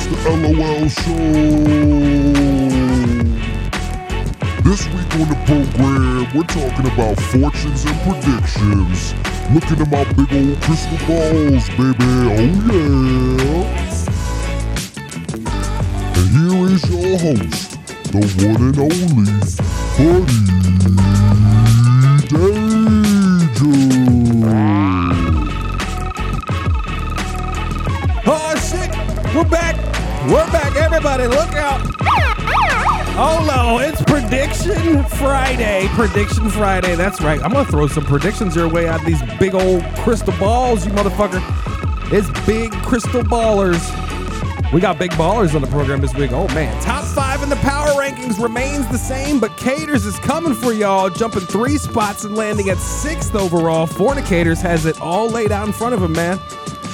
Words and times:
It's 0.00 0.06
the 0.06 0.30
LOL 0.30 0.86
Show. 0.88 1.18
This 4.62 4.86
week 4.94 5.10
on 5.14 5.26
the 5.26 5.34
program, 5.44 6.22
we're 6.32 6.46
talking 6.46 6.86
about 6.86 7.18
fortunes 7.18 7.82
and 7.84 7.98
predictions. 8.06 8.98
Looking 9.52 9.80
at 9.82 9.88
my 9.90 10.04
big 10.12 10.32
old 10.32 10.58
crystal 10.62 10.98
balls, 11.08 11.66
baby. 11.70 12.10
Oh, 12.30 12.46
yeah. 12.68 12.94
And 16.14 16.28
here 16.30 16.62
is 16.70 16.82
your 16.88 17.18
host, 17.18 17.68
the 18.12 18.20
one 18.46 18.62
and 18.68 18.78
only 18.78 19.34
Buddy 19.98 20.38
Danger. 22.28 23.74
Oh 28.30 28.54
shit! 28.62 28.90
We're 29.34 29.50
back! 29.50 29.77
We're 30.28 30.46
back, 30.52 30.76
everybody! 30.76 31.26
Look 31.26 31.54
out! 31.54 31.80
Oh 33.16 33.42
no, 33.48 33.78
it's 33.78 34.02
Prediction 34.02 35.02
Friday. 35.04 35.88
Prediction 35.92 36.50
Friday. 36.50 36.96
That's 36.96 37.22
right. 37.22 37.42
I'm 37.42 37.50
gonna 37.50 37.64
throw 37.64 37.86
some 37.88 38.04
predictions 38.04 38.54
your 38.54 38.68
way 38.68 38.86
out 38.86 39.00
of 39.00 39.06
these 39.06 39.22
big 39.38 39.54
old 39.54 39.82
crystal 40.00 40.34
balls, 40.38 40.84
you 40.84 40.92
motherfucker. 40.92 41.40
It's 42.12 42.28
big 42.46 42.72
crystal 42.82 43.22
ballers. 43.22 43.80
We 44.70 44.82
got 44.82 44.98
big 44.98 45.12
ballers 45.12 45.54
on 45.54 45.62
the 45.62 45.68
program 45.68 46.02
this 46.02 46.12
week. 46.12 46.32
Oh 46.32 46.46
man, 46.48 46.78
top 46.82 47.06
five 47.06 47.42
in 47.42 47.48
the 47.48 47.56
power 47.56 47.88
rankings 47.92 48.38
remains 48.38 48.86
the 48.88 48.98
same, 48.98 49.40
but 49.40 49.56
Caters 49.56 50.04
is 50.04 50.18
coming 50.18 50.52
for 50.52 50.74
y'all, 50.74 51.08
jumping 51.08 51.40
three 51.40 51.78
spots 51.78 52.24
and 52.24 52.36
landing 52.36 52.68
at 52.68 52.76
sixth 52.76 53.34
overall. 53.34 53.86
Fornicators 53.86 54.60
has 54.60 54.84
it 54.84 55.00
all 55.00 55.30
laid 55.30 55.52
out 55.52 55.66
in 55.66 55.72
front 55.72 55.94
of 55.94 56.02
him, 56.02 56.12
man. 56.12 56.38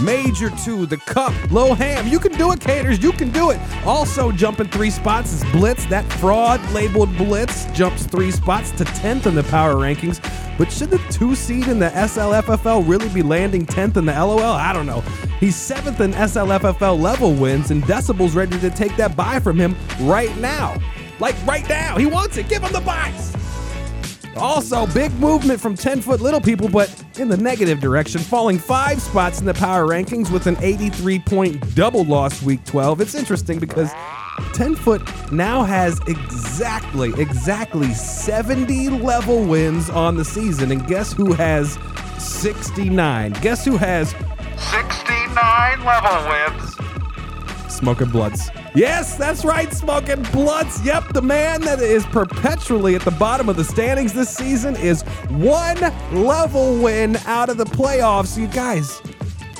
Major 0.03 0.51
two, 0.65 0.87
the 0.87 0.97
cup, 0.97 1.33
low 1.51 1.73
ham. 1.73 2.09
You 2.09 2.19
can 2.19 2.33
do 2.33 2.53
it, 2.53 2.61
Caters. 2.61 3.03
You 3.03 3.13
can 3.13 3.31
do 3.31 3.51
it. 3.51 3.61
Also 3.87 4.33
jumping 4.33 4.69
three 4.69 4.91
spots 4.91 5.33
is 5.33 5.45
Blitz. 5.53 5.87
That 5.87 6.05
fraud 6.15 6.61
labeled 6.73 7.17
Blitz 7.17 7.67
jumps 7.67 8.05
three 8.05 8.31
spots 8.31 8.71
to 8.73 8.85
10th 8.85 9.27
in 9.27 9.35
the 9.35 9.45
power 9.45 9.75
rankings. 9.75 10.21
But 10.59 10.71
should 10.71 10.91
the 10.91 10.99
two 11.11 11.35
seed 11.35 11.69
in 11.69 11.79
the 11.79 11.91
SLFFL 11.91 12.89
really 12.89 13.09
be 13.11 13.23
landing 13.23 13.67
10th 13.67 13.97
in 13.97 14.05
the 14.05 14.13
LOL? 14.13 14.43
I 14.43 14.73
don't 14.73 14.87
know. 14.87 15.01
He's 15.41 15.57
seventh 15.57 16.01
in 16.01 16.13
SLFFL 16.13 17.01
level 17.01 17.33
wins, 17.33 17.71
and 17.71 17.83
Decibel's 17.85 18.35
ready 18.35 18.59
to 18.61 18.71
take 18.71 18.97
that 18.97 19.17
buy 19.17 19.39
from 19.41 19.59
him 19.59 19.77
right 20.01 20.37
now. 20.39 20.77
Like 21.21 21.37
right 21.47 21.69
now. 21.69 21.97
He 21.97 22.07
wants 22.07 22.37
it. 22.37 22.49
Give 22.49 22.63
him 22.63 22.73
the 22.73 22.81
buys. 22.81 23.34
Also, 24.37 24.87
big 24.89 25.13
movement 25.15 25.61
from 25.61 25.77
10 25.77 26.01
foot 26.01 26.21
little 26.21 26.41
people, 26.41 26.69
but 26.69 26.93
in 27.19 27.29
the 27.29 27.37
negative 27.37 27.81
direction, 27.81 28.21
falling 28.21 28.59
five 28.59 29.01
spots 29.01 29.41
in 29.41 29.47
the 29.47 29.55
power 29.55 29.87
rankings 29.87 30.31
with 30.31 30.47
an 30.47 30.57
83 30.61 31.19
point 31.21 31.75
double 31.75 32.05
loss 32.05 32.43
week 32.43 32.65
12. 32.65 33.01
It's 33.01 33.15
interesting 33.15 33.59
because 33.59 33.93
10 34.55 34.75
foot 34.75 35.03
now 35.33 35.63
has 35.63 36.01
exactly, 36.09 37.13
exactly 37.21 37.93
70 37.95 38.91
level 38.91 39.45
wins 39.45 39.89
on 39.91 40.17
the 40.17 40.25
season. 40.25 40.73
And 40.73 40.87
guess 40.87 41.13
who 41.13 41.33
has 41.35 41.79
69? 42.19 43.33
Guess 43.35 43.65
who 43.65 43.77
has 43.77 44.11
69 44.11 45.85
level 45.85 46.29
wins. 46.31 47.73
Smoking 47.73 48.09
Blunts. 48.09 48.51
Yes, 48.75 49.17
that's 49.17 49.45
right, 49.45 49.73
Smoking 49.73 50.25
Blunts. 50.33 50.85
Yep, 50.85 51.13
the 51.13 51.23
man 51.23 51.61
that 51.61 51.79
is 51.79 52.05
perpetually 52.07 52.97
at 52.97 53.03
the 53.03 53.13
bottom 53.13 53.49
of 53.49 53.55
the 53.55 53.63
standings 53.63 54.13
this 54.13 54.29
season 54.29 54.75
is 54.75 55.03
one 55.31 55.79
level 56.11 56.83
win 56.83 57.15
out 57.27 57.49
of 57.49 57.57
the 57.57 57.67
playoffs. 57.67 58.37
You 58.37 58.49
guys, 58.49 59.01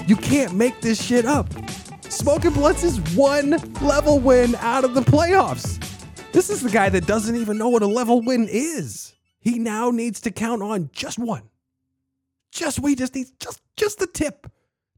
you 0.09 0.17
can't 0.17 0.55
make 0.55 0.81
this 0.81 1.01
shit 1.01 1.27
up. 1.27 1.47
Smoking 2.11 2.51
Blunts 2.55 2.83
is 2.83 2.99
one 3.15 3.51
level 3.81 4.19
win 4.19 4.57
out 4.57 4.83
of 4.83 4.95
the 4.95 5.03
playoffs. 5.03 5.81
This 6.33 6.51
is 6.51 6.63
the 6.63 6.71
guy 6.71 6.89
that 6.89 7.07
doesn't 7.07 7.37
even 7.37 7.57
know 7.57 7.69
what 7.69 7.83
a 7.83 7.87
level 7.87 8.21
win 8.21 8.49
is. 8.51 9.15
He 9.39 9.61
now 9.61 9.93
needs 9.93 10.21
to 10.23 10.33
count 10.33 10.61
on 10.61 10.91
just 10.93 11.21
one. 11.21 11.45
Just 12.51 12.81
we 12.81 12.97
just 12.97 13.15
need 13.15 13.29
just 13.39 13.61
just 13.77 14.01
the 14.01 14.09
tip. 14.09 14.51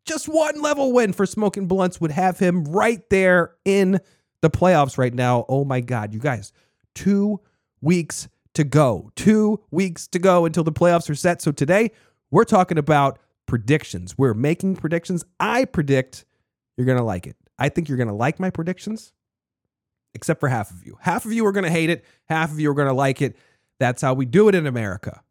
Just 0.07 0.29
one 0.29 0.63
level 0.63 0.93
win 0.93 1.13
for 1.13 1.27
Smoking 1.27 1.67
Blunts 1.67 2.01
would 2.01 2.13
have 2.13 2.39
him 2.39 2.65
right 2.65 3.09
there 3.11 3.55
in 3.65 4.01
the 4.41 4.51
playoffs 4.51 4.97
right 4.97 5.13
now. 5.13 5.45
Oh 5.49 5.65
my 5.65 5.81
God, 5.81 6.15
you 6.15 6.21
guys, 6.21 6.53
two 6.95 7.41
weeks 7.81 8.29
to 8.55 8.65
go. 8.65 9.11
Two 9.17 9.61
weeks 9.71 10.07
to 10.09 10.19
go 10.19 10.45
until 10.45 10.65
the 10.65 10.73
playoffs 10.73 11.11
are 11.11 11.15
set. 11.15 11.43
So 11.43 11.53
today 11.53 11.91
we're 12.31 12.45
talking 12.45 12.79
about 12.79 13.19
predictions. 13.47 14.17
We're 14.17 14.35
making 14.35 14.77
predictions. 14.77 15.25
I 15.41 15.65
predict 15.65 16.25
you're 16.77 16.87
going 16.87 16.99
to 16.99 17.05
like 17.05 17.27
it. 17.27 17.37
I 17.59 17.69
think 17.69 17.89
you're 17.89 17.99
going 17.99 18.09
to 18.09 18.15
like 18.15 18.39
my 18.39 18.51
predictions, 18.51 19.13
except 20.15 20.41
for 20.41 20.49
half 20.49 20.71
of 20.71 20.87
you. 20.87 20.99
Half 21.01 21.25
of 21.25 21.33
you 21.33 21.45
are 21.47 21.53
going 21.53 21.65
to 21.65 21.71
hate 21.71 21.91
it, 21.91 22.05
half 22.27 22.53
of 22.53 22.61
you 22.61 22.71
are 22.71 22.75
going 22.75 22.89
to 22.89 22.95
like 22.95 23.23
it. 23.23 23.37
That's 23.81 24.03
how 24.03 24.15
we 24.15 24.27
do 24.27 24.49
it 24.49 24.55
in 24.55 24.67
America. 24.67 25.23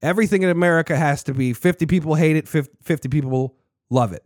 Everything 0.00 0.42
in 0.42 0.50
America 0.50 0.96
has 0.96 1.24
to 1.24 1.34
be 1.34 1.52
50 1.52 1.86
people 1.86 2.14
hate 2.14 2.36
it, 2.36 2.46
50 2.48 3.08
people 3.08 3.56
Love 3.90 4.12
it. 4.12 4.24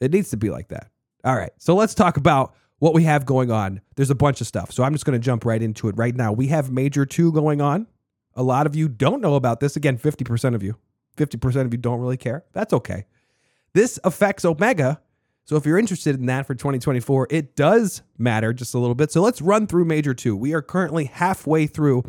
It 0.00 0.12
needs 0.12 0.30
to 0.30 0.36
be 0.36 0.50
like 0.50 0.68
that. 0.68 0.90
All 1.24 1.36
right. 1.36 1.52
So 1.58 1.74
let's 1.74 1.94
talk 1.94 2.16
about 2.16 2.54
what 2.78 2.94
we 2.94 3.04
have 3.04 3.26
going 3.26 3.50
on. 3.50 3.80
There's 3.96 4.10
a 4.10 4.14
bunch 4.14 4.40
of 4.40 4.46
stuff. 4.46 4.72
So 4.72 4.82
I'm 4.82 4.92
just 4.92 5.04
going 5.04 5.18
to 5.18 5.24
jump 5.24 5.44
right 5.44 5.62
into 5.62 5.88
it 5.88 5.96
right 5.96 6.14
now. 6.14 6.32
We 6.32 6.48
have 6.48 6.70
Major 6.70 7.04
2 7.04 7.32
going 7.32 7.60
on. 7.60 7.86
A 8.34 8.42
lot 8.42 8.66
of 8.66 8.74
you 8.74 8.88
don't 8.88 9.20
know 9.20 9.34
about 9.34 9.60
this. 9.60 9.76
Again, 9.76 9.98
50% 9.98 10.54
of 10.54 10.62
you. 10.62 10.76
50% 11.16 11.66
of 11.66 11.74
you 11.74 11.78
don't 11.78 12.00
really 12.00 12.16
care. 12.16 12.44
That's 12.52 12.72
okay. 12.72 13.04
This 13.74 13.98
affects 14.04 14.44
Omega. 14.44 15.00
So 15.44 15.56
if 15.56 15.66
you're 15.66 15.78
interested 15.78 16.16
in 16.16 16.26
that 16.26 16.46
for 16.46 16.54
2024, 16.54 17.26
it 17.30 17.56
does 17.56 18.02
matter 18.16 18.52
just 18.52 18.74
a 18.74 18.78
little 18.78 18.94
bit. 18.94 19.12
So 19.12 19.20
let's 19.20 19.42
run 19.42 19.66
through 19.66 19.84
Major 19.84 20.14
2. 20.14 20.34
We 20.34 20.54
are 20.54 20.62
currently 20.62 21.04
halfway 21.04 21.66
through 21.66 22.04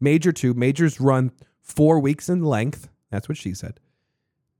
Major 0.00 0.32
2. 0.32 0.54
Majors 0.54 1.00
run 1.00 1.32
four 1.62 2.00
weeks 2.00 2.28
in 2.28 2.42
length. 2.42 2.88
That's 3.10 3.28
what 3.28 3.38
she 3.38 3.54
said. 3.54 3.80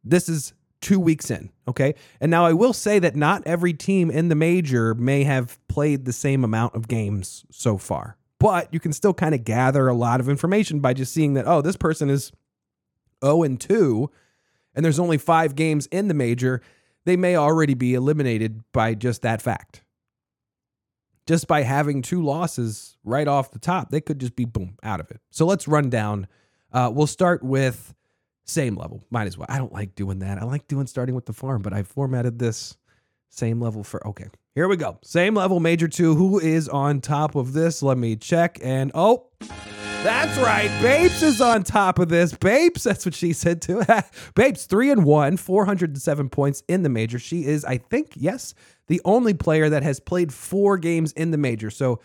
This 0.03 0.29
is 0.29 0.55
two 0.81 0.99
weeks 0.99 1.31
in. 1.31 1.51
Okay. 1.69 1.95
And 2.21 2.31
now 2.31 2.45
I 2.45 2.53
will 2.53 2.73
say 2.73 2.99
that 2.99 3.17
not 3.17 3.43
every 3.47 3.73
team 3.73 4.11
in 4.11 4.29
the 4.29 4.35
major 4.35 4.95
may 4.95 5.25
have 5.25 5.59
played 5.69 6.05
the 6.05 6.13
same 6.13 6.45
amount 6.45 6.75
of 6.75 6.89
games 6.89 7.45
so 7.51 7.77
far, 7.79 8.17
but 8.39 8.73
you 8.73 8.81
can 8.81 8.93
still 8.93 9.15
kind 9.15 9.35
of 9.35 9.45
gather 9.45 9.89
a 9.89 9.95
lot 9.95 10.21
of 10.21 10.29
information 10.29 10.81
by 10.81 10.95
just 10.95 11.13
seeing 11.13 11.35
that, 11.35 11.47
oh, 11.47 11.61
this 11.61 11.77
person 11.77 12.09
is 12.09 12.33
0 13.25 13.43
and 13.43 13.61
2, 13.61 14.11
and 14.75 14.85
there's 14.85 14.99
only 14.99 15.19
five 15.19 15.55
games 15.55 15.87
in 15.87 16.09
the 16.09 16.15
major. 16.15 16.63
They 17.05 17.17
may 17.17 17.37
already 17.37 17.75
be 17.75 17.95
eliminated 17.95 18.63
by 18.73 18.95
just 18.95 19.23
that 19.23 19.43
fact. 19.43 19.83
Just 21.27 21.47
by 21.47 21.63
having 21.63 22.03
two 22.03 22.23
losses 22.23 22.97
right 23.05 23.29
off 23.29 23.51
the 23.51 23.59
top, 23.59 23.91
they 23.91 24.01
could 24.01 24.19
just 24.19 24.35
be 24.35 24.45
boom 24.45 24.79
out 24.83 25.01
of 25.01 25.11
it. 25.11 25.21
So 25.31 25.47
let's 25.47 25.69
run 25.69 25.91
down. 25.91 26.27
Uh, 26.73 26.91
we'll 26.93 27.07
start 27.07 27.43
with 27.43 27.95
same 28.45 28.77
level. 28.77 29.05
Might 29.11 29.27
as 29.27 29.39
well. 29.39 29.47
I 29.49 29.59
don't 29.59 29.73
like 29.73 29.95
doing 29.95 30.21
that. 30.21 30.39
I 30.39 30.45
like 30.45 30.69
doing 30.69 30.87
starting 30.87 31.15
with 31.15 31.27
the 31.27 31.33
farm, 31.33 31.63
but 31.63 31.73
I 31.73 31.83
formatted 31.83 32.39
this 32.39 32.77
same 33.29 33.61
level 33.61 33.85
for 33.85 34.07
okay. 34.09 34.27
Here 34.55 34.67
we 34.67 34.77
go. 34.77 34.99
Same 35.03 35.35
level, 35.35 35.61
major 35.61 35.87
two. 35.87 36.15
Who 36.17 36.41
is 36.41 36.69
on 36.69 37.01
top 37.01 37.37
of 37.37 37.53
this? 37.53 37.83
Let 37.83 37.97
me 37.97 38.17
check. 38.17 38.59
And 38.63 38.91
oh, 38.95 39.29
that's 40.03 40.37
right. 40.39 40.71
Babes 40.83 41.23
is 41.23 41.41
on 41.41 41.63
top 41.63 41.99
of 41.99 42.09
this. 42.09 42.33
Babes, 42.33 42.83
that's 42.85 43.05
what 43.05 43.15
she 43.15 43.33
said 43.33 43.63
too. 43.63 43.83
Babes, 44.35 44.65
three 44.65 44.91
and 44.91 45.05
one, 45.05 45.37
407 45.37 46.31
points 46.31 46.63
in 46.69 46.83
the 46.83 46.89
major. 46.89 47.19
She 47.19 47.45
is, 47.45 47.65
I 47.65 47.77
think, 47.77 48.15
yes, 48.17 48.55
the 48.89 49.01
only 49.05 49.35
player 49.35 49.69
that 49.69 49.83
has 49.83 50.01
played 50.01 50.33
four 50.33 50.79
games 50.79 51.13
in 51.13 51.31
the 51.31 51.39
major. 51.39 51.71
So 51.71 52.01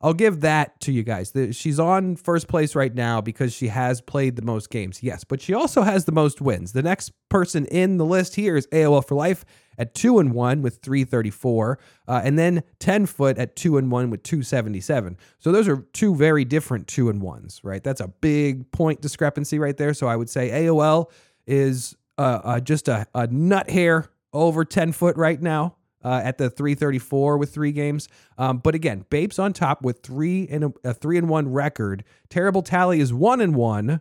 I'll 0.00 0.14
give 0.14 0.42
that 0.42 0.78
to 0.80 0.92
you 0.92 1.02
guys. 1.02 1.32
She's 1.52 1.80
on 1.80 2.16
first 2.16 2.48
place 2.48 2.74
right 2.74 2.94
now 2.94 3.20
because 3.20 3.54
she 3.54 3.68
has 3.68 4.00
played 4.02 4.36
the 4.36 4.42
most 4.42 4.70
games. 4.70 5.02
Yes, 5.02 5.24
but 5.24 5.40
she 5.40 5.54
also 5.54 5.82
has 5.82 6.04
the 6.04 6.12
most 6.12 6.40
wins. 6.40 6.72
The 6.72 6.82
next 6.82 7.12
person 7.30 7.64
in 7.66 7.96
the 7.96 8.04
list 8.04 8.36
here 8.36 8.56
is 8.56 8.66
AOL 8.68 9.06
for 9.06 9.14
Life 9.14 9.44
at 9.78 9.94
2 9.94 10.18
and 10.18 10.32
1 10.32 10.62
with 10.62 10.78
334 10.82 11.78
uh, 12.08 12.20
and 12.22 12.38
then 12.38 12.62
10 12.78 13.06
foot 13.06 13.38
at 13.38 13.56
2 13.56 13.78
and 13.78 13.90
1 13.90 14.10
with 14.10 14.22
277. 14.22 15.16
So 15.38 15.50
those 15.50 15.66
are 15.66 15.78
two 15.92 16.14
very 16.14 16.44
different 16.44 16.88
2 16.88 17.08
and 17.08 17.22
1s, 17.22 17.60
right? 17.62 17.82
That's 17.82 18.00
a 18.00 18.08
big 18.08 18.70
point 18.72 19.00
discrepancy 19.00 19.58
right 19.58 19.76
there. 19.76 19.94
So 19.94 20.06
I 20.08 20.16
would 20.16 20.28
say 20.28 20.50
AOL 20.50 21.10
is 21.46 21.96
uh, 22.18 22.40
uh, 22.44 22.60
just 22.60 22.88
a, 22.88 23.06
a 23.14 23.26
nut 23.28 23.70
hair 23.70 24.10
over 24.32 24.64
10 24.64 24.92
foot 24.92 25.16
right 25.16 25.40
now 25.40 25.76
uh, 26.06 26.20
at 26.22 26.38
the 26.38 26.48
334 26.48 27.36
with 27.36 27.52
three 27.52 27.72
games. 27.72 28.08
Um, 28.38 28.58
but 28.58 28.76
again, 28.76 29.04
Babes 29.10 29.40
on 29.40 29.52
top 29.52 29.82
with 29.82 30.04
three 30.04 30.46
and 30.48 30.64
a, 30.64 30.72
a, 30.84 30.94
three 30.94 31.18
and 31.18 31.28
one 31.28 31.52
record. 31.52 32.04
Terrible 32.30 32.62
tally 32.62 33.00
is 33.00 33.12
one 33.12 33.40
and 33.40 33.56
one, 33.56 34.00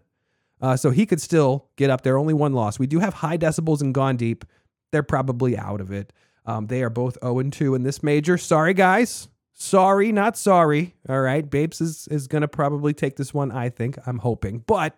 uh, 0.61 0.77
so 0.77 0.91
he 0.91 1.07
could 1.07 1.19
still 1.19 1.67
get 1.77 1.89
up 1.89 2.03
there. 2.03 2.19
Only 2.19 2.35
one 2.35 2.53
loss. 2.53 2.77
We 2.77 2.85
do 2.85 2.99
have 2.99 3.15
high 3.15 3.39
decibels 3.39 3.81
and 3.81 3.91
gone 3.91 4.17
deep. 4.17 4.45
They're 4.91 5.01
probably 5.01 5.57
out 5.57 5.81
of 5.81 5.91
it. 5.91 6.13
Um, 6.45 6.67
they 6.67 6.83
are 6.83 6.91
both 6.91 7.17
0 7.21 7.39
and 7.39 7.51
2 7.51 7.73
in 7.73 7.81
this 7.81 8.03
major. 8.03 8.37
Sorry, 8.37 8.75
guys. 8.75 9.27
Sorry, 9.53 10.11
not 10.11 10.37
sorry. 10.37 10.93
All 11.09 11.21
right. 11.21 11.49
Babes 11.49 11.81
is, 11.81 12.07
is 12.11 12.27
going 12.27 12.43
to 12.43 12.47
probably 12.47 12.93
take 12.93 13.15
this 13.15 13.33
one, 13.33 13.51
I 13.51 13.69
think. 13.69 13.97
I'm 14.05 14.19
hoping. 14.19 14.59
But 14.59 14.95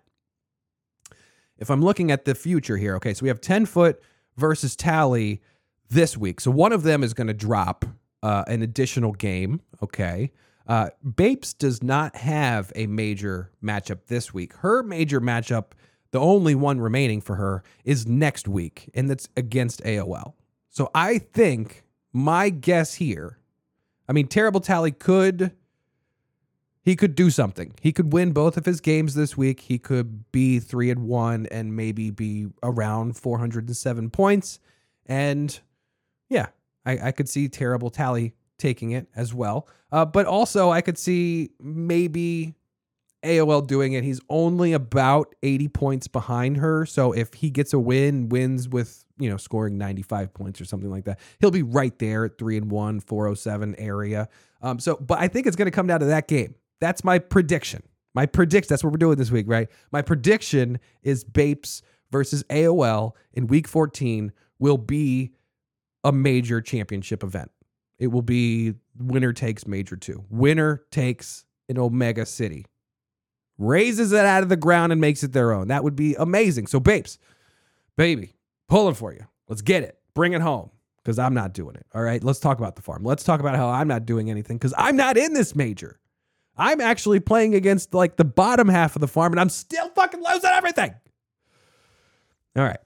if 1.57 1.69
I'm 1.69 1.81
looking 1.81 2.12
at 2.12 2.25
the 2.25 2.36
future 2.36 2.75
here, 2.75 2.95
okay, 2.98 3.13
so 3.13 3.24
we 3.24 3.30
have 3.30 3.39
10 3.39 3.65
foot 3.65 4.01
versus 4.36 4.75
tally 4.75 5.42
this 5.89 6.17
week. 6.17 6.39
So 6.39 6.51
one 6.51 6.71
of 6.71 6.83
them 6.83 7.03
is 7.03 7.13
going 7.13 7.27
to 7.27 7.33
drop 7.33 7.85
uh, 8.23 8.43
an 8.47 8.61
additional 8.61 9.13
game. 9.13 9.61
Okay. 9.81 10.31
Uh, 10.67 10.89
Bapes 11.03 11.53
does 11.53 11.81
not 11.81 12.15
have 12.17 12.71
a 12.75 12.87
major 12.87 13.51
matchup 13.63 13.99
this 14.07 14.33
week. 14.33 14.53
Her 14.55 14.83
major 14.83 15.21
matchup, 15.21 15.71
the 16.11 16.19
only 16.19 16.55
one 16.55 16.81
remaining 16.81 17.21
for 17.21 17.35
her, 17.35 17.63
is 17.85 18.05
next 18.05 18.47
week, 18.47 18.89
and 18.93 19.09
that's 19.09 19.29
against 19.37 19.81
AOL. 19.83 20.33
So 20.69 20.91
I 20.93 21.19
think 21.19 21.85
my 22.11 22.49
guess 22.49 22.95
here, 22.95 23.39
I 24.09 24.13
mean, 24.13 24.27
Terrible 24.27 24.59
Tally 24.59 24.91
could 24.91 25.53
he 26.87 26.95
could 26.95 27.15
do 27.15 27.29
something. 27.29 27.73
He 27.81 27.91
could 27.91 28.13
win 28.13 28.31
both 28.31 28.55
of 28.55 28.65
his 28.65 28.79
games 28.79 29.13
this 29.13 29.35
week. 29.35 29.59
He 29.59 29.77
could 29.77 30.31
be 30.31 30.57
three 30.59 30.89
and 30.89 31.05
one 31.05 31.45
and 31.47 31.75
maybe 31.75 32.11
be 32.11 32.47
around 32.63 33.17
407 33.17 34.09
points. 34.09 34.59
And 35.05 35.59
yeah, 36.29 36.47
I, 36.85 37.07
I 37.07 37.12
could 37.12 37.29
see 37.29 37.47
terrible 37.47 37.89
tally 37.89 38.33
taking 38.57 38.91
it 38.91 39.07
as 39.15 39.33
well. 39.33 39.68
Uh, 39.91 40.06
but 40.06 40.25
also, 40.25 40.71
I 40.71 40.81
could 40.81 40.97
see 40.97 41.51
maybe 41.59 42.56
AOL 43.24 43.65
doing 43.65 43.94
it. 43.94 44.03
He's 44.03 44.21
only 44.29 44.74
about 44.74 45.35
80 45.44 45.68
points 45.69 46.07
behind 46.07 46.57
her. 46.57 46.85
So 46.85 47.12
if 47.12 47.33
he 47.33 47.50
gets 47.50 47.74
a 47.74 47.79
win, 47.79 48.29
wins 48.29 48.68
with, 48.69 49.03
you 49.19 49.29
know, 49.29 49.38
scoring 49.38 49.77
95 49.77 50.33
points 50.33 50.62
or 50.62 50.65
something 50.65 50.89
like 50.89 51.06
that, 51.06 51.19
he'll 51.39 51.51
be 51.51 51.63
right 51.63 51.97
there 52.00 52.25
at 52.25 52.38
three 52.38 52.57
and 52.57 52.71
one, 52.71 53.00
407 53.00 53.75
area. 53.77 54.30
Um, 54.62 54.80
so, 54.80 54.95
but 54.95 55.19
I 55.19 55.27
think 55.27 55.47
it's 55.47 55.56
going 55.56 55.68
to 55.68 55.71
come 55.71 55.88
down 55.88 56.00
to 56.00 56.07
that 56.07 56.27
game. 56.27 56.56
That's 56.80 57.03
my 57.03 57.19
prediction. 57.19 57.83
My 58.13 58.25
predict 58.25 58.69
that's 58.69 58.83
what 58.83 58.91
we're 58.91 58.97
doing 58.97 59.18
this 59.18 59.30
week, 59.30 59.45
right? 59.47 59.68
My 59.91 60.01
prediction 60.01 60.80
is 61.03 61.23
Bapes 61.23 61.81
versus 62.12 62.44
AOL 62.50 63.12
in 63.33 63.47
week 63.47 63.68
14 63.68 64.31
will 64.59 64.77
be 64.77 65.33
a 66.07 66.12
major 66.13 66.62
championship 66.62 67.21
event. 67.21 67.51
It 68.00 68.07
will 68.07 68.21
be 68.21 68.75
winner 68.98 69.33
takes 69.33 69.68
major 69.68 69.98
two. 69.98 70.24
Winner 70.30 70.83
takes 70.89 71.44
an 71.68 71.77
Omega 71.77 72.25
City. 72.25 72.65
Raises 73.57 74.13
it 74.13 74.25
out 74.25 74.42
of 74.42 74.50
the 74.50 74.56
ground 74.56 74.92
and 74.92 75.01
makes 75.01 75.21
it 75.24 75.33
their 75.33 75.51
own. 75.51 75.68
That 75.68 75.83
would 75.83 75.95
be 75.95 76.15
amazing. 76.15 76.68
So, 76.68 76.80
Bapes, 76.80 77.18
baby, 77.98 78.36
pulling 78.69 78.94
for 78.94 79.12
you. 79.12 79.25
Let's 79.50 79.62
get 79.62 79.83
it. 79.83 79.98
Bring 80.13 80.31
it 80.33 80.42
home 80.42 80.69
because 81.04 81.19
I'm 81.19 81.33
not 81.33 81.54
doing 81.54 81.75
it. 81.75 81.86
All 81.94 82.04
right. 82.04 82.24
Let's 82.24 82.39
talk 82.39 82.59
about 82.59 82.77
the 82.77 82.81
farm. 82.81 83.04
Let's 83.04 83.24
talk 83.24 83.42
about 83.42 83.56
how 83.56 83.68
I'm 83.68 83.88
not 83.88 84.06
doing 84.06 84.30
anything 84.30 84.57
because 84.57 84.75
I'm 84.77 84.95
not 84.95 85.18
in 85.18 85.33
this 85.33 85.56
major. 85.56 86.00
I'm 86.56 86.80
actually 86.80 87.19
playing 87.19 87.54
against 87.54 87.94
like 87.94 88.15
the 88.15 88.25
bottom 88.25 88.69
half 88.69 88.95
of 88.95 89.01
the 89.01 89.07
farm 89.07 89.33
and 89.33 89.39
I'm 89.39 89.50
still 89.50 89.89
fucking 89.89 90.24
losing 90.24 90.50
everything. 90.51 90.95
All 92.56 92.63
right. 92.63 92.80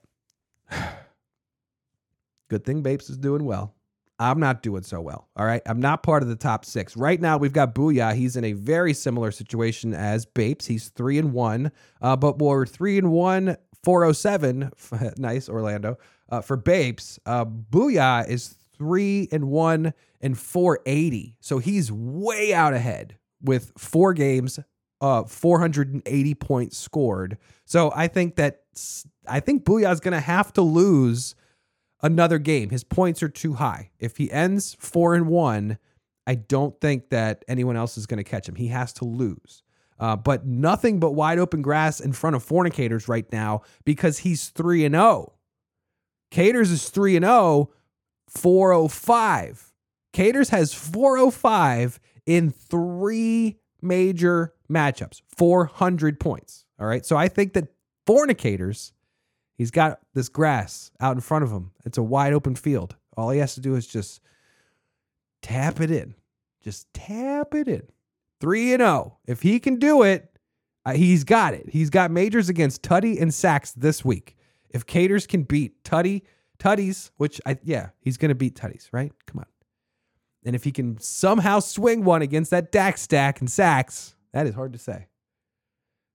Good 2.52 2.66
thing 2.66 2.82
Bapes 2.82 3.08
is 3.08 3.16
doing 3.16 3.46
well. 3.46 3.74
I'm 4.18 4.38
not 4.38 4.62
doing 4.62 4.82
so 4.82 5.00
well. 5.00 5.26
All 5.36 5.46
right. 5.46 5.62
I'm 5.64 5.80
not 5.80 6.02
part 6.02 6.22
of 6.22 6.28
the 6.28 6.36
top 6.36 6.66
six. 6.66 6.98
Right 6.98 7.18
now, 7.18 7.38
we've 7.38 7.54
got 7.54 7.74
Booyah. 7.74 8.14
He's 8.14 8.36
in 8.36 8.44
a 8.44 8.52
very 8.52 8.92
similar 8.92 9.30
situation 9.30 9.94
as 9.94 10.26
Bapes. 10.26 10.66
He's 10.66 10.90
three 10.90 11.16
and 11.16 11.32
one, 11.32 11.72
uh, 12.02 12.14
but 12.14 12.38
we're 12.40 12.66
three 12.66 12.98
and 12.98 13.10
one, 13.10 13.56
407. 13.84 14.70
nice, 15.16 15.48
Orlando. 15.48 15.96
Uh, 16.28 16.42
for 16.42 16.58
Bapes, 16.58 17.18
uh, 17.24 17.46
Booyah 17.46 18.28
is 18.28 18.54
three 18.76 19.30
and 19.32 19.48
one 19.48 19.94
and 20.20 20.38
480. 20.38 21.36
So 21.40 21.56
he's 21.56 21.90
way 21.90 22.52
out 22.52 22.74
ahead 22.74 23.16
with 23.40 23.72
four 23.78 24.12
games, 24.12 24.60
uh, 25.00 25.22
480 25.24 26.34
points 26.34 26.76
scored. 26.76 27.38
So 27.64 27.90
I 27.96 28.08
think 28.08 28.36
that 28.36 28.64
I 29.26 29.40
think 29.40 29.64
Booyah 29.64 29.90
is 29.90 30.00
going 30.00 30.12
to 30.12 30.20
have 30.20 30.52
to 30.52 30.60
lose 30.60 31.34
another 32.02 32.38
game. 32.38 32.70
His 32.70 32.84
points 32.84 33.22
are 33.22 33.28
too 33.28 33.54
high. 33.54 33.90
If 33.98 34.16
he 34.16 34.30
ends 34.30 34.76
four 34.78 35.14
and 35.14 35.26
one, 35.26 35.78
I 36.26 36.36
don't 36.36 36.78
think 36.80 37.10
that 37.10 37.44
anyone 37.48 37.76
else 37.76 37.96
is 37.96 38.06
going 38.06 38.18
to 38.18 38.24
catch 38.24 38.48
him. 38.48 38.54
He 38.54 38.68
has 38.68 38.92
to 38.94 39.04
lose. 39.04 39.62
Uh, 39.98 40.16
but 40.16 40.44
nothing 40.46 40.98
but 40.98 41.12
wide 41.12 41.38
open 41.38 41.62
grass 41.62 42.00
in 42.00 42.12
front 42.12 42.34
of 42.34 42.42
fornicators 42.42 43.08
right 43.08 43.30
now 43.32 43.62
because 43.84 44.18
he's 44.18 44.48
3 44.48 44.84
and 44.84 44.94
0. 44.94 45.32
Caters 46.30 46.70
is 46.70 46.88
3 46.88 47.16
and 47.16 47.24
0, 47.24 47.70
405. 48.28 49.72
Caters 50.12 50.48
has 50.50 50.74
405 50.74 52.00
in 52.26 52.50
three 52.50 53.58
major 53.80 54.54
matchups, 54.70 55.22
400 55.36 56.18
points. 56.18 56.64
All 56.80 56.86
right. 56.86 57.04
So 57.04 57.16
I 57.16 57.28
think 57.28 57.52
that 57.52 57.68
fornicators, 58.06 58.92
he's 59.62 59.70
got 59.70 60.00
this 60.12 60.28
grass 60.28 60.90
out 61.00 61.14
in 61.14 61.20
front 61.20 61.44
of 61.44 61.52
him. 61.52 61.70
It's 61.84 61.98
a 61.98 62.02
wide 62.02 62.32
open 62.32 62.56
field. 62.56 62.96
All 63.16 63.30
he 63.30 63.38
has 63.38 63.54
to 63.54 63.60
do 63.60 63.76
is 63.76 63.86
just 63.86 64.20
tap 65.40 65.80
it 65.80 65.88
in. 65.88 66.16
Just 66.64 66.92
tap 66.92 67.54
it 67.54 67.68
in. 67.68 67.82
3 68.40 68.72
and 68.72 68.80
0. 68.80 69.18
If 69.24 69.42
he 69.42 69.60
can 69.60 69.76
do 69.78 70.02
it, 70.02 70.36
uh, 70.84 70.94
he's 70.94 71.22
got 71.22 71.54
it. 71.54 71.68
He's 71.68 71.90
got 71.90 72.10
majors 72.10 72.48
against 72.48 72.82
Tutty 72.82 73.20
and 73.20 73.32
Sachs 73.32 73.70
this 73.72 74.04
week. 74.04 74.36
If 74.70 74.84
Caters 74.84 75.28
can 75.28 75.44
beat 75.44 75.84
Tutty, 75.84 76.22
Tutty's, 76.58 77.12
which 77.18 77.40
I 77.46 77.56
yeah, 77.62 77.90
he's 78.00 78.16
going 78.16 78.30
to 78.30 78.34
beat 78.34 78.56
Tutty's, 78.56 78.88
right? 78.90 79.12
Come 79.26 79.38
on. 79.38 79.46
And 80.44 80.56
if 80.56 80.64
he 80.64 80.72
can 80.72 80.98
somehow 80.98 81.60
swing 81.60 82.02
one 82.02 82.22
against 82.22 82.50
that 82.50 82.72
Dax 82.72 83.02
stack 83.02 83.38
and 83.38 83.48
Sachs, 83.48 84.16
that 84.32 84.48
is 84.48 84.56
hard 84.56 84.72
to 84.72 84.78
say. 84.80 85.06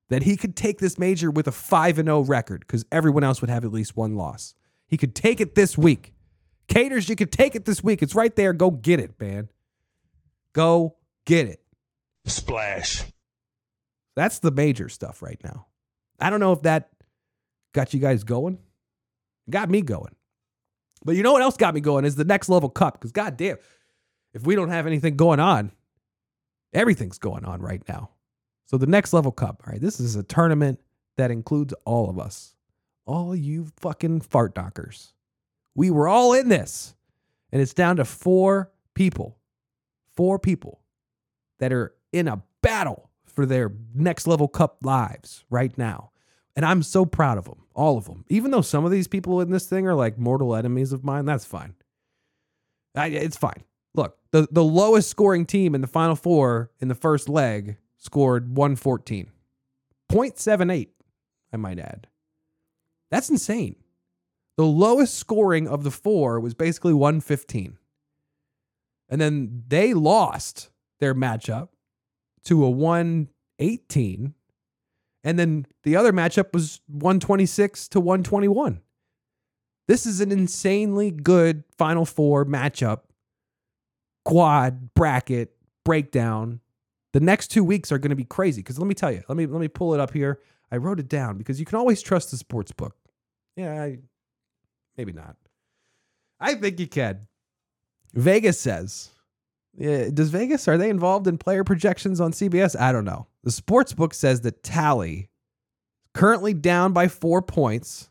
That 0.10 0.24
he 0.24 0.38
could 0.38 0.56
take 0.56 0.80
this 0.80 0.98
major 0.98 1.30
with 1.30 1.48
a 1.48 1.52
5 1.52 2.00
and 2.00 2.08
0 2.08 2.22
record 2.22 2.62
because 2.62 2.86
everyone 2.92 3.24
else 3.24 3.42
would 3.42 3.50
have 3.50 3.66
at 3.66 3.74
least 3.74 3.98
one 3.98 4.16
loss. 4.16 4.56
He 4.88 4.96
could 4.96 5.14
take 5.14 5.42
it 5.42 5.56
this 5.56 5.78
week. 5.78 6.14
Caters, 6.68 7.10
you 7.10 7.16
could 7.16 7.32
take 7.32 7.56
it 7.56 7.66
this 7.66 7.84
week. 7.84 8.02
It's 8.02 8.16
right 8.16 8.36
there. 8.36 8.54
Go 8.54 8.72
get 8.72 9.00
it, 9.00 9.20
man. 9.20 9.50
Go 10.54 10.96
get 11.26 11.48
it. 11.48 11.62
Splash. 12.26 13.04
That's 14.16 14.40
the 14.40 14.52
major 14.52 14.90
stuff 14.90 15.22
right 15.22 15.40
now. 15.44 15.68
I 16.20 16.30
don't 16.30 16.40
know 16.40 16.54
if 16.54 16.64
that 16.64 16.90
got 17.74 17.94
you 17.94 18.00
guys 18.00 18.24
going. 18.24 18.58
Got 19.50 19.70
me 19.70 19.82
going. 19.82 20.16
But 21.06 21.16
you 21.16 21.24
know 21.24 21.34
what 21.34 21.42
else 21.42 21.58
got 21.58 21.74
me 21.74 21.82
going 21.82 22.06
is 22.06 22.16
the 22.16 22.26
next 22.26 22.50
level 22.50 22.70
cup. 22.70 22.96
Because 22.96 23.12
goddamn, 23.12 23.58
if 24.34 24.46
we 24.46 24.56
don't 24.56 24.70
have 24.70 24.88
anything 24.88 25.16
going 25.16 25.40
on, 25.40 25.72
everything's 26.74 27.20
going 27.20 27.46
on 27.46 27.62
right 27.62 27.82
now. 27.88 28.10
So 28.68 28.78
the 28.78 28.86
next 28.86 29.14
level 29.14 29.32
cup, 29.32 29.64
all 29.66 29.72
right, 29.72 29.82
this 29.82 30.00
is 30.00 30.16
a 30.16 30.24
tournament 30.24 30.80
that 31.16 31.32
includes 31.32 31.74
all 31.86 32.10
of 32.10 32.20
us, 32.20 32.54
all 33.06 33.36
you 33.36 33.68
fucking 33.78 34.22
fart 34.22 34.56
knockers. 34.56 35.14
We 35.74 35.90
were 35.90 36.08
all 36.08 36.34
in 36.34 36.50
this, 36.50 36.94
and 37.52 37.62
it's 37.62 37.74
down 37.74 37.96
to 37.96 38.06
four 38.06 38.72
people, 38.94 39.38
four 40.16 40.38
people 40.38 40.82
that 41.60 41.72
are 41.72 41.96
in 42.12 42.28
a 42.28 42.44
battle 42.62 43.10
for 43.26 43.46
their 43.46 43.72
next 43.96 44.28
level 44.28 44.50
cup 44.50 44.80
lives 44.84 45.46
right 45.50 45.76
now. 45.78 46.12
And 46.56 46.66
I'm 46.66 46.84
so 46.84 47.06
proud 47.06 47.38
of 47.38 47.46
them, 47.46 47.64
all 47.74 47.98
of 47.98 48.06
them. 48.06 48.26
Even 48.28 48.52
though 48.52 48.62
some 48.62 48.84
of 48.84 48.92
these 48.92 49.08
people 49.08 49.40
in 49.40 49.50
this 49.50 49.68
thing 49.68 49.88
are 49.88 49.96
like 49.96 50.18
mortal 50.18 50.56
enemies 50.56 50.92
of 50.92 51.06
mine, 51.06 51.26
that's 51.26 51.46
fine. 51.46 51.76
I, 52.96 53.08
it's 53.08 53.38
fine. 53.38 53.64
Look, 53.94 54.18
the, 54.32 54.48
the 54.52 54.64
lowest 54.64 55.10
scoring 55.10 55.46
team 55.46 55.74
in 55.74 55.82
the 55.82 55.88
final 55.88 56.16
four 56.16 56.72
in 56.82 56.88
the 56.88 56.96
first 56.96 57.30
leg 57.30 57.78
scored 57.98 58.56
114. 58.56 59.32
0.78, 60.12 60.88
I 61.52 61.58
might 61.58 61.80
add. 61.80 62.08
That's 63.12 63.30
insane. 63.30 63.76
The 64.56 64.66
lowest 64.66 65.16
scoring 65.16 65.68
of 65.68 65.84
the 65.84 65.92
four 65.92 66.40
was 66.40 66.54
basically 66.54 66.94
115. 66.94 67.78
And 69.10 69.22
then 69.22 69.64
they 69.68 69.94
lost 69.94 70.70
their 71.00 71.14
matchup 71.14 71.70
to 72.46 72.64
a 72.66 72.70
118. 72.70 74.34
And 75.24 75.40
then 75.40 75.66
the 75.84 75.96
other 75.96 76.12
matchup 76.12 76.54
was 76.54 76.82
126 76.88 77.88
to 77.90 78.00
121. 78.00 78.82
This 79.88 80.06
is 80.06 80.20
an 80.20 80.32
insanely 80.32 81.12
good 81.12 81.64
Final 81.78 82.06
Four 82.06 82.46
matchup 82.46 83.02
quad 84.26 84.94
bracket 84.94 85.54
breakdown. 85.86 86.60
The 87.14 87.20
next 87.20 87.48
two 87.48 87.64
weeks 87.64 87.92
are 87.92 87.98
going 87.98 88.10
to 88.10 88.16
be 88.16 88.26
crazy 88.26 88.62
because 88.62 88.78
let 88.78 88.88
me 88.88 88.94
tell 88.94 89.12
you, 89.12 89.24
let 89.28 89.38
me 89.38 89.46
let 89.46 89.62
me 89.62 89.68
pull 89.68 89.94
it 89.94 90.00
up 90.00 90.14
here. 90.14 90.40
I 90.72 90.78
wrote 90.78 91.00
it 91.00 91.08
down 91.08 91.38
because 91.38 91.60
you 91.60 91.66
can 91.66 91.78
always 91.78 92.02
trust 92.02 92.32
the 92.32 92.38
sports 92.38 92.72
book. 92.72 92.96
Yeah, 93.56 93.82
I, 93.82 94.00
maybe 94.98 95.14
not. 95.14 95.36
I 96.40 96.56
think 96.56 96.80
you 96.80 96.88
can. 96.88 97.28
Vegas 98.14 98.60
says, 98.60 99.10
yeah, 99.78 100.10
does 100.14 100.30
Vegas 100.30 100.68
are 100.68 100.78
they 100.78 100.90
involved 100.90 101.28
in 101.28 101.38
player 101.38 101.64
projections 101.64 102.20
on 102.20 102.32
CBS? 102.32 102.80
I 102.80 102.92
don't 102.92 103.06
know. 103.06 103.28
The 103.44 103.52
sports 103.52 103.94
book 103.94 104.14
says 104.14 104.42
that 104.42 104.64
Tally 104.64 105.30
currently 106.18 106.54
down 106.54 106.94
by 106.94 107.08
four 107.08 107.42
points. 107.42 108.10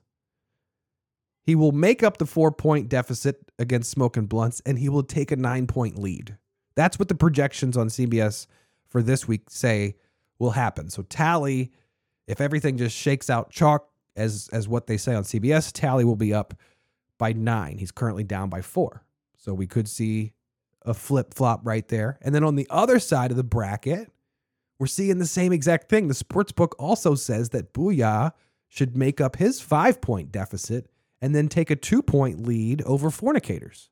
He 1.43 1.55
will 1.55 1.73
make 1.73 2.03
up 2.03 2.19
the 2.19 2.27
four 2.27 2.53
point 2.53 2.89
deficit 2.89 3.51
against 3.59 3.91
Smoke 3.91 4.17
and 4.17 4.29
Blunts 4.29 4.63
and 4.65 4.79
he 4.79 4.89
will 4.89 5.03
take 5.03 5.31
a 5.31 5.37
nine 5.37 5.67
point 5.67 5.99
lead. 5.99 6.37
That's 6.77 6.99
what 6.99 7.09
the 7.09 7.15
projections 7.15 7.77
on 7.77 7.89
CBS 7.89 8.47
for 8.89 9.03
this 9.03 9.27
week 9.27 9.43
say 9.49 9.97
will 10.39 10.51
happen. 10.51 10.91
So 10.91 11.03
Tally, 11.03 11.73
if 12.27 12.41
everything 12.41 12.77
just 12.77 12.97
shakes 12.97 13.31
out 13.31 13.51
chalk 13.51 13.89
as 14.17 14.49
as 14.53 14.69
what 14.69 14.87
they 14.87 14.97
say 14.97 15.15
on 15.15 15.23
CBS, 15.25 15.73
Tally 15.73 16.05
will 16.05 16.17
be 16.17 16.35
up 16.35 16.55
by 17.19 17.33
nine. 17.33 17.79
He's 17.79 17.93
currently 17.93 18.25
down 18.25 18.49
by 18.49 18.63
four. 18.63 19.05
So 19.37 19.55
we 19.55 19.67
could 19.67 19.89
see 19.89 20.33
a 20.83 20.95
flip 20.95 21.35
flop 21.35 21.61
right 21.65 21.87
there. 21.89 22.19
And 22.23 22.35
then 22.35 22.45
on 22.45 22.57
the 22.57 22.67
other 22.71 22.99
side 22.99 23.31
of 23.31 23.37
the 23.37 23.45
bracket, 23.45 24.11
we're 24.79 24.87
seeing 24.87 25.19
the 25.19 25.27
same 25.27 25.53
exact 25.53 25.89
thing. 25.89 26.09
The 26.09 26.15
sports 26.15 26.53
book 26.53 26.75
also 26.79 27.15
says 27.15 27.51
that 27.51 27.73
Booyah 27.73 28.33
should 28.69 28.97
make 28.97 29.21
up 29.21 29.37
his 29.37 29.61
five 29.61 30.01
point 30.01 30.33
deficit 30.33 30.89
and 31.21 31.35
then 31.35 31.49
take 31.49 31.71
a 31.71 31.77
two 31.77 32.03
point 32.03 32.47
lead 32.47 32.83
over 32.83 33.11
fornicators. 33.11 33.91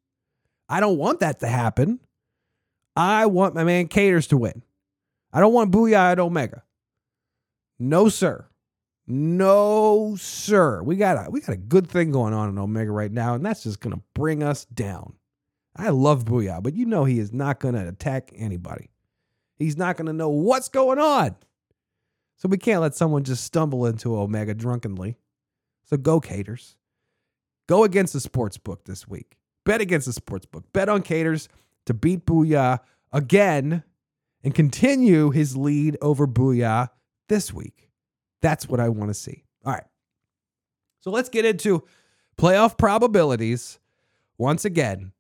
I 0.69 0.81
don't 0.81 0.99
want 0.99 1.21
that 1.21 1.41
to 1.41 1.47
happen. 1.47 2.01
I 2.97 3.27
want 3.27 3.55
my 3.55 3.65
man 3.65 3.89
Caters 3.89 4.27
to 4.29 4.37
win. 4.37 4.63
I 5.35 5.41
don't 5.41 5.53
want 5.53 5.73
Booyah 5.73 6.13
at 6.13 6.21
Omega. 6.21 6.63
No, 7.81 8.09
sir. 8.09 8.47
No, 9.07 10.15
sir. 10.17 10.81
We 10.83 10.95
got 10.97 11.27
a 11.27 11.29
we 11.29 11.41
got 11.41 11.53
a 11.53 11.59
good 11.59 11.89
thing 11.89 12.13
going 12.13 12.33
on 12.33 12.49
in 12.49 12.57
Omega 12.57 12.93
right 12.93 13.11
now, 13.11 13.35
and 13.35 13.45
that's 13.45 13.65
just 13.65 13.81
gonna 13.81 14.01
bring 14.15 14.45
us 14.45 14.65
down. 14.67 15.15
I 15.77 15.91
love 15.91 16.25
Booyah, 16.25 16.63
but 16.63 16.75
you 16.75 16.87
know 16.87 17.05
he 17.05 17.19
is 17.19 17.33
not 17.33 17.59
gonna 17.59 17.87
attack 17.89 18.31
anybody. 18.35 18.91
He's 19.57 19.77
not 19.77 19.97
gonna 19.97 20.13
know 20.13 20.31
what's 20.31 20.69
going 20.69 21.01
on. 21.01 21.35
So 22.37 22.49
we 22.49 22.57
can't 22.57 22.81
let 22.81 22.95
someone 22.95 23.25
just 23.25 23.45
stumble 23.45 23.87
into 23.87 24.17
Omega 24.17 24.55
drunkenly. 24.55 25.19
So 25.85 25.97
go 25.97 26.21
caters. 26.21 26.77
Go 27.67 27.83
against 27.83 28.13
the 28.13 28.21
sports 28.21 28.57
book 28.57 28.85
this 28.85 29.09
week. 29.09 29.37
Bet 29.65 29.81
against 29.81 30.07
the 30.07 30.13
sports 30.13 30.47
book. 30.47 30.65
Bet 30.73 30.89
on 30.89 31.03
caters 31.03 31.49
to 31.87 31.95
beat 31.95 32.25
Booyah 32.25 32.81
again 33.13 33.83
and 34.45 34.55
continue 34.55 35.31
his 35.31 35.57
lead 35.57 35.97
over 36.01 36.27
Booyah 36.27 36.91
this 37.29 37.53
week. 37.53 37.91
That's 38.43 38.69
what 38.69 38.79
I 38.79 38.91
want 38.91 39.11
to 39.11 39.15
see. 39.15 39.43
All 39.65 39.73
right. 39.73 39.85
So 41.01 41.11
let's 41.11 41.31
get 41.31 41.45
into 41.45 41.83
playoff 42.37 42.79
probabilities 42.79 43.81
once 44.39 44.65
again. 44.65 45.13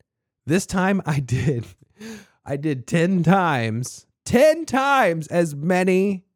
This 0.46 0.66
time 0.66 1.02
I 1.06 1.20
did 1.20 1.66
I 2.44 2.56
did 2.56 2.86
10 2.86 3.22
times, 3.22 4.06
10 4.26 4.66
times 4.66 5.26
as 5.28 5.54
many 5.54 6.26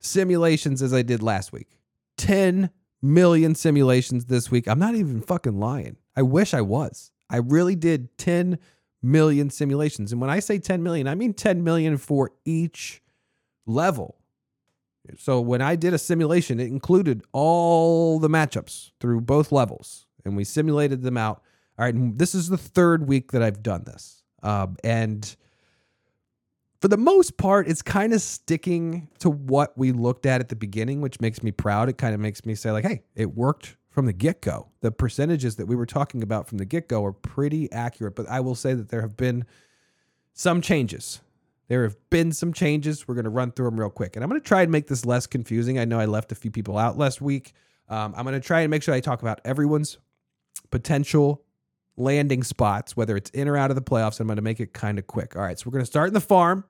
simulations 0.00 0.80
as 0.80 0.94
I 0.94 1.02
did 1.02 1.22
last 1.22 1.52
week. 1.52 1.78
10 2.16 2.70
million 3.02 3.54
simulations 3.54 4.24
this 4.26 4.50
week. 4.50 4.66
I'm 4.66 4.78
not 4.78 4.94
even 4.94 5.20
fucking 5.20 5.58
lying. 5.58 5.96
I 6.16 6.22
wish 6.22 6.54
I 6.54 6.62
was. 6.62 7.10
I 7.28 7.36
really 7.36 7.76
did 7.76 8.16
10 8.16 8.58
million 9.02 9.50
simulations. 9.50 10.12
And 10.12 10.20
when 10.20 10.30
I 10.30 10.40
say 10.40 10.58
10 10.58 10.82
million, 10.82 11.06
I 11.06 11.14
mean 11.14 11.34
10 11.34 11.62
million 11.62 11.96
for 11.98 12.32
each 12.44 13.02
level. 13.66 14.16
So 15.16 15.40
when 15.40 15.62
I 15.62 15.76
did 15.76 15.94
a 15.94 15.98
simulation, 15.98 16.60
it 16.60 16.66
included 16.66 17.22
all 17.32 18.18
the 18.18 18.28
matchups 18.28 18.90
through 19.00 19.22
both 19.22 19.52
levels 19.52 20.06
and 20.24 20.36
we 20.36 20.44
simulated 20.44 21.02
them 21.02 21.16
out. 21.16 21.42
All 21.78 21.84
right. 21.84 22.18
This 22.18 22.34
is 22.34 22.48
the 22.48 22.58
third 22.58 23.08
week 23.08 23.32
that 23.32 23.42
I've 23.42 23.62
done 23.62 23.84
this. 23.84 24.22
Um, 24.42 24.76
and 24.84 25.36
for 26.80 26.88
the 26.88 26.96
most 26.96 27.36
part, 27.36 27.68
it's 27.68 27.82
kind 27.82 28.12
of 28.12 28.20
sticking 28.20 29.08
to 29.20 29.30
what 29.30 29.76
we 29.76 29.92
looked 29.92 30.26
at 30.26 30.40
at 30.40 30.48
the 30.48 30.56
beginning, 30.56 31.00
which 31.00 31.20
makes 31.20 31.42
me 31.42 31.50
proud. 31.50 31.88
It 31.88 31.98
kind 31.98 32.14
of 32.14 32.20
makes 32.20 32.44
me 32.44 32.54
say, 32.54 32.70
like, 32.70 32.84
hey, 32.84 33.02
it 33.16 33.34
worked 33.34 33.76
from 33.98 34.06
the 34.06 34.12
get 34.12 34.40
go. 34.40 34.68
The 34.80 34.92
percentages 34.92 35.56
that 35.56 35.66
we 35.66 35.74
were 35.74 35.84
talking 35.84 36.22
about 36.22 36.46
from 36.46 36.58
the 36.58 36.64
get 36.64 36.86
go 36.86 37.04
are 37.04 37.10
pretty 37.10 37.68
accurate, 37.72 38.14
but 38.14 38.28
I 38.28 38.38
will 38.38 38.54
say 38.54 38.72
that 38.72 38.90
there 38.90 39.00
have 39.00 39.16
been 39.16 39.44
some 40.34 40.60
changes. 40.60 41.20
There 41.66 41.82
have 41.82 41.96
been 42.08 42.30
some 42.30 42.52
changes. 42.52 43.08
We're 43.08 43.16
going 43.16 43.24
to 43.24 43.30
run 43.30 43.50
through 43.50 43.64
them 43.64 43.80
real 43.80 43.90
quick. 43.90 44.14
And 44.14 44.22
I'm 44.22 44.30
going 44.30 44.40
to 44.40 44.46
try 44.46 44.62
and 44.62 44.70
make 44.70 44.86
this 44.86 45.04
less 45.04 45.26
confusing. 45.26 45.80
I 45.80 45.84
know 45.84 45.98
I 45.98 46.04
left 46.04 46.30
a 46.30 46.36
few 46.36 46.52
people 46.52 46.78
out 46.78 46.96
last 46.96 47.20
week. 47.20 47.54
Um, 47.88 48.14
I'm 48.16 48.22
going 48.22 48.40
to 48.40 48.46
try 48.46 48.60
and 48.60 48.70
make 48.70 48.84
sure 48.84 48.94
I 48.94 49.00
talk 49.00 49.20
about 49.20 49.40
everyone's 49.44 49.98
potential 50.70 51.42
landing 51.96 52.44
spots, 52.44 52.96
whether 52.96 53.16
it's 53.16 53.30
in 53.30 53.48
or 53.48 53.56
out 53.56 53.72
of 53.72 53.74
the 53.74 53.82
playoffs. 53.82 54.20
I'm 54.20 54.28
going 54.28 54.36
to 54.36 54.42
make 54.42 54.60
it 54.60 54.72
kind 54.72 55.00
of 55.00 55.08
quick. 55.08 55.34
All 55.34 55.42
right. 55.42 55.58
So 55.58 55.64
we're 55.66 55.72
going 55.72 55.82
to 55.82 55.90
start 55.90 56.06
in 56.06 56.14
the 56.14 56.20
farm 56.20 56.62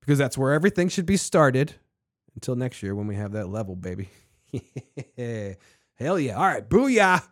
because 0.00 0.16
that's 0.16 0.38
where 0.38 0.54
everything 0.54 0.88
should 0.88 1.04
be 1.04 1.18
started 1.18 1.74
until 2.34 2.56
next 2.56 2.82
year 2.82 2.94
when 2.94 3.06
we 3.06 3.16
have 3.16 3.32
that 3.32 3.50
level, 3.50 3.76
baby. 3.76 4.08
Hell 5.98 6.18
yeah. 6.18 6.36
All 6.36 6.46
right. 6.46 6.68
Booyah. 6.68 7.22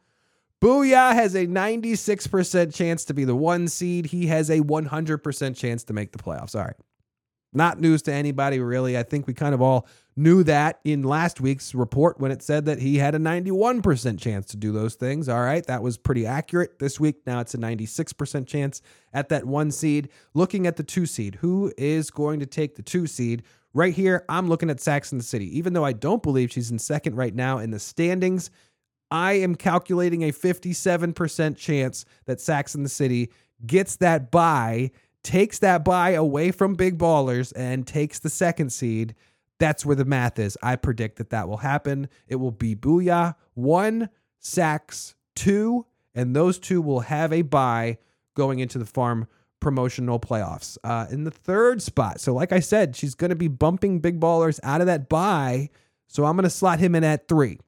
Booyah 0.60 1.12
has 1.12 1.34
a 1.34 1.46
96% 1.46 2.74
chance 2.74 3.04
to 3.04 3.14
be 3.14 3.24
the 3.24 3.36
one 3.36 3.68
seed. 3.68 4.06
He 4.06 4.26
has 4.26 4.50
a 4.50 4.60
100% 4.60 5.56
chance 5.56 5.84
to 5.84 5.92
make 5.92 6.12
the 6.12 6.18
playoffs. 6.18 6.56
All 6.56 6.64
right. 6.64 6.76
Not 7.52 7.80
news 7.80 8.02
to 8.02 8.12
anybody, 8.12 8.58
really. 8.58 8.98
I 8.98 9.02
think 9.02 9.26
we 9.26 9.34
kind 9.34 9.54
of 9.54 9.62
all 9.62 9.86
knew 10.16 10.42
that 10.42 10.80
in 10.82 11.02
last 11.02 11.40
week's 11.40 11.74
report 11.74 12.18
when 12.18 12.30
it 12.30 12.42
said 12.42 12.64
that 12.64 12.80
he 12.80 12.96
had 12.96 13.14
a 13.14 13.18
91% 13.18 14.18
chance 14.18 14.46
to 14.46 14.56
do 14.56 14.72
those 14.72 14.94
things. 14.94 15.28
All 15.28 15.42
right, 15.42 15.64
that 15.66 15.82
was 15.82 15.98
pretty 15.98 16.26
accurate. 16.26 16.78
This 16.78 16.98
week, 16.98 17.26
now 17.26 17.40
it's 17.40 17.54
a 17.54 17.58
96% 17.58 18.46
chance 18.46 18.80
at 19.12 19.28
that 19.28 19.44
one 19.44 19.70
seed. 19.70 20.08
Looking 20.32 20.66
at 20.66 20.76
the 20.76 20.82
two 20.82 21.04
seed, 21.04 21.36
who 21.36 21.72
is 21.76 22.10
going 22.10 22.40
to 22.40 22.46
take 22.46 22.76
the 22.76 22.82
two 22.82 23.06
seed? 23.06 23.42
Right 23.74 23.92
here, 23.92 24.24
I'm 24.30 24.48
looking 24.48 24.70
at 24.70 24.80
Saxon 24.80 25.18
the 25.18 25.24
City. 25.24 25.58
Even 25.58 25.74
though 25.74 25.84
I 25.84 25.92
don't 25.92 26.22
believe 26.22 26.50
she's 26.50 26.70
in 26.70 26.78
second 26.78 27.14
right 27.14 27.34
now 27.34 27.58
in 27.58 27.70
the 27.70 27.78
standings, 27.78 28.50
I 29.10 29.34
am 29.34 29.54
calculating 29.54 30.22
a 30.22 30.32
57% 30.32 31.56
chance 31.58 32.06
that 32.24 32.40
Saxon 32.40 32.84
the 32.84 32.88
City 32.88 33.30
gets 33.66 33.96
that 33.96 34.30
buy, 34.30 34.92
takes 35.22 35.58
that 35.58 35.84
buy 35.84 36.10
away 36.10 36.52
from 36.52 36.74
Big 36.74 36.96
Ballers, 36.96 37.52
and 37.54 37.86
takes 37.86 38.18
the 38.18 38.30
second 38.30 38.70
seed. 38.70 39.14
That's 39.58 39.86
where 39.86 39.96
the 39.96 40.04
math 40.04 40.38
is. 40.38 40.58
I 40.62 40.76
predict 40.76 41.16
that 41.16 41.30
that 41.30 41.48
will 41.48 41.58
happen. 41.58 42.08
It 42.28 42.36
will 42.36 42.50
be 42.50 42.76
Booyah, 42.76 43.34
one, 43.54 44.10
Sax, 44.38 45.14
two, 45.34 45.86
and 46.14 46.36
those 46.36 46.58
two 46.58 46.82
will 46.82 47.00
have 47.00 47.32
a 47.32 47.42
bye 47.42 47.98
going 48.34 48.58
into 48.58 48.78
the 48.78 48.86
farm 48.86 49.26
promotional 49.60 50.20
playoffs. 50.20 50.76
Uh, 50.84 51.06
in 51.10 51.24
the 51.24 51.30
third 51.30 51.80
spot, 51.80 52.20
so 52.20 52.34
like 52.34 52.52
I 52.52 52.60
said, 52.60 52.94
she's 52.94 53.14
going 53.14 53.30
to 53.30 53.36
be 53.36 53.48
bumping 53.48 54.00
Big 54.00 54.20
Ballers 54.20 54.60
out 54.62 54.80
of 54.80 54.86
that 54.86 55.08
bye. 55.08 55.70
So 56.08 56.24
I'm 56.24 56.36
going 56.36 56.44
to 56.44 56.50
slot 56.50 56.78
him 56.78 56.94
in 56.94 57.02
at 57.02 57.26
three. 57.26 57.58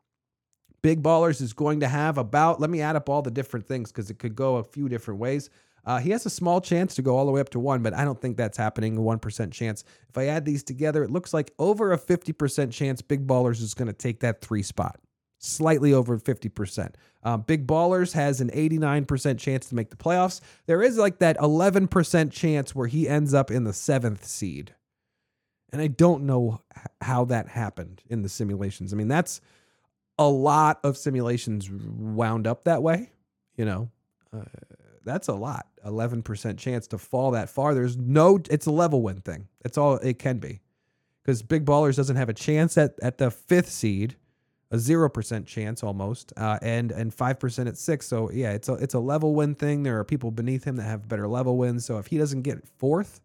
Big 0.83 1.03
Ballers 1.03 1.41
is 1.41 1.53
going 1.53 1.81
to 1.81 1.89
have 1.89 2.19
about, 2.19 2.61
let 2.61 2.71
me 2.71 2.81
add 2.81 2.97
up 2.97 3.09
all 3.09 3.23
the 3.23 3.31
different 3.31 3.67
things 3.67 3.91
because 3.91 4.11
it 4.11 4.19
could 4.19 4.37
go 4.37 4.57
a 4.57 4.65
few 4.65 4.89
different 4.89 5.19
ways. 5.19 5.51
Uh, 5.89 5.99
he 5.99 6.11
has 6.11 6.27
a 6.27 6.31
small 6.31 6.61
chance 6.61 6.95
to 6.95 7.01
go 7.01 7.17
all 7.17 7.25
the 7.25 7.33
way 7.33 7.41
up 7.41 7.49
to 7.49 7.59
one, 7.59 7.83
but 7.83 7.95
I 7.95 8.05
don't 8.05 8.21
think 8.21 8.37
that's 8.37 8.59
happening. 8.59 8.99
A 8.99 9.01
1% 9.01 9.51
chance. 9.53 9.85
If 10.11 10.19
I 10.19 10.27
add 10.27 10.45
these 10.45 10.63
together, 10.63 11.03
it 11.03 11.11
looks 11.11 11.33
like 11.33 11.55
over 11.59 11.95
a 11.95 11.99
50% 11.99 12.71
chance 12.71 13.01
Big 13.01 13.27
Ballers 13.27 13.63
is 13.63 13.73
going 13.73 13.87
to 13.87 13.95
take 13.95 14.21
that 14.21 14.43
three 14.43 14.63
spot. 14.63 15.01
Slightly 15.39 15.95
over 15.95 16.19
50%. 16.19 16.93
Um, 17.23 17.41
Big 17.41 17.67
Ballers 17.67 18.13
has 18.13 18.43
an 18.43 18.51
89% 18.51 19.39
chance 19.39 19.67
to 19.71 19.75
make 19.75 19.89
the 19.89 19.97
playoffs. 19.97 20.43
There 20.67 20.83
is 20.83 20.99
like 20.99 21.21
that 21.21 21.39
11% 21.39 22.33
chance 22.33 22.75
where 22.75 22.87
he 22.87 23.09
ends 23.09 23.33
up 23.33 23.51
in 23.51 23.65
the 23.65 23.73
seventh 23.73 24.27
seed. 24.27 24.75
And 25.73 25.81
I 25.81 25.87
don't 25.87 26.25
know 26.25 26.61
how 27.01 27.25
that 27.27 27.49
happened 27.49 28.03
in 28.11 28.21
the 28.21 28.29
simulations. 28.29 28.93
I 28.93 28.97
mean, 28.97 29.09
that's 29.09 29.41
a 30.19 30.29
lot 30.29 30.81
of 30.85 30.99
simulations 30.99 31.71
wound 31.71 32.47
up 32.47 32.65
that 32.65 32.83
way, 32.83 33.11
you 33.57 33.65
know. 33.65 33.89
Uh, 34.37 34.43
that's 35.05 35.29
a 35.29 35.35
lot. 35.35 35.67
11% 35.85 36.59
chance 36.59 36.87
to 36.89 36.99
fall 36.99 37.31
that 37.33 37.49
far. 37.49 37.75
There's 37.75 37.97
no, 37.97 38.41
it's 38.51 38.67
a 38.67 38.71
level 38.71 39.03
win 39.03 39.21
thing. 39.21 39.49
That's 39.63 39.79
all 39.79 39.97
it 39.97 40.19
can 40.19 40.39
be. 40.39 40.61
Because 41.23 41.43
Big 41.43 41.65
Ballers 41.65 41.97
doesn't 41.97 42.17
have 42.17 42.29
a 42.29 42.35
chance 42.35 42.79
at, 42.79 42.95
at 43.03 43.19
the 43.19 43.31
fifth 43.31 43.69
seed, 43.69 44.17
a 44.71 44.77
0% 44.77 45.47
chance 45.47 45.83
almost, 45.83 46.33
uh, 46.37 46.59
and 46.63 46.91
and 46.91 47.15
5% 47.15 47.67
at 47.69 47.77
six. 47.77 48.07
So 48.07 48.31
yeah, 48.31 48.53
it's 48.53 48.69
a, 48.69 48.75
it's 48.75 48.95
a 48.95 48.99
level 48.99 49.35
win 49.35 49.55
thing. 49.55 49.83
There 49.83 49.99
are 49.99 50.05
people 50.05 50.31
beneath 50.31 50.65
him 50.65 50.77
that 50.77 50.85
have 50.85 51.09
better 51.09 51.29
level 51.29 51.57
wins. 51.57 51.85
So 51.85 51.99
if 51.99 52.07
he 52.07 52.19
doesn't 52.19 52.43
get 52.43 52.67
fourth, 52.79 53.21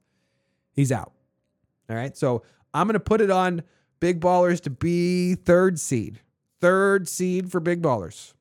he's 0.73 0.91
out. 0.91 1.13
All 1.89 1.95
right. 1.95 2.15
So 2.15 2.43
I'm 2.73 2.87
going 2.87 2.93
to 2.93 2.99
put 2.99 3.21
it 3.21 3.29
on 3.29 3.63
Big 3.99 4.19
Ballers 4.19 4.61
to 4.61 4.69
be 4.69 5.35
third 5.35 5.79
seed. 5.79 6.19
Third 6.59 7.07
seed 7.07 7.51
for 7.51 7.59
Big 7.59 7.81
Ballers. 7.81 8.33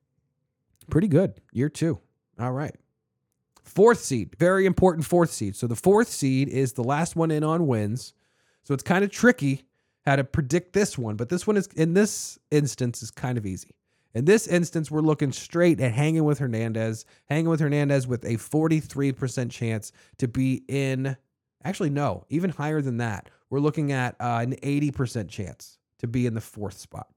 Pretty 0.90 1.08
good. 1.08 1.34
Year 1.52 1.68
two. 1.68 1.98
All 2.38 2.52
right. 2.52 2.74
Fourth 3.74 4.00
seed, 4.00 4.36
very 4.38 4.66
important 4.66 5.06
fourth 5.06 5.30
seed. 5.30 5.56
So 5.56 5.66
the 5.66 5.76
fourth 5.76 6.08
seed 6.08 6.48
is 6.50 6.74
the 6.74 6.84
last 6.84 7.16
one 7.16 7.30
in 7.30 7.42
on 7.42 7.66
wins. 7.66 8.12
So 8.64 8.74
it's 8.74 8.82
kind 8.82 9.02
of 9.02 9.10
tricky 9.10 9.62
how 10.04 10.16
to 10.16 10.24
predict 10.24 10.74
this 10.74 10.98
one, 10.98 11.16
but 11.16 11.30
this 11.30 11.46
one 11.46 11.56
is 11.56 11.68
in 11.68 11.94
this 11.94 12.38
instance 12.50 13.02
is 13.02 13.10
kind 13.10 13.38
of 13.38 13.46
easy. 13.46 13.74
In 14.14 14.26
this 14.26 14.46
instance, 14.46 14.90
we're 14.90 15.00
looking 15.00 15.32
straight 15.32 15.80
at 15.80 15.92
hanging 15.92 16.24
with 16.24 16.38
Hernandez, 16.38 17.06
hanging 17.30 17.48
with 17.48 17.60
Hernandez 17.60 18.06
with 18.06 18.24
a 18.24 18.36
43% 18.36 19.50
chance 19.50 19.90
to 20.18 20.28
be 20.28 20.64
in. 20.68 21.16
Actually, 21.64 21.90
no, 21.90 22.26
even 22.28 22.50
higher 22.50 22.82
than 22.82 22.98
that. 22.98 23.30
We're 23.48 23.60
looking 23.60 23.90
at 23.90 24.16
uh, 24.20 24.40
an 24.42 24.54
80% 24.56 25.30
chance 25.30 25.78
to 26.00 26.06
be 26.06 26.26
in 26.26 26.34
the 26.34 26.42
fourth 26.42 26.76
spot 26.76 27.08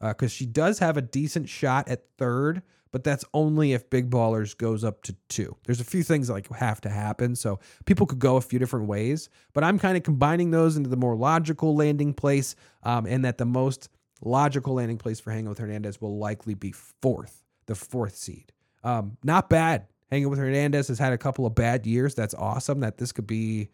because 0.00 0.32
uh, 0.32 0.34
she 0.34 0.46
does 0.46 0.78
have 0.78 0.96
a 0.96 1.02
decent 1.02 1.48
shot 1.48 1.88
at 1.88 2.04
third, 2.16 2.62
but 2.92 3.04
that's 3.04 3.24
only 3.34 3.72
if 3.72 3.88
Big 3.90 4.10
Ballers 4.10 4.56
goes 4.56 4.84
up 4.84 5.02
to 5.04 5.14
two. 5.28 5.56
There's 5.64 5.80
a 5.80 5.84
few 5.84 6.02
things 6.02 6.28
that 6.28 6.34
like 6.34 6.50
have 6.52 6.80
to 6.82 6.88
happen, 6.88 7.36
so 7.36 7.60
people 7.86 8.06
could 8.06 8.18
go 8.18 8.36
a 8.36 8.40
few 8.40 8.58
different 8.58 8.86
ways. 8.86 9.28
But 9.52 9.64
I'm 9.64 9.78
kind 9.78 9.96
of 9.96 10.02
combining 10.02 10.50
those 10.50 10.76
into 10.76 10.90
the 10.90 10.96
more 10.96 11.16
logical 11.16 11.74
landing 11.76 12.14
place, 12.14 12.54
um, 12.82 13.06
and 13.06 13.24
that 13.24 13.38
the 13.38 13.46
most 13.46 13.88
logical 14.22 14.74
landing 14.74 14.98
place 14.98 15.20
for 15.20 15.30
Hanging 15.30 15.48
with 15.48 15.58
Hernandez 15.58 16.00
will 16.00 16.18
likely 16.18 16.54
be 16.54 16.72
fourth, 16.72 17.44
the 17.66 17.74
fourth 17.74 18.16
seed. 18.16 18.52
Um, 18.82 19.16
not 19.22 19.50
bad 19.50 19.86
Hanging 20.10 20.28
with 20.28 20.40
Hernandez 20.40 20.88
has 20.88 20.98
had 20.98 21.12
a 21.12 21.18
couple 21.18 21.46
of 21.46 21.54
bad 21.54 21.86
years. 21.86 22.14
That's 22.16 22.34
awesome. 22.34 22.80
That 22.80 22.98
this 22.98 23.12
could 23.12 23.28
be 23.28 23.68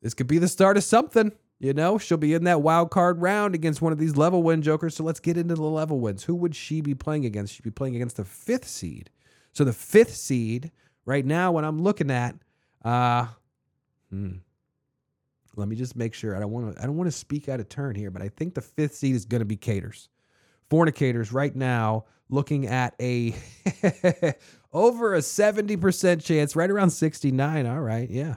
this 0.00 0.14
could 0.14 0.26
be 0.26 0.38
the 0.38 0.48
start 0.48 0.78
of 0.78 0.84
something. 0.84 1.32
You 1.60 1.74
know, 1.74 1.98
she'll 1.98 2.16
be 2.16 2.32
in 2.32 2.44
that 2.44 2.62
wild 2.62 2.90
card 2.90 3.20
round 3.20 3.54
against 3.54 3.82
one 3.82 3.92
of 3.92 3.98
these 3.98 4.16
level 4.16 4.42
win 4.42 4.62
jokers. 4.62 4.96
So 4.96 5.04
let's 5.04 5.20
get 5.20 5.36
into 5.36 5.54
the 5.54 5.62
level 5.62 6.00
wins. 6.00 6.24
Who 6.24 6.34
would 6.36 6.56
she 6.56 6.80
be 6.80 6.94
playing 6.94 7.26
against? 7.26 7.54
She'd 7.54 7.62
be 7.62 7.70
playing 7.70 7.94
against 7.96 8.16
the 8.16 8.24
fifth 8.24 8.66
seed. 8.66 9.10
So 9.52 9.64
the 9.64 9.72
fifth 9.74 10.14
seed 10.14 10.72
right 11.04 11.24
now, 11.24 11.52
when 11.52 11.66
I'm 11.66 11.82
looking 11.82 12.10
at, 12.10 12.34
uh, 12.82 13.26
hmm, 14.08 14.36
let 15.56 15.68
me 15.68 15.76
just 15.76 15.96
make 15.96 16.14
sure. 16.14 16.34
I 16.34 16.40
don't 16.40 16.50
want 16.50 16.74
to. 16.74 16.82
I 16.82 16.86
don't 16.86 16.96
want 16.96 17.08
to 17.08 17.16
speak 17.16 17.48
out 17.50 17.60
of 17.60 17.68
turn 17.68 17.94
here, 17.94 18.10
but 18.10 18.22
I 18.22 18.28
think 18.28 18.54
the 18.54 18.62
fifth 18.62 18.94
seed 18.94 19.14
is 19.14 19.26
going 19.26 19.40
to 19.40 19.46
be 19.46 19.56
Caters. 19.56 20.08
Fornicators 20.70 21.30
right 21.30 21.54
now 21.54 22.06
looking 22.30 22.66
at 22.68 22.94
a 23.00 23.34
over 24.72 25.14
a 25.14 25.20
seventy 25.20 25.76
percent 25.76 26.22
chance, 26.22 26.56
right 26.56 26.70
around 26.70 26.90
sixty 26.90 27.30
nine. 27.30 27.66
All 27.66 27.80
right, 27.80 28.08
yeah, 28.08 28.36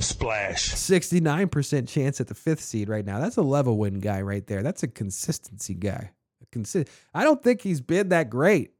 Splash. 0.00 0.70
69% 0.74 1.88
chance 1.88 2.20
at 2.20 2.26
the 2.28 2.34
fifth 2.34 2.60
seed 2.60 2.88
right 2.88 3.04
now. 3.04 3.18
That's 3.18 3.36
a 3.36 3.42
level 3.42 3.78
win 3.78 4.00
guy 4.00 4.20
right 4.22 4.46
there. 4.46 4.62
That's 4.62 4.82
a 4.82 4.88
consistency 4.88 5.74
guy. 5.74 6.10
A 6.42 6.56
consi- 6.56 6.88
I 7.14 7.24
don't 7.24 7.42
think 7.42 7.62
he's 7.62 7.80
been 7.80 8.08
that 8.10 8.30
great. 8.30 8.72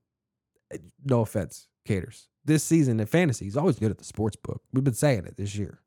No 1.05 1.21
offense, 1.21 1.69
Caters. 1.85 2.29
This 2.45 2.65
season 2.65 3.00
in 3.00 3.07
fantasy, 3.07 3.45
he's 3.45 3.57
always 3.57 3.79
good 3.79 3.91
at 3.91 3.99
the 3.99 4.05
sports 4.05 4.37
book. 4.37 4.62
We've 4.73 4.85
been 4.85 4.95
saying 4.95 5.27
it 5.27 5.37
this 5.37 5.55
year. 5.57 5.81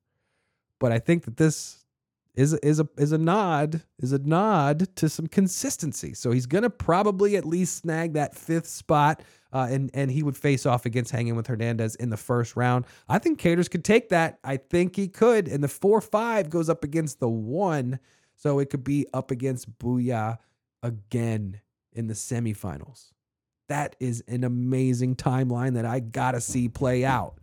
But 0.80 0.92
I 0.92 1.00
think 1.00 1.24
that 1.25 1.38
this 1.38 1.84
is 2.36 2.54
is 2.56 2.80
a 2.80 2.88
is 2.98 3.12
a 3.12 3.18
nod 3.18 3.82
is 4.00 4.12
a 4.12 4.18
nod 4.20 4.96
to 4.98 5.08
some 5.08 5.28
consistency. 5.28 6.13
So 6.13 6.32
he's 6.32 6.46
gonna 6.46 6.70
probably 6.70 7.36
at 7.38 7.46
least 7.46 7.78
snag 7.78 8.13
that 8.13 8.36
fifth 8.36 8.68
spot, 8.68 9.22
uh, 9.53 9.67
and 9.69 9.91
and 9.93 10.12
he 10.12 10.24
would 10.24 10.36
face 10.36 10.65
off 10.65 10.86
against 10.86 11.12
hanging 11.12 11.36
with 11.36 11.48
Hernandez 11.48 11.95
in 11.95 12.10
the 12.10 12.17
first 12.17 12.55
round. 12.55 12.86
I 13.07 13.19
think 13.19 13.39
Caters 13.39 13.69
could 13.69 13.86
take 13.86 14.10
that. 14.10 14.39
I 14.43 14.57
think 14.57 14.95
he 14.95 15.07
could. 15.07 15.48
And 15.48 15.63
the 15.63 15.67
four 15.67 16.01
five 16.01 16.50
goes 16.50 16.69
up 16.69 16.83
against 16.83 17.19
the 17.19 17.29
one, 17.29 18.00
so 18.36 18.60
it 18.60 18.69
could 18.69 18.83
be 18.83 19.07
up 19.13 19.31
against 19.31 19.77
Booyah 19.77 20.38
again 20.81 21.62
in 21.93 22.07
the 22.07 22.15
semifinals. 22.15 23.12
That 23.69 23.95
is 24.00 24.24
an 24.27 24.43
amazing 24.43 25.15
timeline 25.15 25.75
that 25.75 25.86
I 25.86 26.00
gotta 26.00 26.41
see 26.41 26.67
play 26.67 27.05
out. 27.05 27.36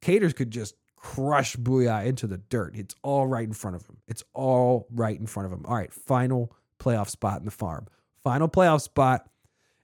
Caters 0.00 0.32
could 0.32 0.50
just 0.50 0.74
crush 0.96 1.56
Booyah 1.56 2.06
into 2.06 2.26
the 2.26 2.38
dirt. 2.38 2.76
It's 2.76 2.94
all 3.02 3.26
right 3.26 3.46
in 3.46 3.52
front 3.52 3.76
of 3.76 3.86
him. 3.86 3.98
It's 4.08 4.24
all 4.34 4.86
right 4.90 5.18
in 5.18 5.26
front 5.26 5.46
of 5.46 5.52
him. 5.52 5.64
All 5.64 5.76
right, 5.76 5.92
final 5.92 6.52
playoff 6.80 7.08
spot 7.08 7.38
in 7.38 7.44
the 7.44 7.52
farm. 7.52 7.86
Final 8.24 8.48
playoff 8.48 8.82
spot. 8.82 9.28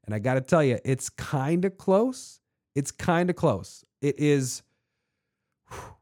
And 0.09 0.15
I 0.15 0.19
got 0.19 0.35
to 0.35 0.41
tell 0.41 0.65
you, 0.65 0.79
it's 0.85 1.11
kind 1.11 1.65
of 1.67 1.77
close. 1.77 2.41
It's 2.75 2.91
kind 2.91 3.29
of 3.29 3.37
close. 3.37 3.85
It 4.01 4.19
is 4.19 4.63
whew, 5.71 5.97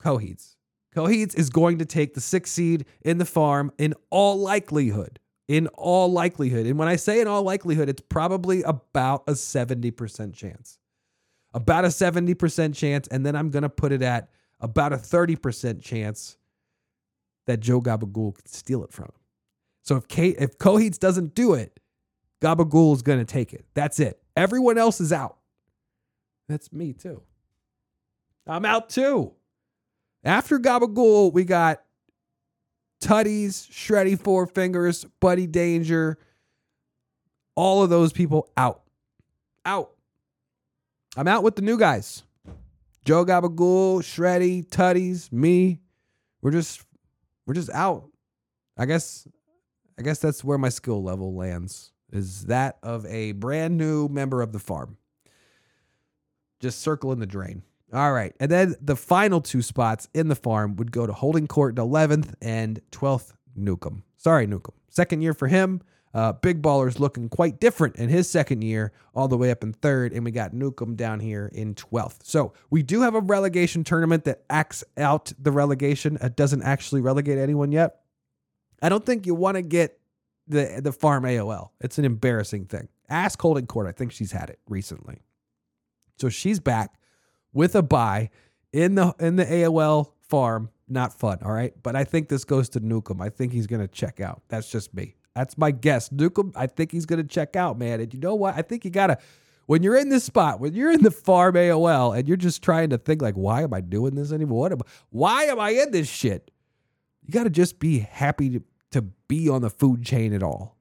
Coheeds. 0.00 0.54
Coheeds 0.94 1.36
is 1.36 1.50
going 1.50 1.78
to 1.78 1.84
take 1.84 2.14
the 2.14 2.20
sixth 2.20 2.54
seed 2.54 2.84
in 3.02 3.18
the 3.18 3.24
farm 3.24 3.72
in 3.78 3.94
all 4.10 4.38
likelihood. 4.38 5.18
In 5.48 5.66
all 5.68 6.12
likelihood. 6.12 6.66
And 6.66 6.78
when 6.78 6.88
I 6.88 6.96
say 6.96 7.20
in 7.20 7.26
all 7.26 7.42
likelihood, 7.42 7.88
it's 7.88 8.02
probably 8.08 8.62
about 8.62 9.24
a 9.26 9.32
70% 9.32 10.34
chance 10.34 10.78
about 11.54 11.84
a 11.84 11.88
70% 11.88 12.74
chance, 12.74 13.08
and 13.08 13.24
then 13.24 13.34
I'm 13.34 13.50
going 13.50 13.62
to 13.62 13.68
put 13.68 13.92
it 13.92 14.02
at 14.02 14.30
about 14.60 14.92
a 14.92 14.96
30% 14.96 15.80
chance 15.80 16.36
that 17.46 17.60
Joe 17.60 17.80
Gabagool 17.80 18.34
could 18.34 18.48
steal 18.48 18.84
it 18.84 18.92
from 18.92 19.06
him. 19.06 19.12
So 19.82 19.96
if 19.96 20.06
Kate, 20.08 20.36
if 20.38 20.58
Coheeds 20.58 20.98
doesn't 20.98 21.34
do 21.34 21.54
it, 21.54 21.77
Gabagool 22.40 22.94
is 22.94 23.02
going 23.02 23.18
to 23.18 23.24
take 23.24 23.52
it. 23.52 23.64
That's 23.74 23.98
it. 24.00 24.20
Everyone 24.36 24.78
else 24.78 25.00
is 25.00 25.12
out. 25.12 25.38
That's 26.48 26.72
me 26.72 26.92
too. 26.92 27.22
I'm 28.46 28.64
out 28.64 28.88
too. 28.88 29.32
After 30.24 30.58
Gabagool, 30.58 31.32
we 31.32 31.44
got 31.44 31.82
Tutties, 33.00 33.68
Shreddy 33.70 34.18
Four 34.18 34.46
Fingers, 34.46 35.04
Buddy 35.20 35.46
Danger, 35.46 36.18
all 37.54 37.82
of 37.82 37.90
those 37.90 38.12
people 38.12 38.48
out. 38.56 38.82
Out. 39.64 39.90
I'm 41.16 41.28
out 41.28 41.42
with 41.42 41.56
the 41.56 41.62
new 41.62 41.78
guys. 41.78 42.22
Joe 43.04 43.24
Gabagool, 43.24 44.00
Shreddy, 44.00 44.66
Tutties, 44.66 45.32
me. 45.32 45.80
We're 46.42 46.50
just 46.50 46.82
we're 47.46 47.54
just 47.54 47.70
out. 47.70 48.08
I 48.76 48.86
guess 48.86 49.26
I 49.98 50.02
guess 50.02 50.18
that's 50.18 50.44
where 50.44 50.58
my 50.58 50.68
skill 50.68 51.02
level 51.02 51.34
lands. 51.34 51.92
Is 52.12 52.46
that 52.46 52.78
of 52.82 53.04
a 53.06 53.32
brand 53.32 53.76
new 53.76 54.08
member 54.08 54.42
of 54.42 54.52
the 54.52 54.58
farm. 54.58 54.96
Just 56.60 56.80
circling 56.80 57.20
the 57.20 57.26
drain. 57.26 57.62
All 57.92 58.12
right. 58.12 58.34
And 58.40 58.50
then 58.50 58.74
the 58.80 58.96
final 58.96 59.40
two 59.40 59.62
spots 59.62 60.08
in 60.12 60.28
the 60.28 60.34
farm 60.34 60.76
would 60.76 60.92
go 60.92 61.06
to 61.06 61.12
Holding 61.12 61.46
Court 61.46 61.78
in 61.78 61.84
11th 61.84 62.34
and 62.42 62.80
12th 62.90 63.32
Newcomb. 63.54 64.04
Sorry, 64.16 64.46
Newcomb. 64.46 64.74
Second 64.88 65.22
year 65.22 65.34
for 65.34 65.48
him. 65.48 65.80
Uh, 66.14 66.32
Big 66.32 66.62
Baller's 66.62 66.98
looking 66.98 67.28
quite 67.28 67.60
different 67.60 67.96
in 67.96 68.08
his 68.08 68.30
second 68.30 68.62
year, 68.62 68.92
all 69.14 69.28
the 69.28 69.36
way 69.36 69.50
up 69.50 69.62
in 69.62 69.74
third, 69.74 70.12
and 70.12 70.24
we 70.24 70.30
got 70.30 70.54
Newcomb 70.54 70.96
down 70.96 71.20
here 71.20 71.50
in 71.52 71.74
12th. 71.74 72.24
So 72.24 72.54
we 72.70 72.82
do 72.82 73.02
have 73.02 73.14
a 73.14 73.20
relegation 73.20 73.84
tournament 73.84 74.24
that 74.24 74.42
acts 74.48 74.82
out 74.96 75.32
the 75.38 75.52
relegation. 75.52 76.18
It 76.20 76.34
doesn't 76.34 76.62
actually 76.62 77.02
relegate 77.02 77.38
anyone 77.38 77.72
yet. 77.72 78.00
I 78.80 78.88
don't 78.88 79.04
think 79.04 79.26
you 79.26 79.34
want 79.34 79.56
to 79.56 79.62
get 79.62 79.97
the 80.48 80.80
the 80.82 80.92
farm 80.92 81.24
AOL. 81.24 81.70
It's 81.80 81.98
an 81.98 82.04
embarrassing 82.04 82.66
thing. 82.66 82.88
Ask 83.08 83.40
Holding 83.40 83.66
Court. 83.66 83.86
I 83.86 83.92
think 83.92 84.12
she's 84.12 84.32
had 84.32 84.50
it 84.50 84.58
recently. 84.68 85.22
So 86.16 86.28
she's 86.28 86.60
back 86.60 86.94
with 87.52 87.74
a 87.74 87.82
buy 87.82 88.30
in 88.72 88.94
the 88.94 89.14
in 89.20 89.36
the 89.36 89.44
AOL 89.44 90.12
farm. 90.20 90.70
Not 90.88 91.12
fun, 91.12 91.38
all 91.44 91.52
right. 91.52 91.74
But 91.82 91.96
I 91.96 92.04
think 92.04 92.28
this 92.28 92.44
goes 92.44 92.70
to 92.70 92.80
Newcomb. 92.80 93.20
I 93.20 93.28
think 93.28 93.52
he's 93.52 93.66
gonna 93.66 93.88
check 93.88 94.20
out. 94.20 94.42
That's 94.48 94.70
just 94.70 94.94
me. 94.94 95.16
That's 95.38 95.56
my 95.56 95.70
guess. 95.70 96.10
Newcomb, 96.10 96.52
I 96.56 96.66
think 96.66 96.90
he's 96.90 97.06
to 97.06 97.22
check 97.22 97.54
out, 97.54 97.78
man. 97.78 98.00
And 98.00 98.12
you 98.12 98.18
know 98.18 98.34
what? 98.34 98.56
I 98.56 98.62
think 98.62 98.84
you 98.84 98.90
got 98.90 99.06
to, 99.06 99.18
when 99.66 99.84
you're 99.84 99.96
in 99.96 100.08
this 100.08 100.24
spot, 100.24 100.58
when 100.58 100.74
you're 100.74 100.90
in 100.90 101.04
the 101.04 101.12
farm 101.12 101.54
AOL 101.54 102.18
and 102.18 102.26
you're 102.26 102.36
just 102.36 102.60
trying 102.60 102.90
to 102.90 102.98
think, 102.98 103.22
like, 103.22 103.36
why 103.36 103.62
am 103.62 103.72
I 103.72 103.80
doing 103.80 104.16
this 104.16 104.32
anymore? 104.32 104.62
What 104.62 104.72
am, 104.72 104.80
why 105.10 105.44
am 105.44 105.60
I 105.60 105.70
in 105.70 105.92
this 105.92 106.08
shit? 106.08 106.50
You 107.24 107.32
got 107.32 107.44
to 107.44 107.50
just 107.50 107.78
be 107.78 108.00
happy 108.00 108.50
to, 108.50 108.62
to 108.92 109.02
be 109.02 109.48
on 109.48 109.62
the 109.62 109.70
food 109.70 110.04
chain 110.04 110.32
at 110.32 110.42
all. 110.42 110.76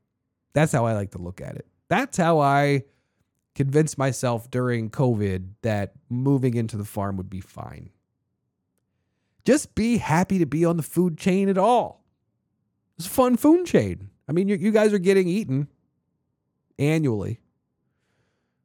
That's 0.53 0.71
how 0.71 0.85
I 0.85 0.93
like 0.93 1.11
to 1.11 1.17
look 1.17 1.41
at 1.41 1.55
it. 1.55 1.67
That's 1.89 2.17
how 2.17 2.39
I 2.39 2.83
convinced 3.55 3.97
myself 3.97 4.49
during 4.51 4.89
COVID 4.89 5.49
that 5.61 5.93
moving 6.09 6.53
into 6.53 6.77
the 6.77 6.85
farm 6.85 7.17
would 7.17 7.29
be 7.29 7.41
fine. 7.41 7.89
Just 9.45 9.75
be 9.75 9.97
happy 9.97 10.39
to 10.39 10.45
be 10.45 10.65
on 10.65 10.77
the 10.77 10.83
food 10.83 11.17
chain 11.17 11.49
at 11.49 11.57
all. 11.57 12.03
It's 12.97 13.07
a 13.07 13.09
fun 13.09 13.37
food 13.37 13.65
chain. 13.65 14.09
I 14.27 14.31
mean, 14.31 14.47
you, 14.47 14.57
you 14.57 14.71
guys 14.71 14.93
are 14.93 14.99
getting 14.99 15.27
eaten 15.27 15.67
annually, 16.77 17.39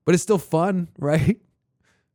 but 0.04 0.14
it's 0.14 0.22
still 0.22 0.38
fun, 0.38 0.88
right? 0.98 1.40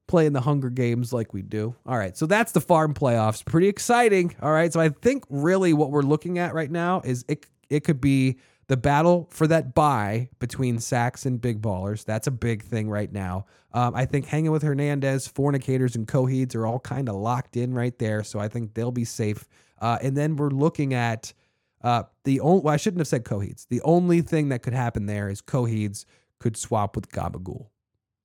Playing 0.07 0.33
the 0.33 0.41
Hunger 0.41 0.69
Games 0.69 1.11
like 1.11 1.33
we 1.33 1.41
do. 1.41 1.75
All 1.85 1.97
right, 1.97 2.15
so 2.15 2.25
that's 2.25 2.53
the 2.53 2.61
farm 2.61 2.93
playoffs. 2.93 3.45
Pretty 3.45 3.67
exciting. 3.67 4.35
All 4.41 4.51
right, 4.51 4.71
so 4.71 4.79
I 4.79 4.89
think 4.89 5.25
really 5.29 5.73
what 5.73 5.91
we're 5.91 6.01
looking 6.01 6.39
at 6.39 6.53
right 6.53 6.71
now 6.71 7.01
is 7.03 7.25
it. 7.27 7.45
It 7.69 7.83
could 7.83 7.99
be 7.99 8.37
the 8.67 8.77
battle 8.77 9.27
for 9.31 9.47
that 9.47 9.73
buy 9.73 10.29
between 10.39 10.79
Sacks 10.79 11.25
and 11.25 11.39
Big 11.39 11.61
Ballers. 11.61 12.03
That's 12.03 12.27
a 12.27 12.31
big 12.31 12.63
thing 12.63 12.89
right 12.89 13.11
now. 13.11 13.45
Um, 13.73 13.95
I 13.95 14.05
think 14.05 14.25
hanging 14.25 14.51
with 14.51 14.63
Hernandez, 14.63 15.27
Fornicators, 15.27 15.95
and 15.95 16.07
Coheeds 16.07 16.55
are 16.55 16.65
all 16.65 16.79
kind 16.79 17.07
of 17.09 17.15
locked 17.15 17.57
in 17.57 17.73
right 17.73 17.97
there. 17.97 18.23
So 18.23 18.39
I 18.39 18.47
think 18.47 18.73
they'll 18.73 18.91
be 18.91 19.05
safe. 19.05 19.47
Uh, 19.81 19.97
and 20.01 20.17
then 20.17 20.35
we're 20.35 20.49
looking 20.49 20.93
at 20.93 21.33
uh, 21.81 22.03
the 22.23 22.39
only 22.41 22.61
well, 22.61 22.73
I 22.73 22.77
shouldn't 22.77 22.99
have 22.99 23.07
said 23.07 23.23
Coheeds. 23.23 23.67
The 23.67 23.81
only 23.81 24.21
thing 24.21 24.49
that 24.49 24.63
could 24.63 24.73
happen 24.73 25.05
there 25.05 25.29
is 25.29 25.41
Coheeds 25.41 26.05
could 26.39 26.57
swap 26.57 26.95
with 26.95 27.09
Gabagool. 27.09 27.67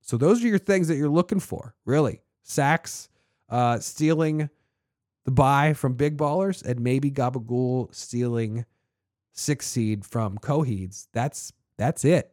So 0.03 0.17
those 0.17 0.43
are 0.43 0.47
your 0.47 0.59
things 0.59 0.89
that 0.89 0.97
you're 0.97 1.09
looking 1.09 1.39
for, 1.39 1.73
really. 1.85 2.21
Sacks, 2.43 3.09
uh, 3.49 3.79
stealing 3.79 4.49
the 5.23 5.31
buy 5.31 5.73
from 5.73 5.93
big 5.93 6.17
ballers, 6.17 6.63
and 6.63 6.81
maybe 6.81 7.09
Gabagool 7.09 7.95
stealing 7.95 8.65
six 9.31 9.65
seed 9.65 10.05
from 10.05 10.37
Coheeds. 10.37 11.07
That's 11.13 11.53
that's 11.77 12.03
it. 12.03 12.31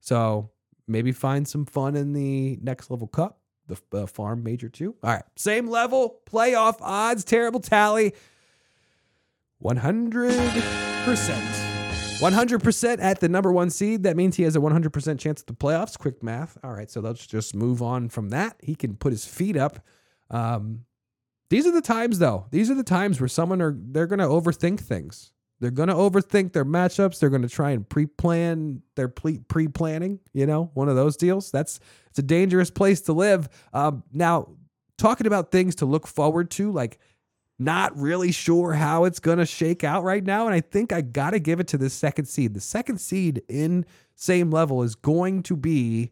So 0.00 0.50
maybe 0.88 1.12
find 1.12 1.46
some 1.46 1.66
fun 1.66 1.94
in 1.94 2.12
the 2.12 2.58
next 2.60 2.90
level 2.90 3.06
cup, 3.06 3.38
the 3.68 3.78
uh, 3.92 4.06
farm 4.06 4.42
major 4.42 4.68
two. 4.68 4.96
All 5.04 5.12
right, 5.12 5.22
same 5.36 5.68
level 5.68 6.18
playoff 6.26 6.78
odds, 6.80 7.24
terrible 7.24 7.60
tally. 7.60 8.12
100%. 9.62 11.73
100% 12.20 13.02
at 13.02 13.20
the 13.20 13.28
number 13.28 13.52
one 13.52 13.70
seed. 13.70 14.04
That 14.04 14.16
means 14.16 14.36
he 14.36 14.44
has 14.44 14.56
a 14.56 14.60
100% 14.60 15.18
chance 15.18 15.40
at 15.40 15.46
the 15.46 15.54
playoffs. 15.54 15.98
Quick 15.98 16.22
math. 16.22 16.56
All 16.62 16.72
right, 16.72 16.90
so 16.90 17.00
let's 17.00 17.26
just 17.26 17.54
move 17.54 17.82
on 17.82 18.08
from 18.08 18.30
that. 18.30 18.56
He 18.62 18.74
can 18.74 18.96
put 18.96 19.12
his 19.12 19.24
feet 19.24 19.56
up. 19.56 19.84
Um, 20.30 20.84
these 21.50 21.66
are 21.66 21.72
the 21.72 21.82
times, 21.82 22.18
though. 22.18 22.46
These 22.50 22.70
are 22.70 22.74
the 22.74 22.82
times 22.84 23.20
where 23.20 23.28
someone 23.28 23.60
are 23.60 23.76
they're 23.76 24.06
going 24.06 24.18
to 24.18 24.26
overthink 24.26 24.80
things. 24.80 25.32
They're 25.60 25.70
going 25.70 25.88
to 25.88 25.94
overthink 25.94 26.52
their 26.52 26.64
matchups. 26.64 27.18
They're 27.18 27.30
going 27.30 27.42
to 27.42 27.48
try 27.48 27.70
and 27.70 27.88
pre-plan 27.88 28.82
their 28.96 29.08
pre 29.08 29.38
planning. 29.38 30.20
You 30.32 30.46
know, 30.46 30.70
one 30.74 30.88
of 30.88 30.96
those 30.96 31.16
deals. 31.16 31.50
That's 31.50 31.78
it's 32.10 32.18
a 32.18 32.22
dangerous 32.22 32.70
place 32.70 33.00
to 33.02 33.12
live. 33.12 33.48
Um, 33.72 34.02
now, 34.12 34.48
talking 34.98 35.26
about 35.26 35.50
things 35.52 35.76
to 35.76 35.86
look 35.86 36.06
forward 36.06 36.50
to, 36.52 36.72
like 36.72 36.98
not 37.58 37.96
really 37.96 38.32
sure 38.32 38.72
how 38.72 39.04
it's 39.04 39.20
going 39.20 39.38
to 39.38 39.46
shake 39.46 39.84
out 39.84 40.02
right 40.02 40.24
now. 40.24 40.46
And 40.46 40.54
I 40.54 40.60
think 40.60 40.92
I 40.92 41.00
got 41.00 41.30
to 41.30 41.38
give 41.38 41.60
it 41.60 41.68
to 41.68 41.78
the 41.78 41.90
second 41.90 42.26
seed. 42.26 42.54
The 42.54 42.60
second 42.60 43.00
seed 43.00 43.42
in 43.48 43.86
same 44.16 44.50
level 44.50 44.82
is 44.82 44.94
going 44.94 45.42
to 45.44 45.56
be, 45.56 46.10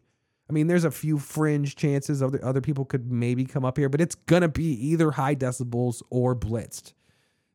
I 0.49 0.53
mean, 0.53 0.67
there's 0.67 0.85
a 0.85 0.91
few 0.91 1.19
fringe 1.19 1.75
chances 1.75 2.23
other, 2.23 2.43
other 2.43 2.61
people 2.61 2.85
could 2.85 3.11
maybe 3.11 3.45
come 3.45 3.65
up 3.65 3.77
here, 3.77 3.89
but 3.89 4.01
it's 4.01 4.15
going 4.15 4.41
to 4.41 4.47
be 4.47 4.71
either 4.87 5.11
high 5.11 5.35
decibels 5.35 6.01
or 6.09 6.35
blitzed. 6.35 6.93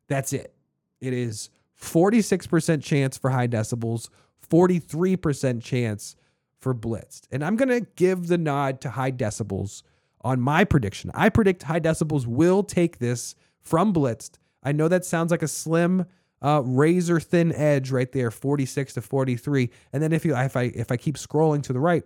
That's 0.07 0.33
it. 0.33 0.53
It 1.01 1.13
is 1.13 1.49
46% 1.81 2.83
chance 2.83 3.17
for 3.17 3.29
high 3.29 3.47
decibels, 3.47 4.09
43% 4.49 5.63
chance 5.63 6.15
for 6.59 6.75
blitzed. 6.75 7.21
And 7.31 7.43
I'm 7.43 7.55
going 7.55 7.69
to 7.69 7.87
give 7.95 8.27
the 8.27 8.37
nod 8.37 8.81
to 8.81 8.91
high 8.91 9.11
decibels 9.11 9.83
on 10.21 10.41
my 10.41 10.63
prediction. 10.63 11.09
I 11.13 11.29
predict 11.29 11.63
high 11.63 11.79
decibels 11.79 12.27
will 12.27 12.63
take 12.63 12.99
this 12.99 13.35
from 13.61 13.93
blitzed. 13.93 14.37
I 14.63 14.71
know 14.71 14.87
that 14.87 15.05
sounds 15.05 15.31
like 15.31 15.43
a 15.43 15.47
slim 15.47 16.05
uh, 16.41 16.61
razor 16.63 17.19
thin 17.19 17.53
edge 17.53 17.91
right 17.91 18.11
there, 18.11 18.31
46 18.31 18.93
to 18.93 19.01
43. 19.01 19.69
And 19.93 20.01
then 20.01 20.13
if 20.13 20.25
you 20.25 20.35
if 20.35 20.55
I 20.55 20.63
if 20.63 20.91
I 20.91 20.97
keep 20.97 21.15
scrolling 21.15 21.63
to 21.63 21.73
the 21.73 21.79
right, 21.79 22.03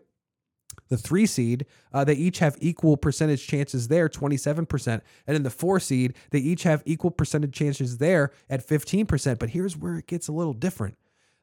the 0.90 0.98
three 0.98 1.26
seed, 1.26 1.66
uh, 1.94 2.04
they 2.04 2.14
each 2.14 2.40
have 2.40 2.58
equal 2.60 2.98
percentage 2.98 3.46
chances 3.46 3.88
there, 3.88 4.10
27%. 4.10 5.02
And 5.28 5.36
in 5.36 5.44
the 5.44 5.50
four 5.50 5.80
seed, 5.80 6.16
they 6.32 6.40
each 6.40 6.64
have 6.64 6.84
equal 6.86 7.12
percentage 7.12 7.54
chances 7.54 7.98
there 7.98 8.32
at 8.50 8.68
15%. 8.68 9.40
But 9.40 9.52
here's 9.52 9.78
where 9.78 9.98
it 9.98 10.08
gets 10.08 10.28
a 10.28 10.32
little 10.32 10.54
different. 10.54 10.98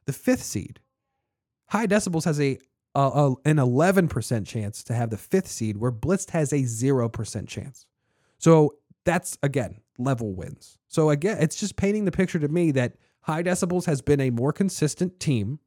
The 0.05 0.13
fifth 0.13 0.43
seed, 0.43 0.79
high 1.67 1.87
decibels 1.87 2.25
has 2.25 2.39
a, 2.39 2.57
a, 2.95 2.99
a 2.99 3.29
an 3.45 3.57
11% 3.57 4.45
chance 4.45 4.83
to 4.83 4.93
have 4.93 5.09
the 5.09 5.17
fifth 5.17 5.47
seed, 5.47 5.77
where 5.77 5.91
blitzed 5.91 6.31
has 6.31 6.51
a 6.51 6.63
0% 6.63 7.47
chance. 7.47 7.85
So 8.37 8.75
that's 9.05 9.37
again 9.43 9.79
level 10.03 10.33
wins. 10.33 10.77
So 10.87 11.09
again, 11.09 11.37
it's 11.39 11.55
just 11.55 11.75
painting 11.75 12.05
the 12.05 12.11
picture 12.11 12.39
to 12.39 12.47
me 12.47 12.71
that 12.71 12.95
High 13.21 13.43
Decibels 13.43 13.85
has 13.85 14.01
been 14.01 14.19
a 14.19 14.29
more 14.29 14.51
consistent 14.51 15.19
team, 15.19 15.59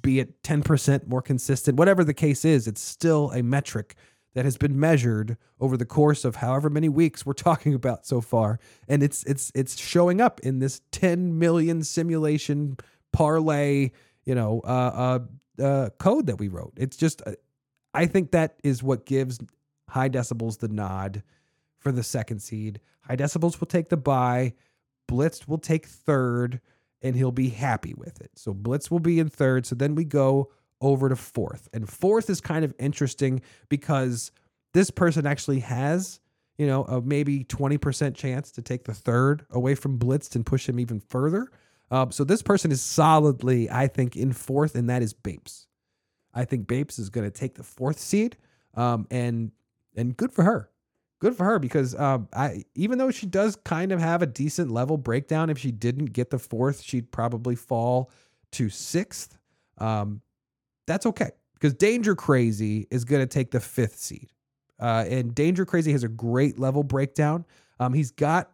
be 0.00 0.20
it 0.20 0.42
10% 0.42 1.06
more 1.06 1.22
consistent, 1.22 1.78
whatever 1.78 2.04
the 2.04 2.14
case 2.14 2.44
is, 2.44 2.66
it's 2.66 2.80
still 2.80 3.30
a 3.30 3.42
metric 3.42 3.94
that 4.34 4.44
has 4.44 4.56
been 4.56 4.78
measured 4.78 5.36
over 5.60 5.76
the 5.76 5.86
course 5.86 6.24
of 6.24 6.36
however 6.36 6.70
many 6.70 6.88
weeks 6.88 7.24
we're 7.24 7.32
talking 7.34 7.74
about 7.74 8.06
so 8.06 8.20
far 8.20 8.60
and 8.86 9.02
it's 9.02 9.24
it's 9.24 9.50
it's 9.54 9.76
showing 9.76 10.20
up 10.20 10.38
in 10.40 10.60
this 10.60 10.80
10 10.92 11.38
million 11.38 11.82
simulation 11.82 12.76
parlay 13.10 13.90
you 14.24 14.34
know 14.34 14.60
uh, 14.64 15.18
uh, 15.58 15.64
uh, 15.64 15.88
code 15.98 16.26
that 16.26 16.38
we 16.38 16.46
wrote 16.46 16.72
it's 16.76 16.96
just 16.96 17.20
uh, 17.26 17.32
i 17.94 18.06
think 18.06 18.30
that 18.30 18.60
is 18.62 18.80
what 18.80 19.06
gives 19.06 19.40
high 19.88 20.08
decibels 20.08 20.58
the 20.58 20.68
nod 20.68 21.22
for 21.78 21.92
the 21.92 22.02
second 22.02 22.40
seed. 22.40 22.80
High 23.08 23.16
Decibels 23.16 23.58
will 23.58 23.66
take 23.66 23.88
the 23.88 23.96
bye. 23.96 24.52
Blitz 25.06 25.48
will 25.48 25.58
take 25.58 25.86
third, 25.86 26.60
and 27.00 27.16
he'll 27.16 27.32
be 27.32 27.48
happy 27.48 27.94
with 27.96 28.20
it. 28.20 28.30
So 28.36 28.52
Blitz 28.52 28.90
will 28.90 29.00
be 29.00 29.18
in 29.18 29.28
third. 29.28 29.66
So 29.66 29.74
then 29.74 29.94
we 29.94 30.04
go 30.04 30.50
over 30.80 31.08
to 31.08 31.16
fourth. 31.16 31.68
And 31.72 31.88
fourth 31.88 32.28
is 32.28 32.40
kind 32.40 32.64
of 32.64 32.74
interesting 32.78 33.40
because 33.68 34.30
this 34.74 34.90
person 34.90 35.26
actually 35.26 35.60
has, 35.60 36.20
you 36.58 36.66
know, 36.66 36.84
a 36.84 37.00
maybe 37.00 37.44
20% 37.44 38.14
chance 38.14 38.52
to 38.52 38.62
take 38.62 38.84
the 38.84 38.94
third 38.94 39.46
away 39.50 39.74
from 39.74 39.96
Blitz 39.96 40.36
and 40.36 40.44
push 40.44 40.68
him 40.68 40.78
even 40.78 41.00
further. 41.00 41.50
Um, 41.90 42.12
so 42.12 42.22
this 42.22 42.42
person 42.42 42.70
is 42.70 42.82
solidly, 42.82 43.70
I 43.70 43.86
think, 43.88 44.14
in 44.14 44.32
fourth, 44.34 44.74
and 44.74 44.90
that 44.90 45.02
is 45.02 45.14
Bapes. 45.14 45.66
I 46.34 46.44
think 46.44 46.68
Bapes 46.68 46.98
is 46.98 47.08
going 47.08 47.28
to 47.28 47.30
take 47.30 47.54
the 47.54 47.62
fourth 47.62 47.98
seed, 47.98 48.36
um, 48.74 49.06
and 49.10 49.52
and 49.96 50.14
good 50.14 50.30
for 50.30 50.44
her 50.44 50.70
good 51.18 51.36
for 51.36 51.44
her 51.44 51.58
because 51.58 51.94
um, 51.94 52.28
I 52.32 52.64
even 52.74 52.98
though 52.98 53.10
she 53.10 53.26
does 53.26 53.56
kind 53.56 53.92
of 53.92 54.00
have 54.00 54.22
a 54.22 54.26
decent 54.26 54.70
level 54.70 54.96
breakdown, 54.96 55.50
if 55.50 55.58
she 55.58 55.70
didn't 55.70 56.06
get 56.06 56.30
the 56.30 56.38
fourth, 56.38 56.82
she'd 56.82 57.10
probably 57.10 57.54
fall 57.54 58.10
to 58.52 58.68
sixth. 58.68 59.38
Um, 59.78 60.20
that's 60.86 61.06
okay 61.06 61.30
because 61.54 61.74
Danger 61.74 62.14
Crazy 62.14 62.86
is 62.90 63.04
going 63.04 63.20
to 63.20 63.26
take 63.26 63.50
the 63.50 63.60
fifth 63.60 63.98
seed, 63.98 64.32
uh, 64.80 65.04
and 65.08 65.34
Danger 65.34 65.64
Crazy 65.64 65.92
has 65.92 66.04
a 66.04 66.08
great 66.08 66.58
level 66.58 66.82
breakdown. 66.82 67.44
Um, 67.80 67.92
he's 67.92 68.10
got 68.10 68.50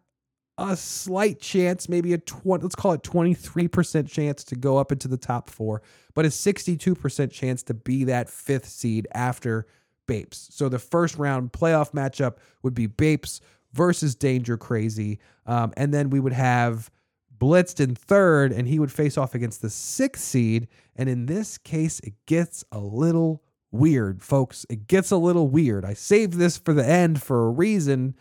a 0.58 0.76
slight 0.76 1.40
chance, 1.40 1.88
maybe 1.88 2.12
a 2.12 2.18
20, 2.18 2.62
let's 2.62 2.74
call 2.74 2.92
it 2.92 3.02
23% 3.02 4.08
chance 4.08 4.44
to 4.44 4.54
go 4.54 4.78
up 4.78 4.92
into 4.92 5.08
the 5.08 5.16
top 5.16 5.50
four, 5.50 5.82
but 6.14 6.24
a 6.24 6.28
62% 6.28 7.30
chance 7.32 7.62
to 7.64 7.74
be 7.74 8.04
that 8.04 8.30
fifth 8.30 8.68
seed 8.68 9.08
after 9.12 9.66
Bapes. 10.06 10.48
So 10.52 10.68
the 10.68 10.78
first 10.78 11.16
round 11.16 11.52
playoff 11.52 11.92
matchup 11.92 12.36
would 12.62 12.74
be 12.74 12.86
Bapes 12.86 13.40
versus 13.72 14.14
Danger 14.14 14.56
Crazy. 14.56 15.18
Um, 15.46 15.72
and 15.76 15.92
then 15.92 16.10
we 16.10 16.20
would 16.20 16.32
have 16.32 16.90
Blitzed 17.38 17.80
in 17.80 17.94
third, 17.94 18.52
and 18.52 18.68
he 18.68 18.78
would 18.78 18.92
face 18.92 19.18
off 19.18 19.34
against 19.34 19.60
the 19.60 19.70
sixth 19.70 20.22
seed. 20.22 20.68
And 20.96 21.08
in 21.08 21.26
this 21.26 21.58
case, 21.58 22.00
it 22.00 22.14
gets 22.26 22.64
a 22.70 22.78
little 22.78 23.42
weird, 23.72 24.22
folks. 24.22 24.64
It 24.70 24.86
gets 24.86 25.10
a 25.10 25.16
little 25.16 25.48
weird. 25.48 25.84
I 25.84 25.94
saved 25.94 26.34
this 26.34 26.56
for 26.56 26.72
the 26.72 26.86
end 26.86 27.22
for 27.22 27.46
a 27.46 27.50
reason 27.50 28.14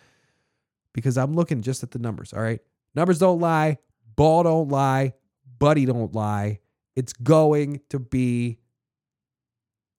because 0.93 1.17
I'm 1.17 1.35
looking 1.35 1.61
just 1.61 1.83
at 1.83 1.91
the 1.91 1.99
numbers. 1.99 2.33
All 2.33 2.41
right. 2.41 2.59
Numbers 2.95 3.19
don't 3.19 3.39
lie, 3.39 3.77
ball 4.15 4.43
don't 4.43 4.69
lie, 4.69 5.13
buddy 5.57 5.85
don't 5.85 6.13
lie. 6.13 6.59
It's 6.95 7.13
going 7.13 7.81
to 7.89 7.99
be 7.99 8.59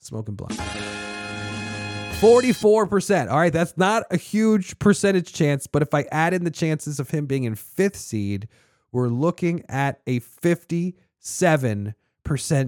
smoking 0.00 0.34
blunt. 0.34 0.60
44%. 2.20 3.30
All 3.30 3.38
right, 3.38 3.52
that's 3.52 3.76
not 3.76 4.04
a 4.10 4.16
huge 4.16 4.78
percentage 4.78 5.32
chance, 5.32 5.66
but 5.66 5.82
if 5.82 5.92
I 5.92 6.06
add 6.10 6.32
in 6.32 6.44
the 6.44 6.50
chances 6.50 6.98
of 6.98 7.10
him 7.10 7.26
being 7.26 7.44
in 7.44 7.54
fifth 7.54 7.96
seed, 7.96 8.48
we're 8.92 9.08
looking 9.08 9.64
at 9.68 10.00
a 10.06 10.20
57% 10.20 11.04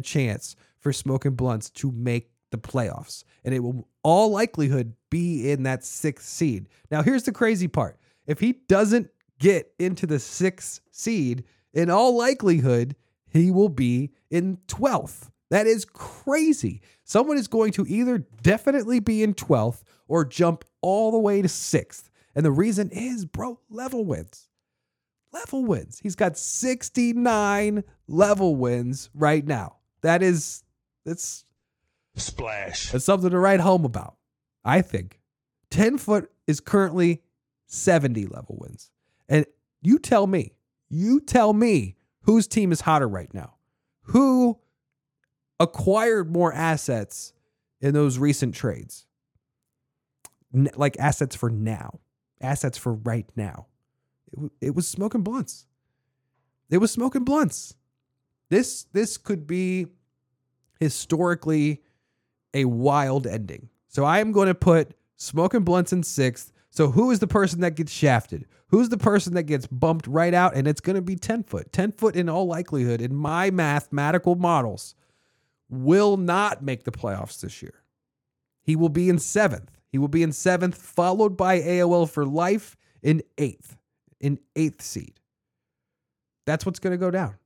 chance 0.05 0.57
for 0.79 0.93
Smoking 0.93 1.35
Blunts 1.35 1.71
to 1.71 1.91
make 1.93 2.31
the 2.51 2.59
playoffs. 2.59 3.25
And 3.45 3.55
it 3.55 3.61
will 3.61 3.89
all 4.03 4.31
likelihood 4.31 4.95
be 5.11 5.51
in 5.51 5.63
that 5.63 5.85
sixth 5.85 6.27
seed. 6.29 6.69
Now, 6.91 7.03
here's 7.03 7.23
the 7.23 7.33
crazy 7.33 7.69
part. 7.69 7.99
If 8.27 8.41
he 8.41 8.53
doesn't 8.69 9.09
get 9.39 9.73
into 9.79 10.07
the 10.07 10.19
sixth 10.19 10.81
seed, 10.91 11.45
in 11.73 11.91
all 11.91 12.17
likelihood, 12.17 12.97
he 13.29 13.51
will 13.51 13.69
be 13.69 14.13
in 14.31 14.59
12th. 14.69 15.31
That 15.51 15.67
is 15.67 15.85
crazy. 15.85 16.83
Someone 17.05 17.37
is 17.37 17.49
going 17.49 17.73
to 17.73 17.87
either 17.87 18.19
definitely 18.43 19.01
be 19.01 19.23
in 19.23 19.35
12th 19.35 19.83
or 20.09 20.25
jump 20.25 20.65
all 20.81 21.11
the 21.11 21.19
way 21.19 21.43
to 21.43 21.49
6th. 21.49 22.11
And 22.35 22.45
the 22.45 22.51
reason 22.51 22.91
is, 22.91 23.25
bro, 23.25 23.61
level 23.71 24.05
wins. 24.05 24.49
Level 25.33 25.65
wins. 25.65 25.99
He's 25.99 26.17
got 26.17 26.37
69 26.37 27.85
level 28.09 28.57
wins 28.57 29.11
right 29.15 29.47
now. 29.47 29.77
That 30.03 30.23
is, 30.23 30.63
it's 31.05 31.45
splash. 32.17 32.91
That's 32.91 33.05
something 33.05 33.31
to 33.31 33.39
write 33.39 33.61
home 33.61 33.85
about, 33.85 34.17
I 34.65 34.83
think. 34.83 35.21
10 35.71 35.99
foot 35.99 36.31
is 36.47 36.61
currently 36.61 37.23
70 37.67 38.27
level 38.27 38.57
wins. 38.61 38.91
And 39.29 39.47
you 39.83 39.99
tell 39.99 40.27
me, 40.27 40.53
you 40.89 41.21
tell 41.21 41.53
me 41.53 41.97
whose 42.23 42.47
team 42.47 42.73
is 42.73 42.81
hotter 42.83 43.09
right 43.09 43.33
now. 43.33 43.55
Who 44.03 44.59
acquired 45.59 46.33
more 46.33 46.53
assets 46.53 47.33
in 47.81 47.95
those 47.95 48.19
recent 48.19 48.55
trades. 48.55 49.07
N- 50.55 50.71
like 50.77 50.97
assets 50.99 51.37
for 51.37 51.51
now, 51.51 52.01
assets 52.41 52.79
for 52.79 52.95
right 52.95 53.27
now. 53.37 53.67
It, 54.33 54.37
w- 54.37 54.51
it 54.61 54.75
was 54.75 54.89
smoking 54.89 55.23
blunts. 55.23 55.67
It 56.71 56.79
was 56.79 56.91
smoking 56.91 57.25
blunts. 57.25 57.75
This 58.49 58.85
this 58.93 59.17
could 59.17 59.47
be 59.47 59.87
historically 60.81 61.83
a 62.55 62.65
wild 62.65 63.27
ending. 63.27 63.69
So 63.89 64.05
I 64.05 64.21
am 64.21 64.33
going 64.33 64.49
to 64.49 64.55
put 64.55 64.93
smoking 65.17 65.63
blunts 65.63 65.93
in 65.93 66.03
sixth. 66.03 66.53
So 66.71 66.91
who 66.91 67.11
is 67.11 67.19
the 67.19 67.27
person 67.27 67.61
that 67.61 67.75
gets 67.75 67.93
shafted? 67.93 68.47
Who's 68.69 68.89
the 68.89 68.99
person 68.99 69.35
that 69.35 69.45
gets 69.45 69.67
bumped 69.67 70.07
right 70.07 70.35
out? 70.35 70.55
And 70.55 70.67
it's 70.69 70.81
going 70.81 70.97
to 70.97 71.03
be 71.03 71.17
10 71.17 71.45
foot. 71.45 71.73
10 71.73 71.93
foot 71.93 72.17
in 72.17 72.29
all 72.29 72.47
likelihood 72.47 73.01
in 73.01 73.15
my 73.15 73.51
mathematical 73.51 74.35
models 74.35 74.95
will 75.69 76.17
not 76.17 76.63
make 76.63 76.85
the 76.85 76.93
playoffs 76.93 77.41
this 77.41 77.63
year. 77.63 77.83
He 78.63 78.77
will 78.77 78.89
be 78.89 79.09
in 79.09 79.19
seventh. 79.19 79.71
He 79.89 79.99
will 79.99 80.09
be 80.09 80.23
in 80.23 80.33
seventh, 80.33 80.77
followed 80.77 81.37
by 81.37 81.61
AOL 81.61 82.09
for 82.11 82.25
life 82.25 82.77
in 83.03 83.23
eighth, 83.39 83.77
in 84.21 84.39
eighth 84.55 84.83
seed. 84.83 85.21
That's 86.47 86.67
what's 86.67 86.79
going 86.79 86.93
to 86.93 86.99
go 86.99 87.11
down. 87.11 87.37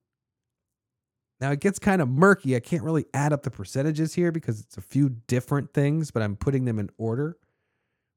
Now 1.40 1.52
it 1.52 1.60
gets 1.60 1.78
kind 1.78 2.02
of 2.02 2.08
murky. 2.08 2.54
I 2.54 2.60
can't 2.60 2.82
really 2.82 3.06
add 3.14 3.32
up 3.32 3.42
the 3.42 3.50
percentages 3.50 4.14
here 4.14 4.30
because 4.30 4.60
it's 4.60 4.76
a 4.76 4.82
few 4.82 5.08
different 5.26 5.72
things, 5.72 6.10
but 6.10 6.22
I'm 6.22 6.36
putting 6.36 6.66
them 6.66 6.78
in 6.78 6.90
order. 6.98 7.38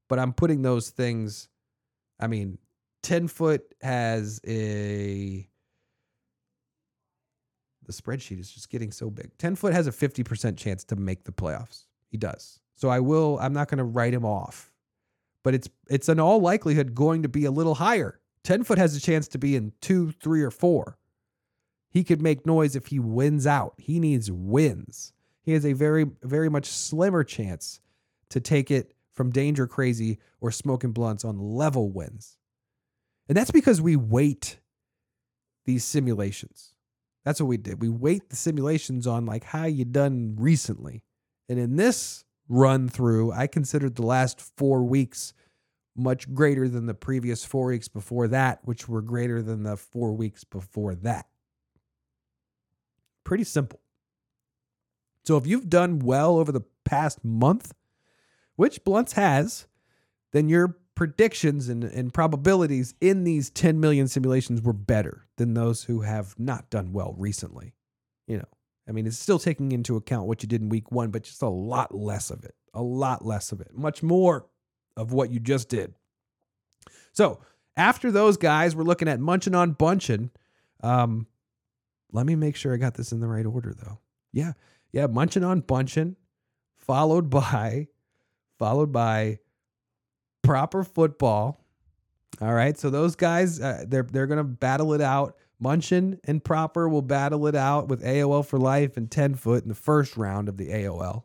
But 0.08 0.18
I'm 0.18 0.34
putting 0.34 0.60
those 0.60 0.90
things, 0.90 1.48
I 2.20 2.26
mean, 2.26 2.58
10 3.02 3.28
foot 3.28 3.74
has 3.80 4.40
a 4.46 5.48
the 7.84 7.92
spreadsheet 7.92 8.38
is 8.38 8.50
just 8.50 8.70
getting 8.70 8.90
so 8.90 9.10
big. 9.10 9.36
10 9.38 9.56
foot 9.56 9.72
has 9.72 9.86
a 9.86 9.92
50% 9.92 10.56
chance 10.56 10.84
to 10.84 10.96
make 10.96 11.24
the 11.24 11.32
playoffs. 11.32 11.84
He 12.08 12.16
does. 12.16 12.60
So 12.76 12.88
I 12.88 13.00
will, 13.00 13.38
I'm 13.40 13.52
not 13.52 13.68
going 13.68 13.78
to 13.78 13.84
write 13.84 14.14
him 14.14 14.24
off, 14.24 14.72
but 15.42 15.54
it's, 15.54 15.68
it's 15.88 16.08
in 16.08 16.20
all 16.20 16.40
likelihood 16.40 16.94
going 16.94 17.22
to 17.22 17.28
be 17.28 17.44
a 17.44 17.50
little 17.50 17.76
higher. 17.76 18.20
10 18.44 18.64
foot 18.64 18.78
has 18.78 18.96
a 18.96 19.00
chance 19.00 19.28
to 19.28 19.38
be 19.38 19.56
in 19.56 19.72
two, 19.80 20.12
three, 20.12 20.42
or 20.42 20.50
four. 20.50 20.98
He 21.90 22.04
could 22.04 22.20
make 22.20 22.44
noise 22.44 22.74
if 22.74 22.86
he 22.86 22.98
wins 22.98 23.46
out. 23.46 23.74
He 23.78 24.00
needs 24.00 24.30
wins. 24.30 25.12
He 25.42 25.52
has 25.52 25.64
a 25.64 25.72
very, 25.72 26.06
very 26.22 26.48
much 26.48 26.66
slimmer 26.66 27.22
chance 27.22 27.80
to 28.30 28.40
take 28.40 28.70
it 28.70 28.94
from 29.12 29.30
danger 29.30 29.66
crazy 29.66 30.18
or 30.40 30.50
smoking 30.50 30.92
blunts 30.92 31.24
on 31.24 31.38
level 31.38 31.90
wins. 31.90 32.36
And 33.28 33.36
that's 33.36 33.52
because 33.52 33.80
we 33.80 33.96
weight 33.96 34.58
these 35.64 35.84
simulations. 35.84 36.73
That's 37.24 37.40
what 37.40 37.46
we 37.46 37.56
did. 37.56 37.80
We 37.80 37.88
weight 37.88 38.28
the 38.28 38.36
simulations 38.36 39.06
on 39.06 39.24
like 39.26 39.44
how 39.44 39.64
you 39.64 39.84
done 39.84 40.36
recently. 40.38 41.02
And 41.48 41.58
in 41.58 41.76
this 41.76 42.24
run 42.48 42.88
through, 42.88 43.32
I 43.32 43.46
considered 43.46 43.96
the 43.96 44.06
last 44.06 44.40
four 44.56 44.84
weeks 44.84 45.32
much 45.96 46.32
greater 46.34 46.68
than 46.68 46.86
the 46.86 46.94
previous 46.94 47.44
four 47.44 47.66
weeks 47.66 47.88
before 47.88 48.28
that, 48.28 48.60
which 48.64 48.88
were 48.88 49.00
greater 49.00 49.40
than 49.40 49.62
the 49.62 49.76
four 49.76 50.12
weeks 50.12 50.44
before 50.44 50.94
that. 50.96 51.26
Pretty 53.22 53.44
simple. 53.44 53.80
So 55.24 55.36
if 55.36 55.46
you've 55.46 55.70
done 55.70 56.00
well 56.00 56.36
over 56.36 56.52
the 56.52 56.64
past 56.84 57.24
month, 57.24 57.72
which 58.56 58.84
Blunts 58.84 59.14
has, 59.14 59.66
then 60.32 60.48
your 60.48 60.76
predictions 60.94 61.68
and, 61.68 61.84
and 61.84 62.14
probabilities 62.14 62.94
in 63.00 63.24
these 63.24 63.50
10 63.50 63.80
million 63.80 64.06
simulations 64.08 64.62
were 64.62 64.72
better 64.72 65.26
than 65.36 65.54
those 65.54 65.84
who 65.84 66.02
have 66.02 66.38
not 66.38 66.70
done 66.70 66.92
well 66.92 67.14
recently. 67.18 67.74
You 68.26 68.38
know, 68.38 68.48
I 68.88 68.92
mean, 68.92 69.06
it's 69.06 69.18
still 69.18 69.38
taking 69.38 69.72
into 69.72 69.96
account 69.96 70.26
what 70.26 70.42
you 70.42 70.48
did 70.48 70.62
in 70.62 70.68
week 70.68 70.92
one, 70.92 71.10
but 71.10 71.24
just 71.24 71.42
a 71.42 71.48
lot 71.48 71.94
less 71.94 72.30
of 72.30 72.44
it, 72.44 72.54
a 72.72 72.82
lot 72.82 73.24
less 73.24 73.52
of 73.52 73.60
it, 73.60 73.68
much 73.74 74.02
more 74.02 74.46
of 74.96 75.12
what 75.12 75.30
you 75.30 75.40
just 75.40 75.68
did. 75.68 75.94
So 77.12 77.40
after 77.76 78.10
those 78.10 78.36
guys, 78.36 78.76
we're 78.76 78.84
looking 78.84 79.08
at 79.08 79.20
munching 79.20 79.54
on 79.54 79.72
bunching. 79.72 80.30
Um, 80.82 81.26
let 82.12 82.26
me 82.26 82.36
make 82.36 82.56
sure 82.56 82.72
I 82.72 82.76
got 82.76 82.94
this 82.94 83.10
in 83.10 83.20
the 83.20 83.26
right 83.26 83.46
order, 83.46 83.74
though. 83.74 83.98
Yeah, 84.32 84.52
yeah, 84.92 85.06
munching 85.06 85.44
on 85.44 85.60
bunching, 85.60 86.16
followed 86.76 87.30
by, 87.30 87.88
followed 88.58 88.92
by 88.92 89.40
proper 90.44 90.84
football. 90.84 91.60
All 92.40 92.54
right, 92.54 92.76
so 92.78 92.90
those 92.90 93.16
guys, 93.16 93.60
uh, 93.60 93.84
they're 93.86 94.02
they're 94.02 94.26
gonna 94.26 94.44
battle 94.44 94.92
it 94.92 95.00
out. 95.00 95.36
Munchin 95.62 96.18
and 96.24 96.42
Proper 96.42 96.88
will 96.88 97.02
battle 97.02 97.46
it 97.46 97.54
out 97.54 97.88
with 97.88 98.02
AOL 98.02 98.44
for 98.44 98.58
life 98.58 98.96
and 98.96 99.10
ten 99.10 99.34
foot 99.34 99.62
in 99.62 99.68
the 99.68 99.74
first 99.74 100.16
round 100.16 100.48
of 100.48 100.56
the 100.56 100.68
AOL. 100.68 101.24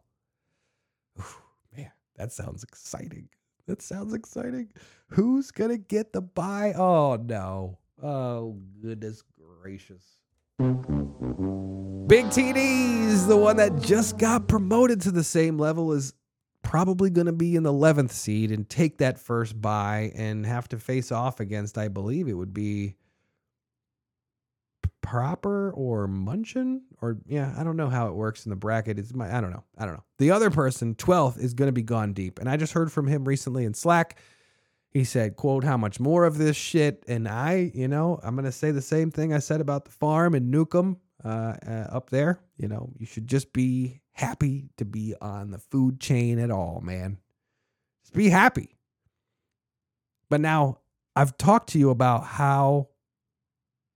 Man, 1.76 1.92
that 2.16 2.32
sounds 2.32 2.64
exciting. 2.64 3.28
That 3.66 3.82
sounds 3.82 4.14
exciting. 4.14 4.72
Who's 5.08 5.52
gonna 5.52 5.78
get 5.78 6.14
the 6.14 6.22
buy? 6.22 6.74
Oh 6.74 7.16
no! 7.16 7.80
Oh 8.02 8.58
goodness 8.82 9.24
gracious! 9.62 10.04
Big 10.60 12.26
TD's 12.26 13.28
the 13.28 13.38
one 13.38 13.58
that 13.58 13.82
just 13.82 14.18
got 14.18 14.48
promoted 14.48 15.02
to 15.02 15.12
the 15.12 15.24
same 15.24 15.58
level 15.58 15.92
as 15.92 16.14
probably 16.62 17.10
going 17.10 17.28
to 17.28 17.34
be 17.34 17.56
in 17.56 17.64
the 17.64 17.74
11th 17.74 18.12
seed 18.12 18.52
and 18.52 18.70
take 18.70 18.98
that 19.00 19.20
first 19.20 19.60
buy 19.60 20.12
and 20.16 20.46
have 20.46 20.68
to 20.70 20.78
face 20.78 21.12
off 21.12 21.40
against, 21.40 21.78
I 21.78 21.88
believe 21.88 22.28
it 22.28 22.34
would 22.34 22.54
be 22.54 22.96
proper 25.02 25.72
or 25.72 26.08
munchin? 26.08 26.82
Or 27.02 27.18
yeah 27.26 27.56
i 27.58 27.64
don't 27.64 27.78
know 27.78 27.90
how 27.90 28.08
it 28.08 28.14
works 28.14 28.46
in 28.46 28.52
the 28.52 28.56
bracket. 28.56 29.00
It's 29.00 29.14
my 29.14 29.36
i 29.36 29.42
don't 29.42 29.52
know. 29.52 29.64
I 29.78 29.86
don't 29.86 29.96
know. 29.96 30.04
The 30.20 30.32
other 30.32 30.52
person 30.52 30.94
12th 30.96 31.40
is 31.40 31.54
going 31.54 31.68
to 31.68 31.74
be 31.74 31.82
gone 31.82 32.14
deep. 32.14 32.40
And 32.40 32.50
i 32.50 32.58
just 32.58 32.74
heard 32.74 32.92
from 32.92 33.08
him 33.08 33.28
recently 33.28 33.66
in 33.66 33.74
slack. 33.74 34.20
He 34.92 35.04
said 35.04 35.36
quote 35.36 35.64
how 35.64 35.78
much 35.78 36.00
more 36.00 36.26
of 36.26 36.38
this 36.38 36.56
shit? 36.56 37.04
And 37.08 37.28
i 37.28 37.72
you 37.74 37.88
know 37.88 38.20
i'm 38.22 38.36
going 38.36 38.46
to 38.46 38.52
say 38.52 38.70
the 38.72 38.82
same 38.82 39.10
thing 39.10 39.34
i 39.34 39.40
said 39.40 39.62
about 39.62 39.86
the 39.86 39.92
farm 39.92 40.36
in 40.36 40.52
Newcomb 40.52 40.98
uh, 41.24 41.56
uh, 41.66 41.88
up 41.90 42.12
there. 42.12 42.42
You 42.58 42.68
know 42.68 42.92
you 42.98 43.08
should 43.08 43.26
just 43.26 43.52
be 43.52 44.02
happy 44.20 44.70
to 44.78 44.86
be 44.86 45.16
on 45.22 45.52
the 45.52 45.58
food 45.58 46.00
chain 46.00 46.40
at 46.40 46.52
all 46.52 46.82
man. 46.84 47.18
Just 48.04 48.14
be 48.14 48.30
happy. 48.30 48.76
But 50.30 50.42
now 50.42 50.80
i've 51.16 51.38
talked 51.38 51.70
to 51.70 51.80
you 51.80 51.90
about 51.90 52.24
how 52.24 52.90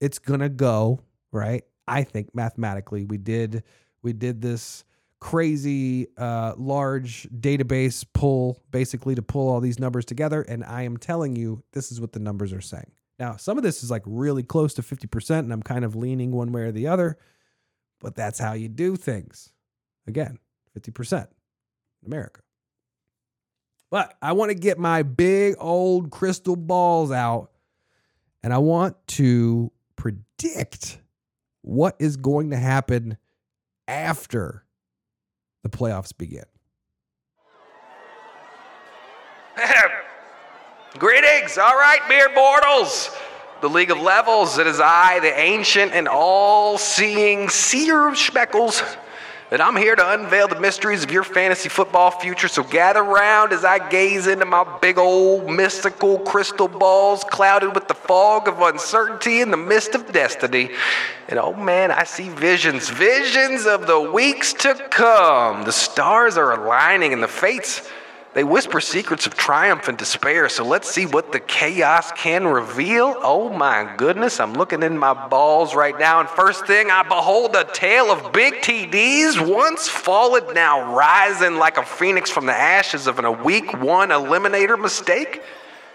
it's 0.01 0.19
gonna 0.19 0.49
go 0.49 0.99
right? 1.33 1.63
I 1.87 2.03
think 2.03 2.33
mathematically 2.33 3.03
we 3.03 3.17
did 3.17 3.63
we 4.01 4.13
did 4.13 4.41
this 4.41 4.85
crazy 5.19 6.07
uh, 6.17 6.53
large 6.57 7.27
database 7.29 8.05
pull 8.13 8.61
basically 8.71 9.15
to 9.15 9.21
pull 9.21 9.49
all 9.49 9.61
these 9.61 9.79
numbers 9.79 10.03
together 10.03 10.41
and 10.41 10.65
i 10.65 10.81
am 10.81 10.97
telling 10.97 11.33
you 11.33 11.63
this 11.71 11.93
is 11.93 12.01
what 12.01 12.11
the 12.11 12.19
numbers 12.19 12.51
are 12.51 12.61
saying. 12.61 12.91
Now 13.19 13.37
some 13.37 13.57
of 13.57 13.63
this 13.63 13.83
is 13.83 13.91
like 13.91 14.03
really 14.05 14.43
close 14.43 14.73
to 14.75 14.81
50% 14.81 15.39
and 15.39 15.53
i'm 15.53 15.63
kind 15.63 15.85
of 15.85 15.95
leaning 15.95 16.31
one 16.31 16.51
way 16.51 16.63
or 16.63 16.71
the 16.71 16.87
other 16.87 17.17
but 17.99 18.15
that's 18.15 18.39
how 18.39 18.53
you 18.53 18.67
do 18.67 18.95
things 18.95 19.52
again 20.07 20.39
50% 20.77 21.27
america 22.05 22.41
but 23.89 24.15
i 24.21 24.31
want 24.31 24.49
to 24.49 24.55
get 24.55 24.77
my 24.77 25.03
big 25.03 25.55
old 25.59 26.11
crystal 26.11 26.55
balls 26.55 27.11
out 27.11 27.51
and 28.41 28.53
i 28.53 28.57
want 28.57 28.95
to 29.07 29.71
predict 29.95 30.99
what 31.61 31.95
is 31.99 32.17
going 32.17 32.49
to 32.51 32.57
happen 32.57 33.17
after 33.87 34.65
the 35.63 35.69
playoffs 35.69 36.15
begin. 36.15 36.43
Greetings, 40.99 41.57
all 41.57 41.75
right, 41.75 41.99
mere 42.07 42.31
mortals. 42.33 43.09
The 43.61 43.69
League 43.69 43.91
of 43.91 43.99
Levels, 43.99 44.57
it 44.57 44.67
is 44.67 44.79
I, 44.81 45.19
the 45.19 45.33
ancient 45.39 45.93
and 45.93 46.07
all 46.07 46.77
seeing 46.77 47.47
seer 47.47 48.09
of 48.09 48.17
speckles, 48.17 48.83
and 49.53 49.61
I'm 49.61 49.75
here 49.75 49.95
to 49.95 50.13
unveil 50.13 50.47
the 50.47 50.59
mysteries 50.59 51.03
of 51.03 51.11
your 51.11 51.23
fantasy 51.23 51.69
football 51.69 52.09
future. 52.09 52.47
So 52.47 52.63
gather 52.63 53.03
round 53.03 53.53
as 53.53 53.63
I 53.63 53.87
gaze 53.87 54.25
into 54.25 54.45
my 54.45 54.65
big 54.81 54.97
old 54.97 55.47
mystical 55.47 56.17
crystal 56.17 56.67
balls 56.67 57.23
clouded 57.23 57.75
with 57.75 57.87
the 57.87 57.93
fog 57.93 58.47
of 58.47 58.59
uncertainty 58.61 59.41
and 59.41 59.53
the 59.53 59.57
mist 59.57 59.93
of 59.93 60.11
destiny. 60.11 60.71
And 61.29 61.37
oh 61.37 61.53
man, 61.53 61.91
I 61.91 62.03
see 62.03 62.29
visions, 62.29 62.89
visions 62.89 63.67
of 63.67 63.85
the 63.85 64.01
weeks 64.01 64.53
to 64.53 64.73
come. 64.89 65.65
The 65.65 65.71
stars 65.71 66.35
are 66.35 66.53
aligning 66.53 67.13
and 67.13 67.21
the 67.21 67.27
fates. 67.27 67.87
They 68.33 68.43
whisper 68.43 68.81
secrets 68.81 69.27
of 69.27 69.35
triumph 69.35 69.87
and 69.87 69.95
despair, 69.95 70.49
so 70.49 70.65
let's 70.65 70.89
see 70.89 71.05
what 71.05 71.31
the 71.31 71.39
chaos 71.39 72.11
can 72.13 72.47
reveal. 72.47 73.15
Oh 73.19 73.49
my 73.49 73.93
goodness, 73.95 74.39
I'm 74.39 74.53
looking 74.53 74.81
in 74.81 74.97
my 74.97 75.27
balls 75.27 75.75
right 75.75 75.97
now, 75.99 76.19
and 76.19 76.27
first 76.27 76.65
thing 76.65 76.89
I 76.89 77.03
behold 77.03 77.55
a 77.55 77.63
tale 77.63 78.11
of 78.11 78.33
big 78.33 78.55
TDs, 78.55 79.39
once 79.47 79.87
fallen, 79.87 80.51
now 80.55 80.95
rising 80.95 81.57
like 81.57 81.77
a 81.77 81.85
phoenix 81.85 82.31
from 82.31 82.47
the 82.47 82.55
ashes 82.55 83.05
of 83.05 83.19
a 83.19 83.31
week 83.31 83.71
one 83.79 84.09
eliminator 84.09 84.81
mistake. 84.81 85.43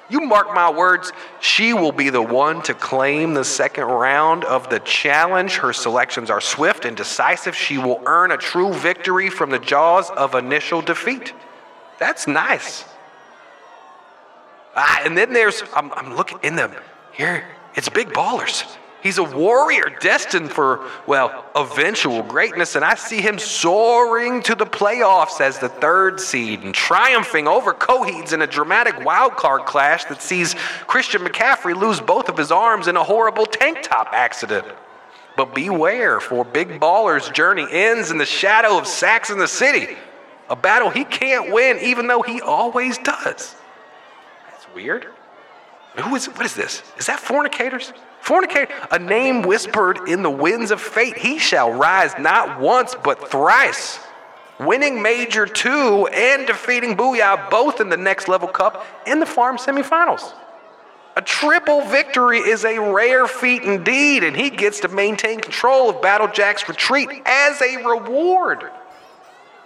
You 0.08 0.20
mark 0.20 0.54
my 0.54 0.70
words, 0.70 1.12
she 1.40 1.74
will 1.74 1.92
be 1.92 2.08
the 2.08 2.22
one 2.22 2.62
to 2.62 2.72
claim 2.72 3.34
the 3.34 3.44
second 3.44 3.84
round 3.84 4.44
of 4.44 4.70
the 4.70 4.78
challenge. 4.78 5.56
Her 5.56 5.72
selections 5.72 6.30
are 6.30 6.40
swift 6.40 6.84
and 6.84 6.96
decisive. 6.96 7.56
She 7.56 7.78
will 7.78 8.00
earn 8.06 8.30
a 8.30 8.36
true 8.36 8.72
victory 8.72 9.28
from 9.28 9.50
the 9.50 9.58
jaws 9.58 10.08
of 10.10 10.36
initial 10.36 10.80
defeat. 10.80 11.34
That's 11.98 12.26
nice. 12.26 12.84
Ah, 14.76 15.02
and 15.04 15.16
then 15.16 15.32
there's, 15.32 15.62
I'm, 15.74 15.92
I'm 15.92 16.14
looking 16.14 16.38
in 16.42 16.56
them. 16.56 16.72
Here, 17.12 17.44
it's 17.74 17.88
Big 17.88 18.08
Ballers. 18.10 18.64
He's 19.00 19.18
a 19.18 19.22
warrior 19.22 19.96
destined 20.00 20.50
for, 20.50 20.84
well, 21.06 21.44
eventual 21.54 22.22
greatness, 22.22 22.74
and 22.74 22.84
I 22.84 22.96
see 22.96 23.20
him 23.20 23.38
soaring 23.38 24.42
to 24.42 24.56
the 24.56 24.66
playoffs 24.66 25.40
as 25.40 25.58
the 25.58 25.68
third 25.68 26.18
seed 26.20 26.62
and 26.62 26.74
triumphing 26.74 27.46
over 27.46 27.72
Coheeds 27.72 28.32
in 28.32 28.42
a 28.42 28.46
dramatic 28.46 29.04
wild 29.04 29.36
card 29.36 29.66
clash 29.66 30.04
that 30.06 30.20
sees 30.20 30.54
Christian 30.88 31.22
McCaffrey 31.22 31.76
lose 31.76 32.00
both 32.00 32.28
of 32.28 32.36
his 32.36 32.50
arms 32.50 32.88
in 32.88 32.96
a 32.96 33.04
horrible 33.04 33.46
tank 33.46 33.82
top 33.82 34.08
accident. 34.12 34.66
But 35.36 35.54
beware, 35.54 36.18
for 36.18 36.44
Big 36.44 36.80
Baller's 36.80 37.28
journey 37.28 37.68
ends 37.70 38.10
in 38.10 38.18
the 38.18 38.26
shadow 38.26 38.78
of 38.78 38.88
Sacks 38.88 39.30
in 39.30 39.38
the 39.38 39.46
City, 39.46 39.96
a 40.50 40.56
battle 40.56 40.90
he 40.90 41.04
can't 41.04 41.52
win, 41.52 41.78
even 41.80 42.06
though 42.06 42.22
he 42.22 42.40
always 42.40 42.98
does. 42.98 43.54
That's 44.50 44.66
weird. 44.74 45.06
Who 45.96 46.14
is, 46.14 46.26
what 46.26 46.46
is 46.46 46.54
this? 46.54 46.82
Is 46.96 47.06
that 47.06 47.18
fornicators? 47.18 47.92
Fornicator, 48.20 48.72
a 48.90 48.98
name 48.98 49.42
whispered 49.42 50.08
in 50.08 50.22
the 50.22 50.30
winds 50.30 50.70
of 50.70 50.80
fate. 50.80 51.16
He 51.16 51.38
shall 51.38 51.72
rise 51.72 52.12
not 52.18 52.60
once, 52.60 52.94
but 53.02 53.30
thrice. 53.30 53.98
Winning 54.60 55.02
Major 55.02 55.46
2 55.46 56.08
and 56.08 56.46
defeating 56.46 56.96
Booyah 56.96 57.48
both 57.50 57.80
in 57.80 57.88
the 57.88 57.96
next 57.96 58.28
level 58.28 58.48
cup 58.48 58.84
and 59.06 59.22
the 59.22 59.26
farm 59.26 59.56
semifinals. 59.56 60.32
A 61.16 61.22
triple 61.22 61.82
victory 61.82 62.38
is 62.38 62.64
a 62.64 62.78
rare 62.78 63.26
feat 63.26 63.62
indeed, 63.62 64.22
and 64.22 64.36
he 64.36 64.50
gets 64.50 64.80
to 64.80 64.88
maintain 64.88 65.40
control 65.40 65.90
of 65.90 65.96
Battlejack's 65.96 66.68
retreat 66.68 67.08
as 67.24 67.60
a 67.60 67.76
reward. 67.84 68.70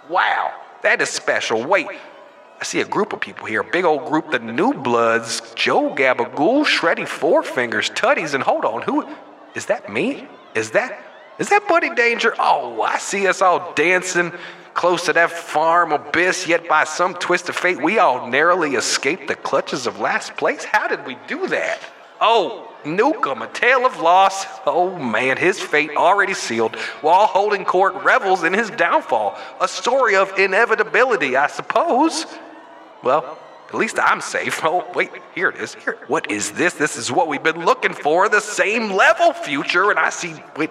Wow, 0.09 0.51
that 0.83 1.01
is 1.01 1.09
special. 1.09 1.63
Wait, 1.63 1.87
I 1.87 2.63
see 2.63 2.81
a 2.81 2.85
group 2.85 3.13
of 3.13 3.19
people 3.19 3.45
here, 3.45 3.63
big 3.63 3.85
old 3.85 4.05
group, 4.05 4.31
the 4.31 4.39
New 4.39 4.73
Bloods, 4.73 5.41
Joe 5.55 5.93
Gabagool, 5.95 6.65
Shreddy 6.65 7.07
Four 7.07 7.43
Fingers, 7.43 7.89
Tutties, 7.89 8.33
and 8.33 8.43
hold 8.43 8.65
on, 8.65 8.83
who 8.83 9.07
is 9.55 9.65
that 9.67 9.91
me? 9.91 10.27
Is 10.55 10.71
that 10.71 10.99
is 11.39 11.49
that 11.49 11.67
Buddy 11.67 11.89
Danger? 11.95 12.35
Oh, 12.37 12.81
I 12.81 12.99
see 12.99 13.27
us 13.27 13.41
all 13.41 13.73
dancing 13.73 14.31
close 14.73 15.05
to 15.05 15.13
that 15.13 15.31
farm 15.31 15.91
abyss, 15.91 16.47
yet 16.47 16.67
by 16.67 16.83
some 16.83 17.13
twist 17.15 17.49
of 17.49 17.55
fate, 17.55 17.81
we 17.81 17.99
all 17.99 18.27
narrowly 18.27 18.75
escaped 18.75 19.27
the 19.27 19.35
clutches 19.35 19.87
of 19.87 19.99
last 19.99 20.35
place. 20.35 20.63
How 20.63 20.87
did 20.87 21.05
we 21.05 21.17
do 21.27 21.47
that? 21.47 21.79
Oh, 22.19 22.72
Nukem, 22.83 23.43
a 23.43 23.51
tale 23.53 23.85
of 23.85 23.99
loss. 23.99 24.45
Oh 24.65 24.97
man, 24.97 25.37
his 25.37 25.59
fate 25.59 25.91
already 25.95 26.33
sealed 26.33 26.75
while 27.01 27.25
holding 27.25 27.65
court 27.65 27.95
revels 28.03 28.43
in 28.43 28.53
his 28.53 28.69
downfall. 28.71 29.37
A 29.61 29.67
story 29.67 30.15
of 30.15 30.37
inevitability, 30.37 31.35
I 31.35 31.47
suppose. 31.47 32.25
Well, 33.03 33.37
at 33.73 33.75
least 33.75 33.97
I'm 33.99 34.21
safe. 34.21 34.63
Oh, 34.63 34.85
wait, 34.93 35.09
here 35.33 35.49
it 35.49 35.57
is. 35.57 35.75
Here. 35.75 35.97
What 36.07 36.29
is 36.29 36.51
this? 36.51 36.73
This 36.73 36.95
is 36.95 37.11
what 37.11 37.27
we've 37.27 37.41
been 37.41 37.65
looking 37.65 37.93
for 37.93 38.29
the 38.29 38.39
same 38.39 38.91
level 38.91 39.33
future. 39.33 39.89
And 39.89 39.99
I 39.99 40.09
see, 40.09 40.35
wait, 40.55 40.69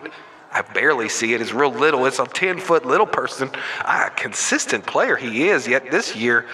I 0.53 0.63
barely 0.63 1.09
see 1.09 1.35
it. 1.35 1.41
It's 1.41 1.53
real 1.53 1.73
little. 1.73 2.07
It's 2.07 2.21
a 2.21 2.27
10 2.27 2.61
foot 2.61 2.87
little 2.87 3.07
person. 3.07 3.51
A 3.85 4.11
consistent 4.11 4.87
player 4.87 5.17
he 5.17 5.49
is, 5.49 5.67
yet 5.67 5.91
this 5.91 6.15
year, 6.15 6.47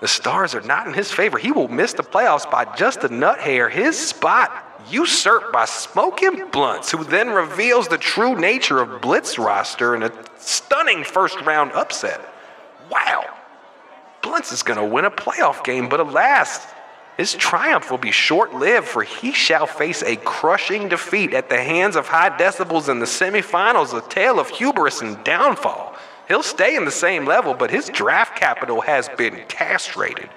the 0.00 0.08
stars 0.08 0.54
are 0.54 0.60
not 0.60 0.86
in 0.86 0.94
his 0.94 1.10
favor. 1.10 1.38
He 1.38 1.52
will 1.52 1.68
miss 1.68 1.92
the 1.94 2.02
playoffs 2.02 2.48
by 2.48 2.66
just 2.76 3.02
a 3.02 3.08
nut 3.08 3.40
hair. 3.40 3.68
His 3.68 3.98
spot 3.98 4.65
usurped 4.90 5.52
by 5.52 5.64
Smoking 5.64 6.48
Blunts, 6.50 6.90
who 6.90 7.04
then 7.04 7.30
reveals 7.30 7.88
the 7.88 7.98
true 7.98 8.38
nature 8.38 8.80
of 8.80 9.00
Blitz 9.00 9.38
roster 9.38 9.94
in 9.94 10.02
a 10.02 10.12
stunning 10.38 11.04
first 11.04 11.40
round 11.42 11.72
upset. 11.72 12.20
Wow. 12.90 13.24
Blunts 14.22 14.52
is 14.52 14.62
going 14.62 14.78
to 14.78 14.84
win 14.84 15.04
a 15.04 15.10
playoff 15.10 15.64
game, 15.64 15.88
but 15.88 16.00
alas, 16.00 16.66
his 17.16 17.34
triumph 17.34 17.90
will 17.90 17.98
be 17.98 18.10
short 18.10 18.54
lived, 18.54 18.86
for 18.86 19.02
he 19.02 19.32
shall 19.32 19.66
face 19.66 20.02
a 20.02 20.16
crushing 20.16 20.88
defeat 20.88 21.32
at 21.32 21.48
the 21.48 21.62
hands 21.62 21.96
of 21.96 22.08
high 22.08 22.30
decibels 22.30 22.88
in 22.88 22.98
the 22.98 23.06
semifinals, 23.06 23.96
a 23.96 24.06
tale 24.08 24.38
of 24.38 24.50
hubris 24.50 25.00
and 25.00 25.22
downfall. 25.24 25.94
He'll 26.28 26.42
stay 26.42 26.76
in 26.76 26.84
the 26.84 26.90
same 26.90 27.24
level, 27.24 27.54
but 27.54 27.70
his 27.70 27.88
draft 27.88 28.36
capital 28.36 28.80
has 28.82 29.08
been 29.16 29.44
castrated. 29.48 30.28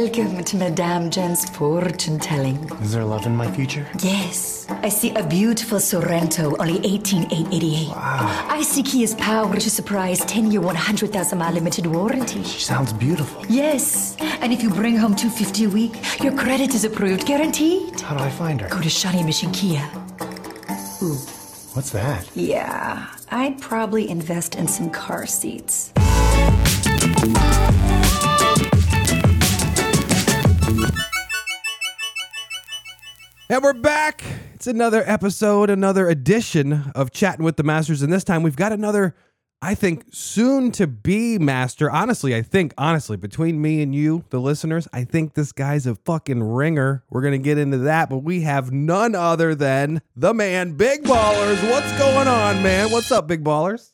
Welcome 0.00 0.42
to 0.44 0.56
Madame 0.56 1.10
Jen's 1.10 1.44
fortune 1.50 2.18
telling. 2.18 2.56
Is 2.80 2.92
there 2.92 3.04
love 3.04 3.26
in 3.26 3.36
my 3.36 3.50
future? 3.50 3.86
Yes, 3.98 4.66
I 4.70 4.88
see 4.88 5.14
a 5.14 5.22
beautiful 5.22 5.76
Sorento, 5.78 6.56
only 6.58 6.78
18888. 6.86 7.88
Wow. 7.88 8.46
I 8.48 8.62
see 8.62 8.82
Kia's 8.82 9.14
power 9.16 9.54
to 9.54 9.70
surprise 9.70 10.20
10 10.24 10.52
year, 10.52 10.62
100,000 10.62 11.36
mile 11.38 11.52
limited 11.52 11.84
warranty. 11.84 12.42
She 12.44 12.60
sounds 12.60 12.94
beautiful. 12.94 13.44
Yes, 13.50 14.16
and 14.40 14.54
if 14.54 14.62
you 14.62 14.70
bring 14.70 14.96
home 14.96 15.14
250 15.14 15.64
a 15.64 15.68
week, 15.68 16.22
your 16.22 16.32
credit 16.32 16.74
is 16.74 16.86
approved, 16.86 17.26
guaranteed. 17.26 18.00
How 18.00 18.16
do 18.16 18.24
I 18.24 18.30
find 18.30 18.58
her? 18.62 18.70
Go 18.70 18.80
to 18.80 18.88
Shawnee 18.88 19.22
Mission 19.22 19.52
Kia. 19.52 19.86
Ooh, 21.02 21.18
What's 21.74 21.90
that? 21.90 22.26
yeah, 22.34 23.06
I'd 23.30 23.60
probably 23.60 24.08
invest 24.08 24.54
in 24.54 24.66
some 24.66 24.88
car 24.88 25.26
seats. 25.26 25.92
And 33.50 33.64
we're 33.64 33.72
back. 33.72 34.22
It's 34.54 34.68
another 34.68 35.02
episode, 35.06 35.70
another 35.70 36.08
edition 36.08 36.92
of 36.94 37.10
Chatting 37.10 37.44
with 37.44 37.56
the 37.56 37.64
Masters. 37.64 38.00
And 38.00 38.12
this 38.12 38.22
time 38.22 38.44
we've 38.44 38.54
got 38.54 38.70
another, 38.70 39.16
I 39.60 39.74
think, 39.74 40.04
soon 40.12 40.70
to 40.70 40.86
be 40.86 41.36
master. 41.36 41.90
Honestly, 41.90 42.32
I 42.32 42.42
think, 42.42 42.72
honestly, 42.78 43.16
between 43.16 43.60
me 43.60 43.82
and 43.82 43.92
you, 43.92 44.24
the 44.30 44.38
listeners, 44.40 44.86
I 44.92 45.02
think 45.02 45.34
this 45.34 45.50
guy's 45.50 45.84
a 45.84 45.96
fucking 45.96 46.44
ringer. 46.44 47.02
We're 47.10 47.22
going 47.22 47.32
to 47.32 47.44
get 47.44 47.58
into 47.58 47.78
that, 47.78 48.08
but 48.08 48.18
we 48.18 48.42
have 48.42 48.70
none 48.70 49.16
other 49.16 49.56
than 49.56 50.00
the 50.14 50.32
man, 50.32 50.74
Big 50.74 51.02
Ballers. 51.02 51.60
What's 51.68 51.90
going 51.98 52.28
on, 52.28 52.62
man? 52.62 52.92
What's 52.92 53.10
up, 53.10 53.26
Big 53.26 53.42
Ballers? 53.42 53.90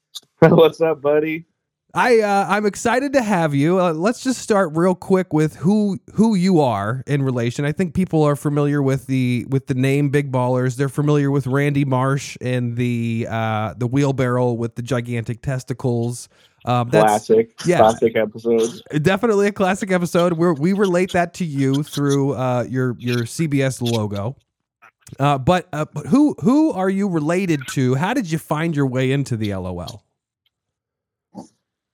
What's 0.40 0.82
up, 0.82 1.00
buddy? 1.00 1.47
I 1.94 2.20
uh, 2.20 2.46
I'm 2.48 2.66
excited 2.66 3.14
to 3.14 3.22
have 3.22 3.54
you. 3.54 3.80
Uh, 3.80 3.92
let's 3.92 4.22
just 4.22 4.42
start 4.42 4.72
real 4.74 4.94
quick 4.94 5.32
with 5.32 5.56
who 5.56 5.98
who 6.12 6.34
you 6.34 6.60
are 6.60 7.02
in 7.06 7.22
relation. 7.22 7.64
I 7.64 7.72
think 7.72 7.94
people 7.94 8.22
are 8.24 8.36
familiar 8.36 8.82
with 8.82 9.06
the 9.06 9.46
with 9.48 9.68
the 9.68 9.74
name 9.74 10.10
Big 10.10 10.30
Ballers. 10.30 10.76
They're 10.76 10.90
familiar 10.90 11.30
with 11.30 11.46
Randy 11.46 11.86
Marsh 11.86 12.36
and 12.42 12.76
the 12.76 13.26
uh, 13.30 13.72
the 13.76 13.86
wheelbarrow 13.86 14.52
with 14.52 14.74
the 14.74 14.82
gigantic 14.82 15.40
testicles. 15.40 16.28
Um, 16.66 16.90
that's 16.90 17.06
Classic, 17.06 17.54
yeah. 17.64 17.78
classic 17.78 18.16
episode. 18.16 18.82
definitely 19.02 19.46
a 19.46 19.52
classic 19.52 19.90
episode. 19.90 20.34
Where 20.34 20.52
we 20.52 20.74
relate 20.74 21.12
that 21.12 21.32
to 21.34 21.44
you 21.46 21.82
through 21.82 22.34
uh, 22.34 22.66
your 22.68 22.96
your 22.98 23.20
CBS 23.20 23.80
logo. 23.80 24.36
Uh, 25.18 25.38
but 25.38 25.68
uh, 25.72 25.86
but 25.94 26.06
who 26.06 26.36
who 26.40 26.70
are 26.72 26.90
you 26.90 27.08
related 27.08 27.62
to? 27.68 27.94
How 27.94 28.12
did 28.12 28.30
you 28.30 28.36
find 28.36 28.76
your 28.76 28.86
way 28.86 29.10
into 29.10 29.38
the 29.38 29.54
LOL? 29.54 30.04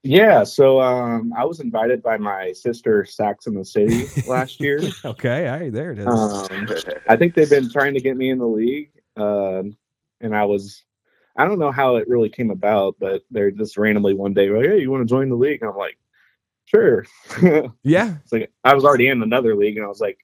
Yeah, 0.05 0.43
so 0.43 0.79
um, 0.79 1.33
I 1.35 1.43
was 1.45 1.59
invited 1.59 2.03
by 2.03 2.17
my 2.17 2.51
sister 2.51 3.05
Sax 3.05 3.47
in 3.47 3.55
the 3.55 3.65
City 3.65 4.05
last 4.27 4.59
year. 4.59 4.79
Okay, 5.03 5.47
all 5.47 5.59
right, 5.59 5.73
there 5.73 5.91
it 5.91 5.99
is. 5.99 6.07
um, 6.07 6.47
I 7.09 7.15
think 7.15 7.33
they've 7.33 7.49
been 7.49 7.71
trying 7.71 7.95
to 7.95 7.99
get 7.99 8.15
me 8.15 8.29
in 8.29 8.37
the 8.37 8.45
league, 8.45 8.91
um, 9.17 9.75
and 10.21 10.35
I 10.35 10.45
was. 10.45 10.83
I 11.37 11.45
don't 11.45 11.59
know 11.59 11.71
how 11.71 11.97
it 11.97 12.07
really 12.07 12.29
came 12.29 12.49
about, 12.49 12.95
but 12.99 13.23
they're 13.29 13.51
just 13.51 13.77
randomly 13.77 14.13
one 14.13 14.33
day 14.33 14.49
like, 14.49 14.65
"Hey, 14.65 14.79
you 14.79 14.91
want 14.91 15.01
to 15.01 15.11
join 15.11 15.29
the 15.29 15.35
league?" 15.35 15.61
And 15.61 15.71
I'm 15.71 15.77
like, 15.77 15.97
"Sure." 16.65 17.05
yeah. 17.83 18.15
it's 18.23 18.31
like 18.31 18.51
I 18.63 18.75
was 18.75 18.85
already 18.85 19.07
in 19.07 19.23
another 19.23 19.55
league, 19.55 19.77
and 19.77 19.85
I 19.85 19.89
was 19.89 20.01
like, 20.01 20.19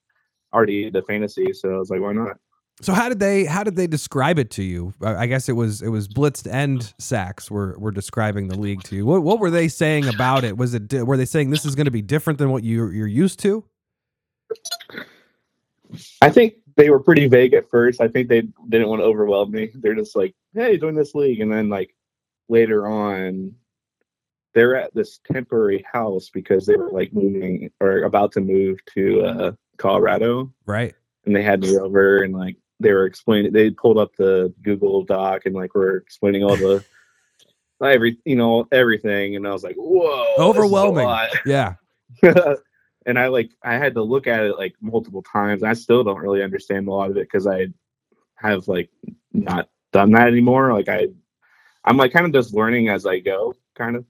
already 0.53 0.85
into 0.85 1.01
fantasy, 1.01 1.53
so 1.53 1.73
I 1.73 1.77
was 1.77 1.89
like, 1.89 2.01
"Why 2.01 2.13
not?" 2.13 2.37
So 2.81 2.93
how 2.93 3.09
did 3.09 3.19
they 3.19 3.45
how 3.45 3.63
did 3.63 3.75
they 3.75 3.87
describe 3.87 4.39
it 4.39 4.49
to 4.51 4.63
you? 4.63 4.93
I 5.01 5.27
guess 5.27 5.47
it 5.49 5.53
was 5.53 5.81
it 5.81 5.89
was 5.89 6.07
Blitzed 6.07 6.51
and 6.51 6.93
Sacks 6.97 7.51
were 7.51 7.77
were 7.77 7.91
describing 7.91 8.47
the 8.47 8.57
league 8.57 8.81
to 8.83 8.95
you. 8.95 9.05
What 9.05 9.21
what 9.23 9.39
were 9.39 9.51
they 9.51 9.67
saying 9.67 10.07
about 10.07 10.43
it? 10.43 10.57
Was 10.57 10.73
it 10.73 10.91
were 10.93 11.17
they 11.17 11.25
saying 11.25 11.51
this 11.51 11.65
is 11.65 11.75
going 11.75 11.85
to 11.85 11.91
be 11.91 12.01
different 12.01 12.39
than 12.39 12.49
what 12.49 12.63
you 12.63 12.89
you're 12.89 13.07
used 13.07 13.39
to? 13.41 13.63
I 16.21 16.29
think 16.29 16.55
they 16.77 16.89
were 16.89 16.99
pretty 16.99 17.27
vague 17.27 17.53
at 17.53 17.69
first. 17.69 18.01
I 18.01 18.07
think 18.07 18.29
they 18.29 18.43
didn't 18.69 18.87
want 18.87 19.01
to 19.01 19.05
overwhelm 19.05 19.51
me. 19.51 19.71
They're 19.75 19.95
just 19.95 20.15
like, 20.15 20.33
"Hey, 20.53 20.77
join 20.77 20.95
this 20.95 21.13
league," 21.13 21.41
and 21.41 21.51
then 21.51 21.69
like 21.69 21.93
later 22.49 22.87
on, 22.87 23.53
they're 24.53 24.75
at 24.75 24.93
this 24.95 25.19
temporary 25.31 25.85
house 25.91 26.29
because 26.33 26.65
they 26.65 26.75
were 26.77 26.91
like 26.91 27.13
moving 27.13 27.69
or 27.79 28.03
about 28.03 28.31
to 28.33 28.41
move 28.41 28.79
to 28.95 29.21
uh, 29.21 29.51
Colorado, 29.77 30.51
Right. 30.65 30.93
and 31.25 31.35
they 31.35 31.43
had 31.43 31.61
me 31.61 31.77
over 31.77 32.23
and 32.23 32.33
like 32.33 32.55
they 32.81 32.93
were 32.93 33.05
explaining. 33.05 33.51
They 33.51 33.69
pulled 33.69 33.97
up 33.97 34.15
the 34.15 34.53
Google 34.61 35.03
Doc 35.03 35.45
and 35.45 35.55
like 35.55 35.75
were 35.75 35.97
explaining 35.97 36.43
all 36.43 36.55
the 36.55 36.83
every 37.81 38.17
you 38.25 38.35
know 38.35 38.67
everything, 38.71 39.35
and 39.35 39.47
I 39.47 39.51
was 39.51 39.63
like, 39.63 39.75
"Whoa, 39.75 40.17
this 40.17 40.33
is 40.33 40.39
a 40.39 40.41
Overwhelming. 40.41 41.29
Yeah. 41.45 41.75
and 43.05 43.17
I 43.17 43.27
like 43.27 43.51
I 43.63 43.75
had 43.75 43.95
to 43.95 44.03
look 44.03 44.27
at 44.27 44.43
it 44.43 44.57
like 44.57 44.75
multiple 44.81 45.23
times. 45.23 45.63
I 45.63 45.73
still 45.73 46.03
don't 46.03 46.19
really 46.19 46.43
understand 46.43 46.87
a 46.87 46.91
lot 46.91 47.09
of 47.09 47.17
it 47.17 47.27
because 47.31 47.47
I 47.47 47.67
have 48.35 48.67
like 48.67 48.89
not 49.33 49.69
done 49.91 50.11
that 50.11 50.27
anymore. 50.27 50.73
Like 50.73 50.89
I, 50.89 51.07
I'm 51.85 51.97
like 51.97 52.11
kind 52.11 52.25
of 52.25 52.33
just 52.33 52.53
learning 52.53 52.89
as 52.89 53.05
I 53.05 53.19
go, 53.19 53.55
kind 53.75 53.95
of. 53.95 54.05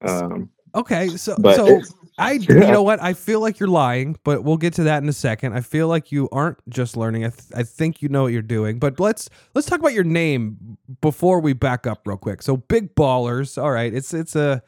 Um, 0.00 0.50
Okay, 0.74 1.16
so 1.16 1.36
But 1.36 1.56
so 1.56 1.82
I 2.18 2.32
you 2.54 2.54
know 2.54 2.82
what 2.82 3.02
I 3.02 3.14
feel 3.14 3.40
like 3.40 3.58
you're 3.60 3.68
lying, 3.68 4.16
but 4.24 4.44
we'll 4.44 4.56
get 4.56 4.74
to 4.74 4.84
that 4.84 5.02
in 5.02 5.08
a 5.08 5.12
second. 5.12 5.54
I 5.54 5.60
feel 5.60 5.88
like 5.88 6.12
you 6.12 6.28
aren't 6.32 6.58
just 6.68 6.96
learning. 6.96 7.24
I, 7.24 7.30
th- 7.30 7.52
I 7.54 7.62
think 7.62 8.02
you 8.02 8.08
know 8.08 8.24
what 8.24 8.32
you're 8.32 8.42
doing. 8.42 8.78
But 8.78 9.00
let's 9.00 9.30
let's 9.54 9.68
talk 9.68 9.80
about 9.80 9.94
your 9.94 10.04
name 10.04 10.76
before 11.00 11.40
we 11.40 11.52
back 11.52 11.86
up 11.86 12.06
real 12.06 12.16
quick. 12.16 12.42
So 12.42 12.56
big 12.56 12.94
ballers. 12.94 13.60
All 13.62 13.70
right, 13.70 13.92
it's 13.92 14.12
it's 14.12 14.36
a 14.36 14.62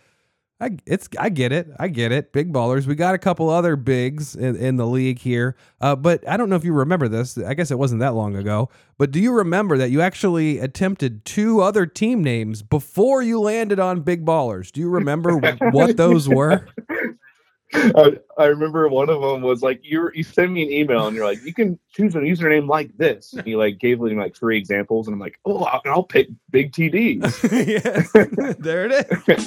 I 0.61 0.77
it's 0.87 1.09
I 1.19 1.31
get 1.31 1.53
it. 1.53 1.69
I 1.79 1.89
get 1.89 2.13
it. 2.13 2.33
Big 2.33 2.53
ballers. 2.53 2.87
We 2.87 2.95
got 2.95 3.15
a 3.15 3.19
couple 3.19 3.49
other 3.49 3.77
bigs 3.77 4.37
in, 4.37 4.57
in 4.57 4.77
the 4.77 4.87
league 4.87 5.19
here. 5.19 5.57
Uh, 5.81 5.97
but 5.97 6.27
I 6.29 6.37
don't 6.37 6.51
know 6.51 6.57
if 6.57 6.65
you 6.65 6.75
remember 6.75 7.09
this. 7.09 7.39
I 7.39 7.55
guess 7.55 7.71
it 7.71 7.79
wasn't 7.79 8.01
that 8.01 8.15
long 8.15 8.37
ago. 8.37 8.69
But 8.99 9.11
do 9.11 9.21
you 9.21 9.33
remember 9.33 9.79
that 9.79 9.91
you 9.91 10.03
actually 10.03 10.59
attempted 10.59 11.25
two 11.25 11.63
other 11.63 11.87
team 11.87 12.23
names 12.23 12.63
before 12.63 13.23
you 13.23 13.41
landed 13.41 13.81
on 13.81 14.03
big 14.03 14.27
ballers? 14.27 14.71
Do 14.71 14.81
you 14.81 14.91
remember 14.91 15.37
what 15.71 15.97
those 15.97 16.29
were? 16.29 16.67
I, 17.73 18.19
I 18.37 18.47
remember 18.47 18.89
one 18.89 19.09
of 19.09 19.21
them 19.21 19.43
was 19.43 19.63
like 19.63 19.81
you 19.83 20.11
you 20.13 20.25
sent 20.25 20.51
me 20.51 20.63
an 20.63 20.71
email 20.73 21.07
and 21.07 21.15
you're 21.17 21.25
like 21.25 21.45
you 21.45 21.55
can 21.55 21.79
choose 21.93 22.15
a 22.17 22.19
username 22.19 22.69
like 22.69 22.97
this 22.97 23.33
and 23.33 23.47
you 23.47 23.59
like 23.59 23.79
gave 23.79 24.01
me 24.01 24.15
like 24.15 24.35
three 24.37 24.59
examples 24.59 25.07
and 25.07 25.15
I'm 25.15 25.21
like 25.21 25.39
oh 25.45 25.65
I'll, 25.65 25.81
I'll 25.85 26.03
pick 26.03 26.29
big 26.51 26.73
TDs. 26.73 27.23
yes, 27.67 28.11
there 28.59 28.89
it 28.91 29.07
is. 29.09 29.47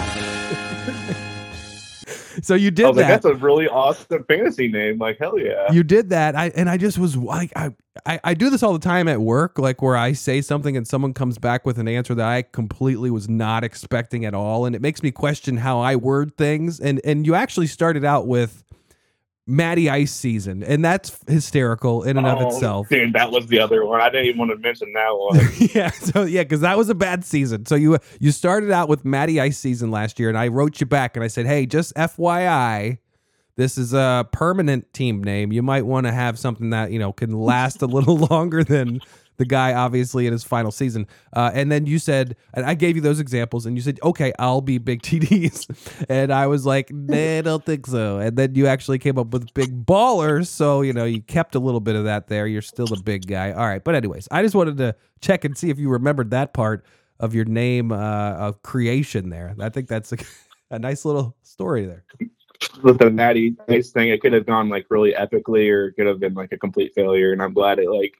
so 2.48 2.56
you 2.56 2.72
did 2.72 2.86
I 2.86 2.90
was 2.90 2.98
like 2.98 3.08
that. 3.08 3.22
that's 3.22 3.26
a 3.26 3.36
really 3.36 3.68
awesome 3.68 4.24
fantasy 4.24 4.70
name. 4.70 5.00
Like 5.00 5.18
hell 5.20 5.38
yeah. 5.38 5.72
you 5.72 5.84
did 5.84 6.10
that 6.10 6.36
i 6.36 6.48
and 6.56 6.70
i 6.70 6.78
just 6.78 6.98
was 6.98 7.18
like 7.18 7.52
I, 7.56 7.72
I 8.06 8.20
i 8.24 8.34
do 8.34 8.50
this 8.50 8.64
all 8.64 8.74
the 8.74 8.80
time 8.80 9.08
at 9.08 9.22
work 9.22 9.60
like 9.60 9.82
where 9.82 9.96
i 9.96 10.14
say 10.14 10.42
something 10.42 10.76
and 10.76 10.88
someone 10.88 11.14
comes 11.14 11.38
back 11.38 11.66
with 11.66 11.78
an 11.78 11.88
answer 11.88 12.16
that 12.16 12.28
i 12.28 12.42
completely 12.42 13.12
was 13.12 13.30
not 13.30 13.64
expecting 13.64 14.26
at 14.26 14.34
all 14.34 14.66
and 14.66 14.76
it 14.76 14.82
makes 14.82 15.04
me 15.04 15.12
question 15.12 15.58
how 15.58 15.80
i 15.80 15.96
word 15.96 16.36
things 16.36 16.80
and 16.80 17.00
and 17.04 17.26
you 17.26 17.36
actually 17.36 17.68
started 17.68 18.04
out 18.04 18.28
with 18.28 18.64
Matty 19.46 19.90
Ice 19.90 20.14
season, 20.14 20.64
and 20.64 20.86
that's 20.86 21.20
hysterical 21.28 22.04
in 22.04 22.18
and 22.18 22.26
of 22.26 22.40
Oh, 22.40 22.48
itself. 22.48 22.88
Dude, 22.88 23.12
that 23.12 23.30
was 23.30 23.48
the 23.48 23.60
other 23.60 23.86
one. 23.86 24.00
I 24.00 24.10
didn't 24.10 24.28
even 24.28 24.40
want 24.40 24.52
to 24.52 24.58
mention 24.58 24.94
that 24.94 25.10
one. 25.10 25.50
yeah, 25.76 25.92
so 25.92 26.24
yeah, 26.24 26.44
because 26.44 26.62
that 26.62 26.78
was 26.78 26.88
a 26.88 26.96
bad 26.96 27.26
season. 27.26 27.66
So 27.66 27.76
you 27.76 27.98
you 28.22 28.32
started 28.32 28.72
out 28.72 28.88
with 28.88 29.04
Matty 29.04 29.42
Ice 29.42 29.58
season 29.58 29.92
last 29.92 30.18
year, 30.18 30.30
and 30.30 30.38
I 30.38 30.48
wrote 30.48 30.80
you 30.80 30.86
back 30.86 31.18
and 31.18 31.26
I 31.26 31.28
said, 31.28 31.46
hey, 31.46 31.66
just 31.66 31.94
FYI, 31.96 33.00
this 33.56 33.78
is 33.78 33.94
a 33.94 34.28
permanent 34.32 34.92
team 34.94 35.24
name. 35.24 35.52
You 35.52 35.62
might 35.62 35.86
want 35.86 36.06
to 36.08 36.12
have 36.12 36.40
something 36.40 36.72
that 36.72 36.92
you 36.92 37.00
know 37.00 37.14
can 37.14 37.32
last 37.32 37.82
a 37.82 37.86
little 37.86 38.18
longer 38.30 38.64
than 38.64 39.00
the 39.38 39.46
guy 39.46 39.74
obviously 39.74 40.28
in 40.28 40.32
his 40.32 40.44
final 40.44 40.72
season. 40.72 41.08
Uh, 41.34 41.50
and 41.54 41.72
then 41.72 41.86
you 41.88 41.98
said, 41.98 42.36
and 42.54 42.66
I 42.66 42.76
gave 42.76 42.96
you 42.96 43.02
those 43.02 43.20
examples, 43.20 43.66
and 43.66 43.76
you 43.76 43.82
said, 43.82 44.00
okay, 44.04 44.32
I'll 44.38 44.62
be 44.62 44.78
big 44.78 45.02
TDs, 45.04 46.06
and 46.10 46.32
I 46.32 46.48
was 46.48 46.66
like, 46.66 46.92
nah, 46.92 47.38
I 47.38 47.42
don't 47.42 47.66
think 47.66 47.88
so. 47.88 48.20
And 48.20 48.38
then 48.38 48.56
you 48.56 48.68
actually 48.68 49.00
came 49.00 49.18
up 49.18 49.28
with 49.28 49.54
big 49.54 49.86
ballers, 49.86 50.48
so 50.48 50.82
you 50.82 50.94
know 50.94 51.06
you 51.06 51.22
kept 51.22 51.56
a 51.56 51.60
little 51.60 51.80
bit 51.80 51.96
of 51.96 52.06
that 52.06 52.28
there. 52.28 52.48
You're 52.48 52.62
still 52.62 52.88
the 52.88 53.02
big 53.04 53.28
guy. 53.28 53.52
All 53.52 53.66
right, 53.66 53.84
but 53.84 53.96
anyways, 53.96 54.28
I 54.32 54.42
just 54.42 54.56
wanted 54.56 54.78
to 54.78 54.96
check 55.22 55.46
and 55.46 55.58
see 55.58 55.70
if 55.70 55.80
you 55.80 55.90
remembered 55.90 56.32
that 56.32 56.54
part 56.54 56.86
of 57.20 57.34
your 57.34 57.46
name 57.46 57.92
uh, 57.92 58.34
of 58.34 58.62
creation 58.64 59.30
there. 59.30 59.56
I 59.60 59.70
think 59.70 59.88
that's 59.88 60.12
a, 60.12 60.18
a 60.72 60.80
nice 60.80 61.06
little 61.06 61.36
story 61.44 61.86
there. 61.86 62.04
With 62.82 63.00
the 63.00 63.10
Natty 63.10 63.56
Ice 63.70 63.92
thing, 63.92 64.10
it 64.10 64.22
could 64.22 64.34
have 64.34 64.46
gone 64.46 64.70
like 64.70 64.86
really 64.90 65.14
epically, 65.14 65.70
or 65.72 65.88
it 65.88 65.94
could 65.94 66.08
have 66.08 66.20
been 66.20 66.34
like 66.34 66.52
a 66.52 66.58
complete 66.58 66.94
failure. 66.94 67.32
And 67.34 67.42
I'm 67.42 67.54
glad 67.54 67.80
it 67.80 67.90
like 67.90 68.14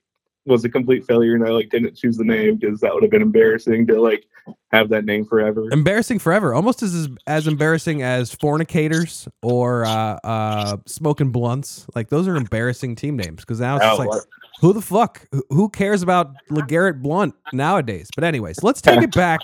was 0.46 0.66
a 0.66 0.70
complete 0.70 1.06
failure, 1.06 1.36
and 1.36 1.46
I 1.46 1.50
like 1.52 1.70
didn't 1.70 1.96
choose 1.96 2.18
the 2.18 2.24
name 2.26 2.58
because 2.58 2.80
that 2.82 2.94
would 2.94 3.02
have 3.04 3.12
been 3.12 3.22
embarrassing 3.22 3.88
to 3.88 4.02
like 4.02 4.26
have 4.72 4.90
that 4.90 5.06
name 5.06 5.26
forever. 5.26 5.68
Embarrassing 5.72 6.20
forever, 6.20 6.54
almost 6.54 6.84
as 6.84 7.08
as 7.28 7.48
embarrassing 7.48 8.02
as 8.02 8.34
fornicators 8.36 9.28
or 9.42 9.86
uh, 9.86 10.20
uh, 10.24 10.78
smoking 10.86 11.32
blunts. 11.32 11.86
Like 11.96 12.10
those 12.10 12.28
are 12.28 12.36
embarrassing 12.36 12.96
team 12.96 13.16
names 13.18 13.42
because 13.42 13.60
now 13.60 13.78
it's 13.78 13.86
just 13.86 13.96
Oh, 14.00 14.04
like 14.04 14.10
what? 14.10 14.26
who 14.62 14.74
the 14.74 14.82
fuck 14.82 15.26
who- 15.32 15.44
who 15.50 15.70
cares 15.70 16.02
about 16.02 16.32
LeGarrette 16.50 17.02
Blount 17.02 17.34
nowadays? 17.54 18.10
But 18.14 18.24
anyways, 18.26 18.64
let's 18.64 18.82
take 18.82 19.02
it 19.04 19.14
back. 19.14 19.40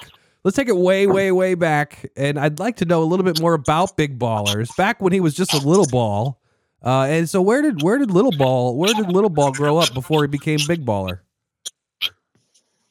Let's 0.50 0.56
take 0.56 0.68
it 0.68 0.78
way, 0.78 1.06
way, 1.06 1.32
way 1.32 1.54
back, 1.54 2.10
and 2.18 2.40
I'd 2.40 2.58
like 2.58 2.78
to 2.78 2.86
know 2.86 3.04
a 3.04 3.06
little 3.06 3.24
bit 3.24 3.40
more 3.40 3.54
about 3.54 3.96
Big 3.96 4.18
Ballers 4.18 4.76
back 4.78 5.00
when 5.00 5.14
he 5.14 5.20
was 5.20 5.36
just 5.36 5.54
a 5.54 5.60
little 5.60 5.86
ball. 5.86 6.42
Uh, 6.84 7.02
and 7.04 7.30
so, 7.30 7.40
where 7.40 7.62
did 7.62 7.84
where 7.84 8.00
did 8.00 8.10
Little 8.10 8.32
Ball 8.32 8.76
where 8.76 8.92
did 8.92 9.12
Little 9.12 9.30
Ball 9.30 9.52
grow 9.52 9.78
up 9.78 9.94
before 9.94 10.24
he 10.24 10.28
became 10.28 10.58
Big 10.68 10.84
Baller? 10.84 11.20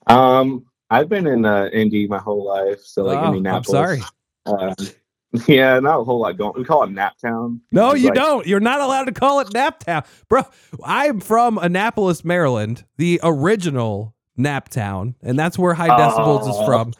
Um, 0.06 0.66
I've 0.88 1.08
been 1.08 1.26
in 1.26 1.44
uh, 1.44 1.68
Indy 1.72 2.06
my 2.06 2.18
whole 2.18 2.46
life, 2.46 2.78
so 2.84 3.02
like 3.02 3.18
Oh, 3.18 3.22
I'm 3.22 3.34
Indianapolis. 3.34 3.66
sorry. 3.72 4.00
Um, 4.46 4.74
yeah, 5.48 5.80
not 5.80 5.98
a 5.98 6.04
whole 6.04 6.20
lot 6.20 6.36
going. 6.38 6.52
We 6.56 6.64
call 6.64 6.84
it 6.84 6.90
Naptown. 6.90 7.58
No, 7.72 7.90
It's 7.90 8.02
you 8.02 8.10
like- 8.10 8.14
don't. 8.14 8.46
You're 8.46 8.60
not 8.60 8.80
allowed 8.80 9.06
to 9.06 9.12
call 9.12 9.40
it 9.40 9.48
Naptown, 9.48 10.06
bro. 10.28 10.42
I'm 10.84 11.18
from 11.18 11.58
Annapolis, 11.58 12.24
Maryland, 12.24 12.84
the 12.98 13.18
original 13.24 14.14
Naptown, 14.38 15.16
and 15.22 15.36
that's 15.36 15.58
where 15.58 15.74
High 15.74 15.88
Decibels 15.88 16.42
is 16.48 16.54
Oh. 16.56 16.64
from. 16.64 16.92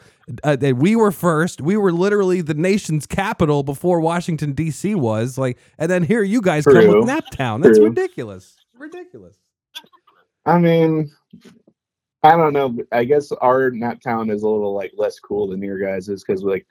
Uh, 0.43 0.55
that 0.55 0.77
we 0.77 0.95
were 0.95 1.11
first. 1.11 1.61
We 1.61 1.77
were 1.77 1.91
literally 1.91 2.41
the 2.41 2.53
nation's 2.53 3.05
capital 3.07 3.63
before 3.63 3.99
Washington 3.99 4.53
D.C. 4.53 4.95
was. 4.95 5.37
Like, 5.37 5.57
and 5.77 5.89
then 5.89 6.03
here 6.03 6.23
you 6.23 6.41
guys 6.41 6.65
come 6.65 6.75
True. 6.75 6.99
with 6.99 7.09
Naptown. 7.09 7.63
That's 7.63 7.77
True. 7.77 7.87
ridiculous. 7.87 8.55
Ridiculous. 8.77 9.35
I 10.45 10.59
mean, 10.59 11.11
I 12.23 12.35
don't 12.35 12.53
know. 12.53 12.77
I 12.91 13.05
guess 13.05 13.31
our 13.31 13.71
Naptown 13.71 14.31
is 14.31 14.43
a 14.43 14.49
little 14.49 14.73
like 14.73 14.91
less 14.97 15.19
cool 15.19 15.47
than 15.47 15.61
your 15.61 15.79
guys's 15.79 16.23
because 16.23 16.43
like 16.43 16.65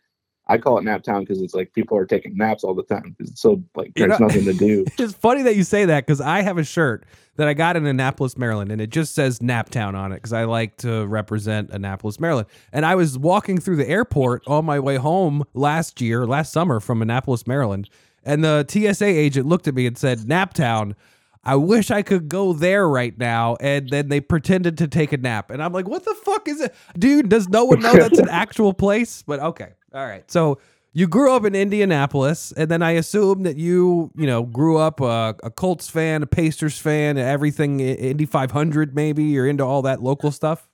I 0.51 0.59
call 0.59 0.79
it 0.79 0.85
nap 0.85 1.03
town 1.03 1.21
because 1.25 1.43
it's 1.43 1.55
like 1.55 1.73
people 1.75 1.97
are 1.99 2.07
taking 2.07 2.37
naps 2.37 2.65
all 2.65 2.75
the 2.75 2.83
time. 2.83 3.15
It's 3.19 3.41
so 3.41 3.63
like 3.77 3.89
You 3.97 4.07
there's 4.07 4.19
know- 4.21 4.27
nothing 4.27 4.45
to 4.47 4.53
do. 4.55 4.85
It's 4.99 5.13
funny 5.13 5.43
that 5.43 5.57
you 5.57 5.63
say 5.65 5.85
that 5.85 6.07
because 6.07 6.21
I 6.21 6.43
have 6.43 6.57
a 6.59 6.65
shirt 6.65 7.05
that 7.37 7.47
I 7.49 7.55
got 7.55 7.77
in 7.77 7.87
Annapolis, 7.87 8.37
Maryland, 8.37 8.73
and 8.73 8.81
it 8.81 8.91
just 8.91 9.15
says 9.15 9.41
Nap 9.43 9.69
Town 9.71 9.95
on 9.95 10.11
it 10.13 10.17
because 10.17 10.33
I 10.33 10.45
like 10.45 10.77
to 10.79 11.07
represent 11.07 11.71
Annapolis, 11.71 12.19
Maryland. 12.19 12.49
And 12.73 12.85
I 12.87 12.95
was 12.95 13.17
walking 13.19 13.59
through 13.61 13.77
the 13.77 13.89
airport 13.89 14.43
on 14.47 14.65
my 14.65 14.81
way 14.81 14.97
home 14.97 15.45
last 15.55 16.01
year, 16.01 16.27
last 16.27 16.53
summer 16.53 16.81
from 16.81 17.01
Annapolis, 17.03 17.47
Maryland, 17.47 17.89
and 18.25 18.43
the 18.43 18.65
TSA 18.69 19.05
agent 19.07 19.47
looked 19.47 19.69
at 19.69 19.75
me 19.75 19.87
and 19.87 19.97
said, 19.97 20.27
"Nap 20.27 20.53
Town." 20.55 20.97
I 21.45 21.55
wish 21.55 21.91
I 21.91 22.03
could 22.03 22.29
go 22.29 22.53
there 22.53 22.87
right 22.87 23.17
now. 23.17 23.57
And 23.61 23.89
then 23.89 24.09
they 24.09 24.21
pretended 24.21 24.77
to 24.79 24.89
take 24.89 25.13
a 25.13 25.17
nap. 25.17 25.51
And 25.51 25.63
I'm 25.63 25.73
like, 25.73 25.89
what 25.89 26.05
the 26.05 26.15
fuck 26.23 26.47
is 26.47 26.61
it? 26.61 26.75
Dude, 26.99 27.31
does 27.31 27.49
no 27.49 27.65
one 27.65 27.81
know 27.81 27.95
that's 27.95 28.19
an 28.19 28.29
actual 28.31 28.75
place? 28.75 29.23
But 29.23 29.41
okay. 29.41 29.71
All 29.99 30.07
right. 30.07 30.31
So 30.31 30.59
you 30.93 31.09
grew 31.09 31.35
up 31.35 31.45
in 31.45 31.57
Indianapolis, 31.57 32.53
and 32.53 32.71
then 32.71 32.83
I 32.83 32.93
assume 32.93 33.43
that 33.43 33.57
you, 33.57 34.13
you 34.17 34.29
know, 34.29 34.45
grew 34.45 34.79
up 34.79 35.01
a, 35.01 35.35
a 35.43 35.51
Colts 35.51 35.89
fan, 35.91 36.23
a 36.23 36.27
Pacers 36.27 36.79
fan, 36.79 37.19
everything 37.19 37.81
Indy 37.81 38.25
500. 38.25 38.95
Maybe 38.95 39.25
you're 39.25 39.49
into 39.49 39.65
all 39.65 39.83
that 39.83 40.01
local 40.01 40.31
stuff. 40.31 40.69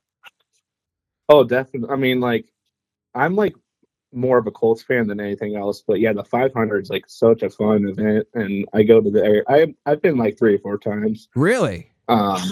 Oh, 1.31 1.43
definitely. 1.43 1.89
I 1.89 1.97
mean, 1.97 2.21
like 2.21 2.53
I'm 3.15 3.35
like 3.35 3.55
more 4.13 4.37
of 4.37 4.47
a 4.47 4.51
Colts 4.51 4.83
fan 4.83 5.07
than 5.07 5.21
anything 5.21 5.57
else. 5.57 5.83
But 5.87 6.01
yeah, 6.01 6.13
the 6.13 6.23
500 6.23 6.83
is 6.83 6.91
like 6.91 7.05
such 7.09 7.43
a 7.43 7.49
fun 7.49 7.89
event, 7.89 8.27
and 8.35 8.69
I 8.75 8.83
go 8.83 9.01
to 9.01 9.11
the 9.11 9.25
area. 9.25 9.43
I 9.49 9.75
I've 9.87 10.03
been 10.03 10.19
like 10.19 10.39
three 10.39 10.57
or 10.57 10.59
four 10.59 10.77
times. 10.77 11.31
Really? 11.35 11.94
Um, 12.07 12.43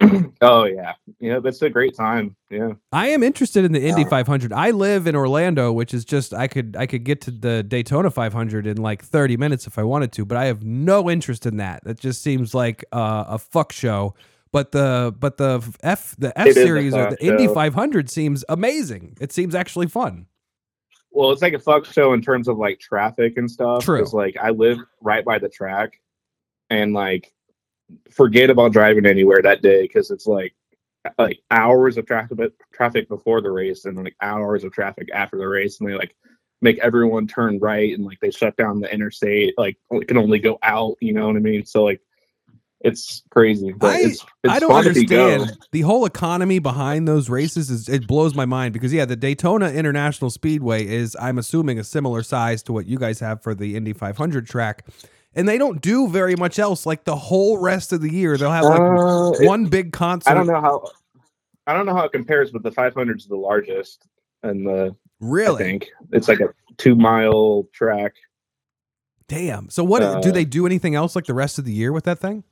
oh 0.42 0.64
yeah, 0.64 0.92
yeah, 1.18 1.38
that's 1.38 1.62
a 1.62 1.70
great 1.70 1.96
time. 1.96 2.36
Yeah. 2.50 2.72
I 2.92 3.08
am 3.08 3.22
interested 3.22 3.64
in 3.64 3.72
the 3.72 3.80
Indy 3.86 4.02
Yeah. 4.02 4.08
500. 4.08 4.52
I 4.52 4.70
live 4.70 5.06
in 5.06 5.16
Orlando, 5.16 5.72
which 5.72 5.94
is 5.94 6.04
just 6.04 6.34
I 6.34 6.46
could 6.46 6.76
I 6.78 6.86
could 6.86 7.04
get 7.04 7.20
to 7.22 7.30
the 7.30 7.62
Daytona 7.62 8.10
500 8.10 8.66
in 8.66 8.76
like 8.76 9.02
30 9.02 9.36
minutes 9.38 9.66
if 9.66 9.78
I 9.78 9.82
wanted 9.82 10.12
to, 10.12 10.24
but 10.24 10.36
I 10.36 10.44
have 10.46 10.62
no 10.62 11.08
interest 11.08 11.46
in 11.46 11.56
that. 11.56 11.82
It 11.86 11.98
just 11.98 12.22
seems 12.22 12.54
like 12.54 12.84
uh, 12.92 13.24
a 13.28 13.38
fuck 13.38 13.72
show. 13.72 14.14
But 14.50 14.72
the 14.72 15.14
but 15.18 15.36
the 15.36 15.62
F 15.82 16.14
the 16.18 16.38
F 16.38 16.46
It 16.48 16.54
series 16.54 16.94
or 16.94 17.10
the 17.10 17.22
Indy 17.24 17.46
500 17.46 18.10
seems 18.10 18.44
amazing. 18.48 19.16
It 19.20 19.30
seems 19.32 19.54
actually 19.54 19.88
fun. 19.88 20.26
Well, 21.10 21.32
it's 21.32 21.42
like 21.42 21.52
a 21.54 21.58
fuck 21.58 21.84
show 21.86 22.12
in 22.12 22.22
terms 22.22 22.48
of 22.48 22.58
like 22.58 22.78
traffic 22.78 23.36
and 23.36 23.50
stuff. 23.50 23.84
True. 23.84 24.04
Like 24.12 24.36
I 24.40 24.50
live 24.50 24.78
right 25.02 25.24
by 25.24 25.38
the 25.38 25.48
track, 25.48 26.00
and 26.70 26.92
like 26.94 27.32
forget 28.10 28.50
about 28.50 28.72
driving 28.72 29.06
anywhere 29.06 29.42
that 29.42 29.62
day 29.62 29.82
because 29.82 30.10
it's 30.10 30.26
like 30.26 30.54
like 31.18 31.40
hours 31.50 31.96
of 31.96 32.06
traffic 32.06 32.52
traffic 32.72 33.08
before 33.08 33.40
the 33.40 33.50
race 33.50 33.84
and 33.84 33.96
like 33.96 34.16
hours 34.20 34.64
of 34.64 34.72
traffic 34.72 35.08
after 35.12 35.38
the 35.38 35.46
race, 35.48 35.80
and 35.80 35.88
they 35.88 35.94
like 35.94 36.14
make 36.60 36.78
everyone 36.78 37.26
turn 37.26 37.58
right 37.60 37.94
and 37.94 38.04
like 38.04 38.18
they 38.20 38.30
shut 38.30 38.56
down 38.56 38.80
the 38.80 38.92
interstate. 38.92 39.54
Like 39.56 39.76
it 39.90 40.08
can 40.08 40.18
only 40.18 40.38
go 40.38 40.58
out. 40.62 40.96
You 41.00 41.12
know 41.14 41.26
what 41.26 41.36
I 41.36 41.40
mean? 41.40 41.64
So 41.64 41.84
like 41.84 42.00
it's 42.80 43.22
crazy. 43.30 43.72
But 43.72 43.96
I- 43.96 44.00
it's, 44.00 44.26
it's 44.44 44.54
I 44.54 44.60
don't 44.60 44.70
fun 44.70 44.86
if 44.86 44.96
you 44.96 45.06
go. 45.06 45.30
understand 45.30 45.58
the 45.72 45.80
whole 45.82 46.04
economy 46.04 46.58
behind 46.58 47.08
those 47.08 47.28
races. 47.28 47.70
Is 47.70 47.88
it 47.88 48.06
blows 48.06 48.34
my 48.34 48.44
mind 48.44 48.72
because 48.72 48.92
yeah, 48.92 49.04
the 49.04 49.16
Daytona 49.16 49.70
International 49.70 50.30
Speedway 50.30 50.86
is 50.86 51.16
I'm 51.20 51.38
assuming 51.38 51.78
a 51.78 51.84
similar 51.84 52.22
size 52.22 52.62
to 52.64 52.72
what 52.72 52.86
you 52.86 52.98
guys 52.98 53.20
have 53.20 53.42
for 53.42 53.54
the 53.54 53.76
Indy 53.76 53.92
500 53.92 54.46
track, 54.46 54.86
and 55.38 55.48
they 55.48 55.56
don't 55.56 55.80
do 55.80 56.08
very 56.08 56.34
much 56.34 56.58
else. 56.58 56.84
Like 56.84 57.04
the 57.04 57.16
whole 57.16 57.58
rest 57.58 57.92
of 57.92 58.02
the 58.02 58.12
year, 58.12 58.36
they'll 58.36 58.50
have 58.50 58.64
like 58.64 58.80
Uh, 58.80 59.30
it- 59.40 59.46
one 59.46 59.66
big 59.66 59.92
concert. 59.92 60.30
I 60.30 60.34
don't 60.34 60.46
know 60.48 60.60
how. 60.60 60.84
I 61.66 61.74
don't 61.74 61.86
know 61.86 61.94
how 61.94 62.04
it 62.04 62.12
compares, 62.12 62.50
but 62.50 62.62
the 62.62 62.72
500 62.72 63.18
is 63.18 63.26
the 63.26 63.36
largest, 63.36 64.08
and 64.42 64.66
the 64.66 64.96
really, 65.20 65.62
I 65.62 65.66
think 65.66 65.90
it's 66.12 66.26
like 66.28 66.40
a 66.40 66.48
two 66.76 66.96
mile 66.96 67.68
track. 67.72 68.14
Damn. 69.28 69.68
So 69.68 69.84
what 69.84 70.00
do 70.22 70.30
Uh, 70.30 70.32
they 70.32 70.44
do 70.46 70.64
anything 70.66 70.94
else 70.94 71.14
like 71.14 71.26
the 71.26 71.34
rest 71.34 71.58
of 71.58 71.64
the 71.66 71.72
year 71.72 71.92
with 71.92 72.04
that 72.04 72.18
thing? 72.18 72.42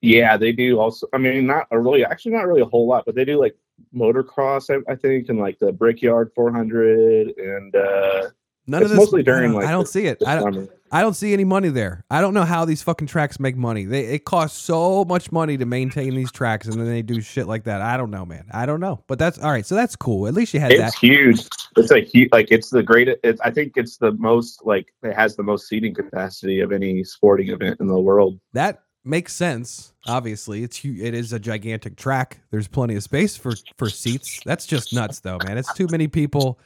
Yeah, 0.00 0.36
they 0.36 0.52
do 0.52 0.78
also. 0.80 1.06
I 1.12 1.18
mean, 1.18 1.46
not 1.46 1.66
a 1.70 1.78
really, 1.78 2.04
actually, 2.04 2.32
not 2.32 2.46
really 2.46 2.60
a 2.62 2.66
whole 2.66 2.86
lot, 2.86 3.04
but 3.06 3.14
they 3.14 3.24
do 3.24 3.38
like 3.38 3.56
motocross, 3.94 4.68
I, 4.74 4.90
I 4.90 4.96
think, 4.96 5.28
and 5.28 5.38
like 5.38 5.58
the 5.58 5.72
Brickyard 5.72 6.30
400, 6.34 7.28
and 7.36 7.76
uh, 7.76 8.30
None 8.66 8.82
it's 8.82 8.90
of 8.90 8.96
this. 8.96 8.98
mostly 8.98 9.22
during 9.22 9.52
like 9.52 9.66
I 9.66 9.70
don't 9.70 9.88
see 9.88 10.06
it. 10.06 10.22
I 10.26 10.36
don't. 10.36 10.70
I 10.90 11.02
don't 11.02 11.14
see 11.14 11.32
any 11.32 11.42
money 11.42 11.70
there. 11.70 12.04
I 12.08 12.20
don't 12.20 12.34
know 12.34 12.44
how 12.44 12.64
these 12.64 12.80
fucking 12.82 13.08
tracks 13.08 13.40
make 13.40 13.56
money. 13.56 13.84
They 13.84 14.04
it 14.04 14.24
costs 14.24 14.62
so 14.62 15.04
much 15.04 15.32
money 15.32 15.56
to 15.56 15.66
maintain 15.66 16.14
these 16.14 16.30
tracks, 16.30 16.66
and 16.66 16.74
then 16.78 16.86
they 16.86 17.02
do 17.02 17.20
shit 17.20 17.48
like 17.48 17.64
that. 17.64 17.82
I 17.82 17.96
don't 17.96 18.10
know, 18.10 18.24
man. 18.24 18.46
I 18.52 18.64
don't 18.64 18.80
know. 18.80 19.02
But 19.08 19.18
that's 19.18 19.38
all 19.38 19.50
right. 19.50 19.66
So 19.66 19.74
that's 19.74 19.96
cool. 19.96 20.28
At 20.28 20.34
least 20.34 20.54
you 20.54 20.60
had 20.60 20.70
that. 20.70 20.88
It's 20.88 20.98
huge. 20.98 21.48
It's 21.76 21.90
a 21.90 22.00
huge, 22.00 22.28
like 22.32 22.46
it's 22.50 22.70
the 22.70 22.82
greatest. 22.82 23.18
It's, 23.24 23.40
I 23.40 23.50
think 23.50 23.72
it's 23.76 23.96
the 23.96 24.12
most 24.12 24.64
like 24.64 24.86
it 25.02 25.14
has 25.14 25.34
the 25.34 25.42
most 25.42 25.68
seating 25.68 25.94
capacity 25.94 26.60
of 26.60 26.70
any 26.70 27.02
sporting 27.02 27.48
event 27.48 27.80
in 27.80 27.88
the 27.88 27.98
world. 27.98 28.38
That 28.52 28.84
makes 29.04 29.34
sense. 29.34 29.92
Obviously, 30.06 30.62
it's 30.62 30.78
hu- 30.78 30.96
it 31.02 31.12
is 31.12 31.32
a 31.32 31.40
gigantic 31.40 31.96
track. 31.96 32.40
There's 32.50 32.68
plenty 32.68 32.94
of 32.94 33.02
space 33.02 33.36
for 33.36 33.54
for 33.76 33.90
seats. 33.90 34.40
That's 34.44 34.64
just 34.64 34.94
nuts, 34.94 35.20
though, 35.20 35.38
man. 35.44 35.58
It's 35.58 35.74
too 35.74 35.88
many 35.90 36.06
people 36.06 36.60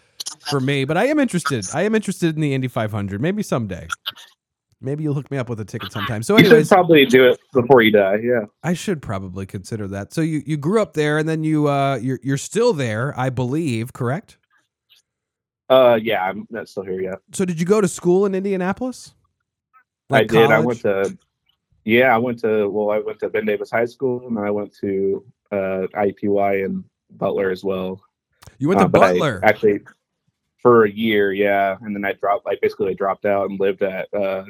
for 0.50 0.60
me. 0.60 0.84
But 0.84 0.96
I 0.96 1.06
am 1.06 1.18
interested. 1.18 1.66
I 1.74 1.82
am 1.82 1.94
interested 1.94 2.34
in 2.34 2.40
the 2.40 2.54
Indy 2.54 2.68
500. 2.68 3.20
Maybe 3.20 3.42
someday. 3.42 3.88
Maybe 4.80 5.02
you'll 5.02 5.14
hook 5.14 5.28
me 5.30 5.38
up 5.38 5.48
with 5.48 5.58
a 5.58 5.64
ticket 5.64 5.90
sometime. 5.90 6.22
So, 6.22 6.38
You 6.38 6.44
should 6.48 6.68
probably 6.68 7.04
do 7.04 7.24
it 7.24 7.40
before 7.52 7.82
you 7.82 7.90
die. 7.90 8.18
Yeah. 8.22 8.44
I 8.62 8.74
should 8.74 9.02
probably 9.02 9.44
consider 9.44 9.88
that. 9.88 10.14
So 10.14 10.20
you 10.20 10.40
you 10.46 10.56
grew 10.56 10.80
up 10.80 10.92
there, 10.92 11.18
and 11.18 11.28
then 11.28 11.42
you 11.42 11.66
uh 11.68 11.96
you're 11.96 12.20
you're 12.22 12.36
still 12.38 12.72
there, 12.72 13.12
I 13.18 13.30
believe, 13.30 13.92
correct? 13.92 14.38
Uh, 15.68 15.98
yeah, 16.00 16.22
I'm 16.22 16.46
not 16.48 16.68
still 16.68 16.84
here 16.84 17.00
yet. 17.02 17.18
So 17.32 17.44
did 17.44 17.58
you 17.58 17.66
go 17.66 17.80
to 17.80 17.88
school 17.88 18.24
in 18.24 18.34
Indianapolis? 18.36 19.14
I 20.10 20.20
Like 20.20 20.28
did. 20.28 20.50
I 20.50 20.60
went 20.60 20.80
to. 20.82 21.18
Yeah, 21.84 22.14
I 22.14 22.18
went 22.18 22.38
to. 22.40 22.68
Well, 22.70 22.90
I 22.90 22.98
went 23.00 23.18
to 23.20 23.28
Ben 23.28 23.44
Davis 23.46 23.70
High 23.70 23.84
School, 23.86 24.28
and 24.28 24.36
then 24.36 24.44
I 24.44 24.50
went 24.50 24.72
to 24.78 25.24
uh, 25.50 25.86
IPY 25.94 26.64
and 26.64 26.84
Butler 27.10 27.50
as 27.50 27.64
well. 27.64 28.00
You 28.58 28.68
went 28.68 28.78
to 28.78 28.84
Uh, 28.84 28.88
but 28.88 29.02
I 29.02 29.12
Butler. 29.14 29.40
actually 29.42 29.80
for 30.58 30.84
a 30.84 30.90
year, 30.90 31.32
yeah, 31.32 31.76
and 31.80 31.94
then 31.94 32.04
I 32.04 32.12
dropped. 32.12 32.46
I 32.46 32.56
basically 32.60 32.94
dropped 32.94 33.24
out 33.24 33.48
and 33.48 33.58
lived 33.60 33.82
at 33.82 34.12
uh, 34.12 34.44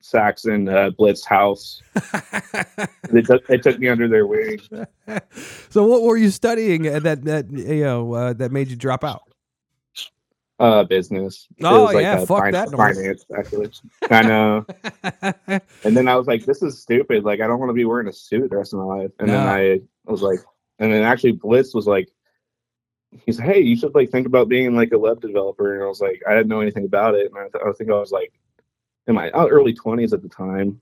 Saxon 0.00 0.68
uh, 0.68 0.90
Blitz 0.90 1.24
House. 1.24 1.82
they, 3.10 3.22
took, 3.22 3.46
they 3.46 3.58
took 3.58 3.78
me 3.78 3.88
under 3.88 4.08
their 4.08 4.26
wing. 4.26 4.60
so 5.68 5.86
what 5.86 6.02
were 6.02 6.16
you 6.16 6.30
studying 6.30 6.82
that 6.82 7.24
that 7.24 7.50
you 7.50 7.84
know 7.84 8.12
uh, 8.14 8.32
that 8.34 8.52
made 8.52 8.68
you 8.68 8.76
drop 8.76 9.04
out? 9.04 9.22
Uh, 10.60 10.82
business. 10.82 11.46
Oh, 11.62 11.84
like 11.84 12.02
yeah, 12.02 12.24
fuck 12.24 12.42
fin- 12.42 12.52
that 12.52 12.70
finance 12.70 13.24
actually. 13.36 13.70
I 14.10 14.22
know. 14.22 14.66
And 15.84 15.96
then 15.96 16.08
I 16.08 16.16
was 16.16 16.26
like, 16.26 16.44
this 16.44 16.62
is 16.62 16.82
stupid. 16.82 17.24
Like, 17.24 17.40
I 17.40 17.46
don't 17.46 17.60
want 17.60 17.70
to 17.70 17.74
be 17.74 17.84
wearing 17.84 18.08
a 18.08 18.12
suit 18.12 18.50
the 18.50 18.56
rest 18.56 18.74
of 18.74 18.80
my 18.80 18.84
life. 18.84 19.10
And 19.20 19.28
then 19.28 19.46
I 19.46 19.80
was 20.04 20.20
like, 20.20 20.40
and 20.80 20.92
then 20.92 21.04
actually 21.04 21.32
Blitz 21.32 21.74
was 21.74 21.86
like, 21.86 22.10
he's 23.24 23.38
hey, 23.38 23.60
you 23.60 23.76
should 23.76 23.94
like 23.94 24.10
think 24.10 24.26
about 24.26 24.48
being 24.48 24.74
like 24.74 24.92
a 24.92 24.98
web 24.98 25.20
developer. 25.20 25.74
And 25.74 25.82
I 25.82 25.86
was 25.86 26.00
like, 26.00 26.22
I 26.28 26.34
didn't 26.34 26.48
know 26.48 26.60
anything 26.60 26.84
about 26.84 27.14
it. 27.14 27.26
And 27.30 27.38
I, 27.38 27.42
th- 27.48 27.64
I 27.66 27.72
think 27.72 27.90
I 27.90 27.94
was 27.94 28.12
like 28.12 28.32
in 29.06 29.14
my 29.14 29.30
uh, 29.30 29.46
early 29.46 29.74
20s 29.74 30.12
at 30.12 30.22
the 30.22 30.28
time. 30.28 30.80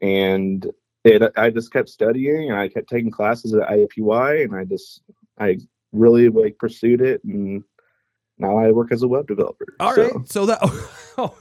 And 0.00 0.66
it, 1.04 1.22
I 1.36 1.50
just 1.50 1.72
kept 1.72 1.88
studying 1.88 2.50
and 2.50 2.58
I 2.58 2.68
kept 2.68 2.88
taking 2.88 3.10
classes 3.10 3.54
at 3.54 3.68
IAPY 3.68 4.44
and 4.44 4.54
I 4.54 4.64
just, 4.64 5.02
I 5.38 5.58
really 5.92 6.28
like 6.28 6.58
pursued 6.58 7.00
it. 7.00 7.22
And 7.24 7.64
now 8.38 8.56
I 8.58 8.70
work 8.70 8.92
as 8.92 9.02
a 9.02 9.08
web 9.08 9.26
developer. 9.26 9.74
All 9.80 9.94
So- 9.94 10.02
right. 10.10 10.28
So 10.28 10.46
that 10.46 10.58
oh. 11.18 11.36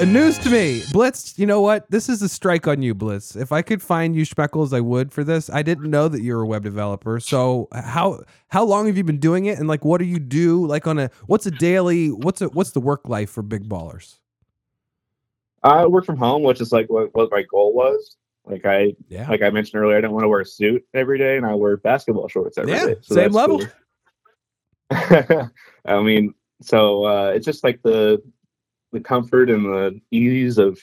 Uh, 0.00 0.04
news 0.06 0.38
to 0.38 0.48
me, 0.48 0.82
Blitz. 0.92 1.38
You 1.38 1.44
know 1.44 1.60
what? 1.60 1.90
This 1.90 2.08
is 2.08 2.22
a 2.22 2.28
strike 2.28 2.66
on 2.66 2.80
you, 2.80 2.94
Blitz. 2.94 3.36
If 3.36 3.52
I 3.52 3.60
could 3.60 3.82
find 3.82 4.16
you 4.16 4.24
Schmeckles, 4.24 4.72
I 4.72 4.80
would 4.80 5.12
for 5.12 5.22
this. 5.24 5.50
I 5.50 5.62
didn't 5.62 5.90
know 5.90 6.08
that 6.08 6.22
you're 6.22 6.40
a 6.40 6.46
web 6.46 6.62
developer. 6.62 7.20
So 7.20 7.68
how 7.72 8.22
how 8.48 8.64
long 8.64 8.86
have 8.86 8.96
you 8.96 9.04
been 9.04 9.18
doing 9.18 9.44
it? 9.44 9.58
And 9.58 9.68
like, 9.68 9.84
what 9.84 9.98
do 9.98 10.06
you 10.06 10.18
do? 10.18 10.66
Like 10.66 10.86
on 10.86 10.98
a 10.98 11.10
what's 11.26 11.44
a 11.44 11.50
daily? 11.50 12.08
What's 12.08 12.40
a 12.40 12.48
what's 12.48 12.70
the 12.70 12.80
work 12.80 13.08
life 13.10 13.28
for 13.28 13.42
big 13.42 13.68
ballers? 13.68 14.16
I 15.62 15.84
work 15.86 16.06
from 16.06 16.16
home, 16.16 16.44
which 16.44 16.62
is 16.62 16.72
like 16.72 16.88
what, 16.88 17.14
what 17.14 17.30
my 17.30 17.42
goal 17.42 17.74
was. 17.74 18.16
Like 18.46 18.64
I 18.64 18.94
Yeah. 19.10 19.28
like 19.28 19.42
I 19.42 19.50
mentioned 19.50 19.82
earlier, 19.82 19.98
I 19.98 20.00
don't 20.00 20.12
want 20.14 20.24
to 20.24 20.28
wear 20.28 20.40
a 20.40 20.46
suit 20.46 20.82
every 20.94 21.18
day, 21.18 21.36
and 21.36 21.44
I 21.44 21.54
wear 21.54 21.76
basketball 21.76 22.26
shorts 22.28 22.56
every 22.56 22.72
day. 22.72 22.88
Yeah, 22.88 22.94
so 23.02 23.14
same 23.16 23.32
level. 23.32 23.58
cool. 23.58 23.68
I 25.84 26.00
mean, 26.02 26.32
so 26.62 27.04
uh, 27.04 27.32
it's 27.34 27.44
just 27.44 27.62
like 27.62 27.82
the 27.82 28.22
the 28.92 29.00
comfort 29.00 29.50
and 29.50 29.64
the 29.64 30.00
ease 30.10 30.58
of 30.58 30.78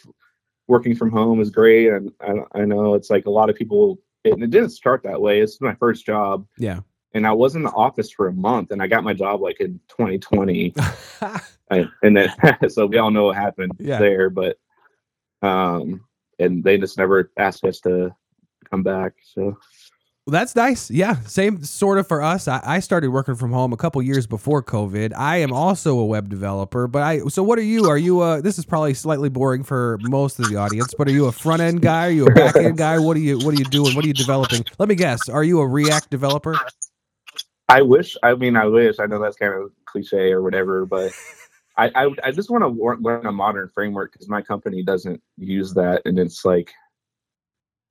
working 0.68 0.96
from 0.96 1.12
home 1.12 1.40
is 1.42 1.50
great, 1.50 1.90
and 1.90 2.12
I, 2.22 2.60
I 2.60 2.66
know 2.66 2.94
it's 2.94 3.10
like 3.10 3.26
a 3.26 3.32
lot 3.32 3.50
of 3.50 3.56
people. 3.56 4.00
And 4.26 4.44
it 4.44 4.50
didn't 4.50 4.72
start 4.72 5.04
that 5.04 5.22
way. 5.22 5.40
It's 5.40 5.62
my 5.62 5.74
first 5.76 6.06
job, 6.06 6.46
Yeah. 6.58 6.82
and 7.14 7.26
I 7.26 7.32
was 7.32 7.56
in 7.56 7.64
the 7.64 7.72
office 7.72 8.12
for 8.12 8.28
a 8.28 8.34
month, 8.34 8.72
and 8.72 8.82
I 8.82 8.88
got 8.88 9.06
my 9.06 9.14
job 9.14 9.40
like 9.42 9.62
in 9.62 9.80
2020. 9.88 10.74
I, 11.22 11.40
and 12.04 12.18
then 12.18 12.30
so 12.70 12.86
we 12.88 12.98
all 12.98 13.12
know 13.12 13.26
what 13.26 13.38
happened 13.38 13.72
Yeah. 13.80 14.00
there 14.00 14.30
but 14.30 14.58
um 15.42 16.02
and 16.40 16.64
they 16.64 16.78
just 16.78 16.98
never 16.98 17.32
asked 17.38 17.64
us 17.64 17.80
to 17.82 18.14
come 18.70 18.84
back 18.84 19.14
so 19.22 19.58
Well, 20.28 20.34
that's 20.34 20.58
nice. 20.58 20.92
Yeah, 20.92 21.22
same 21.22 21.64
sort 21.64 21.98
of 21.98 22.06
for 22.06 22.22
us. 22.22 22.50
I, 22.50 22.60
I 22.62 22.80
started 22.82 23.12
working 23.12 23.36
from 23.36 23.54
home 23.54 23.72
a 23.72 23.78
couple 23.78 24.02
years 24.02 24.28
before 24.28 24.62
COVID. 24.62 25.14
I 25.16 25.38
am 25.38 25.54
also 25.54 25.98
a 25.98 26.06
web 26.06 26.28
developer, 26.28 26.86
but 26.86 27.02
I. 27.02 27.20
So 27.30 27.44
what 27.44 27.58
are 27.58 27.64
you? 27.64 27.86
Are 27.86 27.98
you 27.98 28.22
a? 28.22 28.42
This 28.42 28.60
is 28.60 28.66
probably 28.66 28.94
slightly 28.94 29.30
boring 29.30 29.64
for 29.64 29.98
most 30.02 30.38
of 30.38 30.50
the 30.50 30.58
audience, 30.58 30.94
but 30.98 31.08
are 31.08 31.12
you 31.12 31.28
a 31.28 31.32
front 31.32 31.62
end 31.62 31.82
guy? 31.82 32.08
Are 32.08 32.12
you 32.12 32.26
a 32.26 32.34
back 32.34 32.58
end 32.58 32.78
guy? 32.78 33.00
What 33.00 33.16
are 33.16 33.22
you? 33.22 33.40
What 33.40 33.54
are 33.54 33.58
you 33.58 33.64
doing? 33.64 33.96
What 33.96 34.04
are 34.04 34.08
you 34.10 34.14
developing? 34.14 34.66
Let 34.78 34.90
me 34.90 34.96
guess. 34.96 35.30
Are 35.30 35.46
you 35.46 35.62
a 35.62 35.68
React 35.68 36.10
developer? 36.10 36.56
i 37.70 37.82
wish 37.82 38.16
i 38.24 38.34
mean 38.34 38.56
i 38.56 38.66
wish 38.66 39.00
i 39.00 39.06
know 39.06 39.20
that's 39.20 39.36
kind 39.36 39.54
of 39.54 39.72
cliche 39.86 40.32
or 40.32 40.42
whatever 40.42 40.86
but 40.86 41.12
i 41.78 41.92
i, 41.96 42.10
I 42.24 42.32
just 42.32 42.50
want 42.50 42.64
to 42.64 43.02
learn 43.02 43.26
a 43.26 43.32
modern 43.32 43.70
framework 43.70 44.14
because 44.14 44.30
my 44.30 44.42
company 44.42 44.84
doesn't 44.84 45.22
use 45.38 45.74
that 45.74 46.02
and 46.06 46.18
it's 46.18 46.46
like 46.46 46.74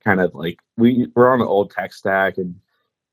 kind 0.03 0.19
of 0.19 0.33
like 0.33 0.59
we 0.77 1.07
we're 1.15 1.31
on 1.31 1.39
the 1.39 1.45
old 1.45 1.71
tech 1.71 1.93
stack 1.93 2.37
and 2.37 2.55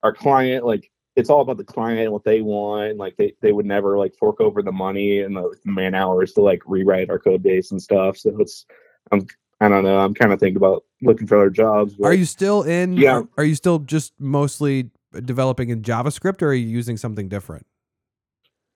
our 0.03 0.12
client 0.12 0.64
like 0.64 0.91
it's 1.16 1.30
all 1.30 1.41
about 1.41 1.57
the 1.57 1.64
client 1.64 2.12
what 2.12 2.24
they 2.24 2.41
want 2.43 2.97
like 2.97 3.16
they, 3.16 3.35
they 3.41 3.53
would 3.53 3.66
never 3.66 3.99
like 3.99 4.14
fork 4.16 4.41
over 4.41 4.62
the 4.62 4.72
money 4.72 5.20
and 5.20 5.37
the 5.37 5.55
man 5.64 5.95
hours 5.95 6.32
to 6.32 6.41
like 6.41 6.62
rewrite 6.66 7.11
our 7.11 7.18
code 7.18 7.43
base 7.43 7.70
and 7.70 7.82
stuff 7.82 8.16
so 8.16 8.35
it's 8.39 8.66
i'm 9.12 9.26
i 9.61 9.68
don't 9.68 9.85
know 9.85 9.99
i'm 9.99 10.14
kind 10.14 10.32
of 10.32 10.41
thinking 10.41 10.57
about 10.57 10.85
looking 11.03 11.26
for 11.26 11.37
other 11.37 11.51
jobs 11.51 11.95
but 11.95 12.07
Are 12.07 12.14
you 12.14 12.24
still 12.24 12.62
in? 12.62 12.95
Yeah. 12.95 13.22
Are 13.37 13.45
you 13.45 13.55
still 13.55 13.78
just 13.78 14.12
mostly 14.18 14.91
developing 15.24 15.68
in 15.68 15.82
JavaScript, 15.82 16.43
or 16.43 16.49
are 16.49 16.55
you 16.55 16.66
using 16.66 16.97
something 16.97 17.28
different? 17.28 17.66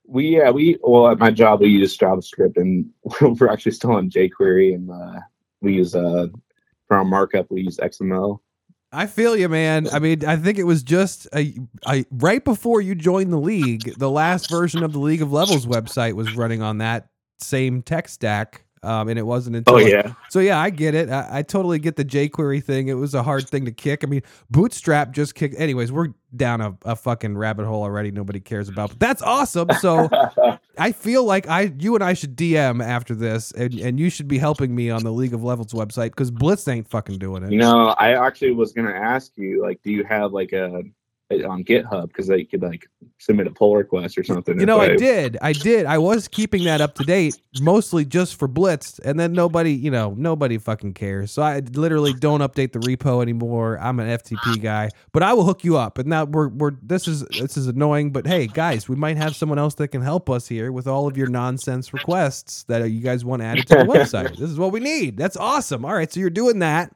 we 0.08 0.36
yeah 0.38 0.50
we 0.50 0.78
well 0.82 1.08
at 1.08 1.18
my 1.18 1.30
job 1.30 1.60
we 1.60 1.68
use 1.68 1.96
javascript 1.96 2.56
and 2.56 2.88
we're 3.38 3.50
actually 3.50 3.72
still 3.72 3.92
on 3.92 4.08
jquery 4.08 4.74
and 4.74 4.90
uh 4.90 5.20
we 5.60 5.74
use 5.74 5.94
uh 5.94 6.26
for 6.88 6.96
our 6.96 7.04
markup 7.04 7.46
we 7.50 7.62
use 7.62 7.76
xml 7.78 8.40
I 8.90 9.06
feel 9.06 9.36
you, 9.36 9.50
man. 9.50 9.86
I 9.92 9.98
mean, 9.98 10.24
I 10.24 10.36
think 10.36 10.56
it 10.56 10.64
was 10.64 10.82
just 10.82 11.26
a, 11.34 11.54
a 11.86 12.06
right 12.10 12.42
before 12.42 12.80
you 12.80 12.94
joined 12.94 13.30
the 13.32 13.38
league. 13.38 13.94
The 13.98 14.10
last 14.10 14.48
version 14.48 14.82
of 14.82 14.92
the 14.92 14.98
League 14.98 15.20
of 15.20 15.30
Levels 15.30 15.66
website 15.66 16.14
was 16.14 16.34
running 16.34 16.62
on 16.62 16.78
that 16.78 17.08
same 17.38 17.82
tech 17.82 18.08
stack, 18.08 18.64
um, 18.82 19.08
and 19.08 19.18
it 19.18 19.24
wasn't 19.24 19.56
until. 19.56 19.74
oh 19.74 19.78
yeah 19.78 20.14
So 20.30 20.40
yeah, 20.40 20.58
I 20.58 20.70
get 20.70 20.94
it. 20.94 21.10
I, 21.10 21.28
I 21.30 21.42
totally 21.42 21.78
get 21.78 21.96
the 21.96 22.04
jQuery 22.04 22.64
thing. 22.64 22.88
It 22.88 22.94
was 22.94 23.14
a 23.14 23.22
hard 23.22 23.46
thing 23.48 23.66
to 23.66 23.72
kick. 23.72 24.04
I 24.04 24.06
mean, 24.06 24.22
Bootstrap 24.50 25.12
just 25.12 25.34
kicked. 25.34 25.56
Anyways, 25.58 25.92
we're 25.92 26.08
down 26.34 26.62
a, 26.62 26.74
a 26.86 26.96
fucking 26.96 27.36
rabbit 27.36 27.66
hole 27.66 27.82
already. 27.82 28.10
Nobody 28.10 28.40
cares 28.40 28.70
about. 28.70 28.88
But 28.90 29.00
that's 29.00 29.20
awesome. 29.20 29.68
So 29.80 30.08
I 30.78 30.92
feel 30.92 31.24
like 31.24 31.48
I, 31.48 31.72
you 31.78 31.94
and 31.94 32.04
I 32.04 32.14
should 32.14 32.36
DM 32.36 32.84
after 32.84 33.14
this, 33.14 33.52
and, 33.52 33.74
and 33.74 33.98
you 33.98 34.10
should 34.10 34.28
be 34.28 34.38
helping 34.38 34.74
me 34.74 34.90
on 34.90 35.02
the 35.02 35.12
League 35.12 35.34
of 35.34 35.42
Levels 35.42 35.72
website 35.72 36.10
because 36.10 36.30
Blitz 36.30 36.66
ain't 36.68 36.88
fucking 36.88 37.18
doing 37.18 37.42
it. 37.42 37.50
know 37.58 37.88
i 37.98 38.12
actually 38.12 38.52
was 38.52 38.72
gonna 38.72 38.92
ask 38.92 39.32
you 39.36 39.62
like 39.62 39.80
do 39.82 39.92
you 39.92 40.04
have 40.04 40.32
like 40.32 40.52
a 40.52 40.82
on 41.30 41.62
GitHub 41.62 42.08
because 42.08 42.26
they 42.26 42.44
could 42.44 42.62
like 42.62 42.88
submit 43.18 43.46
a 43.46 43.50
pull 43.50 43.76
request 43.76 44.16
or 44.16 44.24
something. 44.24 44.58
You 44.58 44.66
know, 44.66 44.80
if 44.80 44.92
I 44.92 44.96
did. 44.96 45.36
I 45.42 45.52
did. 45.52 45.84
I 45.86 45.98
was 45.98 46.26
keeping 46.26 46.64
that 46.64 46.80
up 46.80 46.94
to 46.94 47.04
date, 47.04 47.38
mostly 47.60 48.04
just 48.04 48.38
for 48.38 48.48
Blitz, 48.48 48.98
and 49.00 49.20
then 49.20 49.32
nobody, 49.32 49.72
you 49.72 49.90
know, 49.90 50.14
nobody 50.16 50.56
fucking 50.56 50.94
cares. 50.94 51.30
So 51.30 51.42
I 51.42 51.60
literally 51.72 52.14
don't 52.14 52.40
update 52.40 52.72
the 52.72 52.78
repo 52.78 53.20
anymore. 53.20 53.78
I'm 53.78 54.00
an 54.00 54.08
FTP 54.08 54.62
guy, 54.62 54.90
but 55.12 55.22
I 55.22 55.34
will 55.34 55.44
hook 55.44 55.64
you 55.64 55.76
up. 55.76 55.98
And 55.98 56.08
now 56.08 56.24
we're 56.24 56.48
we're 56.48 56.72
this 56.82 57.06
is 57.06 57.24
this 57.38 57.56
is 57.56 57.66
annoying, 57.66 58.10
but 58.10 58.26
hey, 58.26 58.46
guys, 58.46 58.88
we 58.88 58.96
might 58.96 59.16
have 59.18 59.36
someone 59.36 59.58
else 59.58 59.74
that 59.74 59.88
can 59.88 60.02
help 60.02 60.30
us 60.30 60.48
here 60.48 60.72
with 60.72 60.86
all 60.86 61.06
of 61.06 61.16
your 61.16 61.28
nonsense 61.28 61.92
requests 61.92 62.64
that 62.64 62.90
you 62.90 63.00
guys 63.00 63.24
want 63.24 63.42
added 63.42 63.66
to 63.68 63.74
the 63.76 63.84
website. 63.84 64.30
This 64.30 64.50
is 64.50 64.58
what 64.58 64.72
we 64.72 64.80
need. 64.80 65.18
That's 65.18 65.36
awesome. 65.36 65.84
All 65.84 65.94
right, 65.94 66.10
so 66.10 66.20
you're 66.20 66.30
doing 66.30 66.60
that, 66.60 66.94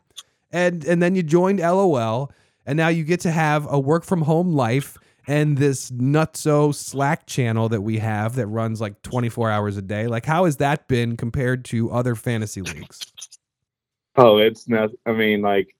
and 0.52 0.84
and 0.84 1.02
then 1.02 1.14
you 1.14 1.22
joined 1.22 1.60
LOL, 1.60 2.32
and 2.66 2.76
now 2.76 2.88
you 2.88 3.04
get 3.04 3.20
to 3.20 3.30
have 3.30 3.66
a 3.70 3.78
work 3.78 4.04
from 4.04 4.22
home 4.22 4.52
life 4.52 4.98
and 5.26 5.56
this 5.56 5.90
nutso 5.92 6.74
Slack 6.74 7.26
channel 7.26 7.68
that 7.68 7.80
we 7.80 7.98
have 7.98 8.34
that 8.36 8.46
runs 8.48 8.80
like 8.80 9.00
24 9.02 9.50
hours 9.50 9.76
a 9.76 9.82
day. 9.82 10.06
Like, 10.06 10.26
how 10.26 10.46
has 10.46 10.56
that 10.56 10.88
been 10.88 11.16
compared 11.16 11.64
to 11.66 11.90
other 11.92 12.14
fantasy 12.14 12.62
leagues? 12.62 13.00
Oh, 14.16 14.38
it's 14.38 14.68
not. 14.68 14.90
I 15.06 15.12
mean, 15.12 15.42
like 15.42 15.74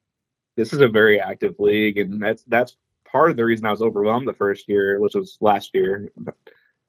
this 0.56 0.72
is 0.72 0.80
a 0.80 0.88
very 0.88 1.20
active 1.20 1.56
league, 1.58 1.98
and 1.98 2.22
that's 2.22 2.44
that's 2.44 2.76
part 3.04 3.30
of 3.30 3.36
the 3.36 3.44
reason 3.44 3.66
I 3.66 3.70
was 3.70 3.82
overwhelmed 3.82 4.28
the 4.28 4.32
first 4.32 4.68
year, 4.68 4.98
which 5.00 5.14
was 5.14 5.36
last 5.40 5.70
year. 5.74 6.10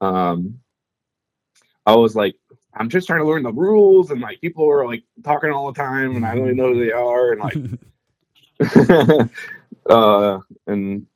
Um, 0.00 0.60
I 1.86 1.94
was 1.96 2.16
like, 2.16 2.34
I'm 2.74 2.88
just 2.88 3.06
trying 3.06 3.20
to 3.20 3.26
learn 3.26 3.42
the 3.42 3.52
rules, 3.52 4.10
and 4.10 4.20
like 4.20 4.40
people 4.40 4.68
are 4.70 4.86
like 4.86 5.04
talking 5.22 5.50
all 5.50 5.70
the 5.70 5.78
time, 5.78 6.16
and 6.16 6.24
I 6.24 6.34
don't 6.34 6.44
even 6.44 6.56
know 6.56 6.72
who 6.72 6.84
they 6.84 6.92
are, 6.92 7.32
and 7.32 7.40
like, 7.40 7.56
uh, 9.88 10.38
and 10.66 11.06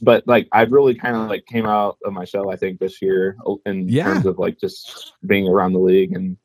but 0.00 0.26
like 0.26 0.48
I 0.52 0.62
really 0.62 0.94
kind 0.94 1.16
of 1.16 1.28
like 1.28 1.44
came 1.46 1.66
out 1.66 1.98
of 2.04 2.12
my 2.12 2.24
shell, 2.24 2.50
I 2.50 2.56
think, 2.56 2.78
this 2.78 3.02
year 3.02 3.36
in 3.66 3.88
Yeah. 3.88 4.04
terms 4.04 4.26
of 4.26 4.38
like 4.38 4.58
just 4.58 5.12
being 5.26 5.46
around 5.48 5.72
the 5.74 5.80
league, 5.80 6.12
and 6.12 6.36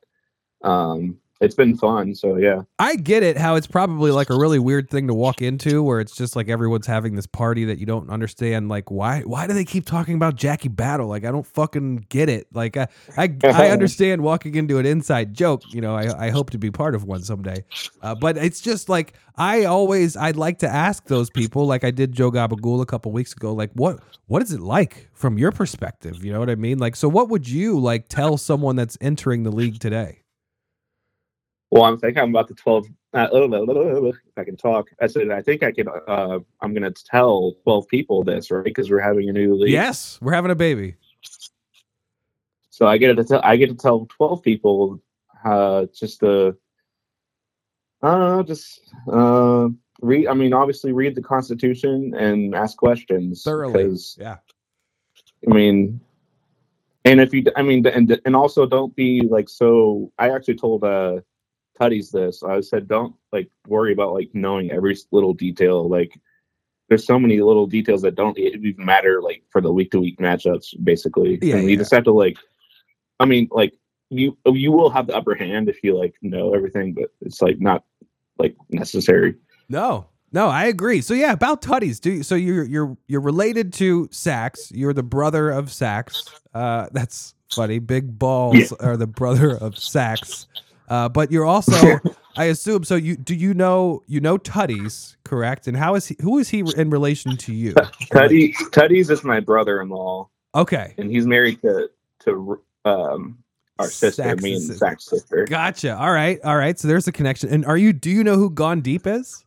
um, 0.63 1.17
it's 1.39 1.55
been 1.55 1.77
fun. 1.77 2.15
So 2.15 2.37
yeah. 2.37 2.63
I 2.79 2.95
get 2.95 3.23
it 3.23 3.37
how 3.37 3.55
it's 3.55 3.67
probably 3.67 4.11
like 4.11 4.29
a 4.29 4.37
really 4.37 4.59
weird 4.59 4.89
thing 4.89 5.07
to 5.07 5.13
walk 5.13 5.41
into 5.41 5.83
where 5.83 5.99
it's 5.99 6.15
just 6.15 6.35
like 6.35 6.49
everyone's 6.49 6.87
having 6.87 7.15
this 7.15 7.27
party 7.27 7.65
that 7.65 7.77
you 7.77 7.85
don't 7.85 8.09
understand 8.09 8.69
like 8.69 8.89
why 8.89 9.21
why 9.21 9.45
do 9.45 9.53
they 9.53 9.65
keep 9.65 9.85
talking 9.85 10.15
about 10.15 10.35
Jackie 10.35 10.69
Battle? 10.69 11.07
Like 11.07 11.25
I 11.25 11.31
don't 11.31 11.45
fucking 11.45 12.07
get 12.09 12.29
it. 12.29 12.47
Like 12.53 12.77
I 12.77 12.87
I, 13.15 13.35
I 13.43 13.69
understand 13.69 14.21
walking 14.21 14.55
into 14.55 14.79
an 14.79 14.85
inside 14.85 15.33
joke 15.33 15.61
you 15.69 15.81
know 15.81 15.95
I, 15.95 16.27
I 16.27 16.29
hope 16.29 16.49
to 16.51 16.57
be 16.57 16.71
part 16.71 16.95
of 16.95 17.03
one 17.03 17.21
someday. 17.21 17.63
Uh, 18.01 18.15
but 18.15 18.37
it's 18.37 18.61
just 18.61 18.89
like 18.89 19.13
I 19.35 19.65
always 19.65 20.17
I'd 20.17 20.37
like 20.37 20.59
to 20.59 20.67
ask 20.67 21.05
those 21.05 21.29
people 21.29 21.65
like 21.67 21.83
I 21.83 21.91
did 21.91 22.13
Joe 22.13 22.31
Gabagool 22.31 22.81
a 22.81 22.85
couple 22.85 23.11
weeks 23.11 23.33
ago 23.33 23.53
like 23.53 23.71
what 23.73 23.99
what 24.25 24.41
is 24.41 24.51
it 24.51 24.59
like 24.59 25.09
from 25.13 25.37
your 25.37 25.51
perspective? 25.51 26.25
You 26.25 26.33
know 26.33 26.39
what 26.39 26.49
I 26.49 26.55
mean? 26.55 26.79
Like 26.79 26.95
so 26.95 27.07
what 27.07 27.29
would 27.29 27.47
you 27.47 27.79
like 27.79 28.09
tell 28.09 28.37
someone 28.37 28.75
that's 28.75 28.97
entering 29.01 29.43
the 29.43 29.51
league 29.51 29.79
today 29.79 30.23
Well, 31.69 31.83
I'm 31.83 31.99
thinking 31.99 32.21
I'm 32.23 32.29
about 32.29 32.47
to 32.47 32.53
12. 32.53 32.87
Uh, 33.13 33.27
if 33.31 34.15
I 34.37 34.43
can 34.43 34.55
talk, 34.57 34.89
I 35.01 35.07
said 35.07 35.31
I 35.31 35.41
think 35.41 35.63
I 35.63 35.71
can. 35.71 35.87
Uh, 35.87 36.39
I'm 36.61 36.73
going 36.73 36.91
to 36.91 37.03
tell 37.03 37.53
12 37.63 37.87
people 37.87 38.23
this, 38.23 38.51
right? 38.51 38.63
Because 38.63 38.89
we're 38.89 38.99
having 39.01 39.29
a 39.29 39.33
new 39.33 39.55
league. 39.55 39.71
yes 39.71 40.19
we're 40.21 40.33
having 40.33 40.51
a 40.51 40.55
baby 40.55 40.95
So 42.69 42.85
I 42.85 42.97
get 42.97 43.15
to 43.15 43.23
tell. 43.23 43.41
I 43.43 43.57
get 43.57 43.69
to 43.69 43.75
tell 43.75 44.05
12 44.05 44.43
people, 44.43 45.01
uh, 45.43 45.87
just 45.93 46.19
to, 46.19 46.55
uh, 48.03 48.43
just 48.43 48.81
uh, 49.11 49.67
read. 50.01 50.27
I 50.27 50.33
mean, 50.33 50.53
obviously, 50.53 50.91
read 50.91 51.15
the 51.15 51.23
Constitution 51.23 52.13
and 52.15 52.53
ask 52.55 52.77
questions 52.77 53.43
thoroughly 53.43 53.97
yeah 54.17 54.37
I 55.49 55.53
mean, 55.53 55.99
and 57.05 57.21
if 57.21 57.33
you, 57.33 57.45
I 57.55 57.61
mean, 57.61 57.85
and 57.87 58.19
and 58.25 58.35
also 58.35 58.65
don't 58.65 58.95
be 58.95 59.21
like 59.27 59.49
so. 59.49 60.11
I 60.17 60.29
actually 60.29 60.55
told 60.55 60.83
uh 60.83 61.21
Tutties 61.79 62.11
this. 62.11 62.43
I 62.43 62.59
said, 62.61 62.87
don't 62.87 63.15
like 63.31 63.49
worry 63.67 63.93
about 63.93 64.13
like 64.13 64.29
knowing 64.33 64.71
every 64.71 64.97
little 65.11 65.33
detail. 65.33 65.87
Like, 65.87 66.19
there's 66.89 67.05
so 67.05 67.19
many 67.19 67.41
little 67.41 67.67
details 67.67 68.01
that 68.03 68.15
don't 68.15 68.37
even 68.37 68.75
matter 68.77 69.21
like 69.21 69.43
for 69.51 69.61
the 69.61 69.71
week 69.71 69.91
to 69.91 69.99
week 69.99 70.19
matchups. 70.19 70.73
Basically, 70.83 71.37
Yeah, 71.41 71.55
and 71.55 71.65
you 71.65 71.71
yeah. 71.71 71.77
just 71.77 71.93
have 71.93 72.05
to 72.05 72.13
like. 72.13 72.37
I 73.19 73.25
mean, 73.25 73.47
like 73.51 73.73
you 74.09 74.37
you 74.45 74.71
will 74.71 74.89
have 74.89 75.07
the 75.07 75.15
upper 75.15 75.35
hand 75.35 75.69
if 75.69 75.83
you 75.83 75.97
like 75.97 76.15
know 76.21 76.53
everything, 76.53 76.93
but 76.93 77.11
it's 77.21 77.41
like 77.41 77.59
not 77.59 77.83
like 78.37 78.55
necessary. 78.69 79.35
No, 79.69 80.07
no, 80.31 80.47
I 80.47 80.65
agree. 80.65 81.01
So 81.01 81.13
yeah, 81.13 81.31
about 81.31 81.61
Tutties. 81.61 81.99
Do 81.99 82.11
you, 82.11 82.23
so 82.23 82.35
you're 82.35 82.63
you're 82.63 82.97
you're 83.07 83.21
related 83.21 83.73
to 83.73 84.07
Sax. 84.11 84.71
You're 84.71 84.93
the 84.93 85.03
brother 85.03 85.49
of 85.49 85.71
Sax. 85.71 86.29
Uh, 86.53 86.87
that's 86.91 87.33
funny. 87.51 87.79
Big 87.79 88.17
balls 88.17 88.71
are 88.73 88.97
the 88.97 89.07
brother 89.07 89.57
of 89.57 89.77
Sax. 89.77 90.47
Uh, 90.87 91.09
but 91.09 91.31
you're 91.31 91.45
also, 91.45 92.01
I 92.35 92.45
assume. 92.45 92.83
So 92.83 92.95
you 92.95 93.17
do 93.17 93.35
you 93.35 93.53
know 93.53 94.03
you 94.07 94.21
know 94.21 94.37
Tutties, 94.37 95.17
correct? 95.23 95.67
And 95.67 95.77
how 95.77 95.95
is 95.95 96.07
he? 96.07 96.15
Who 96.21 96.37
is 96.39 96.49
he 96.49 96.63
in 96.75 96.89
relation 96.89 97.37
to 97.37 97.53
you? 97.53 97.73
Tutty 98.13 98.53
Tutties 98.71 99.09
is 99.11 99.23
my 99.23 99.39
brother-in-law, 99.39 100.29
Okay, 100.55 100.95
and 100.97 101.11
he's 101.11 101.27
married 101.27 101.61
to 101.61 101.89
to 102.21 102.61
um 102.85 103.37
our 103.79 103.91
sister, 103.91 104.23
Sax's 104.23 104.43
me 104.43 104.53
and 104.55 104.61
sister. 104.61 104.77
Zach's 104.77 105.05
sister. 105.05 105.45
gotcha. 105.45 105.95
All 105.97 106.11
right, 106.11 106.39
all 106.43 106.57
right. 106.57 106.79
So 106.79 106.87
there's 106.87 107.07
a 107.07 107.11
connection. 107.11 107.49
And 107.49 107.65
are 107.65 107.77
you? 107.77 107.93
Do 107.93 108.09
you 108.09 108.23
know 108.23 108.35
who 108.37 108.49
Gone 108.49 108.81
Deep 108.81 109.07
is? 109.07 109.45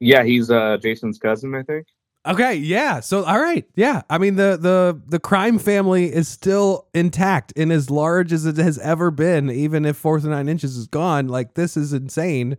Yeah, 0.00 0.24
he's 0.24 0.50
uh 0.50 0.78
Jason's 0.82 1.18
cousin, 1.18 1.54
I 1.54 1.62
think. 1.64 1.86
Okay, 2.28 2.54
yeah. 2.56 3.00
So 3.00 3.24
all 3.24 3.40
right, 3.40 3.66
yeah. 3.74 4.02
I 4.10 4.18
mean 4.18 4.36
the 4.36 4.58
the 4.60 5.00
the 5.08 5.18
crime 5.18 5.58
family 5.58 6.12
is 6.12 6.28
still 6.28 6.86
intact 6.92 7.52
and 7.56 7.72
as 7.72 7.90
large 7.90 8.32
as 8.32 8.44
it 8.44 8.58
has 8.58 8.78
ever 8.78 9.10
been, 9.10 9.50
even 9.50 9.86
if 9.86 9.96
fourth 9.96 10.24
and 10.24 10.32
nine 10.32 10.48
inches 10.48 10.76
is 10.76 10.86
gone. 10.86 11.28
Like 11.28 11.54
this 11.54 11.76
is 11.76 11.92
insane. 11.92 12.58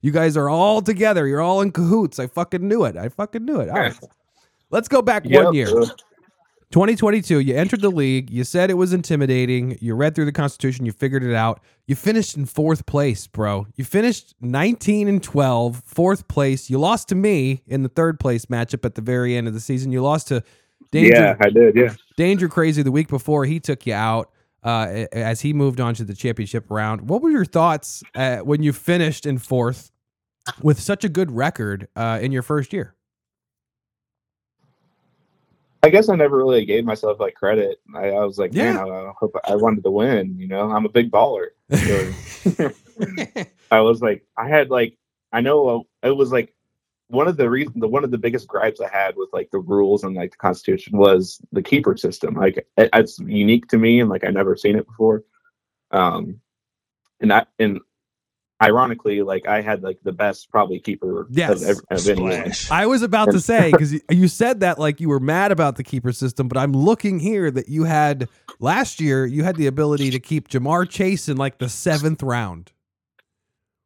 You 0.00 0.12
guys 0.12 0.36
are 0.36 0.48
all 0.48 0.80
together. 0.80 1.26
You're 1.26 1.40
all 1.40 1.60
in 1.60 1.72
cahoots. 1.72 2.20
I 2.20 2.28
fucking 2.28 2.66
knew 2.66 2.84
it. 2.84 2.96
I 2.96 3.08
fucking 3.08 3.44
knew 3.44 3.60
it. 3.60 3.68
All 3.68 3.78
right. 3.78 3.98
Let's 4.70 4.86
go 4.88 5.02
back 5.02 5.24
one 5.24 5.54
year. 5.54 5.68
Uh, 6.70 6.74
2022, 6.74 7.40
you 7.40 7.54
entered 7.54 7.80
the 7.80 7.90
league. 7.90 8.30
You 8.30 8.44
said 8.44 8.70
it 8.70 8.74
was 8.74 8.92
intimidating. 8.92 9.78
You 9.80 9.94
read 9.94 10.14
through 10.14 10.26
the 10.26 10.32
Constitution. 10.32 10.84
You 10.86 10.92
figured 10.92 11.22
it 11.22 11.34
out. 11.34 11.60
You 11.86 11.94
finished 11.94 12.36
in 12.36 12.44
fourth 12.46 12.86
place, 12.86 13.26
bro. 13.26 13.66
You 13.76 13.84
finished 13.84 14.34
19 14.40 15.08
and 15.08 15.22
12, 15.22 15.82
fourth 15.86 16.28
place. 16.28 16.68
You 16.68 16.78
lost 16.78 17.08
to 17.08 17.14
me 17.14 17.62
in 17.66 17.82
the 17.82 17.88
third 17.88 18.20
place 18.20 18.46
matchup 18.46 18.84
at 18.84 18.94
the 18.94 19.02
very 19.02 19.36
end 19.36 19.48
of 19.48 19.54
the 19.54 19.60
season. 19.60 19.92
You 19.92 20.02
lost 20.02 20.28
to 20.28 20.42
Danger, 20.90 21.14
Yeah, 21.14 21.36
I 21.40 21.50
did. 21.50 21.76
Yeah. 21.76 21.94
Danger 22.16 22.48
Crazy 22.48 22.82
the 22.82 22.92
week 22.92 23.08
before. 23.08 23.44
He 23.44 23.60
took 23.60 23.86
you 23.86 23.94
out 23.94 24.30
uh, 24.62 25.06
as 25.12 25.40
he 25.40 25.52
moved 25.52 25.80
on 25.80 25.94
to 25.94 26.04
the 26.04 26.14
championship 26.14 26.66
round. 26.70 27.08
What 27.08 27.22
were 27.22 27.30
your 27.30 27.44
thoughts 27.44 28.02
uh, 28.14 28.38
when 28.38 28.62
you 28.62 28.72
finished 28.72 29.26
in 29.26 29.38
fourth 29.38 29.90
with 30.62 30.80
such 30.80 31.04
a 31.04 31.08
good 31.08 31.30
record 31.30 31.88
uh, 31.94 32.18
in 32.22 32.32
your 32.32 32.42
first 32.42 32.72
year? 32.72 32.94
I 35.82 35.90
guess 35.90 36.08
I 36.08 36.16
never 36.16 36.36
really 36.36 36.64
gave 36.64 36.84
myself 36.84 37.20
like 37.20 37.34
credit. 37.34 37.80
I, 37.94 38.10
I 38.10 38.24
was 38.24 38.38
like, 38.38 38.52
man, 38.52 38.74
Yeah. 38.74 38.84
I, 38.84 39.08
I 39.08 39.12
hope 39.18 39.36
I 39.44 39.54
wanted 39.56 39.84
to 39.84 39.90
win. 39.90 40.36
You 40.38 40.48
know, 40.48 40.70
I'm 40.70 40.84
a 40.84 40.88
big 40.88 41.10
baller. 41.10 41.48
So 41.70 42.72
I 43.70 43.80
was 43.80 44.02
like, 44.02 44.24
I 44.36 44.48
had 44.48 44.70
like, 44.70 44.96
I 45.32 45.40
know 45.40 45.86
uh, 46.02 46.08
it 46.08 46.16
was 46.16 46.32
like 46.32 46.54
one 47.08 47.28
of 47.28 47.36
the 47.36 47.48
reasons, 47.48 47.76
the 47.80 47.88
one 47.88 48.04
of 48.04 48.10
the 48.10 48.18
biggest 48.18 48.48
gripes 48.48 48.80
I 48.80 48.88
had 48.88 49.16
with 49.16 49.28
like 49.32 49.50
the 49.50 49.58
rules 49.58 50.04
and 50.04 50.14
like 50.14 50.32
the 50.32 50.36
Constitution 50.38 50.98
was 50.98 51.40
the 51.52 51.62
keeper 51.62 51.96
system. 51.96 52.34
Like 52.34 52.56
it, 52.76 52.90
it's 52.92 53.18
unique 53.18 53.68
to 53.68 53.78
me, 53.78 54.00
and 54.00 54.10
like 54.10 54.24
I 54.24 54.30
never 54.30 54.56
seen 54.56 54.76
it 54.76 54.86
before. 54.86 55.24
Um, 55.90 56.40
and 57.20 57.30
that 57.30 57.48
and 57.58 57.80
ironically, 58.62 59.22
like 59.22 59.46
I 59.46 59.60
had 59.60 59.82
like 59.82 59.98
the 60.02 60.12
best 60.12 60.50
probably 60.50 60.80
keeper 60.80 61.26
Yes. 61.30 61.62
of, 61.62 61.68
ev- 61.90 61.98
of 61.98 62.08
anyone. 62.08 62.52
I 62.70 62.86
was 62.86 63.02
about 63.02 63.30
to 63.32 63.40
say 63.40 63.70
because 63.72 63.92
you, 63.92 64.00
you 64.10 64.28
said 64.28 64.60
that 64.60 64.78
like 64.78 65.00
you 65.00 65.08
were 65.08 65.20
mad 65.20 65.52
about 65.52 65.76
the 65.76 65.84
keeper 65.84 66.12
system, 66.12 66.48
but 66.48 66.58
I'm 66.58 66.72
looking 66.72 67.18
here 67.20 67.50
that 67.50 67.68
you 67.68 67.84
had 67.84 68.28
last 68.60 69.00
year. 69.00 69.26
You 69.26 69.44
had 69.44 69.56
the 69.56 69.66
ability 69.66 70.10
to 70.10 70.18
keep 70.18 70.48
Ja'Marr 70.48 70.88
Chase 70.88 71.28
in 71.28 71.36
like 71.36 71.58
the 71.58 71.68
seventh 71.68 72.22
round. 72.22 72.72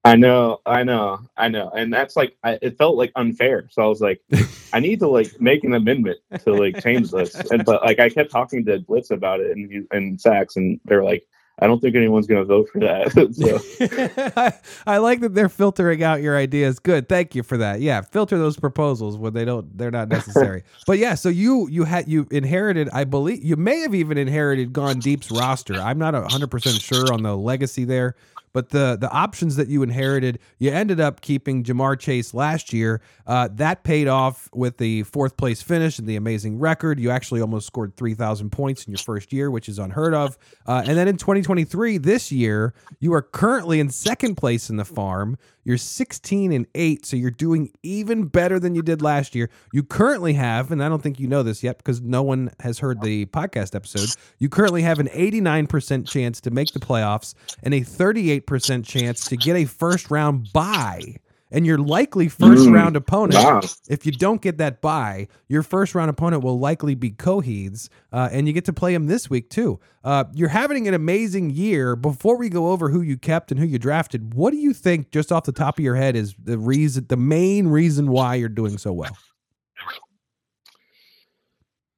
I 0.05 0.17
know, 0.17 0.61
I 0.67 0.83
know, 0.83 1.21
I 1.37 1.47
know, 1.47 1.71
and 1.71 1.93
that's 1.95 2.17
like 2.17 2.37
I, 2.43 2.59
it 2.61 2.77
felt 2.77 2.97
like 2.97 3.13
unfair. 3.15 3.69
So 3.71 3.83
I 3.83 3.87
was 3.87 4.01
like, 4.01 4.21
I 4.73 4.81
need 4.81 4.99
to 4.99 5.07
like 5.07 5.41
make 5.41 5.63
an 5.63 5.75
amendment 5.75 6.19
to 6.45 6.55
like 6.55 6.83
change 6.83 7.13
this. 7.13 7.35
And 7.53 7.65
but 7.65 7.85
like 7.85 8.01
I 8.01 8.09
kept 8.09 8.33
talking 8.33 8.65
to 8.65 8.81
Blitz 8.81 9.13
about 9.13 9.39
it 9.39 9.53
and 9.53 9.71
he, 9.71 9.83
and 9.97 10.21
Sax, 10.21 10.57
and 10.57 10.81
they're 10.87 11.05
like, 11.05 11.25
I 11.59 11.67
don't 11.67 11.81
think 11.81 11.95
anyone's 11.95 12.27
gonna 12.27 12.45
vote 12.45 12.69
for 12.73 12.81
that. 12.81 14.33
I, 14.37 14.53
I 14.87 14.99
like 14.99 15.21
that 15.21 15.35
they're 15.35 15.51
filtering 15.51 16.03
out 16.03 16.23
your 16.23 16.37
ideas. 16.37 16.79
Good, 16.79 17.09
thank 17.09 17.35
you 17.35 17.43
for 17.43 17.59
that. 17.59 17.81
Yeah, 17.81 18.01
filter 18.01 18.39
those 18.39 18.57
proposals 18.57 19.19
when 19.19 19.35
they 19.35 19.45
don't 19.45 19.77
they're 19.77 19.91
not 19.91 20.09
necessary. 20.09 20.65
but 20.87 20.99
yeah, 20.99 21.15
so 21.15 21.29
you 21.29 21.69
you 21.69 21.85
had 21.85 22.09
you 22.09 22.27
inherited, 22.31 22.89
I 22.93 23.05
believe 23.05 23.45
you 23.45 23.57
may 23.57 23.81
have 23.81 23.95
even 23.95 24.17
inherited 24.17 24.73
Gone 24.73 24.99
Deep's 24.99 25.31
roster. 25.31 25.75
I'm 25.75 25.99
not 25.99 26.15
hundred 26.31 26.51
percent 26.51 26.81
sure 26.81 27.13
on 27.13 27.23
the 27.23 27.37
legacy 27.37 27.85
there, 27.85 28.17
but 28.53 28.71
the 28.71 28.97
the 29.01 29.11
options 29.11 29.57
that 29.57 29.69
you 29.69 29.83
inherited, 29.83 30.39
you 30.59 30.71
ended 30.71 31.01
up 31.01 31.21
keeping 31.21 31.65
Ja'Marr 31.65 31.99
Chase 31.99 32.35
last 32.35 32.73
year. 32.73 33.01
Uh, 33.27 33.49
that 33.53 33.85
paid 33.85 34.09
off 34.09 34.49
with 34.53 34.79
the 34.79 35.03
fourth 35.05 35.37
place 35.37 35.63
finish 35.63 35.99
and 35.99 36.07
the 36.07 36.17
amazing 36.17 36.59
record. 36.59 37.01
You 37.01 37.11
actually 37.11 37.41
almost 37.41 37.67
scored 37.67 37.97
3,000 37.97 38.51
points 38.51 38.85
in 38.85 38.93
your 38.93 38.99
first 38.99 39.33
year, 39.33 39.51
which 39.51 39.69
is 39.69 39.79
unheard 39.79 40.15
of. 40.15 40.39
Uh, 40.67 40.83
and 40.87 40.97
then 40.97 41.09
in 41.09 41.17
2023, 41.17 41.99
this 41.99 42.33
year, 42.33 42.75
you 43.01 43.13
are 43.15 43.23
currently 43.23 43.81
in 43.81 43.91
second 43.91 44.37
place 44.37 44.71
in 44.71 44.77
the 44.77 44.85
farm. 44.85 45.39
You're 45.65 45.79
16 45.79 46.53
and 46.53 46.67
8, 46.75 47.07
so 47.07 47.17
you're 47.17 47.31
doing 47.31 47.73
even 47.83 48.25
better 48.25 48.59
than 48.59 48.75
you 48.75 48.83
did 48.83 49.01
last 49.01 49.35
year. 49.35 49.49
You 49.73 49.83
currently 49.83 50.33
have, 50.33 50.73
and 50.73 50.83
I 50.83 50.89
don't 50.89 51.03
think 51.03 51.21
you 51.21 51.29
know 51.29 51.43
this 51.43 51.63
yet 51.63 51.79
because 51.79 52.01
no 52.01 52.23
one 52.23 52.51
has 52.61 52.81
heard 52.81 53.01
the 53.01 53.27
podcast 53.27 53.75
episode, 53.75 54.09
you 54.39 54.49
currently 54.49 54.83
have 54.83 54.99
an 54.99 55.09
89% 55.09 56.09
chance 56.09 56.41
to 56.41 56.51
make 56.51 56.73
the 56.73 56.81
playoffs 56.81 57.35
and 57.63 57.75
a 57.75 57.81
38% 57.81 58.85
chance 58.85 59.25
to 59.27 59.37
get 59.37 59.57
a 59.57 59.65
first 59.65 60.11
round 60.11 60.53
bye. 60.53 61.17
And 61.53 61.67
your 61.67 61.79
likely 61.79 62.29
first 62.31 62.69
Mm, 62.69 62.73
round 62.73 62.97
opponent, 62.97 63.35
wow. 63.35 63.61
if 63.89 64.07
you 64.07 64.13
don't 64.13 64.43
get 64.43 64.59
that 64.59 64.83
bye, 64.83 65.29
your 65.49 65.63
first 65.63 65.95
round 65.95 66.11
opponent 66.11 66.45
will 66.45 66.59
likely 66.61 66.97
be 66.97 67.13
Coheeds, 67.13 67.91
uh, 68.13 68.31
and 68.33 68.49
you 68.49 68.55
get 68.55 68.67
to 68.67 68.75
play 68.75 68.95
him 68.95 69.09
this 69.09 69.31
week 69.31 69.51
too. 69.51 69.81
Uh, 70.05 70.25
you're 70.35 70.51
having 70.51 70.89
an 70.89 70.95
amazing 70.95 71.51
year. 71.51 71.97
Before 71.97 72.39
we 72.39 72.51
go 72.51 72.73
over 72.73 72.91
who 72.91 73.03
you 73.03 73.19
kept 73.19 73.53
and 73.53 73.61
who 73.61 73.67
you 73.67 73.79
drafted, 73.79 74.35
what 74.35 74.53
do 74.53 74.59
you 74.59 74.75
think, 74.75 75.13
just 75.13 75.33
off 75.33 75.45
the 75.45 75.53
top 75.53 75.79
of 75.79 75.85
your 75.85 75.97
head, 75.97 76.17
is 76.17 76.35
the 76.43 76.59
reason, 76.59 77.07
the 77.09 77.19
main 77.19 77.69
reason 77.69 78.09
why 78.11 78.37
you're 78.37 78.49
doing 78.51 78.79
so 78.79 78.93
well? 78.93 79.19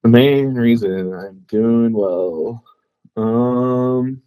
The 0.03 0.09
main 0.09 0.55
reason 0.55 1.13
I'm 1.13 1.45
doing 1.47 1.93
well, 1.93 2.63
um, 3.17 4.21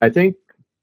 I 0.00 0.10
think, 0.10 0.36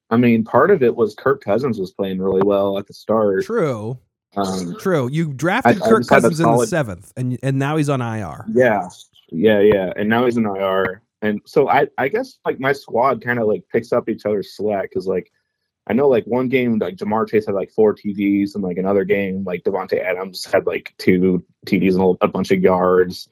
I 0.09 0.17
mean, 0.17 0.43
part 0.43 0.71
of 0.71 0.83
it 0.83 0.95
was 0.95 1.15
Kirk 1.15 1.43
Cousins 1.43 1.79
was 1.79 1.91
playing 1.91 2.19
really 2.19 2.43
well 2.43 2.77
at 2.77 2.87
the 2.87 2.93
start. 2.93 3.43
True, 3.43 3.97
Um, 4.35 4.75
true. 4.79 5.09
You 5.11 5.33
drafted 5.33 5.81
I 5.81 5.87
Kirk 5.87 6.03
a 6.03 6.07
Cousins 6.07 6.39
in 6.39 6.45
the 6.45 6.65
seventh, 6.67 7.11
and 7.17 7.39
and 7.41 7.57
now 7.57 7.77
he's 7.77 7.89
on 7.89 8.01
IR. 8.01 8.45
yeah, 8.53 8.87
yeah, 9.31 9.59
yeah, 9.59 9.93
and 9.95 10.07
now 10.09 10.25
he's 10.25 10.37
in 10.37 10.45
IR, 10.45 11.01
and 11.21 11.41
so 11.45 11.69
I, 11.69 11.87
I 11.97 12.07
guess 12.07 12.37
like 12.45 12.59
my 12.59 12.71
squad 12.73 13.23
kind 13.23 13.39
of 13.39 13.47
like 13.47 13.63
picks 13.71 13.91
up 13.91 14.07
each 14.09 14.25
other's 14.25 14.55
slack 14.55 14.89
because 14.89 15.07
like 15.07 15.31
I 15.87 15.93
know 15.93 16.07
like 16.07 16.25
one 16.25 16.49
game 16.49 16.79
like 16.79 16.95
Ja'Marr 16.95 17.29
Chase 17.29 17.45
had 17.45 17.55
like 17.55 17.71
four 17.71 17.95
TDs, 17.95 18.55
and 18.55 18.63
like 18.63 18.77
another 18.77 19.05
game 19.05 19.43
like 19.43 19.63
Davante 19.63 20.03
Adams 20.03 20.45
had 20.45 20.67
like 20.67 20.93
two 20.97 21.43
TDs 21.65 21.95
and 21.95 22.17
a 22.21 22.27
bunch 22.27 22.51
of 22.51 22.59
yards. 22.61 23.27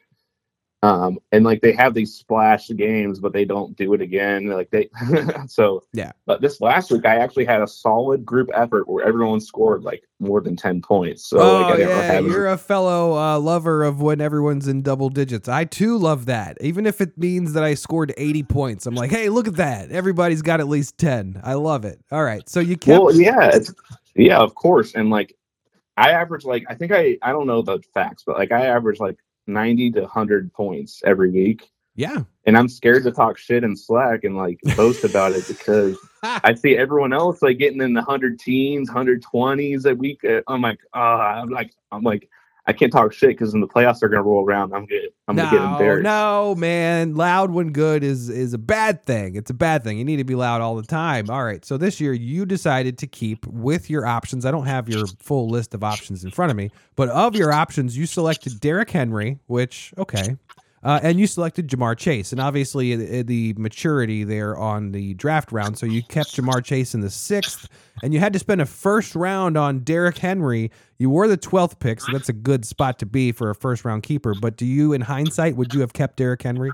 Um, 0.84 1.18
and 1.32 1.46
like 1.46 1.62
they 1.62 1.72
have 1.72 1.94
these 1.94 2.14
splash 2.14 2.68
games, 2.68 3.22
but 3.22 3.32
they 3.32 3.46
don't 3.46 3.74
do 3.78 3.94
it 3.94 4.02
again. 4.02 4.48
Like 4.48 4.70
they, 4.70 4.90
so 5.48 5.86
Yeah. 5.94 6.12
But 6.26 6.42
this 6.42 6.60
last 6.60 6.92
week, 6.92 7.06
I 7.06 7.16
actually 7.16 7.46
had 7.46 7.62
a 7.62 7.68
solid 7.68 8.26
group 8.26 8.50
effort 8.54 8.90
where 8.90 9.06
everyone 9.06 9.40
scored 9.40 9.84
like 9.84 10.04
more 10.20 10.42
than 10.42 10.58
ten 10.58 10.82
points. 10.82 11.26
So 11.26 11.40
oh 11.40 11.62
like 11.70 11.80
yeah, 11.80 12.20
you're 12.20 12.48
a 12.48 12.58
fellow 12.58 13.18
uh, 13.18 13.40
lover 13.40 13.86
of 13.86 14.02
when 14.02 14.20
everyone's 14.20 14.68
in 14.68 14.82
double 14.82 15.08
digits. 15.08 15.48
I 15.48 15.64
too 15.64 15.98
love 15.98 16.26
that, 16.26 16.58
even 16.60 16.86
if 16.86 17.00
it 17.00 17.18
means 17.18 17.54
that 17.54 17.64
I 17.64 17.76
scored 17.76 18.14
80 18.18 18.44
points. 18.44 18.86
I'm 18.86 18.94
like, 18.94 19.10
hey, 19.10 19.30
look 19.30 19.48
at 19.48 19.56
that! 19.56 19.90
Everybody's 19.90 20.42
got 20.42 20.60
at 20.60 20.68
least 20.68 20.98
10. 20.98 21.40
I 21.46 21.54
love 21.54 21.86
it. 21.86 22.02
All 22.12 22.26
right, 22.26 22.48
so 22.50 22.60
you 22.60 22.76
kept. 22.76 23.02
Well, 23.02 23.16
yeah, 23.16 23.52
it's, 23.54 23.74
yeah, 24.16 24.40
of 24.40 24.54
course. 24.56 24.96
And 24.96 25.10
like, 25.10 25.34
I 25.96 26.12
average 26.12 26.44
like 26.44 26.66
I 26.68 26.76
think 26.76 26.92
I 26.92 27.18
I 27.22 27.32
don't 27.32 27.48
know 27.48 27.62
the 27.62 27.80
facts, 27.94 28.24
but 28.26 28.38
like 28.38 28.52
I 28.52 28.66
average 28.66 29.00
like 29.00 29.18
ninety 29.48 29.92
to 29.92 30.08
hundred 30.08 30.54
points 30.54 31.02
every 31.06 31.30
week, 31.30 31.70
yeah, 31.96 32.24
and 32.46 32.58
I'm 32.58 32.68
scared 32.68 33.04
to 33.04 33.12
talk 33.12 33.38
shit 33.38 33.64
and 33.64 33.78
slack 33.78 34.24
and 34.24 34.36
like 34.36 34.60
boast 34.76 35.04
about 35.04 35.34
it 35.34 35.48
because 35.48 35.98
I 36.24 36.54
see 36.54 36.78
everyone 36.78 37.14
else 37.14 37.42
like 37.42 37.58
getting 37.58 37.82
in 37.82 37.94
the 37.94 38.02
hundred 38.02 38.40
teens, 38.40 38.90
hundred 38.90 39.22
twenties 39.22 39.86
a 39.86 39.96
week. 39.96 40.24
uh, 40.26 40.42
I'm 40.48 40.62
like, 40.62 40.80
ah, 40.94 41.42
I'm 41.42 41.50
like, 41.50 41.74
I'm 41.92 42.04
like, 42.04 42.30
I 42.66 42.72
can't 42.72 42.94
talk 42.94 43.12
shit 43.12 43.30
because 43.32 43.54
in 43.54 43.60
the 43.60 43.68
playoffs 43.68 44.00
they're 44.00 44.10
gonna 44.10 44.24
roll 44.24 44.46
around, 44.46 44.74
I'm 44.74 44.86
good. 44.86 45.10
I'm 45.28 45.36
gonna 45.36 45.52
get 45.52 45.62
embarrassed. 45.62 46.04
no, 46.04 46.56
man. 46.56 47.16
Loud 47.16 47.52
when 47.52 47.72
good 47.72 48.04
is 48.04 48.30
is 48.30 48.54
a 48.54 48.58
bad 48.58 49.04
thing. 49.04 49.36
It's 49.36 49.50
a 49.50 49.54
bad 49.54 49.84
thing. 49.84 49.98
You 49.98 50.06
need 50.06 50.18
to 50.18 50.24
be 50.24 50.36
loud 50.36 50.62
all 50.62 50.76
the 50.76 50.84
time. 50.84 51.30
All 51.30 51.44
right. 51.44 51.64
So 51.66 51.78
this 51.78 52.00
year 52.00 52.14
you 52.14 52.46
decided 52.46 52.98
to 53.00 53.08
keep 53.08 53.46
with 53.48 53.90
your 53.90 54.06
options. 54.06 54.46
I 54.46 54.52
don't 54.52 54.66
have 54.66 54.88
your 54.88 55.08
full 55.20 55.50
list 55.50 55.74
of 55.74 55.84
options 55.84 56.24
in 56.24 56.32
front 56.32 56.52
of 56.52 56.58
me, 56.58 56.72
but 56.96 57.10
of 57.10 57.36
your 57.36 57.52
options, 57.52 57.98
you 57.98 58.06
selected 58.06 58.60
Derrick 58.62 58.90
Henry, 58.90 59.40
which 59.48 59.94
okay. 59.98 60.38
Uh, 60.84 61.00
and 61.02 61.18
you 61.18 61.26
selected 61.26 61.70
Ja'Marr 61.70 61.98
Chase, 61.98 62.34
and 62.34 62.42
obviously 62.42 62.96
the, 62.96 63.22
the 63.22 63.54
maturity 63.54 64.26
there 64.26 64.58
on 64.58 64.92
the 64.92 65.14
draft 65.14 65.54
round. 65.54 65.78
So 65.78 65.86
you 65.86 66.04
kept 66.04 66.36
Ja'Marr 66.36 66.62
Chase 66.64 66.94
in 66.94 67.00
the 67.00 67.10
sixth, 67.10 67.70
and 68.04 68.14
you 68.14 68.20
had 68.20 68.34
to 68.34 68.40
spend 68.40 68.60
a 68.62 68.66
first 68.66 69.16
round 69.16 69.58
on 69.58 69.80
Derrick 69.80 70.18
Henry. 70.18 70.72
You 70.98 71.10
were 71.10 71.30
the 71.30 71.38
twelfth 71.38 71.80
pick, 71.80 72.02
so 72.02 72.12
that's 72.12 72.28
a 72.28 72.34
good 72.34 72.66
spot 72.66 73.00
to 73.00 73.06
be 73.06 73.32
for 73.32 73.50
a 73.50 73.56
first 73.56 73.86
round 73.86 74.04
keeper. 74.04 74.36
But 74.40 74.58
do 74.58 74.66
you, 74.66 74.92
in 74.92 75.00
hindsight, 75.00 75.56
would 75.56 75.74
you 75.74 75.80
have 75.80 75.94
kept 75.94 76.18
Derrick 76.18 76.42
Henry? 76.42 76.72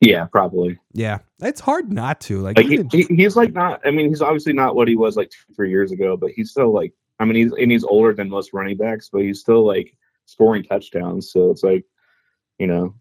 Yeah, 0.00 0.26
probably. 0.26 0.78
Yeah, 0.92 1.18
it's 1.40 1.60
hard 1.60 1.92
not 1.92 2.20
to. 2.22 2.40
Like, 2.40 2.56
Like 2.56 2.66
even- 2.66 2.88
he, 2.90 3.02
he's 3.04 3.36
like 3.36 3.52
not. 3.52 3.80
I 3.84 3.90
mean, 3.90 4.08
he's 4.08 4.22
obviously 4.22 4.52
not 4.52 4.74
what 4.74 4.88
he 4.88 4.96
was 4.96 5.16
like 5.16 5.30
two, 5.30 5.54
three 5.54 5.70
years 5.70 5.92
ago, 5.92 6.16
but 6.16 6.30
he's 6.30 6.50
still 6.50 6.72
like. 6.72 6.92
I 7.18 7.24
mean, 7.24 7.36
he's 7.36 7.52
and 7.52 7.70
he's 7.70 7.84
older 7.84 8.12
than 8.12 8.28
most 8.28 8.52
running 8.52 8.76
backs, 8.76 9.08
but 9.12 9.22
he's 9.22 9.40
still 9.40 9.64
like 9.64 9.96
scoring 10.26 10.62
touchdowns. 10.62 11.32
So 11.32 11.50
it's 11.50 11.62
like, 11.62 11.84
you 12.58 12.66
know, 12.66 12.94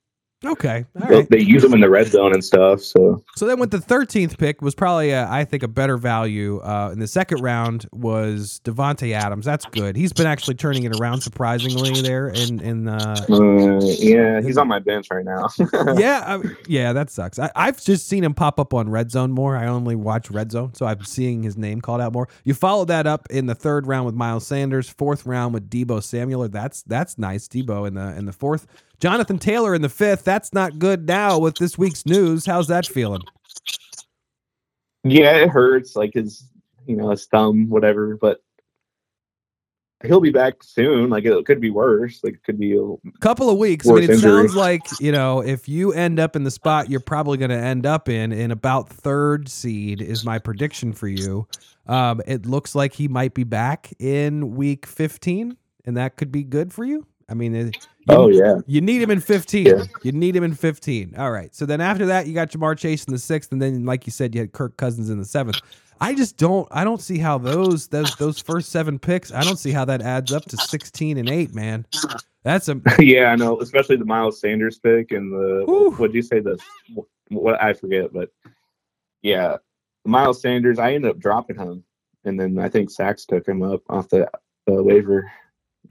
okay, 0.45 0.85
they, 0.95 1.15
right. 1.15 1.29
they 1.29 1.39
use 1.39 1.61
them 1.61 1.73
in 1.73 1.81
the 1.81 1.89
red 1.89 2.07
zone 2.07 2.33
and 2.33 2.43
stuff. 2.43 2.81
So 2.81 3.23
So 3.35 3.45
then, 3.45 3.59
with 3.59 3.71
the 3.71 3.79
thirteenth 3.79 4.37
pick 4.37 4.61
was 4.61 4.75
probably, 4.75 5.11
a, 5.11 5.29
I 5.29 5.45
think, 5.45 5.63
a 5.63 5.67
better 5.67 5.97
value. 5.97 6.59
Uh, 6.61 6.89
in 6.91 6.99
the 6.99 7.07
second 7.07 7.41
round 7.41 7.87
was 7.91 8.61
Davante 8.63 9.13
Adams. 9.13 9.45
That's 9.45 9.65
good. 9.65 9.95
He's 9.95 10.13
been 10.13 10.27
actually 10.27 10.55
turning 10.55 10.83
it 10.83 10.99
around 10.99 11.21
surprisingly 11.21 12.01
there. 12.01 12.29
In 12.29 12.59
in 12.61 12.87
uh, 12.87 13.25
uh, 13.29 13.79
yeah, 13.81 14.41
he's 14.41 14.57
on 14.57 14.67
my 14.67 14.79
bench 14.79 15.07
right 15.11 15.25
now. 15.25 15.49
yeah, 15.97 16.23
I, 16.25 16.41
yeah, 16.67 16.93
that 16.93 17.09
sucks. 17.09 17.39
I, 17.39 17.51
I've 17.55 17.81
just 17.81 18.07
seen 18.07 18.23
him 18.23 18.33
pop 18.33 18.59
up 18.59 18.73
on 18.73 18.89
Red 18.89 19.11
Zone 19.11 19.31
more. 19.31 19.55
I 19.55 19.67
only 19.67 19.95
watch 19.95 20.31
Red 20.31 20.51
Zone, 20.51 20.73
so 20.73 20.85
I'm 20.85 21.03
seeing 21.03 21.43
his 21.43 21.57
name 21.57 21.81
called 21.81 22.01
out 22.01 22.13
more. 22.13 22.27
You 22.43 22.53
followed 22.53 22.89
that 22.89 23.07
up 23.07 23.27
in 23.29 23.45
the 23.45 23.55
third 23.55 23.87
round 23.87 24.05
with 24.05 24.15
Miles 24.15 24.45
Sanders, 24.47 24.89
fourth 24.89 25.25
round 25.25 25.53
with 25.53 25.69
Deebo 25.69 26.03
Samuel. 26.03 26.47
That's 26.49 26.83
that's 26.83 27.17
nice. 27.17 27.47
Deebo 27.47 27.87
in 27.87 27.95
the 27.95 28.15
in 28.17 28.25
the 28.25 28.33
fourth. 28.33 28.67
Jonathan 29.01 29.39
Taylor 29.39 29.75
in 29.75 29.81
the 29.81 29.89
fifth. 29.89 30.23
That's 30.23 30.53
not 30.53 30.79
good 30.79 31.07
now 31.07 31.39
with 31.39 31.55
this 31.55 31.77
week's 31.77 32.05
news. 32.05 32.45
How's 32.45 32.67
that 32.67 32.85
feeling? 32.85 33.23
yeah, 35.03 35.37
it 35.37 35.49
hurts. 35.49 35.95
Like 35.95 36.13
his, 36.13 36.47
you 36.85 36.95
know, 36.95 37.09
his 37.09 37.25
thumb, 37.25 37.69
whatever. 37.69 38.15
But 38.15 38.41
he'll 40.03 40.21
be 40.21 40.31
back 40.31 40.63
soon. 40.63 41.09
Like 41.09 41.25
it 41.25 41.45
could 41.45 41.59
be 41.59 41.71
worse. 41.71 42.23
Like 42.23 42.35
it 42.35 42.43
could 42.43 42.59
be. 42.59 42.77
A, 42.77 42.95
couple 43.19 43.49
of 43.49 43.57
weeks. 43.57 43.87
I 43.89 43.93
mean, 43.93 44.03
it 44.03 44.09
injury. 44.11 44.21
sounds 44.21 44.55
like 44.55 44.81
you 44.99 45.11
know 45.11 45.41
if 45.41 45.67
you 45.67 45.93
end 45.93 46.19
up 46.19 46.35
in 46.35 46.43
the 46.43 46.51
spot 46.51 46.89
you're 46.89 46.99
probably 46.99 47.37
going 47.37 47.51
to 47.51 47.57
end 47.57 47.85
up 47.85 48.07
in 48.07 48.31
in 48.31 48.51
about 48.51 48.89
third 48.89 49.49
seed 49.49 50.01
is 50.01 50.23
my 50.23 50.39
prediction 50.39 50.93
for 50.93 51.07
you. 51.07 51.47
Um, 51.87 52.21
it 52.27 52.45
looks 52.45 52.75
like 52.75 52.93
he 52.93 53.07
might 53.07 53.33
be 53.33 53.43
back 53.43 53.91
in 53.99 54.55
week 54.55 54.85
15, 54.85 55.57
and 55.85 55.97
that 55.97 56.15
could 56.15 56.31
be 56.31 56.43
good 56.43 56.71
for 56.71 56.85
you. 56.85 57.07
I 57.31 57.33
mean, 57.33 57.55
you, 57.55 57.71
oh 58.09 58.27
yeah. 58.27 58.57
you 58.67 58.81
need 58.81 59.01
him 59.01 59.09
in 59.09 59.21
15. 59.21 59.65
Yeah. 59.65 59.83
You 60.03 60.11
need 60.11 60.35
him 60.35 60.43
in 60.43 60.53
15. 60.53 61.15
All 61.17 61.31
right. 61.31 61.55
So 61.55 61.65
then 61.65 61.79
after 61.79 62.05
that, 62.07 62.27
you 62.27 62.33
got 62.33 62.49
Ja'Marr 62.49 62.77
Chase 62.77 63.05
in 63.05 63.13
the 63.13 63.19
sixth, 63.19 63.53
and 63.53 63.61
then 63.61 63.85
like 63.85 64.05
you 64.05 64.11
said, 64.11 64.35
you 64.35 64.41
had 64.41 64.51
Kirk 64.51 64.75
Cousins 64.75 65.09
in 65.09 65.17
the 65.17 65.25
seventh. 65.25 65.61
I 66.01 66.13
just 66.13 66.35
don't. 66.37 66.67
I 66.71 66.83
don't 66.83 66.99
see 66.99 67.19
how 67.19 67.37
those 67.37 67.87
those 67.87 68.15
those 68.17 68.39
first 68.39 68.69
seven 68.69 68.99
picks. 68.99 69.31
I 69.31 69.43
don't 69.43 69.57
see 69.57 69.71
how 69.71 69.85
that 69.85 70.01
adds 70.01 70.33
up 70.33 70.43
to 70.45 70.57
16 70.57 71.17
and 71.17 71.29
eight, 71.29 71.53
man. 71.53 71.85
That's 72.43 72.67
a 72.67 72.81
yeah, 72.99 73.27
I 73.27 73.35
know, 73.35 73.61
especially 73.61 73.95
the 73.95 74.05
Miles 74.05 74.41
Sanders 74.41 74.79
pick 74.79 75.11
and 75.11 75.31
the 75.31 75.63
Whew. 75.65 75.91
what 75.91 76.07
did 76.07 76.15
you 76.15 76.23
say 76.23 76.39
the 76.39 76.59
what 77.29 77.61
I 77.63 77.73
forget, 77.73 78.11
but 78.11 78.29
yeah, 79.21 79.57
Miles 80.03 80.41
Sanders. 80.41 80.79
I 80.79 80.93
ended 80.93 81.11
up 81.11 81.19
dropping 81.19 81.57
him, 81.57 81.83
and 82.25 82.37
then 82.37 82.59
I 82.59 82.67
think 82.67 82.89
Sax 82.89 83.25
took 83.25 83.47
him 83.47 83.61
up 83.61 83.83
off 83.87 84.09
the 84.09 84.25
uh, 84.25 84.81
waiver. 84.83 85.31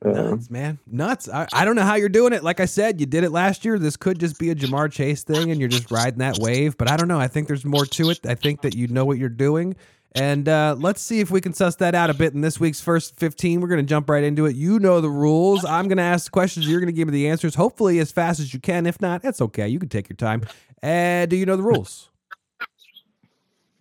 Um, 0.02 0.12
Nuts, 0.12 0.50
man. 0.50 0.78
Nuts. 0.86 1.28
I, 1.28 1.46
I 1.52 1.64
don't 1.64 1.76
know 1.76 1.82
how 1.82 1.96
you're 1.96 2.08
doing 2.08 2.32
it. 2.32 2.42
Like 2.42 2.60
I 2.60 2.64
said, 2.64 3.00
you 3.00 3.06
did 3.06 3.24
it 3.24 3.32
last 3.32 3.64
year. 3.64 3.78
This 3.78 3.96
could 3.96 4.18
just 4.18 4.38
be 4.38 4.50
a 4.50 4.54
Ja'Marr 4.54 4.90
Chase 4.90 5.22
thing 5.22 5.50
and 5.50 5.60
you're 5.60 5.68
just 5.68 5.90
riding 5.90 6.20
that 6.20 6.38
wave. 6.38 6.78
But 6.78 6.90
I 6.90 6.96
don't 6.96 7.08
know. 7.08 7.20
I 7.20 7.28
think 7.28 7.48
there's 7.48 7.64
more 7.64 7.84
to 7.84 8.10
it. 8.10 8.26
I 8.26 8.34
think 8.34 8.62
that 8.62 8.74
you 8.74 8.88
know 8.88 9.04
what 9.04 9.18
you're 9.18 9.28
doing. 9.28 9.76
And 10.12 10.48
uh, 10.48 10.74
let's 10.78 11.00
see 11.00 11.20
if 11.20 11.30
we 11.30 11.40
can 11.40 11.52
suss 11.52 11.76
that 11.76 11.94
out 11.94 12.10
a 12.10 12.14
bit 12.14 12.34
in 12.34 12.40
this 12.40 12.58
week's 12.58 12.80
first 12.80 13.16
15. 13.16 13.60
We're 13.60 13.68
going 13.68 13.84
to 13.84 13.88
jump 13.88 14.10
right 14.10 14.24
into 14.24 14.46
it. 14.46 14.56
You 14.56 14.80
know 14.80 15.00
the 15.00 15.10
rules. 15.10 15.64
I'm 15.64 15.86
going 15.86 15.98
to 15.98 16.02
ask 16.02 16.32
questions. 16.32 16.66
You're 16.66 16.80
going 16.80 16.92
to 16.92 16.96
give 16.96 17.06
me 17.06 17.12
the 17.12 17.28
answers, 17.28 17.54
hopefully 17.54 18.00
as 18.00 18.10
fast 18.10 18.40
as 18.40 18.52
you 18.52 18.58
can. 18.58 18.86
If 18.86 19.00
not, 19.00 19.22
that's 19.22 19.40
okay. 19.40 19.68
You 19.68 19.78
can 19.78 19.88
take 19.88 20.08
your 20.08 20.16
time. 20.16 20.42
And 20.82 21.30
do 21.30 21.36
you 21.36 21.46
know 21.46 21.56
the 21.56 21.62
rules? 21.62 22.10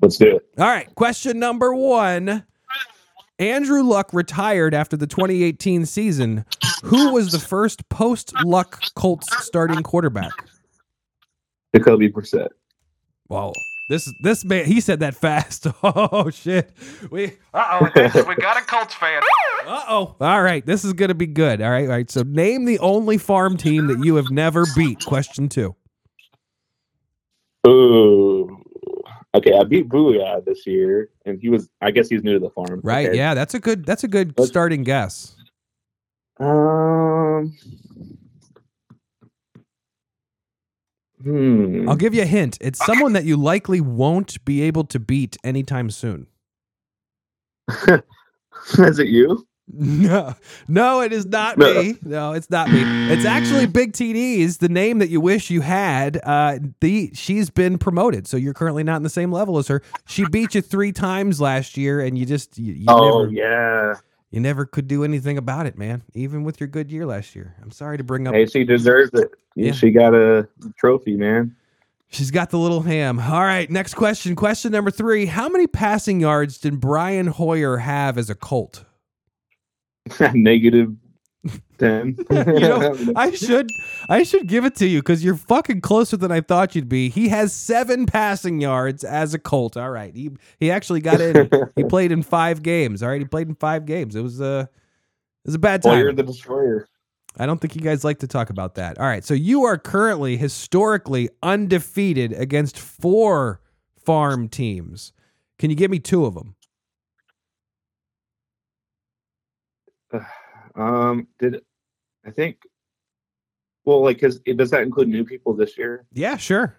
let's 0.01 0.17
do 0.17 0.37
it. 0.37 0.47
All 0.57 0.67
right. 0.67 0.93
Question 0.95 1.39
number 1.39 1.73
one 1.73 2.45
Andrew 3.39 3.81
Luck 3.83 4.13
retired 4.13 4.73
after 4.73 4.97
the 4.97 5.07
2018 5.07 5.85
season. 5.85 6.45
Who 6.83 7.13
was 7.13 7.31
the 7.31 7.39
first 7.39 7.87
post 7.89 8.33
Luck 8.43 8.81
Colts 8.95 9.27
starting 9.45 9.81
quarterback? 9.81 10.31
Jacoby 11.73 12.09
Brissett. 12.09 12.49
Whoa. 13.27 13.53
This 13.89 14.11
this 14.23 14.45
man 14.45 14.65
he 14.65 14.81
said 14.81 14.99
that 14.99 15.15
fast. 15.15 15.65
Oh 15.83 16.29
shit. 16.29 16.71
We 17.09 17.37
Uh 17.53 17.79
oh, 17.95 18.23
we 18.27 18.35
got 18.35 18.57
a 18.57 18.61
Colts 18.65 18.93
fan. 18.93 19.21
uh 19.65 19.83
oh. 19.87 20.15
All 20.19 20.41
right. 20.43 20.65
This 20.65 20.83
is 20.83 20.93
gonna 20.93 21.15
be 21.15 21.25
good. 21.27 21.61
All 21.61 21.69
right, 21.71 21.85
all 21.85 21.95
right. 21.95 22.09
So 22.11 22.23
name 22.23 22.65
the 22.65 22.77
only 22.79 23.17
farm 23.17 23.57
team 23.57 23.87
that 23.87 24.03
you 24.03 24.15
have 24.15 24.29
never 24.29 24.65
beat. 24.75 25.05
Question 25.05 25.47
two. 25.49 25.75
Ooh. 27.67 28.63
Okay, 29.35 29.53
I 29.53 29.63
beat 29.63 29.87
Booyah 29.89 30.43
this 30.43 30.65
year, 30.65 31.09
and 31.25 31.39
he 31.39 31.49
was. 31.49 31.69
I 31.81 31.91
guess 31.91 32.09
he's 32.09 32.23
new 32.23 32.33
to 32.33 32.39
the 32.39 32.49
farm. 32.49 32.81
Right. 32.83 33.09
Okay. 33.09 33.17
Yeah, 33.17 33.35
that's 33.35 33.53
a 33.53 33.59
good 33.59 33.85
that's 33.85 34.03
a 34.03 34.07
good 34.07 34.33
Let's- 34.37 34.49
starting 34.49 34.83
guess. 34.83 35.35
Um. 36.39 37.55
Hmm. 41.21 41.87
I'll 41.89 41.97
give 41.97 42.13
you 42.15 42.21
a 42.21 42.25
hint. 42.25 42.57
It's 42.61 42.83
someone 42.85 43.13
that 43.13 43.25
you 43.25 43.35
likely 43.35 43.81
won't 43.81 44.43
be 44.45 44.61
able 44.61 44.85
to 44.85 44.99
beat 44.99 45.35
anytime 45.43 45.89
soon. 45.89 46.27
Is 48.77 48.99
it 48.99 49.07
you? 49.09 49.45
No, 49.79 50.33
no, 50.67 51.01
it 51.01 51.13
is 51.13 51.25
not 51.25 51.57
No. 51.57 51.73
me. 51.73 51.95
No, 52.03 52.33
it's 52.33 52.49
not 52.49 52.71
me. 52.71 52.81
It's 53.11 53.25
actually 53.25 53.67
Big 53.67 53.93
TD's, 53.93 54.57
the 54.57 54.69
name 54.69 54.97
that 54.99 55.09
you 55.09 55.21
wish 55.21 55.49
you 55.51 55.61
had. 55.61 56.19
Uh, 56.23 56.57
the 56.79 57.11
she's 57.13 57.49
been 57.49 57.77
promoted, 57.77 58.25
so 58.27 58.35
you're 58.35 58.53
currently 58.53 58.83
not 58.83 58.97
in 58.97 59.03
the 59.03 59.09
same 59.09 59.31
level 59.31 59.57
as 59.59 59.67
her. 59.67 59.81
She 60.07 60.25
beat 60.25 60.55
you 60.55 60.61
three 60.61 60.91
times 60.91 61.39
last 61.39 61.77
year, 61.77 62.01
and 62.01 62.17
you 62.17 62.25
just 62.25 62.57
you, 62.57 62.73
you 62.73 62.85
oh 62.87 63.25
never 63.25 63.31
yeah. 63.31 63.93
you 64.31 64.39
never 64.39 64.65
could 64.65 64.87
do 64.87 65.03
anything 65.03 65.37
about 65.37 65.67
it, 65.67 65.77
man. 65.77 66.01
Even 66.15 66.43
with 66.43 66.59
your 66.59 66.67
good 66.67 66.91
year 66.91 67.05
last 67.05 67.35
year. 67.35 67.55
I'm 67.61 67.71
sorry 67.71 67.97
to 67.97 68.03
bring 68.03 68.27
up. 68.27 68.33
Hey, 68.33 68.47
she 68.47 68.63
deserves 68.63 69.11
it. 69.13 69.29
Yeah. 69.55 69.73
She 69.73 69.91
got 69.91 70.15
a 70.15 70.47
trophy, 70.77 71.15
man. 71.15 71.55
She's 72.11 72.31
got 72.31 72.49
the 72.49 72.57
little 72.57 72.81
ham. 72.81 73.19
All 73.19 73.41
right, 73.41 73.69
next 73.69 73.93
question. 73.93 74.35
Question 74.35 74.71
number 74.71 74.89
three: 74.89 75.27
How 75.27 75.47
many 75.47 75.67
passing 75.67 76.19
yards 76.19 76.57
did 76.57 76.79
Brian 76.79 77.27
Hoyer 77.27 77.77
have 77.77 78.17
as 78.17 78.31
a 78.31 78.35
Colt? 78.35 78.83
Negative 80.33 80.95
ten. 81.77 82.15
you 82.29 82.59
know, 82.59 83.13
I 83.15 83.31
should 83.35 83.69
I 84.09 84.23
should 84.23 84.47
give 84.47 84.65
it 84.65 84.75
to 84.75 84.87
you 84.87 84.99
because 84.99 85.23
you're 85.23 85.35
fucking 85.35 85.81
closer 85.81 86.17
than 86.17 86.31
I 86.31 86.41
thought 86.41 86.75
you'd 86.75 86.89
be. 86.89 87.09
He 87.09 87.29
has 87.29 87.53
seven 87.53 88.05
passing 88.05 88.61
yards 88.61 89.03
as 89.03 89.33
a 89.33 89.39
Colt. 89.39 89.77
All 89.77 89.89
right, 89.89 90.13
he 90.13 90.31
he 90.59 90.69
actually 90.69 91.01
got 91.01 91.21
in. 91.21 91.49
he 91.75 91.83
played 91.83 92.11
in 92.11 92.23
five 92.23 92.61
games. 92.61 93.01
All 93.01 93.09
right, 93.09 93.21
he 93.21 93.25
played 93.25 93.47
in 93.47 93.55
five 93.55 93.85
games. 93.85 94.15
It 94.15 94.21
was 94.21 94.39
a 94.39 94.69
it 95.43 95.47
was 95.47 95.55
a 95.55 95.59
bad 95.59 95.81
time. 95.81 95.99
you're 95.99 96.13
the 96.13 96.23
destroyer. 96.23 96.87
I 97.37 97.45
don't 97.45 97.61
think 97.61 97.75
you 97.75 97.81
guys 97.81 98.03
like 98.03 98.19
to 98.19 98.27
talk 98.27 98.49
about 98.49 98.75
that. 98.75 98.97
All 98.97 99.05
right, 99.05 99.23
so 99.23 99.33
you 99.33 99.63
are 99.63 99.77
currently 99.77 100.35
historically 100.35 101.29
undefeated 101.41 102.33
against 102.33 102.77
four 102.77 103.61
farm 104.03 104.49
teams. 104.49 105.13
Can 105.57 105.69
you 105.69 105.75
give 105.75 105.91
me 105.91 105.99
two 105.99 106.25
of 106.25 106.33
them? 106.33 106.55
Um, 110.79 111.27
did 111.39 111.61
I 112.25 112.31
think? 112.31 112.57
Well, 113.85 114.01
like, 114.03 114.19
cause 114.21 114.39
it 114.45 114.57
does 114.57 114.71
that 114.71 114.81
include 114.83 115.09
new 115.09 115.25
people 115.25 115.53
this 115.53 115.77
year? 115.77 116.05
Yeah, 116.13 116.37
sure. 116.37 116.77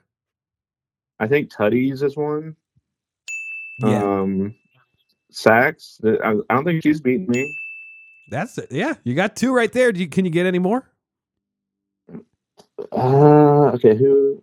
I 1.18 1.26
think 1.26 1.52
Tutties 1.52 2.02
is 2.02 2.16
one. 2.16 2.56
Yeah, 3.80 4.02
Um, 4.20 4.54
Sax. 5.30 6.00
I, 6.04 6.34
I 6.48 6.54
don't 6.54 6.64
think 6.64 6.82
she's 6.82 7.00
beaten 7.00 7.26
me. 7.28 7.52
that's 8.30 8.56
it. 8.58 8.70
Yeah, 8.70 8.94
you 9.04 9.14
got 9.14 9.36
two 9.36 9.52
right 9.54 9.72
there. 9.72 9.92
Do 9.92 10.00
you, 10.00 10.08
can 10.08 10.24
you 10.24 10.30
get 10.30 10.46
any 10.46 10.58
more? 10.58 10.88
Uh, 12.92 13.70
okay, 13.72 13.94
who? 13.96 14.42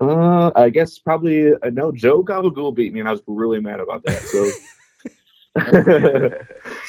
Uh, 0.00 0.50
I 0.56 0.70
guess 0.70 0.98
probably 0.98 1.52
I 1.62 1.70
know 1.70 1.92
Joe 1.92 2.22
Gabagool 2.24 2.74
beat 2.74 2.92
me, 2.92 3.00
and 3.00 3.08
I 3.08 3.12
was 3.12 3.22
really 3.26 3.60
mad 3.60 3.80
about 3.80 4.02
that. 4.04 4.22
So, 4.22 4.50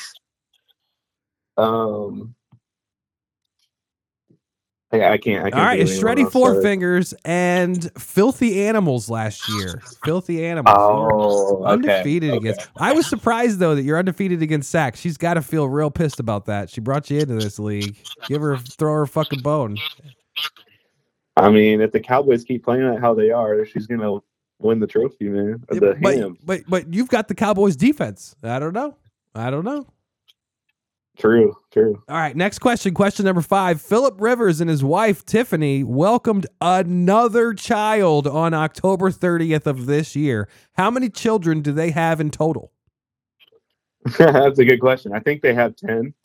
um, 1.57 2.35
I, 4.93 5.13
I 5.13 5.17
can't. 5.17 5.45
I 5.45 5.49
can't 5.49 5.55
All 5.55 5.61
right, 5.61 5.79
it's 5.79 5.97
Shreddy 5.97 6.29
Four 6.29 6.49
sorry. 6.49 6.63
Fingers 6.63 7.13
and 7.23 7.89
Filthy 7.97 8.65
Animals 8.65 9.09
last 9.09 9.47
year. 9.49 9.81
Filthy 10.03 10.45
Animals. 10.45 10.75
Oh, 10.77 11.63
undefeated 11.63 12.31
okay. 12.31 12.37
against. 12.37 12.67
I 12.77 12.91
was 12.91 13.07
surprised 13.07 13.59
though 13.59 13.75
that 13.75 13.83
you're 13.83 13.97
undefeated 13.97 14.41
against 14.41 14.69
Sax. 14.69 14.99
She's 14.99 15.17
got 15.17 15.35
to 15.35 15.41
feel 15.41 15.69
real 15.69 15.91
pissed 15.91 16.19
about 16.19 16.45
that. 16.45 16.69
She 16.69 16.81
brought 16.81 17.09
you 17.09 17.19
into 17.19 17.35
this 17.35 17.57
league. 17.57 17.95
Give 18.27 18.41
her, 18.41 18.57
throw 18.57 18.93
her 18.93 19.01
a 19.03 19.07
fucking 19.07 19.41
bone. 19.41 19.77
I 21.37 21.49
mean, 21.49 21.79
if 21.79 21.93
the 21.93 21.99
Cowboys 21.99 22.43
keep 22.43 22.63
playing 22.63 22.83
it 22.83 22.99
how 22.99 23.13
they 23.13 23.31
are, 23.31 23.65
she's 23.65 23.87
gonna 23.87 24.19
win 24.59 24.79
the 24.79 24.87
trophy, 24.87 25.29
man. 25.29 25.63
The 25.69 25.97
but, 26.01 26.15
ham. 26.15 26.37
but 26.43 26.61
but 26.67 26.93
you've 26.93 27.09
got 27.09 27.29
the 27.29 27.35
Cowboys 27.35 27.77
defense. 27.77 28.35
I 28.43 28.59
don't 28.59 28.73
know. 28.73 28.95
I 29.33 29.49
don't 29.49 29.63
know. 29.63 29.87
True, 31.21 31.55
true. 31.71 32.01
All 32.09 32.17
right, 32.17 32.35
next 32.35 32.57
question. 32.59 32.95
Question 32.95 33.25
number 33.25 33.43
five. 33.43 33.79
Philip 33.79 34.19
Rivers 34.19 34.59
and 34.59 34.67
his 34.67 34.83
wife 34.83 35.23
Tiffany 35.23 35.83
welcomed 35.83 36.47
another 36.59 37.53
child 37.53 38.25
on 38.25 38.55
October 38.55 39.11
30th 39.11 39.67
of 39.67 39.85
this 39.85 40.15
year. 40.15 40.49
How 40.73 40.89
many 40.89 41.09
children 41.09 41.61
do 41.61 41.73
they 41.73 41.91
have 41.91 42.19
in 42.19 42.31
total? 42.31 42.71
That's 44.17 44.57
a 44.57 44.65
good 44.65 44.79
question. 44.79 45.13
I 45.13 45.19
think 45.19 45.43
they 45.43 45.53
have 45.53 45.75
ten. 45.75 46.15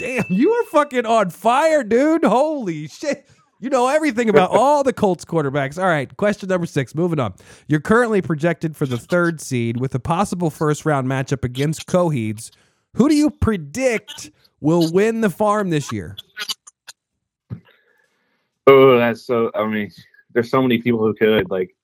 Damn, 0.00 0.24
you 0.28 0.50
are 0.50 0.64
fucking 0.64 1.06
on 1.06 1.30
fire, 1.30 1.84
dude. 1.84 2.24
Holy 2.24 2.88
shit. 2.88 3.28
You 3.60 3.70
know 3.70 3.86
everything 3.86 4.28
about 4.28 4.50
all 4.56 4.82
the 4.82 4.92
Colts 4.92 5.24
quarterbacks. 5.24 5.80
All 5.80 5.88
right, 5.88 6.16
question 6.16 6.48
number 6.48 6.66
six. 6.66 6.96
Moving 6.96 7.20
on. 7.20 7.34
You're 7.68 7.78
currently 7.78 8.22
projected 8.22 8.76
for 8.76 8.86
the 8.86 8.98
third 8.98 9.40
seed 9.40 9.78
with 9.78 9.94
a 9.94 10.00
possible 10.00 10.50
first 10.50 10.84
round 10.84 11.06
matchup 11.06 11.44
against 11.44 11.86
Coheeds. 11.86 12.50
Who 12.94 13.08
do 13.08 13.14
you 13.14 13.30
predict 13.30 14.30
will 14.60 14.92
win 14.92 15.20
the 15.20 15.30
farm 15.30 15.70
this 15.70 15.92
year? 15.92 16.16
Oh, 18.66 18.98
that's 18.98 19.22
so. 19.22 19.50
I 19.54 19.66
mean, 19.66 19.90
there's 20.32 20.50
so 20.50 20.62
many 20.62 20.78
people 20.78 21.00
who 21.00 21.14
could. 21.14 21.50
Like, 21.50 21.74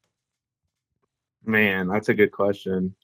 man, 1.44 1.88
that's 1.88 2.08
a 2.08 2.14
good 2.14 2.32
question. 2.32 2.94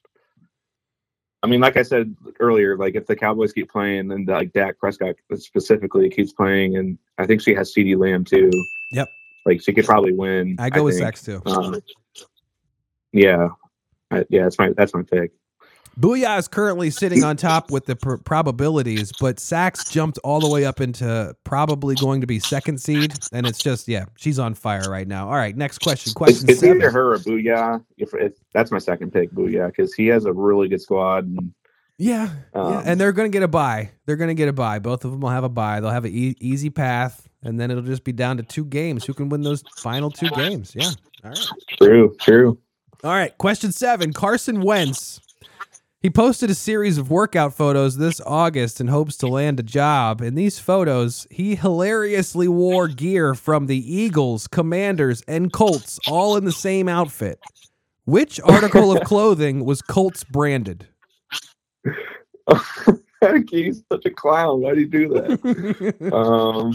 I 1.43 1.49
mean, 1.49 1.61
like 1.61 1.77
I 1.77 1.83
said 1.83 2.15
earlier, 2.39 2.77
like 2.77 2.95
if 2.95 3.07
the 3.07 3.17
Cowboys 3.17 3.53
keep 3.53 3.71
playing 3.71 4.13
and 4.13 4.29
like 4.29 4.53
Dak 4.53 4.79
Prescott 4.79 5.17
specifically 5.35 6.09
keeps 6.09 6.33
playing, 6.33 6.77
and 6.77 6.99
I 7.19 7.27
think 7.27 7.41
she 7.41 7.55
has 7.55 7.75
CeeDee 7.75 7.99
Lamb 7.99 8.25
too. 8.25 8.51
Yep. 8.93 9.09
Like 9.47 9.61
she 9.61 9.73
could 9.73 9.85
probably 9.85 10.13
win. 10.13 10.57
I 10.61 10.71
go 10.71 10.85
with 10.85 10.95
think. 10.95 11.07
Sex 11.07 11.25
too. 11.25 11.43
Um, 11.47 11.81
yeah, 13.13 13.49
I, 14.13 14.25
yeah, 14.29 14.45
that's 14.45 14.59
my 14.59 14.71
that's 14.77 14.95
my 14.95 15.03
pick. 15.03 15.33
Booyah 15.99 16.39
is 16.39 16.49
currently 16.49 16.91
sitting 16.91 17.23
on 17.23 17.37
top 17.37 17.71
with 17.71 17.85
the 17.87 17.97
pr- 17.97 18.17
probabilities, 18.17 19.13
but 19.21 19.39
Sax 19.39 19.91
jumped 19.91 20.19
all 20.25 20.41
the 20.41 20.49
way 20.49 20.65
up 20.65 20.81
into 20.81 21.37
probably 21.45 21.95
going 21.97 22.21
to 22.23 22.27
be 22.27 22.39
second 22.39 22.81
seed, 22.81 23.13
and 23.33 23.47
it's 23.47 23.59
just 23.59 23.87
yeah, 23.89 24.07
she's 24.17 24.39
on 24.39 24.55
fire 24.55 24.91
right 24.91 25.07
now. 25.07 25.29
All 25.29 25.35
right, 25.35 25.57
next 25.57 25.79
question. 25.79 26.15
Question 26.15 26.49
it's 26.49 26.61
seven. 26.61 26.79
either 26.79 26.91
her 26.91 27.13
or 27.13 27.19
Booyah. 27.19 27.85
If, 27.99 28.15
if 28.15 28.33
that's 28.55 28.71
my 28.71 28.79
second 28.79 29.13
pick, 29.13 29.31
Booyah, 29.33 29.69
because 29.69 29.93
he 29.93 30.07
has 30.07 30.25
a 30.25 30.33
really 30.33 30.69
good 30.69 30.81
squad. 30.81 31.25
And, 31.27 31.53
Yeah, 31.99 32.31
yeah, 32.55 32.61
Um, 32.61 32.83
and 32.87 33.01
they're 33.01 33.13
going 33.13 33.31
to 33.31 33.35
get 33.37 33.43
a 33.43 33.49
buy. 33.49 33.91
They're 34.07 34.17
going 34.17 34.29
to 34.29 34.35
get 34.35 34.49
a 34.49 34.53
buy. 34.53 34.79
Both 34.79 35.05
of 35.05 35.11
them 35.11 35.21
will 35.21 35.29
have 35.29 35.45
a 35.45 35.51
buy. 35.51 35.81
They'll 35.81 35.91
have 35.91 36.07
an 36.07 36.13
e- 36.15 36.37
easy 36.41 36.71
path, 36.71 37.29
and 37.43 37.61
then 37.61 37.71
it'll 37.71 37.83
just 37.83 38.05
be 38.05 38.13
down 38.13 38.39
to 38.39 38.43
two 38.43 38.65
games. 38.65 39.05
Who 39.05 39.13
can 39.13 39.29
win 39.29 39.43
those 39.43 39.63
final 39.77 40.11
two 40.11 40.31
games? 40.31 40.73
Yeah. 40.75 40.91
All 41.23 41.31
right. 41.31 41.47
true, 41.77 42.17
true. 42.19 42.59
All 43.05 43.11
right. 43.11 43.37
Question 43.37 43.73
seven. 43.73 44.13
Carson 44.15 44.63
Wentz. 44.63 45.21
He 46.03 46.11
posted 46.11 46.51
a 46.51 46.55
series 46.57 46.99
of 46.99 47.13
workout 47.13 47.55
photos 47.55 47.97
this 47.97 48.21
August 48.27 48.81
in 48.81 48.89
hopes 48.89 49.17
to 49.19 49.29
land 49.29 49.61
a 49.61 49.63
job. 49.63 50.21
In 50.21 50.35
these 50.35 50.59
photos, 50.59 51.29
he 51.31 51.55
hilariously 51.55 52.49
wore 52.49 52.89
gear 52.89 53.37
from 53.37 53.67
the 53.67 53.79
Eagles, 53.79 54.49
Commanders, 54.49 55.23
and 55.29 55.53
Colts 55.53 56.01
all 56.09 56.37
in 56.37 56.45
the 56.45 56.51
same 56.51 56.89
outfit. 56.89 57.39
Which 58.05 58.41
article 58.41 58.91
of 58.91 59.05
clothing 59.05 59.65
was 59.65 59.81
Colts 59.81 60.25
branded? 60.25 60.89
He's 63.49 63.85
such 63.93 64.05
a 64.05 64.11
clown. 64.11 64.61
Why 64.61 64.75
do 64.75 64.81
you 64.81 64.89
do 64.89 65.09
that? 65.11 66.13
um, 66.13 66.75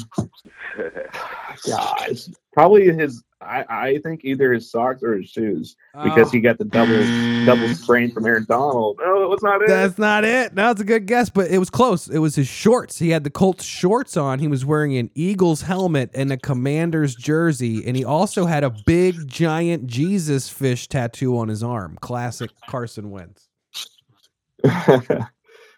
gosh, 1.68 2.30
probably 2.54 2.94
his. 2.94 3.26
I, 3.40 3.66
I 3.70 3.98
think 4.00 4.22
either 4.26 4.52
his 4.52 4.72
socks 4.72 5.04
or 5.04 5.16
his 5.16 5.30
shoes 5.30 5.76
because 6.04 6.28
Oh. 6.28 6.32
he 6.32 6.40
got 6.40 6.58
the 6.58 6.66
double 6.66 6.96
double 7.46 7.68
mm. 7.68 7.76
sprain 7.76 8.12
from 8.12 8.26
Aaron 8.26 8.46
Donald. 8.50 9.00
No, 9.00 9.28
was 9.30 9.44
not 9.44 9.62
it. 9.62 9.68
That's 9.68 10.00
not 10.00 10.24
it. 10.26 10.56
No, 10.56 10.72
it's 10.72 10.82
a 10.82 10.84
good 10.84 11.06
guess, 11.06 11.30
but 11.30 11.52
it 11.52 11.60
was 11.60 11.70
close. 11.70 12.08
It 12.08 12.18
was 12.18 12.36
his 12.36 12.48
shorts. 12.48 12.98
He 12.98 13.10
had 13.12 13.24
the 13.24 13.30
Colts 13.30 13.64
shorts 13.64 14.18
on. 14.18 14.40
He 14.40 14.48
was 14.48 14.66
wearing 14.66 14.98
an 14.98 15.12
Eagles 15.14 15.62
helmet 15.62 16.10
and 16.16 16.32
a 16.32 16.38
Commanders 16.38 17.16
jersey, 17.16 17.86
and 17.86 17.96
he 17.96 18.04
also 18.04 18.46
had 18.48 18.64
a 18.64 18.72
big 18.88 19.28
giant 19.28 19.86
Jesus 19.86 20.50
fish 20.50 20.88
tattoo 20.88 21.38
on 21.38 21.48
his 21.48 21.62
arm. 21.62 21.98
Classic 22.02 22.50
Carson 22.68 23.12
Wentz. 23.12 23.48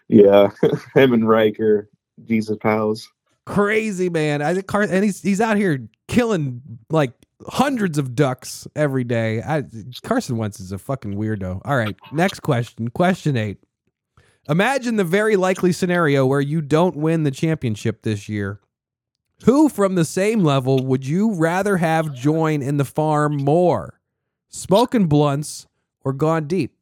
yeah, 0.08 0.50
him 0.94 1.12
and 1.12 1.28
Riker, 1.28 1.88
Jesus 2.24 2.56
pals. 2.60 3.08
crazy, 3.46 4.08
man. 4.08 4.40
I 4.42 4.54
think 4.54 4.66
Car- 4.66 4.82
and 4.82 5.04
he's 5.04 5.20
he's 5.22 5.40
out 5.40 5.56
here 5.58 5.86
killing 6.08 6.62
like 6.88 7.12
hundreds 7.46 7.98
of 7.98 8.14
ducks 8.14 8.66
every 8.76 9.04
day. 9.04 9.42
I, 9.42 9.64
Carson 10.02 10.36
Wentz 10.36 10.60
is 10.60 10.72
a 10.72 10.78
fucking 10.78 11.14
weirdo. 11.14 11.60
All 11.64 11.76
right, 11.76 11.96
next 12.12 12.40
question. 12.40 12.88
Question 12.90 13.36
eight. 13.36 13.58
Imagine 14.48 14.96
the 14.96 15.04
very 15.04 15.36
likely 15.36 15.72
scenario 15.72 16.26
where 16.26 16.40
you 16.40 16.60
don't 16.60 16.96
win 16.96 17.22
the 17.22 17.30
championship 17.30 18.02
this 18.02 18.28
year. 18.28 18.60
Who 19.44 19.68
from 19.68 19.94
the 19.94 20.04
same 20.04 20.44
level 20.44 20.84
would 20.86 21.06
you 21.06 21.34
rather 21.34 21.76
have 21.76 22.14
join 22.14 22.60
in 22.60 22.76
the 22.76 22.84
farm 22.84 23.36
more? 23.36 24.00
Smoking 24.48 25.06
blunts 25.06 25.66
or 26.04 26.12
gone 26.12 26.46
deep? 26.46 26.74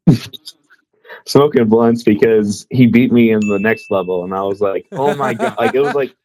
Smoking 1.25 1.67
blunts 1.67 2.03
because 2.03 2.65
he 2.69 2.87
beat 2.87 3.11
me 3.11 3.31
in 3.31 3.39
the 3.39 3.59
next 3.59 3.91
level, 3.91 4.23
and 4.23 4.33
I 4.33 4.41
was 4.41 4.61
like, 4.61 4.87
oh 4.91 5.15
my 5.15 5.33
god! 5.33 5.57
Like 5.57 5.75
it 5.75 5.79
was 5.79 5.93
like 5.93 6.15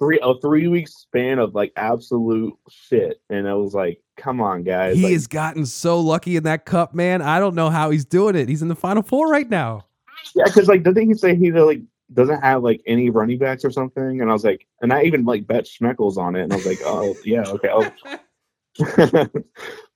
three 0.00 0.18
a 0.22 0.34
three 0.40 0.66
week 0.66 0.88
span 0.88 1.38
of 1.38 1.54
like 1.54 1.72
absolute 1.76 2.54
shit, 2.68 3.20
and 3.30 3.48
I 3.48 3.54
was 3.54 3.74
like, 3.74 4.02
come 4.16 4.40
on, 4.40 4.64
guys! 4.64 4.96
He 4.96 5.04
like, 5.04 5.12
has 5.12 5.26
gotten 5.26 5.66
so 5.66 6.00
lucky 6.00 6.36
in 6.36 6.42
that 6.44 6.64
cup, 6.64 6.94
man. 6.94 7.22
I 7.22 7.38
don't 7.38 7.54
know 7.54 7.70
how 7.70 7.90
he's 7.90 8.04
doing 8.04 8.34
it. 8.34 8.48
He's 8.48 8.62
in 8.62 8.68
the 8.68 8.74
final 8.74 9.02
four 9.02 9.28
right 9.28 9.48
now. 9.48 9.86
Yeah, 10.34 10.44
because 10.46 10.66
like 10.66 10.82
didn't 10.82 11.06
he 11.06 11.14
say 11.14 11.36
he 11.36 11.52
like 11.52 11.82
doesn't 12.12 12.40
have 12.40 12.62
like 12.62 12.80
any 12.86 13.10
running 13.10 13.38
backs 13.38 13.64
or 13.64 13.70
something? 13.70 14.20
And 14.20 14.30
I 14.30 14.32
was 14.32 14.44
like, 14.44 14.66
and 14.80 14.92
I 14.92 15.02
even 15.04 15.24
like 15.24 15.46
bet 15.46 15.66
Schmeckles 15.66 16.16
on 16.16 16.34
it, 16.34 16.42
and 16.42 16.52
I 16.52 16.56
was 16.56 16.66
like, 16.66 16.80
oh 16.84 17.14
yeah, 17.24 17.44
okay. 17.46 17.68
Oh. 17.70 17.90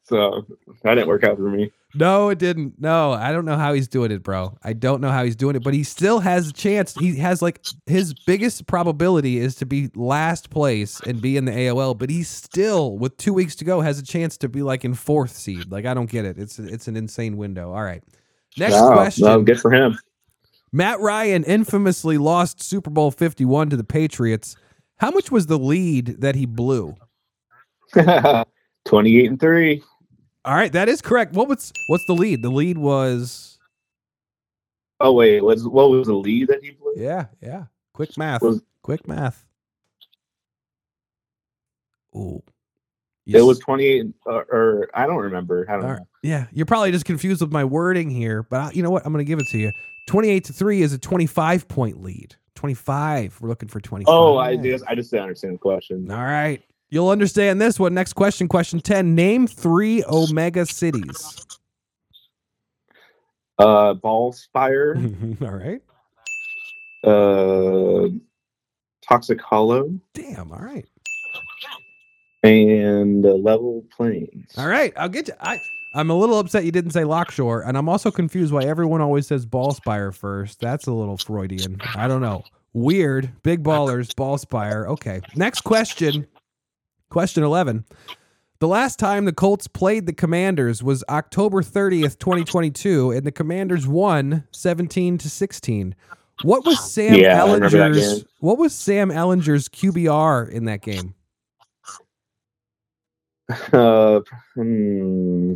So 0.04 0.46
that 0.82 0.94
didn't 0.94 1.08
work 1.08 1.24
out 1.24 1.36
for 1.36 1.48
me. 1.48 1.72
No, 1.94 2.28
it 2.28 2.38
didn't. 2.38 2.74
No, 2.78 3.12
I 3.12 3.32
don't 3.32 3.44
know 3.44 3.56
how 3.56 3.72
he's 3.72 3.86
doing 3.88 4.10
it, 4.10 4.22
bro. 4.22 4.58
I 4.62 4.72
don't 4.72 5.00
know 5.00 5.10
how 5.10 5.24
he's 5.24 5.36
doing 5.36 5.54
it, 5.56 5.62
but 5.62 5.72
he 5.74 5.84
still 5.84 6.18
has 6.20 6.48
a 6.48 6.52
chance. 6.52 6.92
He 6.94 7.16
has 7.18 7.40
like 7.40 7.64
his 7.86 8.12
biggest 8.12 8.66
probability 8.66 9.38
is 9.38 9.54
to 9.56 9.66
be 9.66 9.90
last 9.94 10.50
place 10.50 11.00
and 11.00 11.22
be 11.22 11.36
in 11.36 11.44
the 11.44 11.52
AOL, 11.52 11.96
but 11.96 12.10
he 12.10 12.22
still, 12.24 12.98
with 12.98 13.16
two 13.16 13.32
weeks 13.32 13.54
to 13.56 13.64
go, 13.64 13.80
has 13.80 13.98
a 13.98 14.02
chance 14.02 14.36
to 14.38 14.48
be 14.48 14.62
like 14.62 14.84
in 14.84 14.92
fourth 14.94 15.30
seed. 15.36 15.70
Like 15.70 15.86
I 15.86 15.94
don't 15.94 16.10
get 16.10 16.24
it. 16.24 16.36
It's 16.36 16.58
it's 16.58 16.88
an 16.88 16.96
insane 16.96 17.36
window. 17.36 17.72
All 17.72 17.84
right, 17.84 18.02
next 18.58 18.74
Wow, 18.74 18.92
question. 18.94 19.24
well, 19.24 19.40
good 19.42 19.60
for 19.60 19.70
him. 19.72 19.96
Matt 20.72 20.98
Ryan 20.98 21.44
infamously 21.44 22.18
lost 22.18 22.60
Super 22.60 22.90
Bowl 22.90 23.12
51 23.12 23.70
to 23.70 23.76
the 23.76 23.84
Patriots. 23.84 24.56
How 24.96 25.12
much 25.12 25.30
was 25.30 25.46
the 25.46 25.58
lead 25.58 26.20
that 26.20 26.34
he 26.34 26.46
blew? 26.46 26.96
Twenty-eight 28.84 29.30
and 29.30 29.40
three. 29.40 29.82
All 30.44 30.54
right, 30.54 30.72
that 30.72 30.88
is 30.88 31.00
correct. 31.00 31.32
What 31.32 31.48
was 31.48 31.72
what's 31.88 32.04
the 32.06 32.14
lead? 32.14 32.42
The 32.42 32.50
lead 32.50 32.76
was 32.78 33.58
Oh 35.00 35.12
wait, 35.12 35.42
was 35.42 35.66
what 35.66 35.90
was 35.90 36.06
the 36.06 36.14
lead 36.14 36.48
that 36.48 36.62
he 36.62 36.70
blew? 36.72 36.92
yeah, 36.96 37.26
yeah. 37.40 37.64
Quick 37.92 38.16
math. 38.16 38.42
Was- 38.42 38.62
Quick 38.82 39.08
math. 39.08 39.44
Ooh. 42.14 42.42
It 43.26 43.40
was 43.40 43.58
twenty-eight, 43.58 44.04
or, 44.26 44.42
or 44.52 44.88
I 44.92 45.06
don't 45.06 45.16
remember. 45.16 45.64
I 45.68 45.72
don't 45.72 45.82
know. 45.86 46.06
Yeah, 46.22 46.46
you're 46.52 46.66
probably 46.66 46.92
just 46.92 47.06
confused 47.06 47.40
with 47.40 47.50
my 47.50 47.64
wording 47.64 48.10
here, 48.10 48.42
but 48.42 48.60
I, 48.60 48.70
you 48.72 48.82
know 48.82 48.90
what? 48.90 49.06
I'm 49.06 49.12
going 49.12 49.24
to 49.24 49.28
give 49.28 49.38
it 49.38 49.46
to 49.52 49.58
you. 49.58 49.72
28 50.06 50.44
to 50.44 50.52
3 50.52 50.82
is 50.82 50.92
a 50.92 50.98
25 50.98 51.66
point 51.66 52.02
lead. 52.02 52.36
25. 52.54 53.38
We're 53.40 53.48
looking 53.48 53.70
for 53.70 53.80
25. 53.80 54.12
Oh, 54.12 54.36
I 54.36 54.56
just 54.56 54.84
I 54.86 54.94
just 54.94 55.10
didn't 55.10 55.22
understand 55.22 55.54
the 55.54 55.58
question. 55.58 56.10
All 56.10 56.18
right. 56.22 56.62
You'll 56.90 57.08
understand 57.08 57.60
this 57.60 57.78
one. 57.80 57.94
Next 57.94 58.12
question, 58.12 58.46
question 58.48 58.80
10. 58.80 59.14
Name 59.14 59.46
three 59.46 60.04
Omega 60.04 60.64
cities. 60.66 61.44
Uh, 63.58 63.94
Ball 63.94 64.32
Spire, 64.32 64.96
All 65.40 65.48
right. 65.50 65.80
uh, 67.04 68.08
Toxic 69.08 69.40
Hollow, 69.40 69.90
Damn. 70.12 70.50
All 70.50 70.58
right. 70.58 70.86
and 72.42 73.24
uh, 73.24 73.30
Level 73.34 73.84
Plains. 73.96 74.52
All 74.58 74.66
right. 74.66 74.92
I'll 74.96 75.08
get 75.08 75.28
you. 75.28 75.34
I, 75.40 75.60
I'm 75.94 76.10
a 76.10 76.14
little 76.16 76.38
upset 76.40 76.64
you 76.64 76.72
didn't 76.72 76.90
say 76.90 77.02
Lockshore, 77.02 77.66
and 77.66 77.78
I'm 77.78 77.88
also 77.88 78.10
confused 78.10 78.52
why 78.52 78.64
everyone 78.64 79.00
always 79.00 79.28
says 79.28 79.46
Ballspire 79.46 80.12
first. 80.12 80.58
That's 80.60 80.86
a 80.88 80.92
little 80.92 81.16
Freudian. 81.16 81.80
I 81.94 82.08
don't 82.08 82.20
know. 82.22 82.42
Weird. 82.72 83.30
Big 83.44 83.62
ballers, 83.62 84.12
Ballspire. 84.14 84.88
Okay. 84.88 85.20
Next 85.36 85.60
question. 85.60 86.26
Question 87.14 87.44
11. 87.44 87.84
The 88.58 88.66
last 88.66 88.98
time 88.98 89.24
the 89.24 89.32
Colts 89.32 89.68
played 89.68 90.06
the 90.06 90.12
Commanders 90.12 90.82
was 90.82 91.04
October 91.08 91.62
30th, 91.62 92.18
2022, 92.18 93.12
and 93.12 93.24
the 93.24 93.30
Commanders 93.30 93.86
won 93.86 94.42
17 94.50 95.18
to 95.18 95.30
16. 95.30 95.94
What 96.42 96.66
was 96.66 96.92
Sam 96.92 97.14
Yeah, 97.14 97.44
I 97.44 97.54
remember 97.54 97.68
that 97.68 97.92
Ehlinger's. 97.92 98.24
What 98.40 98.58
was 98.58 98.74
Sam 98.74 99.10
Ehlinger's 99.10 99.68
QBR 99.68 100.50
in 100.50 100.64
that 100.64 100.82
game? 100.82 101.14
Uh, 103.72 104.20
hmm. 104.56 105.54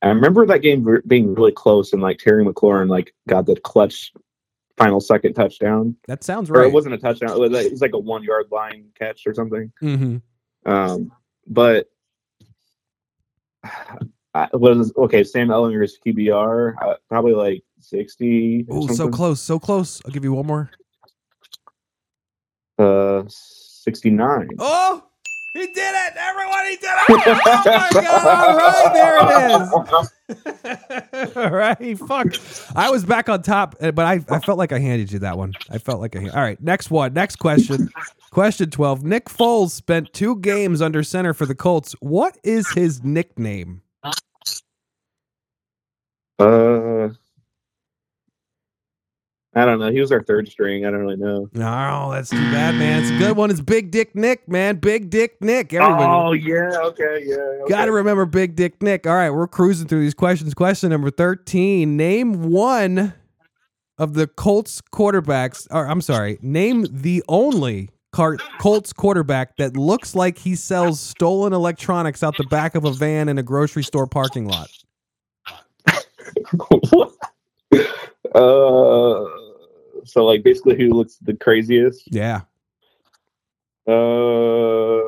I 0.00 0.08
remember 0.08 0.46
that 0.46 0.62
game 0.62 1.02
being 1.06 1.34
really 1.34 1.52
close, 1.52 1.92
and 1.92 2.00
like 2.00 2.16
Terry 2.16 2.46
McLaurin 2.46 2.88
like 2.88 3.14
got 3.28 3.44
the 3.44 3.56
clutch 3.56 4.10
final 4.76 5.00
second 5.00 5.34
touchdown, 5.34 5.96
That 6.08 6.24
sounds 6.24 6.50
or 6.50 6.54
right. 6.54 6.66
it 6.66 6.72
wasn't 6.72 6.94
a 6.94 6.98
touchdown. 6.98 7.30
It 7.30 7.38
was 7.38 7.50
like, 7.52 7.66
it 7.66 7.72
was 7.72 7.80
like 7.80 7.94
a 7.94 7.98
one 7.98 8.22
yard 8.22 8.46
line 8.50 8.86
catch 8.98 9.26
or 9.26 9.34
something. 9.34 9.72
hmm 9.80 10.16
Um, 10.66 11.12
but 11.46 11.88
I 14.34 14.48
was 14.52 14.92
okay. 14.96 15.22
Sam 15.22 15.48
Ehlinger's 15.48 15.96
QBR 16.04 16.74
uh, 16.82 16.94
probably 17.08 17.34
like 17.34 17.62
sixty. 17.78 18.66
Oh, 18.68 18.88
so 18.88 19.08
close, 19.08 19.40
so 19.40 19.60
close. 19.60 20.02
I'll 20.04 20.10
give 20.10 20.24
you 20.24 20.32
one 20.32 20.46
more. 20.46 20.70
Uh, 22.76 23.22
sixty 23.28 24.10
nine. 24.10 24.48
Oh, 24.58 25.04
he 25.52 25.66
did 25.68 25.76
it! 25.76 26.14
Everyone, 26.16 26.64
he 26.68 26.76
did 26.76 26.84
it! 26.86 27.04
Oh 27.10 27.22
my 27.64 27.88
god! 27.94 28.26
All 28.26 28.56
right, 28.56 28.92
there 28.92 29.18
it 29.20 30.02
is. 30.02 30.10
All 31.36 31.50
right, 31.50 31.98
fuck. 31.98 32.34
I 32.74 32.90
was 32.90 33.04
back 33.04 33.28
on 33.28 33.42
top, 33.42 33.76
uh, 33.80 33.92
but 33.92 34.06
I, 34.06 34.24
I 34.34 34.38
felt 34.40 34.56
like 34.56 34.72
I 34.72 34.78
handed 34.78 35.12
you 35.12 35.18
that 35.18 35.36
one. 35.36 35.52
I 35.70 35.78
felt 35.78 36.00
like 36.00 36.16
I. 36.16 36.28
All 36.28 36.40
right, 36.40 36.60
next 36.62 36.90
one. 36.90 37.12
Next 37.12 37.36
question. 37.36 37.90
Question 38.30 38.70
twelve. 38.70 39.04
Nick 39.04 39.26
Foles 39.26 39.70
spent 39.70 40.12
two 40.12 40.36
games 40.36 40.80
under 40.80 41.02
center 41.02 41.34
for 41.34 41.44
the 41.46 41.54
Colts. 41.54 41.92
What 42.00 42.38
is 42.42 42.70
his 42.72 43.04
nickname? 43.04 43.82
Uh, 46.38 47.10
I 49.56 49.64
don't 49.64 49.78
know. 49.78 49.90
He 49.90 50.00
was 50.00 50.10
our 50.10 50.22
third 50.22 50.48
string. 50.48 50.84
I 50.84 50.90
don't 50.90 51.00
really 51.00 51.16
know. 51.16 51.48
No, 51.52 52.10
that's 52.12 52.30
too 52.30 52.50
bad, 52.50 52.74
man. 52.74 53.02
It's 53.02 53.10
a 53.10 53.18
good 53.18 53.36
one. 53.36 53.50
It's 53.50 53.60
Big 53.60 53.90
Dick 53.90 54.16
Nick, 54.16 54.48
man. 54.48 54.76
Big 54.76 55.10
Dick 55.10 55.40
Nick. 55.40 55.72
Everyone. 55.72 56.02
Oh 56.02 56.32
yeah. 56.32 56.70
Okay. 56.76 57.22
Yeah. 57.24 57.36
Okay. 57.36 57.68
Got 57.68 57.84
to 57.84 57.92
remember 57.92 58.26
Big 58.26 58.56
Dick 58.56 58.82
Nick. 58.82 59.06
All 59.06 59.14
right, 59.14 59.30
we're 59.30 59.46
cruising 59.46 59.86
through 59.86 60.00
these 60.00 60.14
questions. 60.14 60.54
Question 60.54 60.90
number 60.90 61.10
13. 61.10 61.96
Name 61.96 62.50
one 62.50 63.14
of 63.96 64.14
the 64.14 64.26
Colts 64.26 64.80
quarterbacks, 64.92 65.68
or 65.70 65.86
I'm 65.86 66.00
sorry, 66.00 66.38
name 66.42 66.86
the 66.90 67.22
only 67.28 67.90
Colts 68.58 68.92
quarterback 68.92 69.56
that 69.56 69.76
looks 69.76 70.14
like 70.14 70.38
he 70.38 70.54
sells 70.54 71.00
stolen 71.00 71.52
electronics 71.52 72.22
out 72.22 72.36
the 72.36 72.44
back 72.44 72.74
of 72.74 72.84
a 72.84 72.92
van 72.92 73.28
in 73.28 73.38
a 73.38 73.42
grocery 73.42 73.82
store 73.82 74.06
parking 74.06 74.46
lot. 74.46 74.68
uh, 78.34 79.24
so 80.04 80.24
like 80.24 80.42
basically, 80.42 80.76
who 80.76 80.90
looks 80.90 81.16
the 81.16 81.34
craziest? 81.34 82.02
Yeah. 82.12 82.42
Uh, 83.86 85.00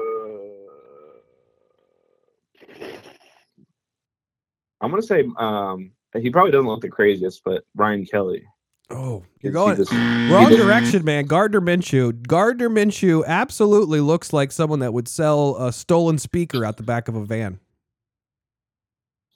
I'm 4.81 4.91
gonna 4.91 5.03
say 5.03 5.25
um 5.39 5.93
he 6.15 6.31
probably 6.31 6.53
doesn't 6.53 6.67
look 6.67 6.81
the 6.81 6.89
craziest, 6.89 7.43
but 7.45 7.65
Ryan 7.75 8.07
Kelly. 8.07 8.45
Oh, 8.89 9.25
you're 9.41 9.53
going 9.53 9.77
just- 9.77 9.91
wrong 9.93 10.51
direction, 10.51 11.05
man. 11.05 11.27
Gardner 11.27 11.61
Minshew. 11.61 12.27
Gardner 12.27 12.71
Minshew 12.71 13.25
absolutely 13.27 14.01
looks 14.01 14.33
like 14.33 14.53
someone 14.53 14.79
that 14.79 14.93
would 14.93 15.09
sell 15.09 15.57
a 15.57 15.73
stolen 15.73 16.19
speaker 16.19 16.65
out 16.65 16.77
the 16.77 16.83
back 16.85 17.09
of 17.09 17.17
a 17.17 17.25
van. 17.25 17.59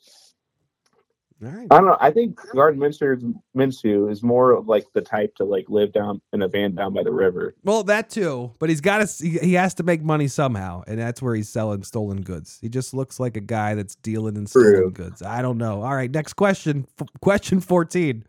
All 0.09 1.30
right. 1.41 1.67
I 1.71 1.77
don't 1.77 1.87
know. 1.87 1.97
I 2.01 2.11
think 2.11 2.39
Gardner 2.53 2.89
Minshew, 2.89 3.35
Minshew 3.57 4.11
is 4.11 4.23
more 4.23 4.53
of 4.53 4.69
like 4.69 4.87
the 4.93 5.01
type 5.01 5.35
to 5.37 5.45
like 5.45 5.67
live 5.69 5.93
down 5.93 6.21
in 6.33 6.43
a 6.43 6.49
van 6.49 6.75
down 6.75 6.93
by 6.93 7.03
the 7.03 7.13
river. 7.13 7.55
Well, 7.65 7.83
that 7.85 8.11
too, 8.11 8.53
but 8.59 8.69
he's 8.69 8.81
got 8.81 9.07
to. 9.07 9.25
He 9.27 9.39
he 9.39 9.55
has 9.55 9.75
to 9.75 9.83
make 9.83 10.03
money 10.03 10.29
somehow, 10.29 10.83
and 10.87 10.99
that's 10.99 11.23
where 11.23 11.35
he's 11.35 11.49
selling 11.49 11.83
stolen 11.83 12.23
goods. 12.23 12.59
He 12.61 12.69
just 12.69 12.93
looks 12.95 13.19
like 13.19 13.37
a 13.37 13.41
guy 13.41 13.75
that's 13.75 13.95
dealing 13.97 14.37
in 14.37 14.47
stolen 14.47 14.75
True. 14.75 14.91
goods. 14.91 15.23
I 15.23 15.43
don't 15.43 15.59
know. 15.59 15.83
All 15.83 15.95
right, 15.95 16.11
next 16.11 16.35
question. 16.35 16.87
F- 17.01 17.09
question 17.21 17.61
fourteen. 17.61 18.25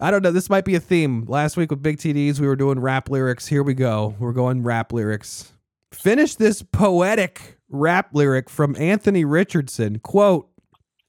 I 0.00 0.10
don't 0.10 0.22
know. 0.22 0.32
This 0.32 0.50
might 0.50 0.64
be 0.64 0.74
a 0.74 0.80
theme. 0.80 1.24
Last 1.26 1.56
week 1.56 1.70
with 1.70 1.82
Big 1.82 1.98
TDs, 1.98 2.40
we 2.40 2.46
were 2.48 2.56
doing 2.56 2.80
rap 2.80 3.08
lyrics. 3.08 3.46
Here 3.46 3.62
we 3.62 3.74
go. 3.74 4.14
We're 4.18 4.32
going 4.32 4.62
rap 4.62 4.92
lyrics. 4.92 5.52
Finish 5.92 6.34
this 6.34 6.62
poetic 6.62 7.58
rap 7.68 8.08
lyric 8.12 8.50
from 8.50 8.74
Anthony 8.76 9.24
Richardson. 9.24 10.00
Quote: 10.00 10.48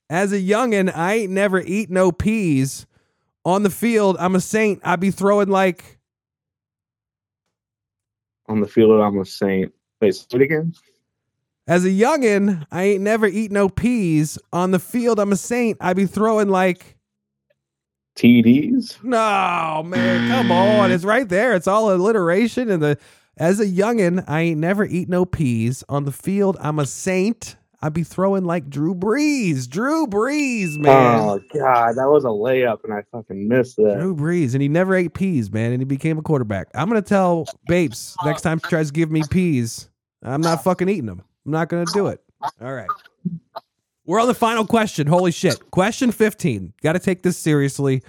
As 0.09 0.31
a 0.31 0.39
youngin', 0.39 0.95
I 0.95 1.13
ain't 1.15 1.31
never 1.31 1.59
eat 1.59 1.89
no 1.89 2.11
peas. 2.11 2.85
On 3.43 3.63
the 3.63 3.69
field, 3.69 4.17
I'm 4.19 4.35
a 4.35 4.41
saint. 4.41 4.81
I 4.83 4.95
be 4.95 5.11
throwing 5.11 5.49
like 5.49 5.99
On 8.47 8.59
the 8.59 8.67
field, 8.67 8.99
I'm 9.01 9.19
a 9.19 9.25
saint. 9.25 9.73
Wait, 10.01 10.15
say 10.15 10.25
it 10.33 10.41
again. 10.41 10.73
As 11.67 11.83
a 11.83 11.89
youngin, 11.89 12.65
I 12.71 12.83
ain't 12.83 13.01
never 13.01 13.25
eat 13.25 13.51
no 13.51 13.69
peas. 13.69 14.37
On 14.53 14.71
the 14.71 14.79
field, 14.79 15.19
I'm 15.19 15.31
a 15.31 15.35
saint. 15.35 15.77
I 15.81 15.93
be 15.93 16.05
throwing 16.05 16.49
like, 16.49 16.97
TDs. 18.15 19.03
no, 19.03 19.83
man, 19.83 20.29
come 20.29 20.51
on. 20.51 20.91
It's 20.91 21.03
right 21.03 21.27
there. 21.27 21.53
It's 21.55 21.67
all 21.67 21.91
alliteration. 21.91 22.69
And 22.69 22.81
the 22.81 22.97
as 23.37 23.59
a 23.59 23.65
youngin, 23.65 24.23
I 24.27 24.41
ain't 24.41 24.59
never 24.59 24.85
eat 24.85 25.09
no 25.09 25.25
peas. 25.25 25.83
On 25.89 26.05
the 26.05 26.11
field, 26.11 26.55
I'm 26.61 26.79
a 26.79 26.85
saint. 26.85 27.57
I 27.81 27.89
be 27.89 28.03
throwing 28.03 28.45
like 28.45 28.69
Drew 28.69 28.95
Brees. 28.95 29.69
Drew 29.69 30.07
Brees, 30.07 30.75
oh, 30.77 30.81
man. 30.81 31.19
Oh 31.19 31.39
god, 31.53 31.95
that 31.95 32.09
was 32.09 32.23
a 32.23 32.27
layup, 32.27 32.83
and 32.83 32.93
I 32.93 33.03
fucking 33.11 33.47
missed 33.47 33.77
that. 33.77 33.97
Drew 33.99 34.15
Brees, 34.15 34.53
and 34.53 34.61
he 34.61 34.67
never 34.67 34.95
ate 34.95 35.13
peas, 35.13 35.51
man, 35.51 35.71
and 35.71 35.81
he 35.81 35.85
became 35.85 36.17
a 36.17 36.21
quarterback. 36.21 36.67
I'm 36.73 36.87
gonna 36.87 37.01
tell 37.01 37.45
Babes 37.67 38.15
next 38.25 38.41
time 38.41 38.59
she 38.59 38.69
tries 38.69 38.87
to 38.87 38.93
give 38.93 39.11
me 39.11 39.23
peas, 39.29 39.89
I'm 40.23 40.41
not 40.41 40.63
fucking 40.63 40.89
eating 40.89 41.05
them. 41.05 41.23
I'm 41.45 41.51
not 41.51 41.69
gonna 41.69 41.85
do 41.93 42.07
it. 42.07 42.21
All 42.61 42.73
right. 42.73 42.89
We're 44.05 44.21
on 44.21 44.27
the 44.27 44.35
final 44.35 44.65
question. 44.67 45.07
Holy 45.07 45.31
shit. 45.31 45.71
Question 45.71 46.11
15. 46.11 46.73
Got 46.83 46.93
to 46.93 46.99
take 46.99 47.23
this 47.23 47.37
seriously. 47.37 48.03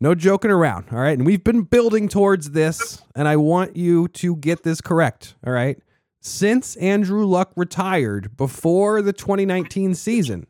No 0.00 0.14
joking 0.14 0.52
around. 0.52 0.86
All 0.92 0.98
right. 0.98 1.18
And 1.18 1.26
we've 1.26 1.42
been 1.42 1.62
building 1.62 2.08
towards 2.08 2.52
this, 2.52 3.02
and 3.16 3.26
I 3.26 3.36
want 3.36 3.76
you 3.76 4.06
to 4.08 4.36
get 4.36 4.62
this 4.62 4.80
correct. 4.80 5.34
All 5.44 5.52
right. 5.52 5.76
Since 6.20 6.76
Andrew 6.76 7.24
Luck 7.24 7.52
retired 7.56 8.36
before 8.36 9.02
the 9.02 9.12
2019 9.12 9.94
season, 9.94 10.46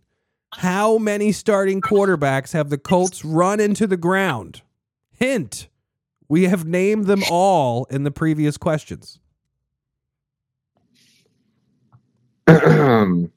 how 0.54 0.98
many 0.98 1.32
starting 1.32 1.80
quarterbacks 1.80 2.52
have 2.52 2.70
the 2.70 2.78
Colts 2.78 3.24
run 3.24 3.60
into 3.60 3.86
the 3.86 3.96
ground? 3.96 4.62
Hint 5.10 5.68
we 6.28 6.44
have 6.44 6.66
named 6.66 7.06
them 7.06 7.22
all 7.30 7.86
in 7.86 8.04
the 8.04 8.10
previous 8.10 8.56
questions. 8.58 9.18
uh, 12.46 13.28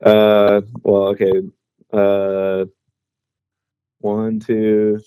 well, 0.00 0.62
okay. 0.84 1.42
Uh, 1.92 2.64
one, 4.00 4.40
two, 4.40 5.00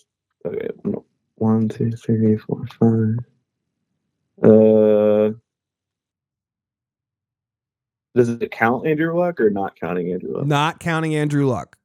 okay, 0.46 0.68
one, 1.36 1.70
two, 1.70 1.92
three, 1.92 2.38
four, 2.38 2.66
five. 2.80 3.18
Uh, 4.44 5.32
does 8.16 8.30
it 8.30 8.52
count 8.52 8.86
Andrew 8.86 9.18
Luck 9.18 9.40
or 9.40 9.50
not 9.50 9.80
counting 9.80 10.12
Andrew 10.12 10.38
Luck? 10.38 10.46
Not 10.46 10.80
counting 10.80 11.16
Andrew 11.16 11.48
Luck. 11.48 11.78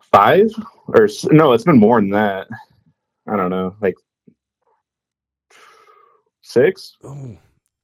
Five 0.00 0.50
or 0.88 1.08
no? 1.30 1.52
It's 1.52 1.64
been 1.64 1.78
more 1.78 2.00
than 2.00 2.10
that. 2.10 2.46
I 3.28 3.36
don't 3.36 3.50
know, 3.50 3.74
like 3.80 3.96
six. 6.42 6.96
Oh. 7.02 7.36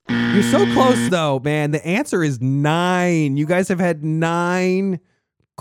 You're 0.09 0.43
so 0.43 0.65
close 0.73 1.09
though, 1.09 1.41
man. 1.41 1.71
The 1.71 1.85
answer 1.87 2.23
is 2.23 2.41
nine. 2.41 3.37
You 3.37 3.47
guys 3.47 3.69
have 3.69 3.81
had 3.81 4.05
nine 4.05 5.01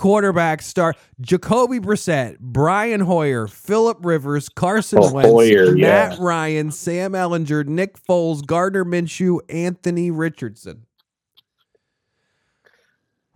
quarterbacks 0.00 0.62
start. 0.62 0.96
Jacoby 1.20 1.78
Brissett, 1.78 2.38
Brian 2.40 3.00
Hoyer, 3.00 3.46
Philip 3.46 3.98
Rivers, 4.00 4.48
Carson 4.48 5.00
Oh, 5.02 5.12
Wentz, 5.12 5.30
Hoyer, 5.30 5.72
Matt 5.76 6.12
yeah. 6.12 6.16
Ryan, 6.18 6.70
Sam 6.70 7.12
Ehlinger, 7.12 7.66
Nick 7.66 8.02
Foles, 8.02 8.44
Gardner 8.44 8.84
Minshew, 8.84 9.40
Anthony 9.48 10.10
Richardson. 10.10 10.86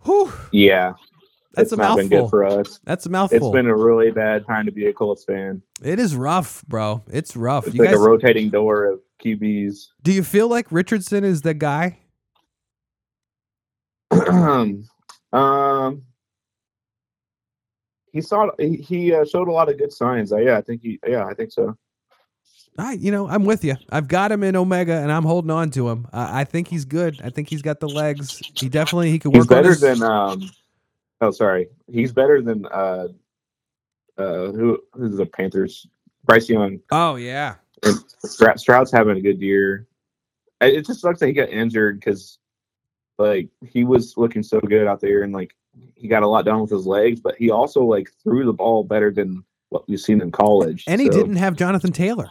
Whew, 0.03 0.31
Yeah, 0.51 0.93
that's 1.55 1.71
it's 1.71 1.73
a 1.73 1.75
not 1.77 1.97
been 1.97 2.05
mouthful. 2.09 2.23
good 2.23 2.29
for 2.29 2.45
us. 2.45 2.79
That's 2.83 3.05
a 3.05 3.09
It's 3.09 3.11
mouthful. 3.11 3.51
been 3.51 3.67
a 3.67 3.75
really 3.75 4.11
bad 4.11 4.45
time 4.45 4.65
to 4.65 4.71
be 4.71 4.85
a 4.87 4.93
Colts 4.93 5.23
fan. 5.23 5.61
it 5.83 5.99
is 5.99 6.15
rough, 6.15 6.63
bro. 6.67 7.03
It's 7.11 7.35
rough. 7.35 7.65
It's 7.67 7.75
You 7.75 7.81
like 7.81 7.91
guys, 7.91 7.99
a 7.99 8.03
rotating 8.07 8.49
door 8.49 8.85
of 8.85 8.99
QBs. 9.23 9.87
do 10.03 10.11
you 10.11 10.23
feel 10.23 10.47
like 10.47 10.71
Richardson 10.71 11.23
is 11.23 11.41
the 11.41 11.53
guy? 11.55 11.97
um, 14.11 14.83
he 18.15 18.21
saw 18.21 18.49
he, 18.57 18.77
he 18.77 19.13
uh, 19.13 19.25
showed 19.25 19.49
a 19.49 19.51
lot 19.51 19.69
of 19.69 19.77
good 19.77 19.91
signs. 19.91 20.31
Uh, 20.31 20.37
yeah, 20.37 20.57
I 20.57 20.61
think 20.61 20.81
he. 20.81 20.97
Yeah, 21.05 21.25
I 21.25 21.33
think 21.33 21.51
so. 21.51 21.77
I, 22.77 22.93
you 22.93 23.11
know, 23.11 23.27
I'm 23.27 23.43
with 23.43 23.65
you. 23.65 23.75
I've 23.89 24.07
got 24.07 24.31
him 24.31 24.41
in 24.41 24.55
Omega, 24.55 24.93
and 24.93 25.11
I'm 25.11 25.23
holding 25.23 25.51
on 25.51 25.69
to 25.71 25.89
him. 25.89 26.07
I, 26.13 26.41
I 26.41 26.43
think 26.45 26.69
he's 26.69 26.85
good. 26.85 27.19
I 27.21 27.29
think 27.29 27.49
he's 27.49 27.61
got 27.61 27.81
the 27.81 27.89
legs. 27.89 28.41
He 28.55 28.69
definitely 28.69 29.11
he 29.11 29.19
could 29.19 29.33
work 29.33 29.41
on 29.41 29.47
better 29.47 29.69
his. 29.69 29.81
than 29.81 30.01
um. 30.01 30.49
Oh, 31.19 31.31
sorry. 31.31 31.67
He's 31.91 32.13
better 32.13 32.41
than 32.41 32.65
uh, 32.67 33.09
uh, 34.17 34.51
who 34.51 34.79
who's 34.93 35.17
the 35.17 35.25
Panthers? 35.25 35.85
Bryce 36.23 36.47
Young. 36.49 36.79
oh 36.91 37.17
yeah, 37.17 37.55
And 37.83 37.97
Stroud, 38.23 38.59
Stroud's 38.59 38.91
having 38.91 39.17
a 39.17 39.21
good 39.21 39.41
year. 39.41 39.87
It 40.61 40.87
just 40.87 41.01
sucks 41.01 41.19
that 41.19 41.27
he 41.27 41.33
got 41.33 41.49
injured 41.49 41.99
because, 41.99 42.39
like, 43.19 43.49
he 43.61 43.83
was 43.83 44.15
looking 44.15 44.41
so 44.41 44.61
good 44.61 44.87
out 44.87 45.01
there, 45.01 45.23
and 45.23 45.33
like 45.33 45.53
he 45.95 46.07
got 46.07 46.23
a 46.23 46.27
lot 46.27 46.45
done 46.45 46.61
with 46.61 46.69
his 46.69 46.85
legs, 46.85 47.19
but 47.19 47.35
he 47.35 47.49
also 47.49 47.83
like 47.83 48.11
threw 48.23 48.45
the 48.45 48.53
ball 48.53 48.83
better 48.83 49.11
than 49.11 49.43
what 49.69 49.87
we've 49.87 49.99
seen 49.99 50.21
in 50.21 50.31
college. 50.31 50.83
and 50.87 51.01
he 51.01 51.09
didn't 51.09 51.37
have 51.37 51.55
Jonathan 51.55 51.91
Taylor. 51.91 52.29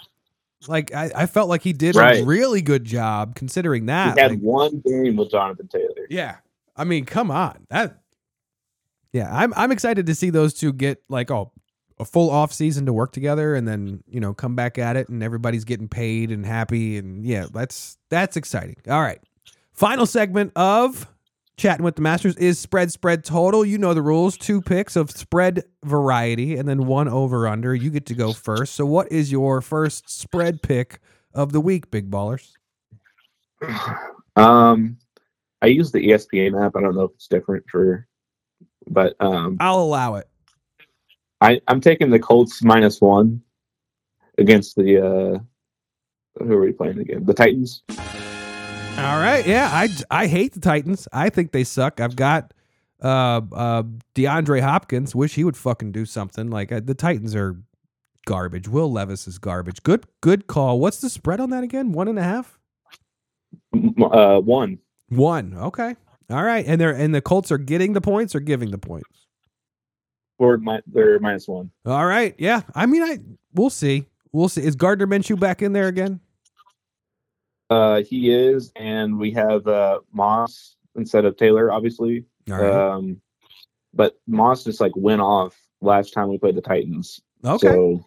Like 0.67 0.95
I, 0.95 1.11
I 1.15 1.27
felt 1.27 1.49
like 1.49 1.63
he 1.63 1.73
did 1.73 1.97
a 1.97 2.23
really 2.25 2.63
good 2.63 2.85
job 2.85 3.35
considering 3.35 3.87
that. 3.87 4.15
He 4.17 4.21
had 4.21 4.31
Like, 4.33 4.41
one 4.41 4.81
game 4.87 5.17
with 5.17 5.31
Jonathan 5.31 5.69
Taylor. 5.69 6.07
yeah, 6.09 6.37
I 6.77 6.85
mean, 6.85 7.05
come 7.05 7.31
on, 7.31 7.67
that. 7.71 7.99
Yeah, 9.13 9.29
I'm 9.31 9.53
I'm 9.55 9.71
excited 9.73 10.07
to 10.07 10.15
see 10.15 10.31
those 10.31 10.55
two 10.55 10.73
get 10.73 11.03
like 11.09 11.31
oh 11.31 11.53
a 12.01 12.05
full 12.05 12.31
off 12.31 12.53
season 12.53 12.87
to 12.87 12.93
work 12.93 13.13
together 13.13 13.55
and 13.55 13.69
then 13.69 14.03
you 14.09 14.19
know 14.21 14.35
come 14.35 14.57
back 14.57 14.79
at 14.79 14.97
it 14.97 15.09
and 15.09 15.23
everybody's 15.23 15.65
getting 15.65 15.87
paid 15.89 16.33
and 16.33 16.45
happy 16.45 16.97
and 16.99 17.25
yeah 17.25 17.47
that's 17.53 17.97
that's 18.09 18.37
exciting. 18.37 18.77
All 18.89 19.01
right, 19.03 19.21
final 19.73 20.07
segment 20.07 20.53
of 20.57 21.07
chatting 21.57 21.85
with 21.85 21.97
the 21.97 22.03
masters 22.03 22.37
is 22.37 22.59
spread 22.59 22.93
spread 22.93 23.25
total. 23.25 23.65
You 23.65 23.79
know 23.79 23.95
the 23.95 24.03
rules: 24.03 24.37
two 24.37 24.61
picks 24.61 24.97
of 24.97 25.11
spread 25.11 25.65
variety 25.85 26.57
and 26.57 26.69
then 26.69 26.87
one 26.87 27.09
over 27.09 27.47
under. 27.47 27.75
You 27.75 27.91
get 27.91 28.07
to 28.07 28.15
go 28.15 28.33
first. 28.33 28.75
So 28.75 28.87
what 28.87 29.11
is 29.11 29.31
your 29.31 29.61
first 29.61 30.11
spread 30.11 30.63
pick 30.63 31.01
of 31.33 31.53
the 31.53 31.61
week, 31.61 31.91
big 31.91 32.11
ballers? 32.11 32.53
Um, 34.37 34.99
I 35.63 35.67
use 35.67 35.93
the 35.93 36.09
ESPN 36.09 36.61
app. 36.61 36.77
I 36.77 36.81
don't 36.81 36.95
know 36.95 37.05
if 37.05 37.13
it's 37.13 37.29
different 37.29 37.65
for, 37.71 38.07
but 38.89 39.15
um, 39.21 39.57
I'll 39.61 39.81
allow 39.81 40.17
it. 40.17 40.29
I 41.41 41.61
I'm 41.69 41.81
taking 41.81 42.11
the 42.11 42.19
Colts 42.19 42.63
minus 42.63 43.01
one 43.01 43.43
against 44.39 44.77
the 44.77 44.99
uh, 44.99 45.39
who 46.45 46.53
are 46.53 46.61
we 46.61 46.73
playing 46.73 46.99
again? 46.99 47.25
The 47.25 47.35
Titans. 47.35 47.83
All 48.97 49.21
right. 49.21 49.45
Yeah, 49.47 49.69
I 49.73 49.89
I 50.11 50.27
hate 50.27 50.53
the 50.55 50.61
Titans. 50.61 51.09
I 51.13 51.29
think 51.29 51.53
they 51.53 51.65
suck. 51.65 52.01
I've 52.01 52.17
got 52.17 52.55
uh 53.03 53.41
uh 53.53 53.83
DeAndre 54.15 54.61
Hopkins. 54.61 55.15
Wish 55.15 55.35
he 55.35 55.45
would 55.45 55.57
fucking 55.57 55.93
do 55.93 56.07
something. 56.07 56.49
Like 56.51 56.71
uh, 56.73 56.81
the 56.83 56.95
Titans 56.95 57.35
are 57.35 57.57
garbage. 58.27 58.69
Will 58.69 58.91
Levis 58.91 59.27
is 59.27 59.39
garbage. 59.39 59.83
Good 59.83 60.07
good 60.21 60.47
call. 60.47 60.79
What's 60.79 61.01
the 61.01 61.11
spread 61.11 61.41
on 61.41 61.51
that 61.51 61.65
again? 61.65 61.93
One 61.93 62.09
and 62.09 62.19
a 62.19 62.23
half. 62.23 62.59
Uh, 63.75 64.39
one. 64.41 64.79
One. 65.09 65.55
Okay. 65.57 65.97
All 66.31 66.45
right. 66.45 66.65
And 66.67 66.81
they're 66.81 66.95
and 66.95 67.15
the 67.15 67.21
Colts 67.21 67.51
are 67.53 67.59
getting 67.59 67.93
the 67.93 68.01
points 68.01 68.35
or 68.35 68.41
giving 68.41 68.71
the 68.71 68.79
points. 68.79 69.09
Or 70.39 70.57
mi- 70.57 70.81
they're 70.87 71.19
minus 71.19 71.47
one. 71.49 71.71
All 71.85 72.07
right. 72.07 72.35
Yeah. 72.39 72.63
I 72.75 72.87
mean, 72.87 73.03
I 73.03 73.19
we'll 73.55 73.71
see. 73.71 74.07
We'll 74.33 74.49
see. 74.49 74.63
Is 74.63 74.77
Gardner 74.77 75.07
Minshew 75.07 75.39
back 75.39 75.63
in 75.63 75.73
there 75.73 75.89
again? 75.89 76.21
Uh, 77.71 78.03
he 78.03 78.33
is, 78.33 78.73
and 78.77 79.19
we 79.19 79.31
have 79.33 79.67
uh 79.67 80.01
Moss 80.13 80.77
instead 80.97 81.25
of 81.25 81.37
Taylor, 81.37 81.73
obviously. 81.73 82.25
Right. 82.47 82.71
Um, 82.71 83.21
but 83.93 84.19
Moss 84.27 84.65
just 84.65 84.81
like 84.81 84.93
went 84.97 85.21
off 85.21 85.57
last 85.81 86.13
time 86.13 86.29
we 86.29 86.39
played 86.39 86.57
the 86.57 86.63
Titans. 86.63 87.21
okay. 87.45 87.69
So 87.69 88.05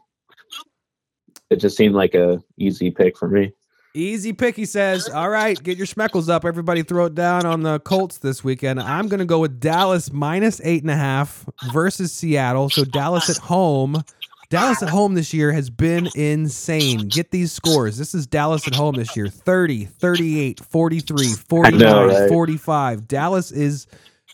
it 1.49 1.57
just 1.57 1.77
seemed 1.77 1.95
like 1.95 2.13
a 2.13 2.41
easy 2.57 2.91
pick 2.91 3.17
for 3.17 3.27
me. 3.27 3.53
Easy 3.93 4.31
pick, 4.31 4.55
he 4.55 4.65
says. 4.65 5.09
All 5.09 5.29
right, 5.29 5.61
get 5.63 5.75
your 5.77 5.87
schmeckles 5.87 6.29
up. 6.29 6.45
Everybody 6.45 6.83
throw 6.83 7.05
it 7.05 7.15
down 7.15 7.47
on 7.47 7.63
the 7.63 7.79
Colts 7.79 8.19
this 8.19 8.43
weekend. 8.43 8.79
I'm 8.79 9.07
going 9.07 9.19
to 9.19 9.25
go 9.25 9.39
with 9.39 9.59
Dallas 9.59 10.11
minus 10.11 10.61
eight 10.63 10.83
and 10.83 10.91
a 10.91 10.95
half 10.95 11.45
versus 11.73 12.11
Seattle. 12.13 12.69
So 12.69 12.83
Dallas 12.85 13.29
at 13.29 13.37
home. 13.37 14.03
Dallas 14.49 14.81
at 14.81 14.89
home 14.89 15.13
this 15.13 15.33
year 15.33 15.51
has 15.51 15.69
been 15.69 16.07
insane. 16.15 17.09
Get 17.09 17.31
these 17.31 17.51
scores. 17.51 17.97
This 17.97 18.15
is 18.15 18.25
Dallas 18.25 18.65
at 18.65 18.75
home 18.75 18.95
this 18.95 19.15
year 19.15 19.27
30, 19.27 19.85
38, 19.85 20.59
43, 20.61 21.33
49, 21.33 22.07
right? 22.07 22.29
45. 22.29 23.07
Dallas 23.07 23.51
is 23.51 23.87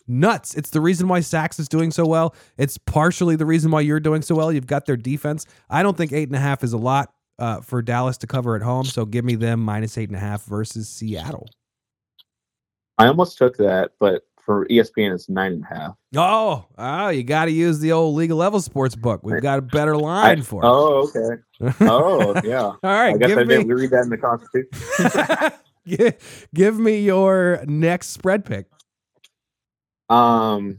nuts. 0.06 0.54
It's 0.54 0.70
the 0.70 0.80
reason 0.80 1.08
why 1.08 1.20
Sax 1.20 1.58
is 1.58 1.68
doing 1.68 1.90
so 1.90 2.06
well. 2.06 2.34
It's 2.56 2.78
partially 2.78 3.34
the 3.34 3.46
reason 3.46 3.72
why 3.72 3.80
you're 3.80 4.00
doing 4.00 4.22
so 4.22 4.36
well. 4.36 4.52
You've 4.52 4.68
got 4.68 4.86
their 4.86 4.96
defense. 4.96 5.46
I 5.68 5.82
don't 5.82 5.96
think 5.96 6.12
eight 6.12 6.28
and 6.28 6.36
a 6.36 6.40
half 6.40 6.62
is 6.62 6.72
a 6.72 6.78
lot 6.78 7.12
uh, 7.40 7.60
for 7.60 7.82
Dallas 7.82 8.18
to 8.18 8.28
cover 8.28 8.54
at 8.54 8.62
home. 8.62 8.84
So 8.84 9.04
give 9.04 9.24
me 9.24 9.34
them 9.34 9.60
minus 9.60 9.98
eight 9.98 10.08
and 10.08 10.16
a 10.16 10.20
half 10.20 10.44
versus 10.44 10.88
Seattle. 10.88 11.48
I 12.98 13.08
almost 13.08 13.38
took 13.38 13.56
that, 13.56 13.92
but 13.98 14.22
for 14.44 14.66
ESPN, 14.66 15.14
it's 15.14 15.28
nine 15.28 15.52
and 15.52 15.64
a 15.64 15.74
half. 15.74 15.94
Oh, 16.16 16.66
oh, 16.76 17.08
you 17.08 17.22
got 17.22 17.46
to 17.46 17.50
use 17.50 17.78
the 17.80 17.92
old 17.92 18.14
League 18.14 18.30
of 18.30 18.36
Level 18.36 18.60
sports 18.60 18.94
book. 18.94 19.22
We've 19.24 19.40
got 19.42 19.58
a 19.58 19.62
better 19.62 19.96
line 19.96 20.40
I- 20.40 20.42
for 20.42 20.62
it. 20.62 20.66
Oh, 20.66 21.08
okay. 21.08 21.74
Oh, 21.80 22.40
yeah. 22.44 22.60
All 22.62 22.78
right, 22.82 23.14
I 23.14 23.18
guess 23.18 23.28
give 23.28 23.38
I 23.38 23.44
me 23.44 23.56
didn't 23.56 23.68
read 23.68 23.90
that 23.90 24.02
in 24.02 24.10
the 24.10 24.18
Constitution. 24.18 25.58
give, 25.86 26.48
give 26.54 26.78
me 26.78 27.00
your 27.00 27.62
next 27.66 28.08
spread 28.10 28.44
pick. 28.44 28.66
Um, 30.10 30.78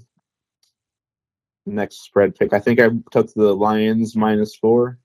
next 1.65 2.03
spread 2.03 2.35
pick. 2.35 2.53
I 2.53 2.59
think 2.59 2.79
I 2.79 2.89
took 3.11 3.33
the 3.33 3.55
Lions 3.55 4.15
minus 4.15 4.55
four 4.55 4.99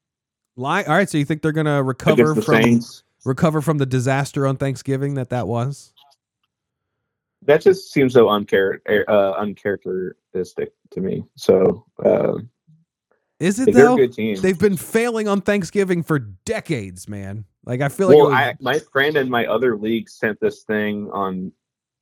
Line. 0.56 0.84
All 0.86 0.92
right, 0.94 1.08
so 1.08 1.16
you 1.16 1.24
think 1.24 1.40
they're 1.42 1.52
gonna 1.52 1.82
recover 1.82 2.34
the 2.34 2.42
from 2.42 2.54
Saints. 2.62 3.02
recover 3.24 3.62
from 3.62 3.78
the 3.78 3.86
disaster 3.86 4.46
on 4.46 4.56
Thanksgiving 4.56 5.14
that 5.14 5.30
that 5.30 5.46
was? 5.48 5.92
That 7.50 7.62
just 7.62 7.92
seems 7.92 8.12
so 8.12 8.26
unchar- 8.26 8.78
uh, 9.08 9.32
uncharacteristic 9.32 10.72
to 10.92 11.00
me. 11.00 11.24
So 11.34 11.84
uh, 12.04 12.34
Is 13.40 13.58
it 13.58 13.66
like, 13.66 13.74
they're 13.74 13.86
a 13.86 13.88
though? 13.88 13.96
good 13.96 14.12
team. 14.12 14.40
They've 14.40 14.56
been 14.56 14.76
failing 14.76 15.26
on 15.26 15.40
Thanksgiving 15.40 16.04
for 16.04 16.20
decades, 16.20 17.08
man. 17.08 17.44
Like 17.64 17.80
I 17.80 17.88
feel 17.88 18.06
like 18.06 18.16
well, 18.16 18.26
was- 18.26 18.34
I, 18.34 18.54
my 18.60 18.78
friend 18.78 19.16
in 19.16 19.28
my 19.28 19.46
other 19.46 19.76
league 19.76 20.08
sent 20.08 20.38
this 20.38 20.62
thing 20.62 21.10
on 21.10 21.50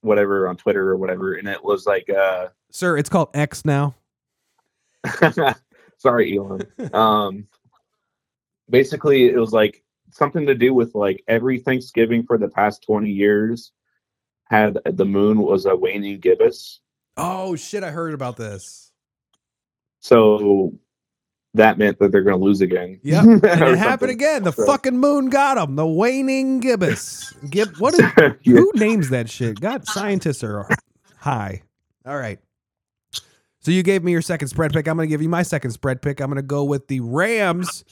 whatever 0.02 0.48
on 0.48 0.58
Twitter 0.58 0.86
or 0.86 0.98
whatever, 0.98 1.32
and 1.36 1.48
it 1.48 1.64
was 1.64 1.86
like, 1.86 2.10
uh, 2.10 2.48
sir, 2.70 2.98
it's 2.98 3.08
called 3.08 3.30
X 3.32 3.64
now. 3.64 3.94
sorry, 5.96 6.36
Elon. 6.36 6.60
Um, 6.92 7.46
basically, 8.68 9.30
it 9.30 9.38
was 9.38 9.52
like 9.52 9.82
something 10.10 10.44
to 10.46 10.54
do 10.54 10.74
with 10.74 10.94
like 10.94 11.24
every 11.26 11.58
Thanksgiving 11.58 12.22
for 12.22 12.36
the 12.36 12.48
past 12.48 12.82
twenty 12.82 13.10
years 13.10 13.72
had 14.50 14.78
the 14.84 15.04
moon 15.04 15.40
was 15.42 15.66
a 15.66 15.74
waning 15.76 16.20
gibbous, 16.20 16.80
Oh 17.16 17.56
shit, 17.56 17.82
I 17.84 17.90
heard 17.90 18.14
about 18.14 18.36
this. 18.36 18.92
so 20.00 20.72
that 21.54 21.78
meant 21.78 21.98
that 21.98 22.12
they're 22.12 22.22
going 22.22 22.38
to 22.38 22.44
lose 22.44 22.60
again. 22.60 23.00
Yep, 23.02 23.24
and 23.24 23.42
it 23.44 23.44
happened 23.44 23.78
something. 23.78 24.10
again. 24.10 24.44
The 24.44 24.52
So- 24.52 24.66
fucking 24.66 24.96
moon 24.98 25.28
got 25.30 25.54
them. 25.56 25.76
The 25.76 25.86
waning 25.86 26.60
gibbous. 26.60 27.32
Gib. 27.50 27.76
What 27.78 27.94
is? 27.94 28.00
Yeah. 28.42 28.54
Who 28.58 28.70
names 28.74 29.08
that 29.10 29.28
shit? 29.28 29.60
God, 29.60 29.86
scientists 29.86 30.44
are 30.44 30.68
high. 31.18 31.62
All 32.06 32.16
right. 32.18 32.38
So 33.60 33.70
you 33.72 33.82
gave 33.82 34.04
me 34.04 34.12
your 34.12 34.22
second 34.22 34.48
spread 34.48 34.72
pick. 34.72 34.86
I'm 34.86 34.96
going 34.96 35.08
to 35.08 35.10
give 35.10 35.20
you 35.22 35.28
my 35.28 35.42
second 35.42 35.72
spread 35.72 36.00
pick. 36.00 36.20
I'm 36.20 36.28
going 36.28 36.36
to 36.36 36.42
go 36.42 36.64
with 36.64 36.86
the 36.86 37.00
Rams. 37.00 37.84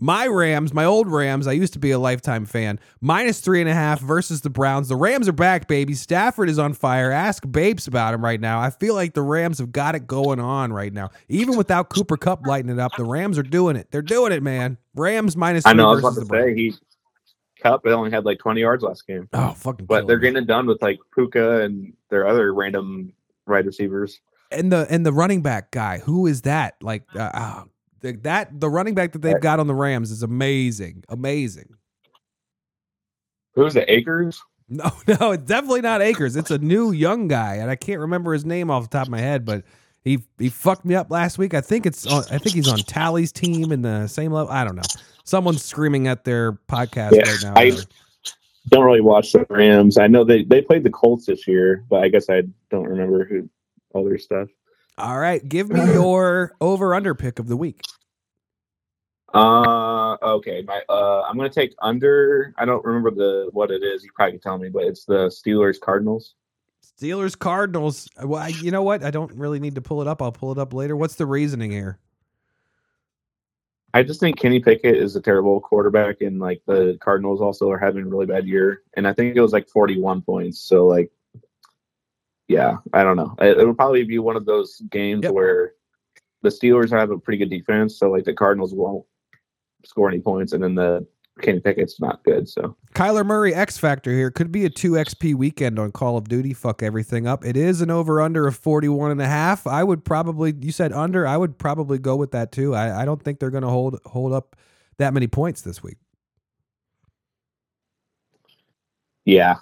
My 0.00 0.26
Rams, 0.28 0.72
my 0.72 0.84
old 0.84 1.08
Rams. 1.08 1.48
I 1.48 1.52
used 1.52 1.72
to 1.72 1.78
be 1.80 1.90
a 1.90 1.98
lifetime 1.98 2.46
fan. 2.46 2.78
Minus 3.00 3.40
three 3.40 3.60
and 3.60 3.68
a 3.68 3.74
half 3.74 4.00
versus 4.00 4.42
the 4.42 4.50
Browns. 4.50 4.88
The 4.88 4.94
Rams 4.96 5.28
are 5.28 5.32
back, 5.32 5.66
baby. 5.66 5.94
Stafford 5.94 6.48
is 6.48 6.58
on 6.58 6.72
fire. 6.72 7.10
Ask 7.10 7.42
Babes 7.50 7.88
about 7.88 8.14
him 8.14 8.22
right 8.22 8.40
now. 8.40 8.60
I 8.60 8.70
feel 8.70 8.94
like 8.94 9.14
the 9.14 9.22
Rams 9.22 9.58
have 9.58 9.72
got 9.72 9.96
it 9.96 10.06
going 10.06 10.38
on 10.38 10.72
right 10.72 10.92
now. 10.92 11.10
Even 11.28 11.56
without 11.56 11.88
Cooper 11.90 12.16
Kupp 12.16 12.46
lighting 12.46 12.70
it 12.70 12.78
up, 12.78 12.92
the 12.96 13.04
Rams 13.04 13.38
are 13.38 13.42
doing 13.42 13.74
it. 13.74 13.90
They're 13.90 14.00
doing 14.02 14.30
it, 14.32 14.42
man. 14.42 14.78
Rams 14.94 15.36
minus 15.36 15.64
three 15.64 15.70
I 15.70 15.74
know. 15.74 15.88
I 15.88 15.94
was 15.94 16.00
about 16.00 16.14
to 16.14 16.26
say 16.26 16.54
he 16.54 16.74
Kupp 17.60 17.84
only 17.86 18.12
had 18.12 18.24
like 18.24 18.38
twenty 18.38 18.60
yards 18.60 18.84
last 18.84 19.04
game, 19.04 19.28
Oh, 19.32 19.50
fucking. 19.50 19.86
but 19.86 20.06
they're 20.06 20.20
getting 20.20 20.40
it 20.40 20.46
done 20.46 20.66
with 20.68 20.80
like 20.80 21.00
Puka 21.12 21.62
and 21.62 21.92
their 22.08 22.24
other 22.28 22.54
random 22.54 23.12
wide 23.48 23.66
receivers. 23.66 24.20
and 24.52 24.70
the 24.70 24.86
and 24.88 25.04
the 25.04 25.12
running 25.12 25.42
back 25.42 25.72
guy 25.72 25.98
who 25.98 26.28
is 26.28 26.42
that 26.42 26.76
like 26.82 27.02
uh, 27.16 27.30
uh, 27.34 27.62
the, 28.00 28.12
that 28.22 28.60
the 28.60 28.68
running 28.68 28.94
back 28.94 29.12
that 29.12 29.22
they've 29.22 29.40
got 29.40 29.60
on 29.60 29.66
the 29.66 29.74
rams 29.74 30.10
is 30.10 30.22
amazing 30.22 31.04
amazing 31.08 31.68
Who's 33.54 33.74
the 33.74 33.90
Akers? 33.92 34.40
no 34.68 34.90
no 35.20 35.32
it's 35.32 35.44
definitely 35.44 35.80
not 35.80 36.02
Akers. 36.02 36.36
it's 36.36 36.50
a 36.50 36.58
new 36.58 36.92
young 36.92 37.26
guy 37.28 37.54
and 37.56 37.70
i 37.70 37.76
can't 37.76 38.00
remember 38.00 38.32
his 38.32 38.44
name 38.44 38.70
off 38.70 38.82
the 38.90 38.96
top 38.98 39.06
of 39.06 39.10
my 39.10 39.20
head 39.20 39.44
but 39.44 39.64
he 40.04 40.18
he 40.38 40.48
fucked 40.50 40.84
me 40.84 40.94
up 40.94 41.10
last 41.10 41.38
week 41.38 41.54
i 41.54 41.60
think 41.60 41.86
it's 41.86 42.06
on, 42.06 42.22
i 42.30 42.38
think 42.38 42.54
he's 42.54 42.68
on 42.68 42.78
tally's 42.80 43.32
team 43.32 43.72
in 43.72 43.80
the 43.82 44.06
same 44.06 44.30
level 44.32 44.52
i 44.52 44.64
don't 44.64 44.76
know 44.76 44.82
someone's 45.24 45.64
screaming 45.64 46.06
at 46.06 46.24
their 46.24 46.52
podcast 46.52 47.12
Yeah, 47.12 47.22
right 47.30 47.38
now 47.42 47.52
I- 47.56 47.78
Don't 48.68 48.84
really 48.84 49.00
watch 49.00 49.32
the 49.32 49.46
Rams. 49.48 49.96
I 49.96 50.06
know 50.08 50.24
they 50.24 50.44
they 50.44 50.60
played 50.60 50.82
the 50.84 50.90
Colts 50.90 51.24
this 51.24 51.48
year, 51.48 51.84
but 51.88 52.02
I 52.02 52.08
guess 52.08 52.28
I 52.28 52.42
don't 52.70 52.84
remember 52.86 53.24
who 53.24 53.48
all 53.94 54.04
their 54.04 54.18
stuff. 54.18 54.48
All 54.98 55.18
right 55.18 55.48
give 55.48 55.68
me 55.70 55.80
your 55.92 56.52
over 56.60 56.94
under 56.94 57.14
pick 57.14 57.38
of 57.38 57.48
the 57.48 57.56
week 57.56 57.82
Uh 59.34 60.16
okay. 60.22 60.62
My 60.62 60.82
uh 60.88 61.22
I'm 61.28 61.36
gonna 61.36 61.50
take 61.50 61.74
under 61.82 62.54
I 62.56 62.64
don't 62.64 62.84
remember 62.84 63.10
the 63.10 63.50
what 63.52 63.70
it 63.70 63.82
is, 63.82 64.02
you 64.02 64.10
probably 64.14 64.32
can 64.32 64.40
tell 64.40 64.58
me, 64.58 64.70
but 64.70 64.84
it's 64.84 65.04
the 65.04 65.26
Steelers 65.28 65.78
Cardinals. 65.78 66.34
Steelers 66.82 67.38
Cardinals. 67.38 68.08
Well, 68.22 68.42
I, 68.42 68.48
you 68.48 68.70
know 68.70 68.82
what? 68.82 69.04
I 69.04 69.10
don't 69.10 69.32
really 69.32 69.60
need 69.60 69.74
to 69.74 69.82
pull 69.82 70.00
it 70.00 70.08
up. 70.08 70.22
I'll 70.22 70.32
pull 70.32 70.52
it 70.52 70.58
up 70.58 70.72
later. 70.72 70.96
What's 70.96 71.16
the 71.16 71.26
reasoning 71.26 71.70
here? 71.70 71.98
I 73.94 74.02
just 74.02 74.20
think 74.20 74.38
Kenny 74.38 74.60
Pickett 74.60 74.96
is 74.96 75.16
a 75.16 75.20
terrible 75.20 75.60
quarterback 75.60 76.20
and 76.22 76.38
like 76.38 76.62
the 76.66 76.98
Cardinals 77.00 77.40
also 77.40 77.70
are 77.70 77.78
having 77.78 78.04
a 78.04 78.08
really 78.08 78.26
bad 78.26 78.46
year. 78.46 78.82
And 78.96 79.06
I 79.06 79.12
think 79.12 79.36
it 79.36 79.40
was 79.42 79.52
like 79.52 79.68
forty 79.68 80.00
one 80.00 80.22
points. 80.22 80.60
So 80.60 80.86
like 80.86 81.10
yeah, 82.48 82.76
I 82.92 83.02
don't 83.02 83.16
know. 83.16 83.34
It, 83.40 83.58
it'll 83.58 83.74
probably 83.74 84.04
be 84.04 84.18
one 84.18 84.36
of 84.36 84.46
those 84.46 84.80
games 84.90 85.22
Yep. 85.24 85.32
where 85.32 85.72
the 86.42 86.48
Steelers 86.48 86.90
have 86.90 87.10
a 87.10 87.18
pretty 87.18 87.38
good 87.38 87.50
defense, 87.50 87.98
so 87.98 88.10
like 88.10 88.24
the 88.24 88.32
Cardinals 88.34 88.74
won't 88.74 89.04
score 89.84 90.08
any 90.08 90.20
points 90.20 90.52
and 90.52 90.62
then 90.62 90.74
the 90.74 91.06
Kenny 91.40 91.60
Pickett's 91.60 92.00
not 92.00 92.24
good. 92.24 92.48
So 92.48 92.76
Kyler 92.94 93.24
Murray 93.24 93.54
X 93.54 93.78
Factor 93.78 94.10
here 94.10 94.30
could 94.30 94.50
be 94.50 94.64
a 94.64 94.70
2 94.70 94.92
XP 94.92 95.34
weekend 95.34 95.78
on 95.78 95.92
Call 95.92 96.16
of 96.16 96.28
Duty. 96.28 96.52
Fuck 96.52 96.82
everything 96.82 97.28
up. 97.28 97.44
It 97.44 97.56
is 97.56 97.80
an 97.80 97.90
over 97.90 98.20
under 98.20 98.48
of 98.48 98.56
41 98.56 99.12
and 99.12 99.22
a 99.22 99.26
half. 99.26 99.66
I 99.66 99.84
would 99.84 100.04
probably 100.04 100.54
you 100.60 100.72
said 100.72 100.92
under, 100.92 101.26
I 101.26 101.36
would 101.36 101.56
probably 101.58 101.98
go 101.98 102.16
with 102.16 102.32
that 102.32 102.50
too. 102.50 102.74
I, 102.74 103.02
I 103.02 103.04
don't 103.04 103.22
think 103.22 103.38
they're 103.38 103.50
gonna 103.50 103.70
hold 103.70 104.00
hold 104.04 104.32
up 104.32 104.56
that 104.96 105.14
many 105.14 105.28
points 105.28 105.62
this 105.62 105.80
week. 105.82 105.98
yeah, 109.24 109.56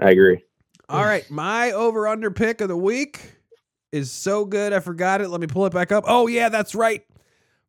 I 0.00 0.10
agree. 0.10 0.44
All 0.88 1.04
right, 1.04 1.28
my 1.30 1.72
over 1.72 2.06
under 2.06 2.30
pick 2.30 2.60
of 2.60 2.68
the 2.68 2.76
week 2.76 3.32
is 3.92 4.12
so 4.12 4.44
good. 4.44 4.72
I 4.72 4.80
forgot 4.80 5.20
it. 5.20 5.28
Let 5.28 5.40
me 5.40 5.46
pull 5.46 5.66
it 5.66 5.72
back 5.72 5.90
up. 5.90 6.04
Oh 6.06 6.26
yeah, 6.28 6.48
that's 6.48 6.74
right. 6.74 7.04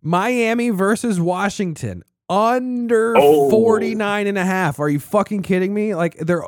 Miami 0.02 0.70
versus 0.70 1.20
Washington 1.20 2.04
under 2.30 3.16
Oh. 3.18 3.50
49 3.50 4.28
and 4.28 4.38
a 4.38 4.46
half. 4.46 4.80
Are 4.80 4.90
you 4.90 5.00
fucking 5.00 5.42
kidding 5.42 5.74
me? 5.74 5.96
Like 5.96 6.18
they're 6.18 6.44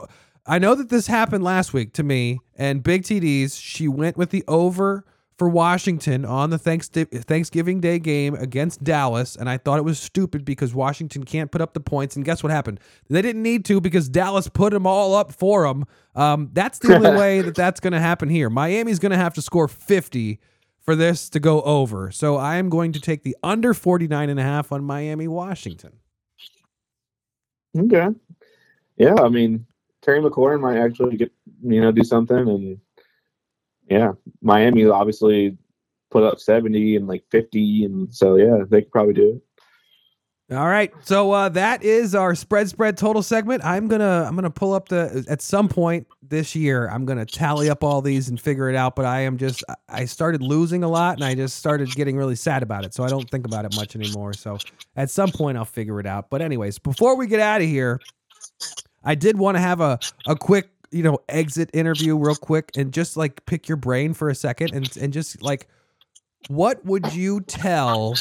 I 0.46 0.60
know 0.60 0.76
that 0.76 0.90
this 0.90 1.08
happened 1.08 1.44
last 1.44 1.74
week 1.74 1.94
to 1.94 2.04
me 2.04 2.40
and 2.56 2.84
Big 2.84 3.04
TD's 3.04 3.56
she 3.58 3.88
went 3.88 4.18
with 4.18 4.30
the 4.30 4.44
over 4.48 5.06
for 5.40 5.50
Washington 5.50 6.26
on 6.26 6.50
the 6.50 6.58
Thanksgiving 6.60 7.80
Day 7.80 7.98
game 7.98 8.36
against 8.36 8.84
Dallas 8.84 9.38
and 9.38 9.50
I 9.50 9.58
thought 9.58 9.80
it 9.80 9.86
was 9.86 9.98
stupid 9.98 10.44
because 10.44 10.76
Washington 10.76 11.24
can't 11.24 11.50
put 11.50 11.62
up 11.62 11.74
the 11.74 11.80
points 11.80 12.18
and 12.18 12.26
guess 12.26 12.44
what 12.44 12.52
happened? 12.52 12.80
They 13.10 13.22
didn't 13.22 13.42
need 13.42 13.66
to 13.66 13.80
because 13.80 14.10
Dallas 14.10 14.50
put 14.50 14.74
them 14.74 14.86
all 14.86 15.16
up 15.16 15.32
for 15.32 15.66
them. 15.66 15.86
Um, 16.14 16.50
that's 16.54 16.80
the 16.80 16.94
only 16.94 17.12
way 17.18 17.42
that 17.42 17.56
that's 17.56 17.80
going 17.80 17.94
to 17.94 18.00
happen 18.00 18.30
here. 18.30 18.50
Miami's 18.50 19.00
going 19.00 19.12
to 19.12 19.18
have 19.18 19.34
to 19.36 19.42
score 19.42 19.70
50 19.70 20.40
for 20.82 20.96
this 20.96 21.30
to 21.30 21.40
go 21.40 21.62
over. 21.62 22.12
So 22.12 22.36
I 22.36 22.58
am 22.58 22.70
going 22.70 22.92
to 22.92 23.00
take 23.00 23.24
the 23.24 23.36
under 23.42 23.74
49 23.74 24.30
and 24.30 24.40
a 24.40 24.44
half 24.44 24.72
on 24.72 24.84
Miami 24.84 25.28
Washington. 25.28 25.94
Okay. 27.78 28.10
Yeah, 28.98 29.16
I 29.16 29.30
mean 29.30 29.66
Terry 30.02 30.22
McLaurin 30.22 30.60
might 30.62 30.78
actually 30.78 31.18
get 31.18 31.32
you 31.64 31.82
know 31.82 31.92
do 31.92 32.04
something, 32.04 32.38
and 32.38 32.80
yeah, 33.90 34.14
Miami 34.42 34.86
obviously 34.86 35.58
put 36.12 36.24
up 36.24 36.40
seventy 36.40 36.96
and 36.96 37.08
like 37.08 37.24
fifty, 37.30 37.84
and 37.86 38.14
so 38.14 38.36
yeah, 38.36 38.64
they 38.70 38.82
could 38.82 38.92
probably 38.92 39.14
do 39.14 39.30
it. 39.36 39.42
All 40.52 40.68
right. 40.68 40.92
So 41.04 41.32
uh, 41.32 41.50
that 41.50 41.84
is 41.84 42.16
our 42.16 42.34
spread 42.34 42.70
spread 42.70 42.98
total 42.98 43.22
segment. 43.22 43.64
I'm 43.64 43.88
gonna 43.88 44.26
I'm 44.28 44.34
gonna 44.34 44.50
pull 44.50 44.74
up 44.74 44.90
the 44.90 45.24
at 45.30 45.44
some 45.44 45.70
point 45.70 46.08
this 46.24 46.56
year. 46.56 46.90
I'm 46.90 47.06
gonna 47.06 47.26
tally 47.26 47.70
up 47.70 47.84
all 47.84 48.02
these 48.02 48.30
and 48.30 48.42
figure 48.42 48.68
it 48.68 48.76
out. 48.76 48.96
But 48.96 49.06
I 49.06 49.20
am 49.22 49.38
just 49.38 49.64
I 49.90 50.06
started 50.06 50.42
losing 50.42 50.84
a 50.84 50.88
lot 50.88 51.18
and 51.18 51.24
I 51.24 51.36
just 51.36 51.58
started 51.58 51.92
getting 51.92 52.18
really 52.18 52.36
sad 52.36 52.64
about 52.64 52.84
it. 52.84 52.96
So 52.96 53.04
I 53.04 53.10
don't 53.10 53.30
think 53.30 53.46
about 53.46 53.66
it 53.66 53.76
much 53.76 53.96
anymore. 53.96 54.34
So 54.34 54.58
at 54.96 55.12
some 55.12 55.32
point 55.32 55.56
I'll 55.56 55.66
figure 55.66 56.00
it 56.00 56.08
out. 56.08 56.32
But 56.32 56.42
anyways, 56.42 56.80
before 56.80 57.16
we 57.16 57.28
get 57.28 57.40
out 57.40 57.62
of 57.62 57.68
here, 57.68 58.00
I 59.04 59.14
did 59.14 59.38
want 59.38 59.56
to 59.56 59.62
have 59.62 59.82
a 59.82 60.00
a 60.26 60.36
quick 60.36 60.72
you 60.92 61.04
know 61.04 61.20
exit 61.30 61.70
interview 61.74 62.18
real 62.18 62.36
quick 62.36 62.72
and 62.76 62.94
just 62.94 63.18
like 63.18 63.46
pick 63.46 63.68
your 63.68 63.78
brain 63.78 64.14
for 64.14 64.30
a 64.30 64.36
second 64.36 64.74
and 64.74 64.96
and 64.98 65.14
just 65.14 65.42
like 65.42 65.68
what 66.48 66.84
would 66.86 67.14
you 67.14 67.42
tell 67.42 68.16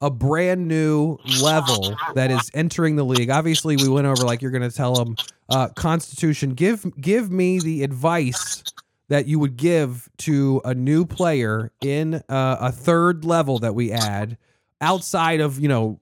a 0.00 0.10
brand 0.10 0.68
new 0.68 1.16
level 1.40 1.96
that 2.14 2.30
is 2.30 2.50
entering 2.52 2.96
the 2.96 3.04
league. 3.04 3.30
Obviously, 3.30 3.76
we 3.76 3.88
went 3.88 4.06
over 4.06 4.22
like 4.24 4.42
you're 4.42 4.50
going 4.50 4.68
to 4.68 4.76
tell 4.76 4.94
them 4.94 5.16
uh, 5.48 5.68
Constitution. 5.68 6.50
Give 6.50 6.84
give 7.00 7.30
me 7.30 7.58
the 7.58 7.82
advice 7.82 8.62
that 9.08 9.26
you 9.26 9.38
would 9.38 9.56
give 9.56 10.08
to 10.18 10.60
a 10.64 10.74
new 10.74 11.06
player 11.06 11.72
in 11.80 12.16
uh, 12.28 12.56
a 12.60 12.70
third 12.70 13.24
level 13.24 13.58
that 13.60 13.74
we 13.74 13.92
add 13.92 14.36
outside 14.80 15.40
of 15.40 15.58
you 15.58 15.68
know 15.68 15.98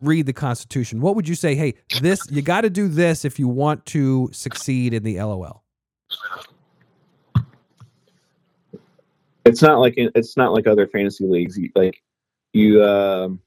read 0.00 0.26
the 0.26 0.32
Constitution. 0.32 1.00
What 1.00 1.16
would 1.16 1.28
you 1.28 1.34
say? 1.34 1.54
Hey, 1.54 1.74
this 2.00 2.20
you 2.30 2.42
got 2.42 2.62
to 2.62 2.70
do 2.70 2.88
this 2.88 3.24
if 3.24 3.38
you 3.38 3.48
want 3.48 3.84
to 3.86 4.28
succeed 4.32 4.94
in 4.94 5.02
the 5.02 5.20
LOL. 5.20 5.64
it's 9.44 9.62
not 9.62 9.78
like 9.78 9.94
it's 9.96 10.36
not 10.36 10.52
like 10.52 10.66
other 10.66 10.86
fantasy 10.86 11.26
leagues. 11.26 11.58
Like 11.74 12.02
you, 12.52 12.84
um, 12.84 13.40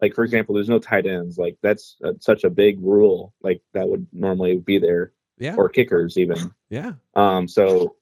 like 0.00 0.14
for 0.14 0.24
example, 0.24 0.54
there's 0.54 0.68
no 0.68 0.78
tight 0.78 1.06
ends. 1.06 1.38
Like 1.38 1.56
that's 1.62 1.96
uh, 2.04 2.12
such 2.20 2.44
a 2.44 2.50
big 2.50 2.78
rule. 2.80 3.32
Like 3.42 3.62
that 3.72 3.88
would 3.88 4.06
normally 4.12 4.58
be 4.58 4.78
there, 4.78 5.12
Yeah. 5.38 5.54
or 5.56 5.68
kickers 5.68 6.16
even. 6.18 6.52
Yeah. 6.70 6.92
Um, 7.14 7.48
so 7.48 7.96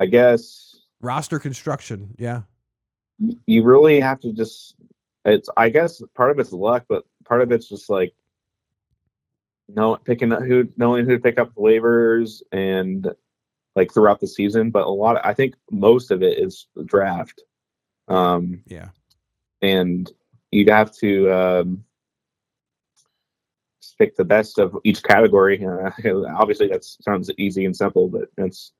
I 0.00 0.06
guess 0.06 0.76
Roster 1.00 1.38
construction. 1.38 2.14
Yeah. 2.18 2.42
you 3.46 3.62
really 3.64 4.00
have 4.00 4.20
to 4.20 4.32
just. 4.32 4.74
It's 5.24 5.48
I 5.56 5.68
guess 5.68 6.02
part 6.14 6.30
of 6.30 6.38
it's 6.38 6.52
luck, 6.52 6.86
but 6.88 7.04
part 7.24 7.42
of 7.42 7.52
it's 7.52 7.68
just 7.68 7.88
like 7.88 8.12
know 9.68 9.96
picking 9.96 10.32
up 10.32 10.42
who 10.42 10.68
knowing 10.76 11.06
who 11.06 11.16
to 11.16 11.22
pick 11.22 11.38
up 11.38 11.54
waivers 11.54 12.42
and 12.52 13.08
like 13.76 13.92
throughout 13.92 14.20
the 14.20 14.26
season. 14.26 14.70
But 14.70 14.86
a 14.86 14.90
lot, 14.90 15.24
I 15.24 15.34
think 15.34 15.54
most 15.70 16.10
of 16.10 16.22
it 16.22 16.38
is 16.38 16.66
the 16.74 16.84
draft. 16.84 17.42
Um, 18.08 18.62
Yeah. 18.66 18.88
and 19.62 20.10
you'd 20.50 20.68
have 20.68 20.92
to 20.96 21.32
um, 21.32 21.84
pick 23.98 24.16
the 24.16 24.24
best 24.24 24.58
of 24.58 24.76
each 24.84 25.02
category. 25.02 25.64
Uh, 25.64 25.90
obviously, 26.36 26.68
that 26.68 26.84
sounds 26.84 27.30
easy 27.38 27.64
and 27.64 27.76
simple, 27.76 28.08
but 28.08 28.28
that's 28.36 28.72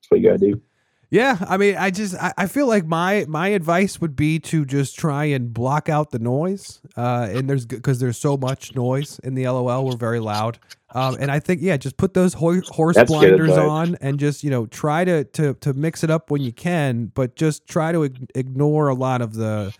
that's 0.00 0.10
what 0.10 0.20
you 0.20 0.26
gotta 0.26 0.38
do. 0.38 0.60
Yeah, 1.10 1.38
I 1.40 1.56
mean, 1.56 1.76
I 1.76 1.90
just 1.90 2.14
I, 2.16 2.34
I 2.36 2.46
feel 2.46 2.66
like 2.66 2.84
my 2.86 3.24
my 3.28 3.48
advice 3.48 3.98
would 4.00 4.14
be 4.14 4.38
to 4.40 4.66
just 4.66 4.98
try 4.98 5.24
and 5.24 5.52
block 5.54 5.88
out 5.88 6.10
the 6.10 6.18
noise. 6.18 6.80
Uh, 6.96 7.28
and 7.30 7.48
there's 7.48 7.64
because 7.64 7.98
there's 7.98 8.18
so 8.18 8.36
much 8.36 8.74
noise 8.74 9.18
in 9.20 9.34
the 9.34 9.48
LOL. 9.48 9.86
We're 9.86 9.96
very 9.96 10.20
loud. 10.20 10.58
Um, 10.94 11.16
and 11.18 11.30
I 11.30 11.38
think 11.38 11.62
yeah, 11.62 11.78
just 11.78 11.96
put 11.96 12.12
those 12.12 12.34
ho- 12.34 12.60
horse 12.68 12.96
That's 12.96 13.10
blinders 13.10 13.50
on 13.52 13.96
and 14.02 14.18
just 14.18 14.44
you 14.44 14.50
know 14.50 14.66
try 14.66 15.04
to 15.04 15.24
to 15.24 15.54
to 15.54 15.72
mix 15.72 16.04
it 16.04 16.10
up 16.10 16.30
when 16.30 16.42
you 16.42 16.52
can, 16.52 17.06
but 17.06 17.36
just 17.36 17.66
try 17.66 17.90
to 17.92 18.02
ig- 18.04 18.30
ignore 18.34 18.88
a 18.88 18.94
lot 18.94 19.22
of 19.22 19.34
the 19.34 19.74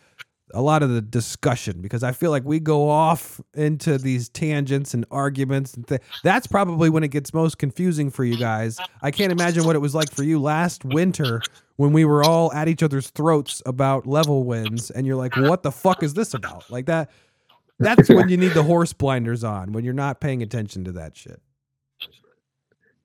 a 0.54 0.62
lot 0.62 0.82
of 0.82 0.90
the 0.90 1.00
discussion 1.00 1.80
because 1.80 2.02
I 2.02 2.12
feel 2.12 2.30
like 2.30 2.44
we 2.44 2.60
go 2.60 2.88
off 2.88 3.40
into 3.54 3.98
these 3.98 4.28
tangents 4.28 4.94
and 4.94 5.04
arguments 5.10 5.74
and 5.74 5.86
th- 5.86 6.00
that's 6.22 6.46
probably 6.46 6.90
when 6.90 7.04
it 7.04 7.08
gets 7.08 7.34
most 7.34 7.58
confusing 7.58 8.10
for 8.10 8.24
you 8.24 8.36
guys. 8.36 8.78
I 9.02 9.10
can't 9.10 9.32
imagine 9.32 9.64
what 9.64 9.76
it 9.76 9.80
was 9.80 9.94
like 9.94 10.10
for 10.10 10.22
you 10.22 10.40
last 10.40 10.84
winter 10.84 11.42
when 11.76 11.92
we 11.92 12.04
were 12.04 12.24
all 12.24 12.52
at 12.52 12.68
each 12.68 12.82
other's 12.82 13.10
throats 13.10 13.62
about 13.66 14.06
level 14.06 14.44
wins 14.44 14.90
and 14.90 15.06
you're 15.06 15.16
like 15.16 15.36
what 15.36 15.62
the 15.62 15.72
fuck 15.72 16.02
is 16.02 16.14
this 16.14 16.34
about? 16.34 16.70
Like 16.70 16.86
that 16.86 17.10
that's 17.78 18.08
when 18.08 18.28
you 18.28 18.36
need 18.36 18.52
the 18.52 18.62
horse 18.62 18.92
blinders 18.92 19.44
on 19.44 19.72
when 19.72 19.84
you're 19.84 19.94
not 19.94 20.20
paying 20.20 20.42
attention 20.42 20.84
to 20.84 20.92
that 20.92 21.16
shit. 21.16 21.40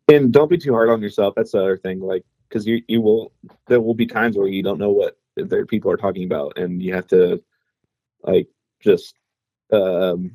And 0.07 0.31
don't 0.33 0.49
be 0.49 0.57
too 0.57 0.73
hard 0.73 0.89
on 0.89 1.01
yourself. 1.01 1.33
That's 1.35 1.51
the 1.51 1.59
other 1.59 1.77
thing. 1.77 1.99
Like, 1.99 2.23
because 2.49 2.67
you 2.67 2.81
you 2.87 3.01
will 3.01 3.31
there 3.67 3.81
will 3.81 3.95
be 3.95 4.05
times 4.05 4.37
where 4.37 4.47
you 4.47 4.61
don't 4.61 4.77
know 4.77 4.91
what 4.91 5.17
their 5.35 5.65
people 5.65 5.91
are 5.91 5.97
talking 5.97 6.25
about, 6.25 6.57
and 6.57 6.81
you 6.81 6.93
have 6.93 7.07
to 7.07 7.41
like 8.23 8.47
just 8.81 9.15
um 9.71 10.31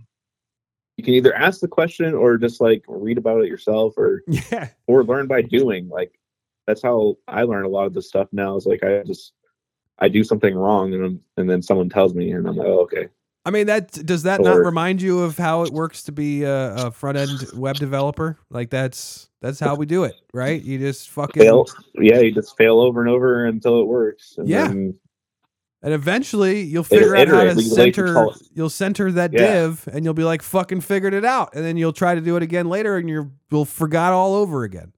you 0.96 1.04
can 1.04 1.14
either 1.14 1.34
ask 1.34 1.60
the 1.60 1.68
question 1.68 2.12
or 2.12 2.36
just 2.36 2.60
like 2.60 2.82
read 2.88 3.18
about 3.18 3.42
it 3.42 3.48
yourself 3.48 3.94
or 3.96 4.22
Yeah. 4.50 4.68
or 4.86 5.04
learn 5.04 5.28
by 5.28 5.42
doing. 5.42 5.88
Like 5.88 6.18
that's 6.66 6.82
how 6.82 7.16
I 7.28 7.42
learn 7.44 7.64
a 7.64 7.68
lot 7.68 7.86
of 7.86 7.94
this 7.94 8.08
stuff 8.08 8.28
now. 8.32 8.56
Is 8.56 8.66
like 8.66 8.82
I 8.82 9.02
just 9.04 9.32
I 10.00 10.08
do 10.08 10.24
something 10.24 10.54
wrong 10.54 10.92
and 10.94 11.04
I'm, 11.04 11.20
and 11.36 11.48
then 11.48 11.62
someone 11.62 11.88
tells 11.88 12.14
me 12.14 12.32
and 12.32 12.46
I'm 12.46 12.56
like, 12.56 12.66
oh, 12.66 12.80
okay. 12.80 13.08
I 13.44 13.50
mean 13.50 13.68
that 13.68 13.92
does 13.92 14.24
that 14.24 14.40
not 14.40 14.58
remind 14.58 15.00
you 15.00 15.20
of 15.20 15.38
how 15.38 15.62
it 15.62 15.72
works 15.72 16.02
to 16.04 16.12
be 16.12 16.42
a, 16.42 16.74
a 16.74 16.90
front 16.90 17.16
end 17.16 17.46
web 17.54 17.76
developer? 17.76 18.36
Like 18.50 18.70
that's 18.70 19.27
that's 19.40 19.60
how 19.60 19.74
we 19.74 19.86
do 19.86 20.04
it, 20.04 20.16
right? 20.32 20.60
You 20.62 20.78
just 20.78 21.10
fucking 21.10 21.42
Fail, 21.42 21.66
yeah, 21.94 22.20
you 22.20 22.32
just 22.32 22.56
fail 22.56 22.80
over 22.80 23.00
and 23.00 23.10
over 23.10 23.46
until 23.46 23.80
it 23.80 23.84
works. 23.86 24.34
And 24.38 24.48
Yeah. 24.48 24.66
then 24.68 24.94
And 25.82 25.94
eventually 25.94 26.60
you'll 26.62 26.82
figure 26.82 27.14
out 27.14 27.28
how 27.28 27.44
to 27.44 27.50
iterate. 27.50 27.56
We 27.56 27.62
like 27.62 27.94
to 27.94 28.00
center 28.00 28.14
call 28.14 28.34
you'll 28.54 28.70
center 28.70 29.12
that 29.12 29.32
Yeah. 29.32 29.38
div 29.62 29.88
and 29.92 30.04
you'll 30.04 30.14
be 30.14 30.24
like 30.24 30.42
fucking 30.42 30.80
figured 30.80 31.14
it 31.14 31.24
out. 31.24 31.54
And 31.54 31.64
then 31.64 31.76
you'll 31.76 31.92
try 31.92 32.16
to 32.16 32.20
do 32.20 32.36
it 32.36 32.42
again 32.42 32.68
later 32.68 32.96
and 32.96 33.08
you're 33.08 33.30
you'll 33.50 33.64
forgot 33.64 34.12
all 34.12 34.34
over 34.34 34.64
again. 34.64 34.92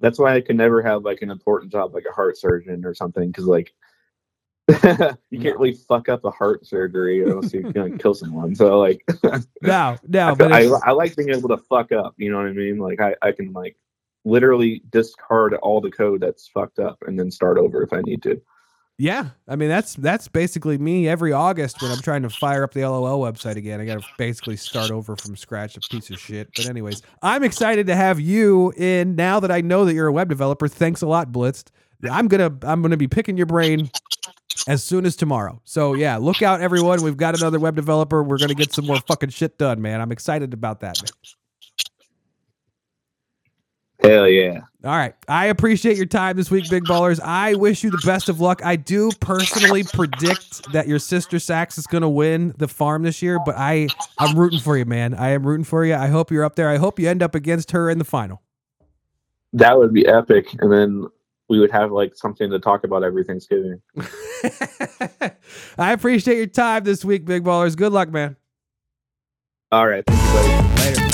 that's 0.00 0.18
why 0.18 0.34
I 0.34 0.40
could 0.42 0.56
never 0.56 0.82
have 0.82 1.02
like 1.04 1.22
an 1.22 1.30
important 1.30 1.72
job 1.72 1.94
like 1.94 2.04
a 2.08 2.12
heart 2.12 2.36
surgeon 2.36 2.84
or 2.84 2.92
something 2.94 3.28
because 3.28 3.46
like 3.46 3.72
you 5.30 5.40
can't 5.40 5.58
really 5.58 5.74
fuck 5.74 6.08
up 6.08 6.24
a 6.24 6.30
heart 6.30 6.66
surgery 6.66 7.28
else 7.30 7.52
you're 7.52 7.70
gonna 7.70 7.98
kill 7.98 8.14
someone. 8.14 8.54
So 8.54 8.78
like 8.78 9.04
Now, 9.62 9.98
now, 10.08 10.32
I, 10.32 10.34
but 10.34 10.52
I, 10.52 10.62
I 10.84 10.92
like 10.92 11.14
being 11.16 11.30
able 11.30 11.50
to 11.50 11.58
fuck 11.58 11.92
up. 11.92 12.14
You 12.16 12.30
know 12.32 12.38
what 12.38 12.46
I 12.46 12.52
mean? 12.52 12.78
Like 12.78 12.98
I, 12.98 13.14
I 13.20 13.32
can 13.32 13.52
like 13.52 13.76
literally 14.24 14.82
discard 14.88 15.52
all 15.54 15.82
the 15.82 15.90
code 15.90 16.22
that's 16.22 16.48
fucked 16.48 16.78
up 16.78 17.02
and 17.06 17.18
then 17.18 17.30
start 17.30 17.58
over 17.58 17.82
if 17.82 17.92
I 17.92 18.00
need 18.00 18.22
to. 18.22 18.40
yeah, 18.96 19.30
I 19.46 19.54
mean 19.56 19.68
that's 19.68 19.96
that's 19.96 20.28
basically 20.28 20.78
me 20.78 21.08
every 21.08 21.34
August 21.34 21.82
when 21.82 21.90
I'm 21.90 22.00
trying 22.00 22.22
to 22.22 22.30
fire 22.30 22.64
up 22.64 22.72
the 22.72 22.88
LOL 22.88 23.20
website 23.20 23.56
again. 23.56 23.82
I 23.82 23.84
got 23.84 24.00
to 24.00 24.06
basically 24.16 24.56
start 24.56 24.90
over 24.90 25.14
from 25.14 25.36
scratch, 25.36 25.76
a 25.76 25.80
piece 25.80 26.08
of 26.08 26.18
shit. 26.18 26.48
But 26.56 26.70
anyways, 26.70 27.02
I'm 27.20 27.42
excited 27.42 27.86
to 27.88 27.96
have 27.96 28.18
you 28.18 28.72
in 28.78 29.14
now 29.14 29.40
that 29.40 29.50
I 29.50 29.60
know 29.60 29.84
that 29.84 29.92
you're 29.92 30.06
a 30.06 30.12
web 30.12 30.30
developer. 30.30 30.68
Thanks 30.68 31.02
a 31.02 31.06
lot, 31.06 31.32
Blitzed. 31.32 31.68
I'm 32.10 32.28
gonna 32.28 32.56
I'm 32.62 32.82
gonna 32.82 32.96
be 32.96 33.08
picking 33.08 33.36
your 33.36 33.46
brain 33.46 33.90
as 34.68 34.82
soon 34.82 35.06
as 35.06 35.16
tomorrow. 35.16 35.60
So 35.64 35.94
yeah, 35.94 36.16
look 36.16 36.42
out, 36.42 36.60
everyone. 36.60 37.02
We've 37.02 37.16
got 37.16 37.38
another 37.38 37.58
web 37.58 37.76
developer. 37.76 38.22
We're 38.22 38.38
gonna 38.38 38.54
get 38.54 38.72
some 38.72 38.86
more 38.86 39.00
fucking 39.00 39.30
shit 39.30 39.58
done, 39.58 39.80
man. 39.82 40.00
I'm 40.00 40.12
excited 40.12 40.52
about 40.52 40.80
that. 40.80 41.00
Man. 41.02 41.10
Hell 44.04 44.28
yeah. 44.28 44.60
All 44.84 44.90
right. 44.90 45.14
I 45.28 45.46
appreciate 45.46 45.96
your 45.96 46.04
time 46.06 46.36
this 46.36 46.50
week, 46.50 46.68
Big 46.68 46.84
Ballers. 46.84 47.20
I 47.20 47.54
wish 47.54 47.82
you 47.82 47.90
the 47.90 48.02
best 48.04 48.28
of 48.28 48.38
luck. 48.38 48.62
I 48.62 48.76
do 48.76 49.10
personally 49.20 49.82
predict 49.82 50.70
that 50.72 50.86
your 50.86 50.98
sister 50.98 51.38
Sax 51.38 51.78
is 51.78 51.86
going 51.86 52.02
to 52.02 52.08
win 52.08 52.54
the 52.58 52.68
farm 52.68 53.02
this 53.02 53.22
year, 53.22 53.38
but 53.46 53.54
I 53.56 53.88
I'm 54.18 54.38
rooting 54.38 54.58
for 54.58 54.76
you, 54.76 54.84
man. 54.84 55.14
I 55.14 55.30
am 55.30 55.46
rooting 55.46 55.64
for 55.64 55.86
you. 55.86 55.94
I 55.94 56.08
hope 56.08 56.30
you're 56.30 56.44
up 56.44 56.54
there. 56.54 56.68
I 56.68 56.76
hope 56.76 56.98
you 56.98 57.08
end 57.08 57.22
up 57.22 57.34
against 57.34 57.70
her 57.70 57.88
in 57.88 57.98
the 57.98 58.04
final. 58.04 58.42
That 59.54 59.78
would 59.78 59.94
be 59.94 60.06
epic. 60.06 60.48
And 60.58 60.70
then 60.70 61.06
we 61.48 61.58
would 61.58 61.70
have 61.70 61.92
like 61.92 62.14
something 62.14 62.50
to 62.50 62.58
talk 62.58 62.84
about 62.84 63.04
every 63.04 63.24
Thanksgiving. 63.24 63.80
I 65.78 65.92
appreciate 65.92 66.36
your 66.36 66.46
time 66.46 66.84
this 66.84 67.04
week, 67.04 67.24
Big 67.24 67.44
Ballers. 67.44 67.76
Good 67.76 67.92
luck, 67.92 68.10
man. 68.10 68.36
All 69.70 69.86
right. 69.86 70.04
Thank 70.06 70.20
you, 70.20 70.32
buddy. 70.32 70.54
Later. 70.80 71.04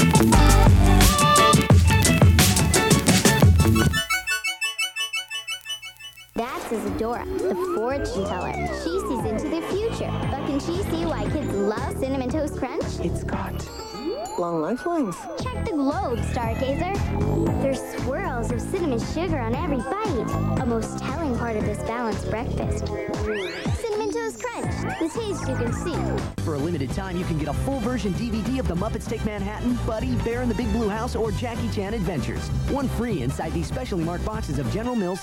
That's 6.36 6.72
Isadora, 6.72 7.26
the 7.26 7.54
fortune 7.76 8.24
teller. 8.24 8.52
She 8.82 9.00
sees 9.00 9.24
into 9.26 9.48
the 9.48 9.60
future. 9.68 10.10
But 10.30 10.46
can 10.46 10.60
she 10.60 10.82
see 10.84 11.04
why 11.04 11.24
kids 11.24 11.52
love 11.52 11.98
Cinnamon 11.98 12.30
Toast 12.30 12.56
Crunch? 12.56 12.84
It's 13.00 13.24
got 13.24 13.52
long 14.40 14.62
lifelines. 14.62 15.16
Check 15.42 15.66
the 15.66 15.72
globe, 15.72 16.18
Stargazer. 16.18 16.96
There's 17.60 17.80
swirls 17.98 18.50
of 18.50 18.60
cinnamon 18.60 18.98
sugar 18.98 19.38
on 19.38 19.54
every 19.54 19.76
bite. 19.76 20.60
A 20.62 20.66
most 20.66 20.98
telling 20.98 21.36
part 21.36 21.56
of 21.56 21.66
this 21.66 21.78
balanced 21.82 22.28
breakfast. 22.30 22.86
Cinnamon 22.86 24.10
Toast 24.10 24.42
Crunch, 24.42 24.98
the 24.98 25.10
taste 25.12 25.46
you 25.46 25.56
can 25.56 25.72
see. 25.74 26.42
For 26.42 26.54
a 26.54 26.58
limited 26.58 26.90
time, 26.92 27.18
you 27.18 27.24
can 27.26 27.38
get 27.38 27.48
a 27.48 27.52
full 27.52 27.80
version 27.80 28.14
DVD 28.14 28.58
of 28.58 28.66
The 28.66 28.74
Muppets 28.74 29.06
Take 29.06 29.24
Manhattan, 29.26 29.78
Buddy, 29.86 30.14
Bear 30.24 30.40
in 30.40 30.48
the 30.48 30.54
Big 30.54 30.72
Blue 30.72 30.88
House, 30.88 31.14
or 31.14 31.30
Jackie 31.32 31.68
Chan 31.70 31.92
Adventures. 31.92 32.48
One 32.70 32.88
free 32.88 33.22
inside 33.22 33.52
these 33.52 33.66
specially 33.66 34.04
marked 34.04 34.24
boxes 34.24 34.58
of 34.58 34.72
General 34.72 34.96
Mills. 34.96 35.20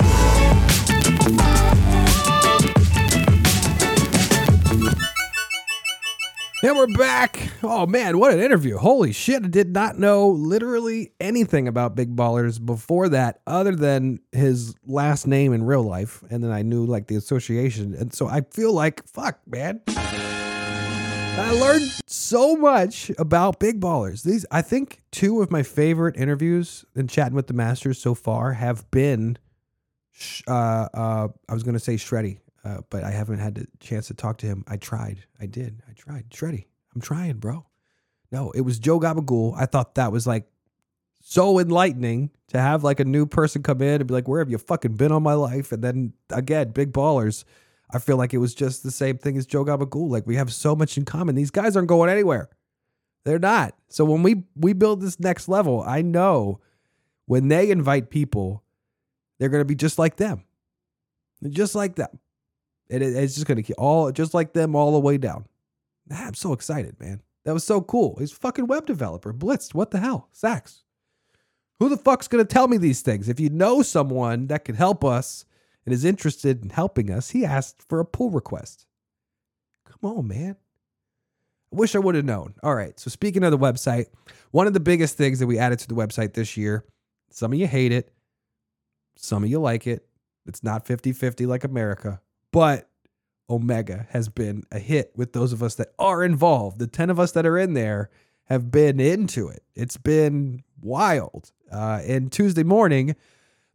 And 6.68 6.76
we're 6.76 6.88
back. 6.98 7.50
Oh 7.64 7.86
man, 7.86 8.20
what 8.20 8.34
an 8.34 8.42
interview. 8.42 8.76
Holy 8.76 9.14
shit. 9.14 9.42
I 9.42 9.48
did 9.48 9.72
not 9.72 9.98
know 9.98 10.28
literally 10.28 11.14
anything 11.18 11.66
about 11.66 11.96
Big 11.96 12.14
Ballers 12.14 12.64
before 12.64 13.08
that, 13.08 13.40
other 13.48 13.74
than 13.74 14.20
his 14.34 14.76
last 14.86 15.28
name 15.28 15.54
in 15.54 15.64
real 15.64 15.84
life. 15.84 16.26
And 16.30 16.44
then 16.44 16.52
I 16.52 16.64
knew 16.64 16.86
like 16.86 17.08
the 17.08 17.16
association. 17.16 17.94
And 17.94 18.14
so 18.14 18.28
I 18.28 18.42
feel 18.52 18.74
like, 18.74 19.08
fuck, 19.08 19.40
man. 19.48 19.80
I 19.88 21.58
learned 21.58 21.90
so 22.06 22.58
much 22.58 23.12
about 23.18 23.62
Big 23.62 23.80
Ballers. 23.80 24.24
These, 24.24 24.46
I 24.52 24.62
think, 24.62 25.00
two 25.14 25.42
of 25.42 25.50
my 25.50 25.64
favorite 25.64 26.18
interviews 26.18 26.84
in 26.98 27.08
chatting 27.08 27.36
with 27.36 27.48
the 27.48 27.54
Masters 27.54 27.98
so 27.98 28.14
far 28.14 28.52
have 28.52 28.92
been, 28.92 29.38
uh, 30.50 30.90
uh, 30.94 31.28
I 31.48 31.54
was 31.54 31.64
going 31.64 31.76
to 31.76 31.80
say 31.80 31.96
Shreddy, 31.96 32.40
uh, 32.68 32.82
but 32.90 33.04
I 33.06 33.12
haven't 33.12 33.40
had 33.40 33.56
the 33.56 33.68
chance 33.80 34.08
to 34.10 34.16
talk 34.16 34.40
to 34.40 34.48
him. 34.48 34.66
I 34.68 34.78
tried. 34.78 35.26
I 35.42 35.48
did. 35.48 35.82
I 35.90 35.94
tried. 35.94 36.30
Shreddy, 36.32 36.66
I'm 36.96 37.02
trying, 37.02 37.38
bro. 37.38 37.66
No, 38.32 38.52
it 38.52 38.62
was 38.62 38.80
Joe 38.80 39.00
Gabagool. 39.00 39.56
I 39.58 39.68
thought 39.68 39.96
that 39.96 40.12
was 40.12 40.28
like 40.28 40.48
so 41.22 41.60
enlightening 41.60 42.32
to 42.50 42.60
have 42.60 42.84
like 42.84 43.00
a 43.02 43.06
new 43.06 43.26
person 43.28 43.64
come 43.64 43.82
in 43.82 44.02
and 44.02 44.08
be 44.08 44.14
like, 44.16 44.28
"Where 44.28 44.42
have 44.42 44.52
you 44.52 44.60
fucking 44.60 44.96
been 44.98 45.14
all 45.14 45.22
my 45.22 45.36
life?" 45.36 45.72
And 45.72 45.84
then 45.84 46.14
again, 46.32 46.72
big 46.72 46.94
ballers. 46.94 47.46
I 47.92 48.00
feel 48.00 48.18
like 48.18 48.34
it 48.34 48.40
was 48.40 48.56
just 48.56 48.84
the 48.84 48.92
same 48.92 49.18
thing 49.18 49.38
as 49.38 49.46
Joe 49.48 49.66
Gabagool. 49.66 50.10
Like 50.10 50.28
we 50.28 50.38
have 50.38 50.54
so 50.54 50.76
much 50.76 50.98
in 50.98 51.06
common. 51.06 51.36
These 51.36 51.52
guys 51.52 51.76
aren't 51.78 51.90
going 51.90 52.10
anywhere. 52.10 52.50
They're 53.26 53.40
not. 53.40 53.76
So 53.90 54.06
when 54.06 54.24
we 54.24 54.46
we 54.56 54.74
build 54.74 55.02
this 55.02 55.20
next 55.20 55.50
level, 55.50 55.84
I 55.88 56.02
know 56.02 56.62
when 57.28 57.50
they 57.50 57.72
invite 57.72 58.10
people, 58.10 58.64
They're 59.40 59.50
going 59.50 59.62
to 59.62 59.66
be 59.66 59.76
just 59.76 60.00
like 60.00 60.18
them. 60.18 60.44
Just 61.50 61.76
like 61.76 61.96
them. 61.96 62.20
It, 62.90 63.02
it's 63.02 63.36
just 63.36 63.48
going 63.48 63.58
to 63.58 63.64
keep 63.64 63.78
all 63.78 64.12
just 64.12 64.34
like 64.34 64.54
them 64.54 64.76
all 64.76 64.92
the 64.92 65.00
way 65.00 65.18
down. 65.18 65.46
I'm 66.10 66.34
so 66.34 66.54
excited, 66.54 67.00
man. 67.00 67.22
That 67.46 67.54
was 67.54 67.64
so 67.64 67.82
cool. 67.82 68.18
He's 68.20 68.32
fucking 68.32 68.68
web 68.68 68.86
developer. 68.86 69.34
Blitzed. 69.34 69.74
What 69.74 69.92
the 69.92 70.00
hell? 70.00 70.30
Sax. 70.32 70.84
Who 71.80 71.90
the 71.90 71.98
fuck's 71.98 72.28
going 72.28 72.46
to 72.46 72.54
tell 72.54 72.68
me 72.68 72.78
these 72.78 73.02
things? 73.02 73.30
If 73.30 73.40
you 73.40 73.50
know 73.50 73.82
someone 73.82 74.48
that 74.48 74.66
could 74.66 74.76
help 74.76 75.06
us 75.06 75.46
and 75.86 75.94
is 75.94 76.04
interested 76.04 76.64
in 76.64 76.72
helping 76.72 77.12
us, 77.12 77.30
he 77.30 77.46
asked 77.46 77.84
for 77.88 78.00
a 78.00 78.06
pull 78.06 78.32
request. 78.32 78.86
Come 79.86 80.18
on, 80.18 80.28
man. 80.28 80.58
I 81.72 81.76
wish 81.76 81.96
I 81.96 82.00
would 82.00 82.16
have 82.16 82.26
known. 82.26 82.56
All 82.64 82.76
right. 82.76 83.00
So, 83.00 83.10
speaking 83.10 83.44
of 83.44 83.52
the 83.52 83.58
website, 83.58 84.08
one 84.52 84.68
of 84.68 84.74
the 84.74 84.80
biggest 84.80 85.18
things 85.18 85.40
that 85.40 85.48
we 85.48 85.60
added 85.60 85.80
to 85.80 85.88
the 85.88 85.96
website 85.96 86.34
this 86.34 86.58
year, 86.58 86.86
some 87.30 87.54
of 87.54 87.60
you 87.60 87.68
hate 87.68 87.92
it, 87.92 88.12
some 89.16 89.44
of 89.44 89.50
you 89.50 89.60
like 89.60 89.86
it. 89.88 90.06
It's 90.46 90.64
not 90.64 90.86
50 90.88 91.12
50 91.12 91.46
like 91.46 91.64
America, 91.64 92.22
but 92.52 92.90
Omega 93.50 94.08
has 94.10 94.30
been 94.30 94.64
a 94.72 94.80
hit 94.80 95.12
with 95.16 95.34
those 95.34 95.54
of 95.54 95.64
us 95.64 95.76
that 95.76 95.94
are 95.98 96.24
involved. 96.24 96.80
The 96.80 96.88
10 96.88 97.10
of 97.10 97.20
us 97.20 97.32
that 97.32 97.46
are 97.46 97.58
in 97.58 97.74
there 97.74 98.10
have 98.46 98.72
been 98.72 99.00
into 99.00 99.48
it. 99.48 99.64
It's 99.76 99.98
been 99.98 100.64
wild. 100.82 101.52
Uh, 101.72 102.02
and 102.06 102.32
Tuesday 102.32 102.64
morning, 102.64 103.16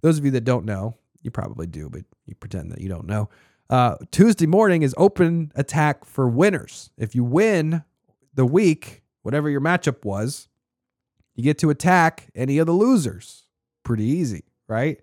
those 0.01 0.19
of 0.19 0.25
you 0.25 0.31
that 0.33 0.45
don't 0.45 0.65
know, 0.65 0.95
you 1.23 1.31
probably 1.31 1.67
do, 1.67 1.89
but 1.89 2.03
you 2.27 2.35
pretend 2.35 2.73
that 2.73 2.81
you 2.81 2.89
don't 2.89 3.07
know. 3.07 3.29
Uh, 3.71 3.97
Tuesday 4.11 4.47
morning 4.47 4.83
is 4.83 4.95
open 4.99 5.53
attack 5.55 6.05
for 6.05 6.29
winners. 6.29 6.91
If 6.99 7.15
you 7.15 7.25
win 7.25 7.85
the 8.35 8.45
week, 8.45 9.03
whatever 9.23 9.49
your 9.49 9.61
matchup 9.61 10.05
was, 10.05 10.49
you 11.35 11.43
get 11.43 11.59
to 11.59 11.71
attack 11.71 12.29
any 12.35 12.59
of 12.59 12.67
the 12.67 12.73
losers. 12.73 13.47
Pretty 13.85 14.05
easy, 14.05 14.45
right? 14.69 15.01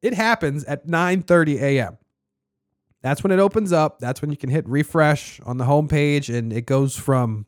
It 0.00 0.14
happens 0.14 0.64
at 0.64 0.86
9:30 0.86 1.60
a.m. 1.60 1.98
That's 3.02 3.22
when 3.22 3.30
it 3.30 3.38
opens 3.38 3.72
up. 3.72 4.00
That's 4.00 4.20
when 4.20 4.30
you 4.30 4.36
can 4.36 4.50
hit 4.50 4.68
refresh 4.68 5.40
on 5.40 5.58
the 5.58 5.64
homepage 5.64 6.34
and 6.34 6.52
it 6.52 6.66
goes 6.66 6.96
from 6.96 7.46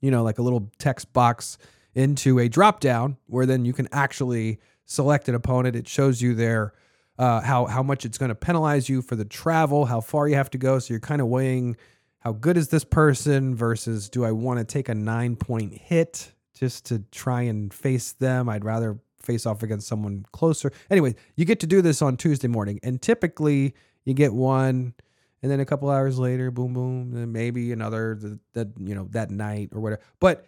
you 0.00 0.10
know, 0.10 0.22
like 0.22 0.38
a 0.38 0.42
little 0.42 0.70
text 0.78 1.12
box 1.12 1.58
into 1.94 2.38
a 2.38 2.48
drop 2.48 2.80
down 2.80 3.16
where 3.26 3.46
then 3.46 3.64
you 3.64 3.72
can 3.72 3.88
actually 3.92 4.58
select 4.84 5.28
an 5.28 5.34
opponent. 5.34 5.76
It 5.76 5.88
shows 5.88 6.22
you 6.22 6.34
their 6.34 6.72
uh, 7.18 7.40
how 7.42 7.66
how 7.66 7.82
much 7.82 8.04
it's 8.04 8.18
going 8.18 8.30
to 8.30 8.34
penalize 8.34 8.88
you 8.88 9.02
for 9.02 9.16
the 9.16 9.24
travel, 9.24 9.84
how 9.86 10.00
far 10.00 10.28
you 10.28 10.36
have 10.36 10.50
to 10.50 10.58
go. 10.58 10.78
So 10.78 10.94
you're 10.94 11.00
kind 11.00 11.20
of 11.20 11.26
weighing 11.28 11.76
how 12.20 12.32
good 12.32 12.56
is 12.56 12.68
this 12.68 12.84
person 12.84 13.54
versus 13.54 14.08
do 14.08 14.24
I 14.24 14.32
want 14.32 14.58
to 14.58 14.64
take 14.64 14.88
a 14.88 14.94
nine 14.94 15.36
point 15.36 15.74
hit 15.74 16.32
just 16.54 16.86
to 16.86 17.00
try 17.10 17.42
and 17.42 17.72
face 17.72 18.12
them? 18.12 18.48
I'd 18.48 18.64
rather 18.64 18.98
face 19.20 19.44
off 19.44 19.62
against 19.62 19.86
someone 19.86 20.24
closer. 20.32 20.72
Anyway, 20.90 21.14
you 21.36 21.44
get 21.44 21.60
to 21.60 21.66
do 21.66 21.82
this 21.82 22.00
on 22.00 22.16
Tuesday 22.16 22.48
morning, 22.48 22.80
and 22.82 23.02
typically 23.02 23.74
you 24.04 24.14
get 24.14 24.32
one, 24.32 24.94
and 25.42 25.50
then 25.50 25.60
a 25.60 25.64
couple 25.64 25.88
hours 25.90 26.18
later, 26.18 26.50
boom, 26.50 26.74
boom, 26.74 27.12
then 27.12 27.32
maybe 27.32 27.72
another 27.72 28.16
that, 28.20 28.38
that 28.52 28.68
you 28.78 28.94
know 28.94 29.08
that 29.10 29.30
night 29.30 29.70
or 29.72 29.80
whatever. 29.80 30.02
But 30.18 30.46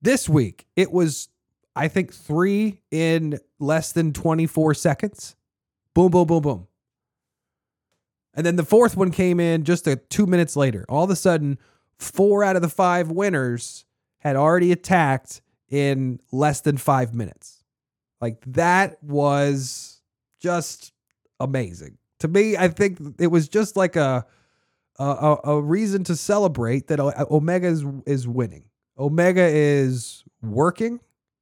this 0.00 0.28
week 0.28 0.66
it 0.76 0.90
was, 0.90 1.28
I 1.76 1.88
think, 1.88 2.12
three 2.12 2.80
in 2.90 3.38
less 3.58 3.92
than 3.92 4.12
24 4.12 4.74
seconds. 4.74 5.36
Boom, 5.94 6.10
boom, 6.10 6.26
boom, 6.26 6.42
boom. 6.42 6.66
And 8.34 8.46
then 8.46 8.56
the 8.56 8.64
fourth 8.64 8.96
one 8.96 9.10
came 9.10 9.38
in 9.38 9.64
just 9.64 9.86
a 9.86 9.96
two 9.96 10.26
minutes 10.26 10.56
later. 10.56 10.86
All 10.88 11.04
of 11.04 11.10
a 11.10 11.16
sudden, 11.16 11.58
four 11.98 12.42
out 12.42 12.56
of 12.56 12.62
the 12.62 12.68
five 12.68 13.10
winners 13.10 13.84
had 14.18 14.36
already 14.36 14.72
attacked 14.72 15.42
in 15.68 16.20
less 16.30 16.60
than 16.60 16.78
five 16.78 17.14
minutes. 17.14 17.64
Like 18.20 18.42
that 18.46 19.02
was 19.02 20.00
just 20.40 20.92
amazing. 21.40 21.98
To 22.22 22.28
me, 22.28 22.56
I 22.56 22.68
think 22.68 22.98
it 23.18 23.26
was 23.26 23.48
just 23.48 23.76
like 23.76 23.96
a 23.96 24.24
a, 24.96 25.36
a 25.44 25.60
reason 25.60 26.04
to 26.04 26.14
celebrate 26.14 26.86
that 26.86 27.00
uh, 27.00 27.12
Omega 27.30 27.66
is, 27.66 27.84
is 28.06 28.28
winning. 28.28 28.64
Omega 28.96 29.42
is 29.42 30.22
working, 30.40 31.00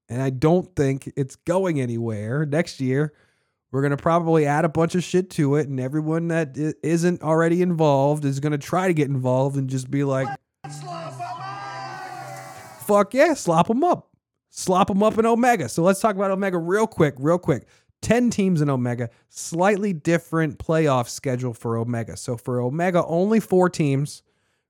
and 0.09 0.23
I 0.23 0.31
don't 0.31 0.75
think 0.75 1.13
it's 1.17 1.37
going 1.37 1.81
anywhere. 1.83 2.47
Next 2.47 2.81
year, 2.81 3.13
we're 3.71 3.83
going 3.83 3.91
to 3.91 3.99
probably 3.99 4.47
add 4.47 4.65
a 4.65 4.71
bunch 4.71 4.95
of 4.95 5.05
shit 5.05 5.29
to 5.33 5.57
it, 5.57 5.69
and 5.69 5.79
everyone 5.79 6.29
that 6.29 6.57
isn't 6.83 7.23
already 7.23 7.61
involved 7.61 8.25
is 8.25 8.41
going 8.41 8.53
to 8.53 8.59
try 8.59 8.89
to 8.89 8.95
get 8.95 9.09
involved 9.09 9.57
and 9.57 9.69
just 9.69 9.91
be 9.91 10.03
like, 10.03 10.29
fuck 12.87 13.13
yeah, 13.13 13.35
slop 13.35 13.69
them 13.69 13.85
up. 13.85 14.09
Slop 14.49 14.89
them 14.89 15.03
up 15.03 15.19
in 15.19 15.27
Omega. 15.27 15.69
So 15.69 15.83
let's 15.83 16.01
talk 16.01 16.17
about 16.17 16.31
Omega 16.31 16.57
real 16.57 16.87
quick, 16.87 17.15
real 17.19 17.39
quick. 17.39 17.67
10 18.03 18.31
teams 18.31 18.61
in 18.61 18.71
Omega, 18.71 19.11
slightly 19.29 19.93
different 19.93 20.59
playoff 20.59 21.09
schedule 21.09 21.53
for 21.53 21.77
Omega. 21.77 22.17
So 22.17 22.37
for 22.37 22.61
Omega, 22.61 23.05
only 23.05 23.41
four 23.41 23.69
teams 23.69 24.23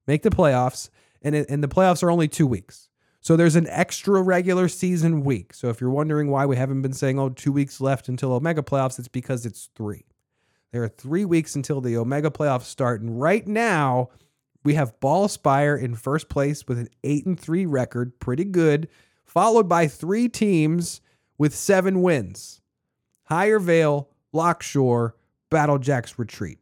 make 0.06 0.22
the 0.22 0.30
playoffs, 0.30 0.90
and, 1.22 1.34
it, 1.34 1.48
and 1.48 1.62
the 1.62 1.68
playoffs 1.68 2.02
are 2.02 2.10
only 2.10 2.28
two 2.28 2.46
weeks. 2.46 2.88
So 3.20 3.36
there's 3.36 3.56
an 3.56 3.66
extra 3.68 4.22
regular 4.22 4.66
season 4.66 5.22
week. 5.22 5.52
So 5.52 5.68
if 5.68 5.80
you're 5.80 5.90
wondering 5.90 6.30
why 6.30 6.46
we 6.46 6.56
haven't 6.56 6.82
been 6.82 6.94
saying, 6.94 7.18
oh, 7.18 7.28
two 7.28 7.52
weeks 7.52 7.80
left 7.80 8.08
until 8.08 8.32
Omega 8.32 8.62
playoffs, 8.62 8.98
it's 8.98 9.08
because 9.08 9.44
it's 9.44 9.68
three. 9.74 10.06
There 10.72 10.82
are 10.82 10.88
three 10.88 11.24
weeks 11.24 11.54
until 11.54 11.80
the 11.80 11.96
Omega 11.96 12.30
playoffs 12.30 12.62
start. 12.62 13.02
And 13.02 13.20
right 13.20 13.46
now, 13.46 14.08
we 14.64 14.74
have 14.74 14.98
Ball 15.00 15.28
Spire 15.28 15.76
in 15.76 15.94
first 15.94 16.28
place 16.28 16.66
with 16.66 16.78
an 16.78 16.88
eight 17.04 17.26
and 17.26 17.38
three 17.38 17.66
record, 17.66 18.18
pretty 18.20 18.44
good, 18.44 18.88
followed 19.24 19.68
by 19.68 19.86
three 19.86 20.28
teams 20.28 21.00
with 21.36 21.54
seven 21.54 22.02
wins. 22.02 22.59
Higher 23.30 23.58
Vale, 23.58 24.08
Lockshore, 24.34 25.12
Battle 25.50 25.78
Jacks 25.78 26.18
Retreat. 26.18 26.58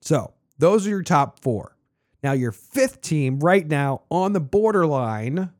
So 0.00 0.34
those 0.58 0.86
are 0.86 0.90
your 0.90 1.02
top 1.02 1.40
four. 1.40 1.76
Now, 2.22 2.32
your 2.32 2.52
fifth 2.52 3.00
team 3.00 3.40
right 3.40 3.66
now 3.66 4.02
on 4.10 4.32
the 4.32 4.40
borderline 4.40 5.50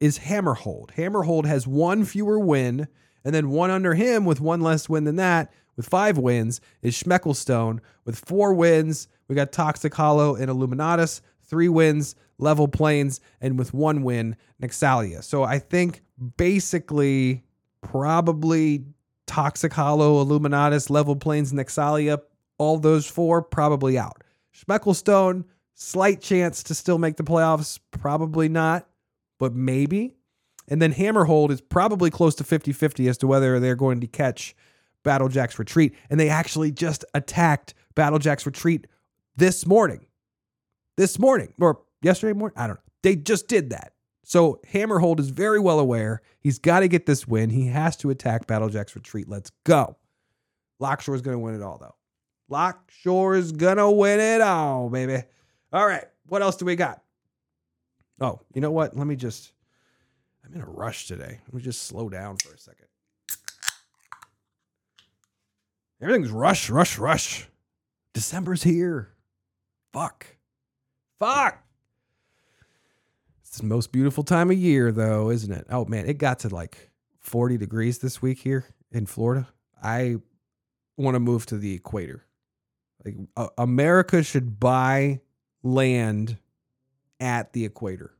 is 0.00 0.18
Hammerhold. 0.18 0.94
Hammerhold 0.94 1.46
has 1.46 1.66
one 1.66 2.04
fewer 2.04 2.38
win, 2.38 2.88
and 3.24 3.34
then 3.34 3.50
one 3.50 3.70
under 3.70 3.94
him 3.94 4.24
with 4.24 4.40
one 4.40 4.60
less 4.60 4.88
win 4.88 5.04
than 5.04 5.16
that, 5.16 5.52
with 5.76 5.88
five 5.88 6.18
wins, 6.18 6.60
is 6.82 7.00
Schmeckelstone. 7.00 7.80
With 8.04 8.18
four 8.18 8.54
wins, 8.54 9.08
we 9.28 9.34
got 9.34 9.52
Toxic 9.52 9.94
Hollow 9.94 10.34
and 10.34 10.50
Illuminatus. 10.50 11.20
Three 11.42 11.68
wins, 11.68 12.16
Level 12.38 12.66
Plains, 12.66 13.20
and 13.40 13.58
with 13.58 13.72
one 13.72 14.02
win, 14.02 14.36
Nexalia. 14.60 15.22
So 15.22 15.44
I 15.44 15.58
think 15.60 16.02
basically, 16.36 17.44
probably 17.82 18.84
Toxic 19.36 19.74
Hollow, 19.74 20.24
Illuminatus, 20.24 20.88
Level 20.88 21.14
Plains, 21.14 21.52
Nexalia, 21.52 22.20
all 22.56 22.78
those 22.78 23.06
four 23.06 23.42
probably 23.42 23.98
out. 23.98 24.24
Schmeckelstone, 24.54 25.44
Slight 25.78 26.22
chance 26.22 26.62
to 26.62 26.74
still 26.74 26.96
make 26.96 27.16
the 27.18 27.22
playoffs, 27.22 27.78
probably 27.90 28.48
not, 28.48 28.88
but 29.38 29.54
maybe. 29.54 30.14
And 30.68 30.80
then 30.80 30.94
Hammerhold 30.94 31.50
is 31.50 31.60
probably 31.60 32.08
close 32.08 32.34
to 32.36 32.44
50 32.44 32.72
50 32.72 33.08
as 33.08 33.18
to 33.18 33.26
whether 33.26 33.60
they're 33.60 33.76
going 33.76 34.00
to 34.00 34.06
catch 34.06 34.56
Battlejack's 35.04 35.58
retreat. 35.58 35.94
And 36.08 36.18
they 36.18 36.30
actually 36.30 36.72
just 36.72 37.04
attacked 37.12 37.74
Battlejack's 37.94 38.46
retreat 38.46 38.86
this 39.36 39.66
morning. 39.66 40.06
This 40.96 41.18
morning, 41.18 41.52
or 41.60 41.82
yesterday 42.00 42.32
morning. 42.32 42.56
I 42.56 42.68
don't 42.68 42.76
know. 42.76 42.82
They 43.02 43.14
just 43.14 43.46
did 43.46 43.68
that. 43.68 43.92
So 44.28 44.58
Hammerhold 44.72 45.20
is 45.20 45.30
very 45.30 45.60
well 45.60 45.78
aware. 45.78 46.20
He's 46.40 46.58
got 46.58 46.80
to 46.80 46.88
get 46.88 47.06
this 47.06 47.28
win. 47.28 47.48
He 47.48 47.68
has 47.68 47.96
to 47.98 48.10
attack 48.10 48.48
Battlejack's 48.48 48.96
retreat. 48.96 49.28
Let's 49.28 49.52
go. 49.62 49.96
Lockshore 50.82 51.14
is 51.14 51.22
going 51.22 51.36
to 51.36 51.38
win 51.38 51.54
it 51.54 51.62
all, 51.62 51.78
though. 51.78 51.94
Lockshore 52.50 53.38
is 53.38 53.52
going 53.52 53.76
to 53.76 53.88
win 53.88 54.18
it 54.18 54.40
all, 54.40 54.90
baby. 54.90 55.22
All 55.72 55.86
right. 55.86 56.04
What 56.26 56.42
else 56.42 56.56
do 56.56 56.64
we 56.64 56.74
got? 56.74 57.04
Oh, 58.20 58.40
you 58.52 58.60
know 58.60 58.72
what? 58.72 58.96
Let 58.96 59.06
me 59.06 59.14
just. 59.14 59.52
I'm 60.44 60.52
in 60.54 60.60
a 60.60 60.66
rush 60.66 61.06
today. 61.06 61.38
Let 61.46 61.54
me 61.54 61.62
just 61.62 61.84
slow 61.84 62.08
down 62.08 62.36
for 62.38 62.52
a 62.52 62.58
second. 62.58 62.88
Everything's 66.02 66.32
rush, 66.32 66.68
rush, 66.68 66.98
rush. 66.98 67.48
December's 68.12 68.64
here. 68.64 69.12
Fuck. 69.92 70.26
Fuck. 71.20 71.62
It's 73.56 73.62
the 73.62 73.68
most 73.68 73.90
beautiful 73.90 74.22
time 74.22 74.50
of 74.50 74.58
year, 74.58 74.92
though, 74.92 75.30
isn't 75.30 75.50
it? 75.50 75.66
Oh, 75.70 75.86
man. 75.86 76.06
It 76.06 76.18
got 76.18 76.40
to 76.40 76.54
like 76.54 76.90
40 77.20 77.56
degrees 77.56 78.00
this 78.00 78.20
week 78.20 78.38
here 78.38 78.66
in 78.92 79.06
Florida. 79.06 79.48
I 79.82 80.16
want 80.98 81.14
to 81.14 81.20
move 81.20 81.46
to 81.46 81.56
the 81.56 81.72
equator. 81.72 82.26
Like, 83.02 83.14
uh, 83.34 83.48
America 83.56 84.22
should 84.22 84.60
buy 84.60 85.22
land 85.62 86.36
at 87.18 87.54
the 87.54 87.64
equator. 87.64 88.12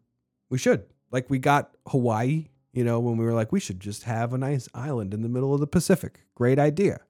We 0.49 0.57
should. 0.57 0.87
Like 1.11 1.29
we 1.29 1.39
got 1.39 1.77
Hawaii, 1.89 2.47
you 2.73 2.83
know, 2.83 2.99
when 2.99 3.19
we 3.19 3.27
were 3.27 3.35
like, 3.35 3.53
we 3.53 3.61
should 3.61 3.79
just 3.79 4.05
have 4.05 4.33
a 4.33 4.39
nice 4.39 4.71
island 4.73 5.13
in 5.13 5.21
the 5.21 5.29
middle 5.29 5.53
of 5.53 5.61
the 5.61 5.67
Pacific. 5.67 6.21
Great 6.35 6.59
idea. 6.59 7.01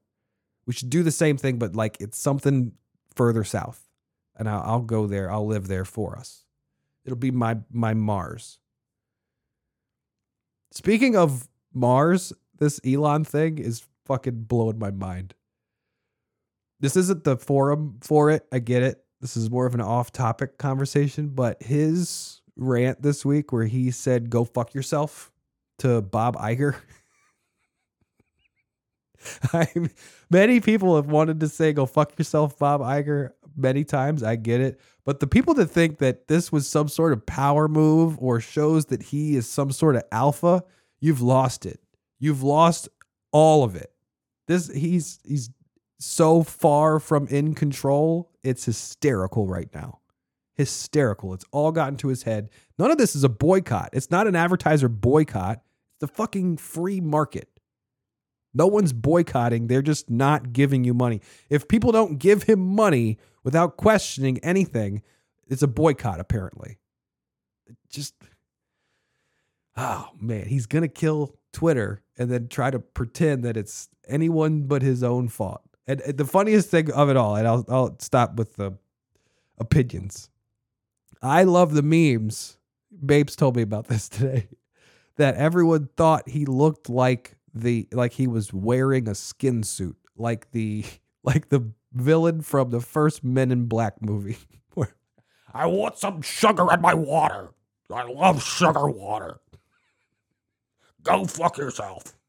We 0.66 0.72
should 0.72 0.90
do 0.90 1.04
the 1.04 1.12
same 1.12 1.36
thing, 1.36 1.60
but 1.60 1.76
like 1.76 1.96
it's 2.00 2.18
something 2.18 2.72
further 3.14 3.44
south. 3.44 3.88
And 4.34 4.48
I'll, 4.48 4.62
I'll 4.62 4.82
go 4.82 5.06
there. 5.06 5.30
I'll 5.30 5.46
live 5.46 5.68
there 5.68 5.84
for 5.84 6.18
us. 6.18 6.45
It'll 7.06 7.16
be 7.16 7.30
my 7.30 7.58
my 7.72 7.94
Mars. 7.94 8.58
Speaking 10.72 11.16
of 11.16 11.48
Mars, 11.72 12.32
this 12.58 12.80
Elon 12.84 13.24
thing 13.24 13.58
is 13.58 13.86
fucking 14.04 14.42
blowing 14.42 14.78
my 14.78 14.90
mind. 14.90 15.34
This 16.80 16.96
isn't 16.96 17.24
the 17.24 17.36
forum 17.36 17.98
for 18.02 18.30
it. 18.30 18.46
I 18.52 18.58
get 18.58 18.82
it. 18.82 19.02
This 19.20 19.36
is 19.36 19.50
more 19.50 19.66
of 19.66 19.74
an 19.74 19.80
off 19.80 20.12
topic 20.12 20.58
conversation, 20.58 21.28
but 21.28 21.62
his 21.62 22.42
rant 22.56 23.02
this 23.02 23.24
week 23.24 23.52
where 23.52 23.64
he 23.64 23.90
said, 23.90 24.28
go 24.28 24.44
fuck 24.44 24.74
yourself 24.74 25.32
to 25.78 26.02
Bob 26.02 26.36
Iger. 26.36 26.76
I 29.52 29.68
many 30.30 30.60
people 30.60 30.96
have 30.96 31.06
wanted 31.06 31.40
to 31.40 31.48
say 31.48 31.72
go 31.72 31.86
fuck 31.86 32.18
yourself, 32.18 32.58
Bob 32.58 32.80
Iger, 32.80 33.30
many 33.56 33.84
times. 33.84 34.22
I 34.22 34.36
get 34.36 34.60
it. 34.60 34.80
But 35.06 35.20
the 35.20 35.28
people 35.28 35.54
that 35.54 35.66
think 35.66 35.98
that 35.98 36.26
this 36.26 36.50
was 36.50 36.68
some 36.68 36.88
sort 36.88 37.12
of 37.12 37.24
power 37.24 37.68
move 37.68 38.18
or 38.18 38.40
shows 38.40 38.86
that 38.86 39.04
he 39.04 39.36
is 39.36 39.48
some 39.48 39.70
sort 39.70 39.94
of 39.94 40.02
alpha, 40.10 40.64
you've 41.00 41.22
lost 41.22 41.64
it. 41.64 41.80
You've 42.18 42.42
lost 42.42 42.88
all 43.30 43.62
of 43.62 43.76
it. 43.76 43.92
This 44.48 44.68
he's 44.68 45.20
he's 45.24 45.50
so 46.00 46.42
far 46.42 46.98
from 46.98 47.28
in 47.28 47.54
control. 47.54 48.32
It's 48.42 48.64
hysterical 48.64 49.46
right 49.46 49.72
now. 49.72 50.00
Hysterical. 50.54 51.34
It's 51.34 51.44
all 51.52 51.70
gotten 51.70 51.96
to 51.98 52.08
his 52.08 52.24
head. 52.24 52.50
None 52.76 52.90
of 52.90 52.98
this 52.98 53.14
is 53.14 53.22
a 53.22 53.28
boycott. 53.28 53.90
It's 53.92 54.10
not 54.10 54.26
an 54.26 54.34
advertiser 54.34 54.88
boycott. 54.88 55.62
It's 55.92 56.00
the 56.00 56.08
fucking 56.08 56.56
free 56.56 57.00
market. 57.00 57.48
No 58.54 58.66
one's 58.66 58.94
boycotting. 58.94 59.66
They're 59.66 59.82
just 59.82 60.08
not 60.08 60.54
giving 60.54 60.82
you 60.82 60.94
money. 60.94 61.20
If 61.50 61.68
people 61.68 61.92
don't 61.92 62.18
give 62.18 62.44
him 62.44 62.58
money 62.58 63.18
without 63.46 63.76
questioning 63.76 64.38
anything, 64.42 65.02
it's 65.46 65.62
a 65.62 65.68
boycott, 65.68 66.18
apparently. 66.18 66.78
Just, 67.88 68.16
oh 69.76 70.08
man, 70.20 70.46
he's 70.46 70.66
going 70.66 70.82
to 70.82 70.88
kill 70.88 71.36
Twitter 71.52 72.02
and 72.18 72.28
then 72.28 72.48
try 72.48 72.72
to 72.72 72.80
pretend 72.80 73.44
that 73.44 73.56
it's 73.56 73.88
anyone 74.08 74.62
but 74.62 74.82
his 74.82 75.04
own 75.04 75.28
fault. 75.28 75.62
And, 75.86 76.00
and 76.00 76.18
the 76.18 76.24
funniest 76.24 76.70
thing 76.70 76.90
of 76.90 77.08
it 77.08 77.16
all, 77.16 77.36
and 77.36 77.46
I'll, 77.46 77.64
I'll 77.68 77.96
stop 78.00 78.34
with 78.34 78.56
the 78.56 78.76
opinions. 79.58 80.28
I 81.22 81.44
love 81.44 81.72
the 81.72 81.82
memes. 81.82 82.58
Babes 83.04 83.36
told 83.36 83.54
me 83.54 83.62
about 83.62 83.86
this 83.88 84.08
today. 84.08 84.48
That 85.18 85.36
everyone 85.36 85.88
thought 85.96 86.28
he 86.28 86.46
looked 86.46 86.88
like 86.88 87.36
the 87.54 87.86
like 87.92 88.12
he 88.12 88.26
was 88.26 88.52
wearing 88.52 89.08
a 89.08 89.14
skin 89.14 89.62
suit, 89.62 89.96
like 90.16 90.50
the 90.50 90.84
like 91.22 91.48
the 91.48 91.70
villain 91.96 92.42
from 92.42 92.70
the 92.70 92.80
first 92.80 93.24
Men 93.24 93.50
in 93.50 93.66
Black 93.66 94.00
movie. 94.02 94.38
I 95.54 95.66
want 95.66 95.98
some 95.98 96.22
sugar 96.22 96.72
in 96.72 96.80
my 96.80 96.94
water. 96.94 97.50
I 97.92 98.04
love 98.04 98.42
sugar 98.42 98.88
water. 98.88 99.40
Go 101.02 101.24
fuck 101.24 101.58
yourself. 101.58 102.14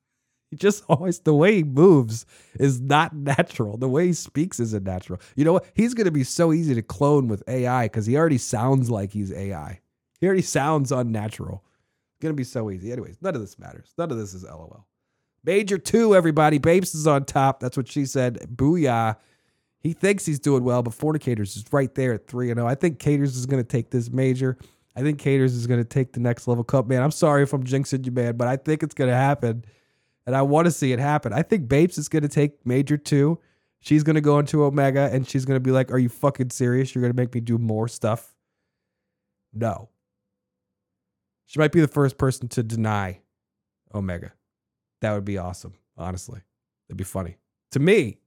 He 0.49 0.55
just 0.55 0.85
always 0.87 1.19
the 1.19 1.33
way 1.33 1.55
he 1.55 1.63
moves 1.63 2.25
is 2.57 2.79
not 2.79 3.13
natural. 3.13 3.77
The 3.77 3.89
way 3.89 4.07
he 4.07 4.13
speaks 4.13 4.61
isn't 4.61 4.85
natural. 4.85 5.19
You 5.35 5.43
know 5.43 5.51
what? 5.51 5.65
He's 5.73 5.93
gonna 5.93 6.09
be 6.09 6.23
so 6.23 6.53
easy 6.53 6.73
to 6.73 6.81
clone 6.81 7.27
with 7.27 7.43
AI 7.49 7.87
because 7.87 8.05
he 8.05 8.15
already 8.15 8.37
sounds 8.37 8.89
like 8.89 9.11
he's 9.11 9.33
AI. 9.33 9.81
He 10.21 10.25
already 10.25 10.41
sounds 10.43 10.93
unnatural. 10.93 11.65
Gonna 12.21 12.33
be 12.33 12.45
so 12.45 12.71
easy. 12.71 12.93
Anyways, 12.93 13.17
none 13.21 13.35
of 13.35 13.41
this 13.41 13.59
matters. 13.59 13.93
None 13.97 14.09
of 14.09 14.17
this 14.17 14.33
is 14.33 14.43
LOL. 14.45 14.87
Major 15.43 15.77
two, 15.77 16.15
everybody. 16.15 16.59
Babes 16.59 16.95
is 16.95 17.07
on 17.07 17.25
top. 17.25 17.59
That's 17.59 17.75
what 17.75 17.89
she 17.89 18.05
said. 18.05 18.39
Booyah. 18.55 19.17
He 19.79 19.93
thinks 19.93 20.25
he's 20.25 20.39
doing 20.39 20.63
well, 20.63 20.81
but 20.81 20.93
Fornicators 20.93 21.55
is 21.55 21.65
right 21.71 21.93
there 21.93 22.13
at 22.13 22.27
3 22.27 22.47
0. 22.47 22.67
I 22.67 22.75
think 22.75 22.99
Caters 22.99 23.37
is 23.37 23.45
going 23.45 23.63
to 23.63 23.67
take 23.67 23.91
this 23.91 24.09
major. 24.09 24.57
I 24.95 25.01
think 25.01 25.19
Caters 25.19 25.53
is 25.53 25.67
going 25.67 25.79
to 25.79 25.87
take 25.87 26.13
the 26.13 26.19
next 26.19 26.47
level 26.47 26.63
cup, 26.63 26.87
man. 26.87 27.03
I'm 27.03 27.11
sorry 27.11 27.43
if 27.43 27.53
I'm 27.53 27.63
jinxing 27.63 28.05
you, 28.05 28.11
man, 28.11 28.35
but 28.35 28.47
I 28.47 28.57
think 28.57 28.81
it's 28.81 28.95
going 28.95 29.11
to 29.11 29.15
happen. 29.15 29.63
And 30.25 30.35
I 30.35 30.41
want 30.41 30.65
to 30.65 30.71
see 30.71 30.91
it 30.91 30.99
happen. 30.99 31.31
I 31.31 31.43
think 31.43 31.67
Babes 31.69 31.97
is 31.97 32.09
going 32.09 32.23
to 32.23 32.29
take 32.29 32.65
major 32.65 32.97
two. 32.97 33.39
She's 33.79 34.03
going 34.03 34.15
to 34.15 34.21
go 34.21 34.39
into 34.39 34.63
Omega 34.63 35.09
and 35.13 35.27
she's 35.27 35.45
going 35.45 35.55
to 35.55 35.61
be 35.63 35.71
like, 35.71 35.91
Are 35.91 35.99
you 35.99 36.09
fucking 36.09 36.49
serious? 36.49 36.93
You're 36.93 37.01
going 37.01 37.13
to 37.13 37.17
make 37.17 37.33
me 37.33 37.39
do 37.39 37.57
more 37.57 37.87
stuff? 37.87 38.33
No. 39.53 39.89
She 41.45 41.59
might 41.59 41.71
be 41.71 41.79
the 41.79 41.87
first 41.87 42.17
person 42.17 42.49
to 42.49 42.63
deny 42.63 43.21
Omega. 43.93 44.33
That 45.01 45.13
would 45.13 45.25
be 45.25 45.37
awesome, 45.37 45.75
honestly. 45.95 46.41
That'd 46.87 46.97
be 46.97 47.03
funny. 47.03 47.37
To 47.71 47.79
me, 47.79 48.17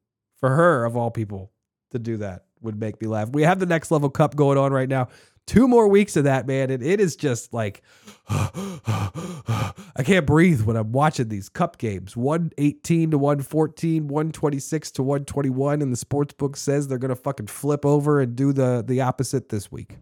for 0.40 0.50
her, 0.50 0.84
of 0.84 0.96
all 0.96 1.10
people, 1.10 1.52
to 1.90 1.98
do 1.98 2.16
that 2.18 2.44
would 2.60 2.78
make 2.78 3.00
me 3.00 3.08
laugh. 3.08 3.30
We 3.30 3.42
have 3.42 3.58
the 3.58 3.66
next 3.66 3.90
level 3.90 4.10
cup 4.10 4.36
going 4.36 4.58
on 4.58 4.72
right 4.72 4.88
now. 4.88 5.08
Two 5.46 5.66
more 5.66 5.88
weeks 5.88 6.16
of 6.16 6.24
that, 6.24 6.46
man. 6.46 6.70
And 6.70 6.82
it 6.82 7.00
is 7.00 7.16
just 7.16 7.52
like, 7.52 7.82
I 8.28 9.72
can't 10.04 10.26
breathe 10.26 10.62
when 10.62 10.76
I'm 10.76 10.92
watching 10.92 11.28
these 11.28 11.48
cup 11.48 11.78
games 11.78 12.16
118 12.16 13.12
to 13.12 13.18
114, 13.18 14.06
126 14.06 14.90
to 14.92 15.02
121. 15.02 15.82
And 15.82 15.92
the 15.92 15.96
sports 15.96 16.34
book 16.34 16.56
says 16.56 16.86
they're 16.86 16.98
to 16.98 17.16
fucking 17.16 17.48
flip 17.48 17.84
over 17.84 18.20
and 18.20 18.36
do 18.36 18.52
the, 18.52 18.84
the 18.86 19.00
opposite 19.00 19.48
this 19.48 19.72
week. 19.72 19.96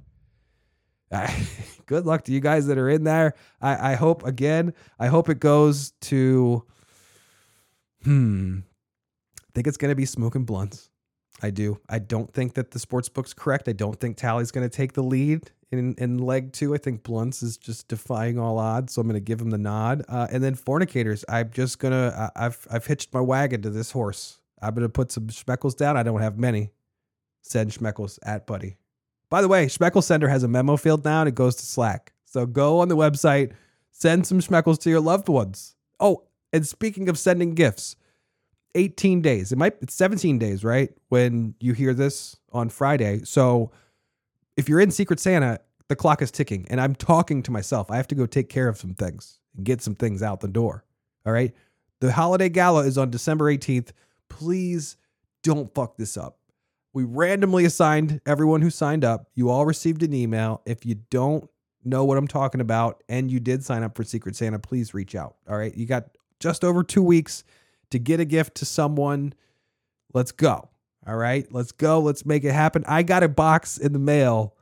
good 1.87 2.05
luck 2.05 2.25
to 2.25 2.33
you 2.33 2.41
guys 2.41 2.67
that 2.67 2.77
are 2.77 2.91
in 2.91 3.05
there. 3.05 3.35
I, 3.61 3.93
I 3.93 3.95
hope 3.95 4.27
again, 4.27 4.75
I 4.99 5.07
hope 5.07 5.29
it 5.31 5.41
goes 5.41 5.93
to 6.03 6.65
hmm. 8.03 8.59
I 9.49 9.51
think 9.55 9.67
it's 9.67 9.77
gonna 9.77 9.95
be 9.95 10.05
smoking 10.05 10.45
blunts. 10.45 10.91
I 11.43 11.51
do. 11.51 11.79
I 11.89 11.99
don't 12.01 12.33
think 12.33 12.55
that 12.55 12.73
the 12.73 12.79
sports 12.79 13.09
book's 13.09 13.33
correct. 13.33 13.69
I 13.69 13.73
don't 13.73 13.99
think 13.99 14.17
Tally's 14.17 14.51
gonna 14.51 14.69
take 14.69 14.93
the 14.93 15.03
lead 15.03 15.51
in 15.71 15.95
in 15.99 16.19
leg 16.19 16.53
two. 16.53 16.75
I 16.75 16.79
think 16.79 17.03
Blunts 17.03 17.43
is 17.43 17.57
just 17.57 17.89
defying 17.89 18.39
all 18.39 18.59
odds, 18.59 18.95
so 18.95 19.01
I'm 19.01 19.07
gonna 19.07 19.21
give 19.21 19.41
him 19.41 19.51
the 19.51 19.59
nod. 19.59 20.05
Uh, 20.09 20.27
and 20.31 20.43
then 20.43 20.55
fornicators, 20.55 21.25
I'm 21.29 21.51
just 21.51 21.79
gonna 21.79 22.31
I, 22.37 22.47
I've 22.47 22.67
I've 22.71 22.87
hitched 22.87 23.13
my 23.13 23.21
wagon 23.21 23.63
to 23.63 23.71
this 23.71 23.93
horse. 23.93 24.41
I'm 24.61 24.75
gonna 24.75 24.89
put 24.89 25.13
some 25.13 25.29
schmeckles 25.29 25.77
down. 25.77 25.97
I 25.97 26.03
don't 26.03 26.21
have 26.21 26.39
many. 26.39 26.71
Send 27.43 27.71
schmeckles 27.71 28.19
at 28.25 28.47
buddy. 28.47 28.77
By 29.31 29.43
the 29.43 29.49
way, 29.49 29.67
Schmeckle 29.67 30.03
Sender 30.03 30.29
has 30.29 30.43
a 30.43 30.49
memo 30.49 30.77
field 30.77 31.05
now 31.05 31.21
and 31.21 31.29
it 31.29 31.35
goes 31.35 31.55
to 31.57 31.67
Slack. 31.67 32.13
So 32.25 32.47
go 32.47 32.81
on 32.81 32.89
the 32.89 32.97
website, 32.97 33.53
send 33.91 34.27
some 34.27 34.41
Schmeckles 34.41 34.79
to 34.81 34.91
your 34.91 35.01
loved 35.01 35.29
ones. 35.29 35.77
Oh, 36.01 36.25
and 36.53 36.67
speaking 36.67 37.09
of 37.09 37.19
sending 37.19 37.55
gifts, 37.55 37.95
18 38.75 39.23
days. 39.23 39.53
It 39.53 39.59
might 39.59 39.77
it's 39.81 39.95
17 39.95 40.39
days, 40.39 40.65
right? 40.65 40.91
When 41.09 41.55
you 41.61 41.73
hear 41.73 41.95
this 41.95 42.37
on 42.53 42.69
Friday. 42.69 43.21
So 43.25 43.71
if 44.57 44.69
you're 44.69 44.81
in 44.81 44.91
Secret 44.91 45.21
Santa, 45.21 45.61
the 45.89 45.97
clock 45.97 46.23
is 46.23 46.31
ticking 46.31 46.67
and 46.71 46.81
I'm 46.81 46.95
talking 46.95 47.43
to 47.45 47.51
myself. 47.51 47.91
I 47.91 47.97
have 47.97 48.09
to 48.09 48.15
go 48.15 48.27
take 48.27 48.49
care 48.49 48.69
of 48.69 48.77
some 48.77 48.95
things 48.95 49.41
and 49.57 49.65
get 49.65 49.83
some 49.83 49.95
things 49.95 50.23
out 50.23 50.41
the 50.41 50.49
door. 50.49 50.85
All 51.27 51.33
right? 51.33 51.55
The 52.01 52.13
holiday 52.13 52.49
gala 52.49 52.85
is 52.85 52.97
on 52.97 53.11
December 53.11 53.53
18th. 53.53 53.91
Please 54.29 54.97
don't 55.43 55.75
fuck 55.75 55.97
this 55.97 56.17
up. 56.17 56.39
We 56.93 57.05
randomly 57.05 57.65
assigned 57.65 58.21
everyone 58.27 58.63
who 58.63 58.71
signed 58.71 59.05
up. 59.05 59.29
You 59.35 59.51
all 59.51 59.67
received 59.67 60.03
an 60.03 60.15
email. 60.15 60.63
If 60.67 60.87
you 60.87 60.97
don't 61.11 61.49
know 61.85 62.05
what 62.05 62.19
I'm 62.19 62.29
talking 62.29 62.61
about 62.61 63.03
and 63.09 63.31
you 63.31 63.41
did 63.41 63.65
sign 63.65 63.83
up 63.83 63.97
for 63.97 64.05
Secret 64.05 64.37
Santa, 64.37 64.59
please 64.59 64.95
reach 64.95 65.15
out. 65.15 65.37
All 65.49 65.57
right. 65.57 65.75
You 65.77 65.87
got 65.87 66.05
just 66.41 66.65
over 66.65 66.83
two 66.83 67.03
weeks 67.03 67.45
to 67.91 67.99
get 67.99 68.21
a 68.21 68.25
gift 68.25 68.57
to 68.57 68.65
someone. 68.65 69.35
Let's 70.13 70.33
go. 70.33 70.69
All 71.07 71.17
right. 71.17 71.47
Let's 71.53 71.73
go. 71.73 72.01
Let's 72.01 72.27
make 72.27 72.45
it 72.45 72.53
happen. 72.53 72.85
I 72.87 73.03
got 73.03 73.23
a 73.23 73.29
box 73.29 73.79
in 73.79 73.93
the 73.93 73.99
mail 73.99 74.55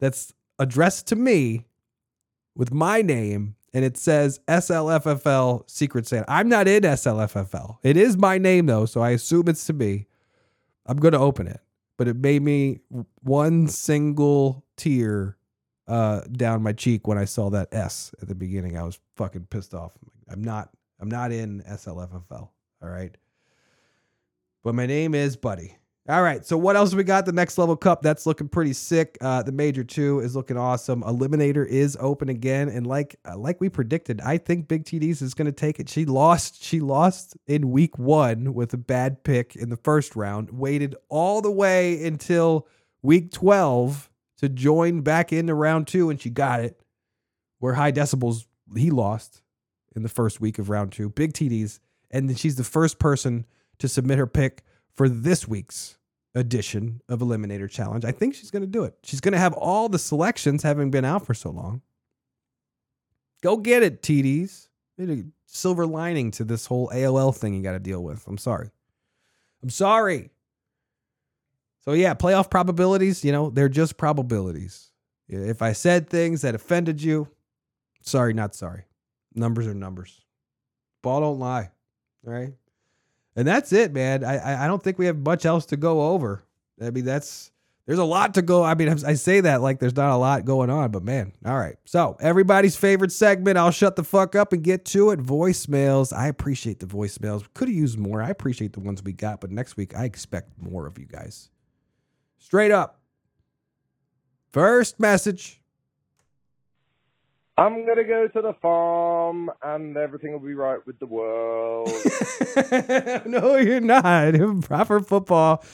that's 0.00 0.32
addressed 0.58 1.08
to 1.08 1.16
me 1.16 1.66
with 2.54 2.72
my 2.72 3.02
name 3.02 3.56
and 3.74 3.84
it 3.84 3.96
says 3.96 4.38
SLFFL 4.46 5.68
Secret 5.68 6.06
Santa. 6.06 6.24
I'm 6.28 6.48
not 6.48 6.68
in 6.68 6.84
SLFFL. 6.84 7.78
It 7.82 7.96
is 7.96 8.16
my 8.16 8.38
name 8.38 8.66
though, 8.66 8.86
so 8.86 9.02
I 9.02 9.10
assume 9.10 9.48
it's 9.48 9.66
to 9.66 9.72
me. 9.72 10.06
I'm 10.86 10.98
going 10.98 11.12
to 11.12 11.18
open 11.18 11.48
it. 11.48 11.60
But 11.96 12.08
it 12.08 12.16
made 12.16 12.42
me 12.42 12.80
one 13.22 13.68
single 13.68 14.64
tear 14.76 15.36
uh, 15.86 16.20
down 16.32 16.62
my 16.62 16.72
cheek 16.72 17.06
when 17.06 17.18
I 17.18 17.24
saw 17.24 17.50
that 17.50 17.72
S 17.72 18.14
at 18.22 18.28
the 18.28 18.34
beginning. 18.34 18.76
I 18.76 18.84
was 18.84 18.98
fucking 19.16 19.46
pissed 19.50 19.74
off. 19.74 19.92
I'm 20.28 20.42
not 20.42 20.70
I'm 21.00 21.08
not 21.08 21.32
in 21.32 21.62
SLFFL. 21.62 22.48
All 22.84 22.90
right. 22.90 23.16
But 24.62 24.74
my 24.74 24.84
name 24.84 25.14
is 25.14 25.36
Buddy. 25.36 25.78
All 26.06 26.22
right. 26.22 26.44
So 26.44 26.58
what 26.58 26.76
else 26.76 26.94
we 26.94 27.02
got? 27.02 27.24
The 27.24 27.32
next 27.32 27.56
level 27.56 27.76
cup 27.76 28.02
that's 28.02 28.26
looking 28.26 28.46
pretty 28.46 28.74
sick. 28.74 29.16
Uh, 29.22 29.42
the 29.42 29.52
major 29.52 29.82
two 29.82 30.20
is 30.20 30.36
looking 30.36 30.58
awesome. 30.58 31.02
Eliminator 31.02 31.66
is 31.66 31.96
open 31.98 32.28
again, 32.28 32.68
and 32.68 32.86
like 32.86 33.16
uh, 33.26 33.38
like 33.38 33.58
we 33.58 33.70
predicted, 33.70 34.20
I 34.20 34.36
think 34.36 34.68
Big 34.68 34.84
TDs 34.84 35.22
is 35.22 35.32
going 35.32 35.46
to 35.46 35.52
take 35.52 35.80
it. 35.80 35.88
She 35.88 36.04
lost. 36.04 36.62
She 36.62 36.80
lost 36.80 37.38
in 37.46 37.70
week 37.70 37.98
one 37.98 38.52
with 38.52 38.74
a 38.74 38.78
bad 38.78 39.24
pick 39.24 39.56
in 39.56 39.70
the 39.70 39.78
first 39.78 40.14
round. 40.14 40.50
Waited 40.50 40.94
all 41.08 41.40
the 41.40 41.50
way 41.50 42.04
until 42.04 42.68
week 43.00 43.32
twelve 43.32 44.10
to 44.38 44.50
join 44.50 45.00
back 45.00 45.32
into 45.32 45.54
round 45.54 45.86
two, 45.86 46.10
and 46.10 46.20
she 46.20 46.28
got 46.28 46.60
it. 46.60 46.78
Where 47.60 47.74
high 47.74 47.92
decibels 47.92 48.44
he 48.76 48.90
lost 48.90 49.40
in 49.96 50.02
the 50.02 50.10
first 50.10 50.38
week 50.38 50.58
of 50.58 50.68
round 50.68 50.92
two. 50.92 51.08
Big 51.08 51.32
TDs, 51.32 51.78
and 52.14 52.28
then 52.28 52.36
she's 52.36 52.54
the 52.54 52.64
first 52.64 52.98
person 52.98 53.44
to 53.80 53.88
submit 53.88 54.18
her 54.18 54.26
pick 54.26 54.62
for 54.94 55.08
this 55.08 55.48
week's 55.48 55.98
edition 56.34 57.02
of 57.08 57.18
Eliminator 57.18 57.68
Challenge. 57.68 58.04
I 58.04 58.12
think 58.12 58.36
she's 58.36 58.52
going 58.52 58.62
to 58.62 58.68
do 58.68 58.84
it. 58.84 58.94
She's 59.02 59.20
going 59.20 59.32
to 59.32 59.38
have 59.38 59.52
all 59.52 59.88
the 59.88 59.98
selections 59.98 60.62
having 60.62 60.92
been 60.92 61.04
out 61.04 61.26
for 61.26 61.34
so 61.34 61.50
long. 61.50 61.82
Go 63.42 63.56
get 63.56 63.82
it, 63.82 64.00
TDs. 64.00 64.68
silver 65.46 65.86
lining 65.86 66.30
to 66.30 66.44
this 66.44 66.66
whole 66.66 66.88
AOL 66.88 67.36
thing 67.36 67.52
you 67.52 67.62
got 67.62 67.72
to 67.72 67.80
deal 67.80 68.02
with. 68.02 68.26
I'm 68.28 68.38
sorry. 68.38 68.70
I'm 69.62 69.70
sorry. 69.70 70.30
So 71.80 71.92
yeah, 71.92 72.14
playoff 72.14 72.48
probabilities, 72.48 73.24
you 73.24 73.32
know, 73.32 73.50
they're 73.50 73.68
just 73.68 73.96
probabilities. 73.96 74.92
If 75.28 75.62
I 75.62 75.72
said 75.72 76.08
things 76.08 76.42
that 76.42 76.54
offended 76.54 77.02
you, 77.02 77.28
sorry, 78.02 78.34
not 78.34 78.54
sorry. 78.54 78.84
Numbers 79.34 79.66
are 79.66 79.74
numbers. 79.74 80.22
Ball 81.02 81.20
don't 81.20 81.38
lie. 81.40 81.70
Right. 82.24 82.54
And 83.36 83.46
that's 83.46 83.72
it, 83.72 83.92
man. 83.92 84.24
I 84.24 84.36
I- 84.38 84.64
I 84.64 84.66
don't 84.66 84.82
think 84.82 84.98
we 84.98 85.06
have 85.06 85.18
much 85.18 85.44
else 85.44 85.66
to 85.66 85.76
go 85.76 86.02
over. 86.12 86.42
I 86.82 86.90
mean, 86.90 87.04
that's 87.04 87.50
there's 87.86 87.98
a 87.98 88.04
lot 88.04 88.32
to 88.34 88.42
go. 88.42 88.62
I 88.64 88.74
mean, 88.74 88.88
I 89.04 89.12
say 89.14 89.40
that 89.42 89.60
like 89.60 89.78
there's 89.78 89.94
not 89.96 90.10
a 90.14 90.16
lot 90.16 90.46
going 90.46 90.70
on, 90.70 90.90
but 90.90 91.02
man, 91.04 91.32
all 91.44 91.58
right. 91.58 91.76
So 91.84 92.16
everybody's 92.18 92.76
favorite 92.76 93.12
segment. 93.12 93.58
I'll 93.58 93.70
shut 93.70 93.96
the 93.96 94.04
fuck 94.04 94.34
up 94.34 94.52
and 94.54 94.62
get 94.62 94.86
to 94.86 95.10
it. 95.10 95.20
Voicemails. 95.20 96.10
I 96.16 96.28
appreciate 96.28 96.80
the 96.80 96.86
voicemails. 96.86 97.44
Could 97.52 97.68
have 97.68 97.76
used 97.76 97.98
more. 97.98 98.22
I 98.22 98.30
appreciate 98.30 98.72
the 98.72 98.80
ones 98.80 99.02
we 99.02 99.12
got, 99.12 99.40
but 99.42 99.50
next 99.50 99.76
week 99.76 99.94
I 99.94 100.04
expect 100.04 100.50
more 100.58 100.86
of 100.86 100.98
you 100.98 101.04
guys. 101.04 101.50
Straight 102.38 102.70
up. 102.70 103.00
First 104.50 104.98
message. 105.00 105.60
I'm 107.56 107.86
gonna 107.86 108.02
go 108.02 108.26
to 108.26 108.42
the 108.42 108.52
farm 108.60 109.48
and 109.62 109.96
everything 109.96 110.32
will 110.32 110.40
be 110.40 110.54
right 110.54 110.84
with 110.86 110.98
the 110.98 111.06
world. 111.06 111.88
no, 113.26 113.56
you're 113.56 113.80
not. 113.80 114.34
Proper 114.62 114.98
football. 115.00 115.64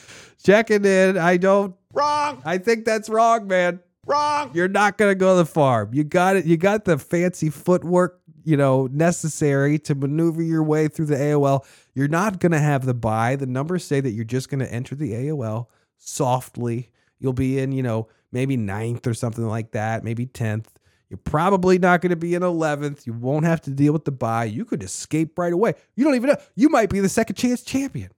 Checking 0.43 0.85
in. 0.85 1.17
I 1.17 1.37
don't. 1.37 1.75
Wrong. 1.91 2.41
I 2.45 2.59
think 2.59 2.85
that's 2.85 3.09
wrong, 3.09 3.47
man. 3.47 3.79
Wrong. 4.05 4.51
You're 4.53 4.67
not 4.67 4.99
gonna 4.99 5.15
go 5.15 5.33
to 5.33 5.37
the 5.39 5.45
farm. 5.45 5.89
You 5.93 6.03
got 6.03 6.35
it. 6.35 6.45
You 6.45 6.55
got 6.55 6.85
the 6.85 6.99
fancy 6.99 7.49
footwork, 7.49 8.21
you 8.43 8.57
know, 8.57 8.87
necessary 8.91 9.79
to 9.79 9.95
maneuver 9.95 10.43
your 10.43 10.63
way 10.63 10.87
through 10.87 11.07
the 11.07 11.15
AOL. 11.15 11.65
You're 11.95 12.07
not 12.07 12.39
gonna 12.39 12.59
have 12.59 12.85
the 12.85 12.93
buy. 12.93 13.35
The 13.35 13.47
numbers 13.47 13.83
say 13.83 14.01
that 14.01 14.11
you're 14.11 14.23
just 14.23 14.49
gonna 14.49 14.65
enter 14.65 14.93
the 14.93 15.13
AOL 15.13 15.65
softly. 15.97 16.91
You'll 17.19 17.33
be 17.33 17.57
in, 17.57 17.71
you 17.71 17.81
know, 17.81 18.07
maybe 18.31 18.55
ninth 18.55 19.07
or 19.07 19.15
something 19.15 19.47
like 19.47 19.71
that, 19.71 20.03
maybe 20.03 20.27
tenth. 20.27 20.69
You're 21.11 21.17
probably 21.17 21.77
not 21.77 21.99
going 21.99 22.11
to 22.11 22.15
be 22.15 22.35
in 22.35 22.41
11th. 22.41 23.05
You 23.05 23.11
won't 23.11 23.43
have 23.43 23.59
to 23.63 23.69
deal 23.69 23.91
with 23.91 24.05
the 24.05 24.13
buy. 24.13 24.45
You 24.45 24.63
could 24.63 24.81
escape 24.81 25.37
right 25.37 25.51
away. 25.51 25.73
You 25.97 26.05
don't 26.05 26.15
even 26.15 26.29
know. 26.29 26.37
You 26.55 26.69
might 26.69 26.89
be 26.89 27.01
the 27.01 27.09
second 27.09 27.35
chance 27.35 27.63
champion. 27.63 28.11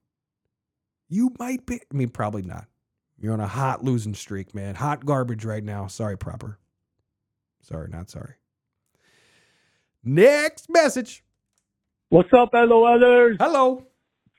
You 1.09 1.33
might 1.39 1.65
be. 1.65 1.81
I 1.91 1.95
mean, 1.95 2.09
probably 2.09 2.43
not. 2.43 2.67
You're 3.17 3.33
on 3.33 3.39
a 3.39 3.47
hot 3.47 3.83
losing 3.83 4.13
streak, 4.13 4.53
man. 4.53 4.75
Hot 4.75 5.07
garbage 5.07 5.43
right 5.43 5.63
now. 5.63 5.87
Sorry, 5.87 6.15
proper. 6.15 6.59
Sorry, 7.63 7.87
not 7.89 8.11
sorry. 8.11 8.35
Next 10.03 10.69
message. 10.69 11.23
What's 12.09 12.29
up, 12.31 12.51
LOLers? 12.53 13.37
Hello. 13.39 13.87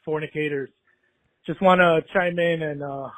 Fornicators. 0.05 0.71
Just 1.45 1.61
want 1.61 1.81
to 1.81 2.03
chime 2.13 2.39
in 2.39 2.63
and 2.63 2.85
uh, 2.85 3.09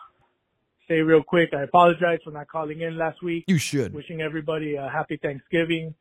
say 0.88 1.00
real 1.00 1.22
quick, 1.22 1.50
I 1.52 1.62
apologize 1.62 2.18
for 2.24 2.30
not 2.30 2.48
calling 2.48 2.80
in 2.80 2.96
last 2.96 3.22
week. 3.22 3.44
You 3.46 3.58
should. 3.58 3.92
Wishing 3.94 4.20
everybody 4.20 4.76
a 4.76 4.88
happy 4.88 5.18
Thanksgiving. 5.20 5.94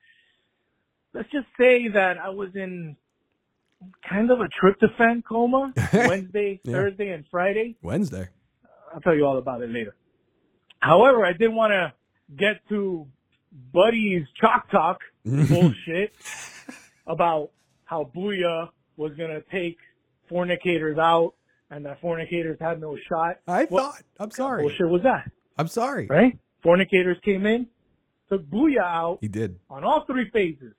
Let's 1.14 1.30
just 1.32 1.48
say 1.58 1.88
that 1.90 2.18
I 2.18 2.30
was 2.30 2.50
in 2.56 2.98
kind 4.10 4.32
of 4.32 4.40
a 4.42 4.48
tryptophan 4.62 5.24
coma 5.24 5.74
Wednesday, 5.94 6.60
Yeah. 6.64 6.74
Thursday, 6.74 7.10
and 7.10 7.26
Friday. 7.32 7.76
Wednesday. 7.82 8.28
I'll 8.94 9.02
tell 9.02 9.16
you 9.16 9.26
all 9.26 9.38
about 9.38 9.62
it 9.62 9.70
later. 9.70 9.96
However, 10.80 11.26
I 11.26 11.34
did 11.34 11.52
want 11.54 11.72
to 11.72 11.94
get 12.36 12.58
to 12.70 13.08
Buddy's 13.74 14.26
chalk 14.40 14.70
talk 14.70 15.00
bullshit 15.26 16.14
about 17.08 17.52
how 17.86 18.10
Booyah 18.16 18.70
was 18.98 19.14
going 19.16 19.30
to 19.32 19.42
take 19.52 19.78
fornicators 20.30 20.98
out 20.98 21.34
and 21.72 21.86
that 21.86 22.00
fornicators 22.02 22.58
had 22.60 22.80
no 22.80 22.98
shot. 23.10 23.38
I 23.48 23.66
What 23.66 23.82
thought. 23.96 24.04
I'm 24.20 24.32
sorry. 24.32 24.64
bullshit 24.64 24.88
was 24.90 25.02
that? 25.04 25.30
I'm 25.58 25.68
sorry. 25.68 26.08
Right? 26.08 26.38
Fornicators 26.64 27.18
came 27.24 27.46
in, 27.46 27.68
took 28.30 28.44
Booyah 28.50 28.80
out 28.84 29.18
He 29.22 29.28
did. 29.28 29.60
on 29.70 29.84
all 29.84 30.04
three 30.08 30.30
phases. 30.32 30.74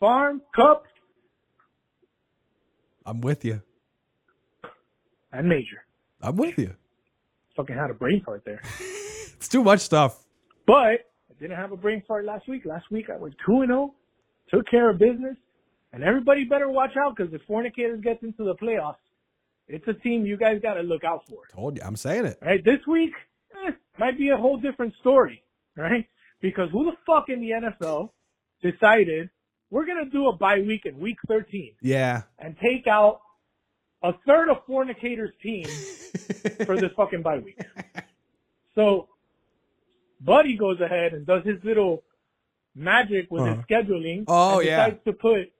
Farm, 0.00 0.42
cup, 0.54 0.84
I'm 3.04 3.20
with 3.20 3.44
you. 3.44 3.62
and 5.32 5.48
major. 5.48 5.84
I'm 6.20 6.36
with 6.36 6.58
you. 6.58 6.74
Fucking 7.56 7.76
had 7.76 7.90
a 7.90 7.94
brain 7.94 8.22
fart 8.24 8.42
there. 8.44 8.60
It's 9.38 9.46
too 9.46 9.62
much 9.62 9.78
stuff. 9.80 10.24
But 10.66 10.74
I 10.74 11.34
didn't 11.38 11.56
have 11.56 11.70
a 11.70 11.76
brain 11.76 12.02
fart 12.08 12.24
last 12.24 12.48
week. 12.48 12.62
Last 12.66 12.90
week 12.90 13.06
I 13.08 13.16
went 13.16 13.34
2 13.46 13.60
and 13.60 13.68
0, 13.68 13.94
took 14.52 14.66
care 14.68 14.90
of 14.90 14.98
business, 14.98 15.36
and 15.92 16.02
everybody 16.02 16.42
better 16.44 16.68
watch 16.68 16.90
out 17.00 17.14
because 17.16 17.32
if 17.32 17.40
Fornicators 17.46 18.02
gets 18.02 18.20
into 18.24 18.42
the 18.42 18.56
playoffs, 18.56 18.96
it's 19.68 19.86
a 19.88 19.92
team 19.94 20.24
you 20.26 20.36
guys 20.36 20.60
got 20.62 20.74
to 20.74 20.82
look 20.82 21.04
out 21.04 21.26
for. 21.28 21.38
Told 21.54 21.76
you. 21.76 21.82
I'm 21.84 21.96
saying 21.96 22.26
it. 22.26 22.38
Right? 22.42 22.64
This 22.64 22.80
week 22.86 23.12
eh, 23.66 23.70
might 23.98 24.16
be 24.18 24.30
a 24.30 24.36
whole 24.36 24.56
different 24.56 24.94
story, 25.00 25.42
right? 25.76 26.06
Because 26.40 26.70
who 26.72 26.84
the 26.86 26.96
fuck 27.06 27.28
in 27.28 27.40
the 27.40 27.50
NFL 27.50 28.10
decided 28.62 29.30
we're 29.70 29.86
going 29.86 30.04
to 30.04 30.10
do 30.10 30.28
a 30.28 30.36
bye 30.36 30.60
week 30.60 30.86
in 30.86 30.98
week 30.98 31.18
13 31.28 31.74
Yeah. 31.82 32.22
and 32.38 32.56
take 32.62 32.86
out 32.86 33.20
a 34.02 34.12
third 34.26 34.48
of 34.48 34.64
Fornicators 34.66 35.32
team 35.42 35.64
for 36.64 36.76
this 36.76 36.90
fucking 36.96 37.22
bye 37.22 37.38
week. 37.38 37.60
So 38.74 39.08
Buddy 40.20 40.56
goes 40.56 40.80
ahead 40.80 41.12
and 41.12 41.26
does 41.26 41.44
his 41.44 41.62
little 41.64 42.02
magic 42.74 43.26
with 43.30 43.44
his 43.44 43.54
Uh-huh. 43.58 43.62
scheduling. 43.68 44.24
Oh, 44.28 44.58
and 44.60 44.66
yeah. 44.68 44.86
decides 44.86 45.04
to 45.04 45.12
put 45.12 45.52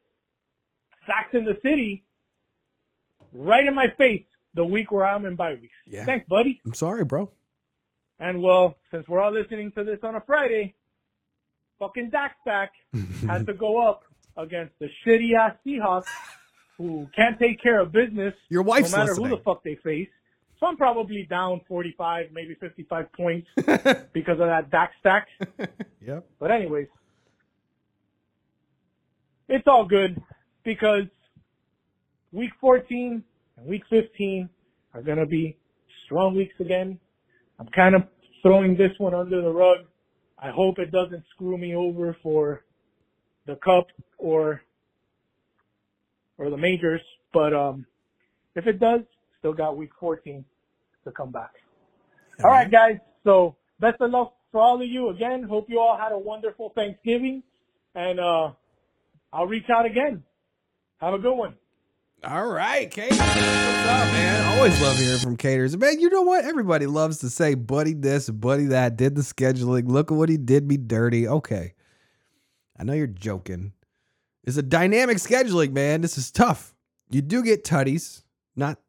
Sax 1.06 1.34
in 1.34 1.44
the 1.44 1.58
City 1.62 2.04
right 3.32 3.66
in 3.66 3.74
my 3.74 3.88
face 3.96 4.24
the 4.54 4.64
week 4.64 4.90
where 4.90 5.06
I'm 5.06 5.24
in 5.24 5.36
bye 5.36 5.52
weeks. 5.54 5.74
Yeah. 5.86 6.04
Thanks, 6.04 6.26
buddy. 6.28 6.60
I'm 6.64 6.74
sorry, 6.74 7.04
bro. 7.04 7.30
And 8.18 8.42
well, 8.42 8.76
since 8.90 9.06
we're 9.08 9.20
all 9.20 9.32
listening 9.32 9.72
to 9.72 9.84
this 9.84 9.98
on 10.02 10.16
a 10.16 10.20
Friday, 10.20 10.74
fucking 11.78 12.10
Dak 12.10 12.36
Stack 12.42 12.72
has 13.28 13.46
to 13.46 13.54
go 13.54 13.88
up 13.88 14.02
against 14.36 14.74
the 14.78 14.88
shitty 15.04 15.34
ass 15.34 15.54
Seahawks 15.66 16.06
who 16.76 17.08
can't 17.14 17.38
take 17.38 17.62
care 17.62 17.80
of 17.80 17.92
business. 17.92 18.34
Your 18.48 18.62
wife's 18.62 18.92
no 18.92 18.98
matter 18.98 19.14
who 19.14 19.28
the 19.28 19.38
fuck 19.38 19.62
they 19.64 19.76
face. 19.76 20.08
So 20.58 20.66
I'm 20.66 20.76
probably 20.76 21.24
down 21.28 21.60
45, 21.68 22.26
maybe 22.32 22.54
55 22.54 23.12
points 23.12 23.48
because 24.12 24.40
of 24.40 24.48
that 24.48 24.70
Dak 24.70 24.92
Stack. 25.00 25.28
Yep. 26.00 26.26
But 26.38 26.50
anyways, 26.52 26.86
it's 29.46 29.66
all 29.66 29.84
good 29.84 30.22
because 30.64 31.04
week 32.32 32.50
14 32.60 33.22
and 33.56 33.66
week 33.66 33.82
15 33.90 34.48
are 34.94 35.02
going 35.02 35.18
to 35.18 35.26
be 35.26 35.56
strong 36.04 36.36
weeks 36.36 36.54
again. 36.60 36.98
I'm 37.58 37.68
kind 37.68 37.94
of 37.94 38.02
throwing 38.42 38.76
this 38.76 38.92
one 38.98 39.14
under 39.14 39.42
the 39.42 39.50
rug. 39.50 39.78
I 40.38 40.50
hope 40.50 40.78
it 40.78 40.92
doesn't 40.92 41.24
screw 41.34 41.58
me 41.58 41.74
over 41.74 42.16
for 42.22 42.64
the 43.46 43.56
cup 43.56 43.86
or 44.18 44.62
or 46.36 46.50
the 46.50 46.56
majors, 46.56 47.00
but 47.32 47.52
um 47.52 47.84
if 48.54 48.66
it 48.66 48.78
does, 48.78 49.00
still 49.38 49.52
got 49.52 49.76
week 49.76 49.90
14 49.98 50.44
to 51.04 51.10
come 51.12 51.30
back. 51.32 51.50
All 52.44 52.50
right, 52.50 52.70
guys. 52.70 52.98
So 53.24 53.56
best 53.80 54.00
of 54.00 54.10
luck 54.10 54.34
for 54.52 54.60
all 54.60 54.80
of 54.80 54.86
you 54.86 55.08
again. 55.08 55.42
Hope 55.42 55.68
you 55.68 55.80
all 55.80 55.98
had 55.98 56.12
a 56.12 56.18
wonderful 56.18 56.72
Thanksgiving, 56.74 57.42
and 57.96 58.20
uh 58.20 58.52
I'll 59.32 59.46
reach 59.46 59.68
out 59.68 59.86
again. 59.86 60.22
Have 61.00 61.14
a 61.14 61.18
good 61.18 61.34
one. 61.34 61.54
All 62.24 62.48
right, 62.48 62.90
Caters. 62.90 63.16
What's 63.16 63.30
up, 63.30 64.12
man? 64.12 64.56
Always 64.56 64.80
love 64.82 64.98
hearing 64.98 65.20
from 65.20 65.36
Caters. 65.36 65.76
Man, 65.76 66.00
you 66.00 66.10
know 66.10 66.22
what? 66.22 66.44
Everybody 66.44 66.86
loves 66.86 67.18
to 67.18 67.30
say, 67.30 67.54
buddy 67.54 67.94
this, 67.94 68.28
buddy 68.28 68.66
that, 68.66 68.96
did 68.96 69.14
the 69.14 69.22
scheduling. 69.22 69.88
Look 69.88 70.10
at 70.10 70.16
what 70.16 70.28
he 70.28 70.36
did 70.36 70.66
me 70.66 70.78
dirty. 70.78 71.28
Okay. 71.28 71.74
I 72.76 72.82
know 72.82 72.92
you're 72.92 73.06
joking. 73.06 73.72
It's 74.42 74.56
a 74.56 74.62
dynamic 74.62 75.18
scheduling, 75.18 75.70
man. 75.70 76.00
This 76.00 76.18
is 76.18 76.32
tough. 76.32 76.74
You 77.08 77.22
do 77.22 77.40
get 77.40 77.62
tutties. 77.62 78.24
Not 78.56 78.80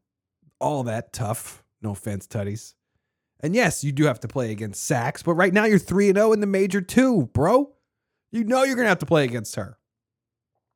all 0.59 0.81
that 0.83 1.13
tough. 1.13 1.63
No 1.83 1.91
offense, 1.91 2.25
tutties. 2.25 2.73
And 3.41 3.53
yes, 3.53 3.83
you 3.83 3.91
do 3.91 4.05
have 4.05 4.19
to 4.21 4.27
play 4.27 4.51
against 4.51 4.83
Sax, 4.83 5.21
but 5.21 5.35
right 5.35 5.53
now 5.53 5.65
you're 5.65 5.77
3 5.77 6.13
0 6.13 6.33
in 6.33 6.39
the 6.39 6.47
major 6.47 6.81
two, 6.81 7.29
bro. 7.33 7.73
You 8.31 8.43
know 8.43 8.63
you're 8.63 8.75
going 8.75 8.85
to 8.85 8.89
have 8.89 8.99
to 8.99 9.05
play 9.05 9.23
against 9.23 9.55
her. 9.55 9.77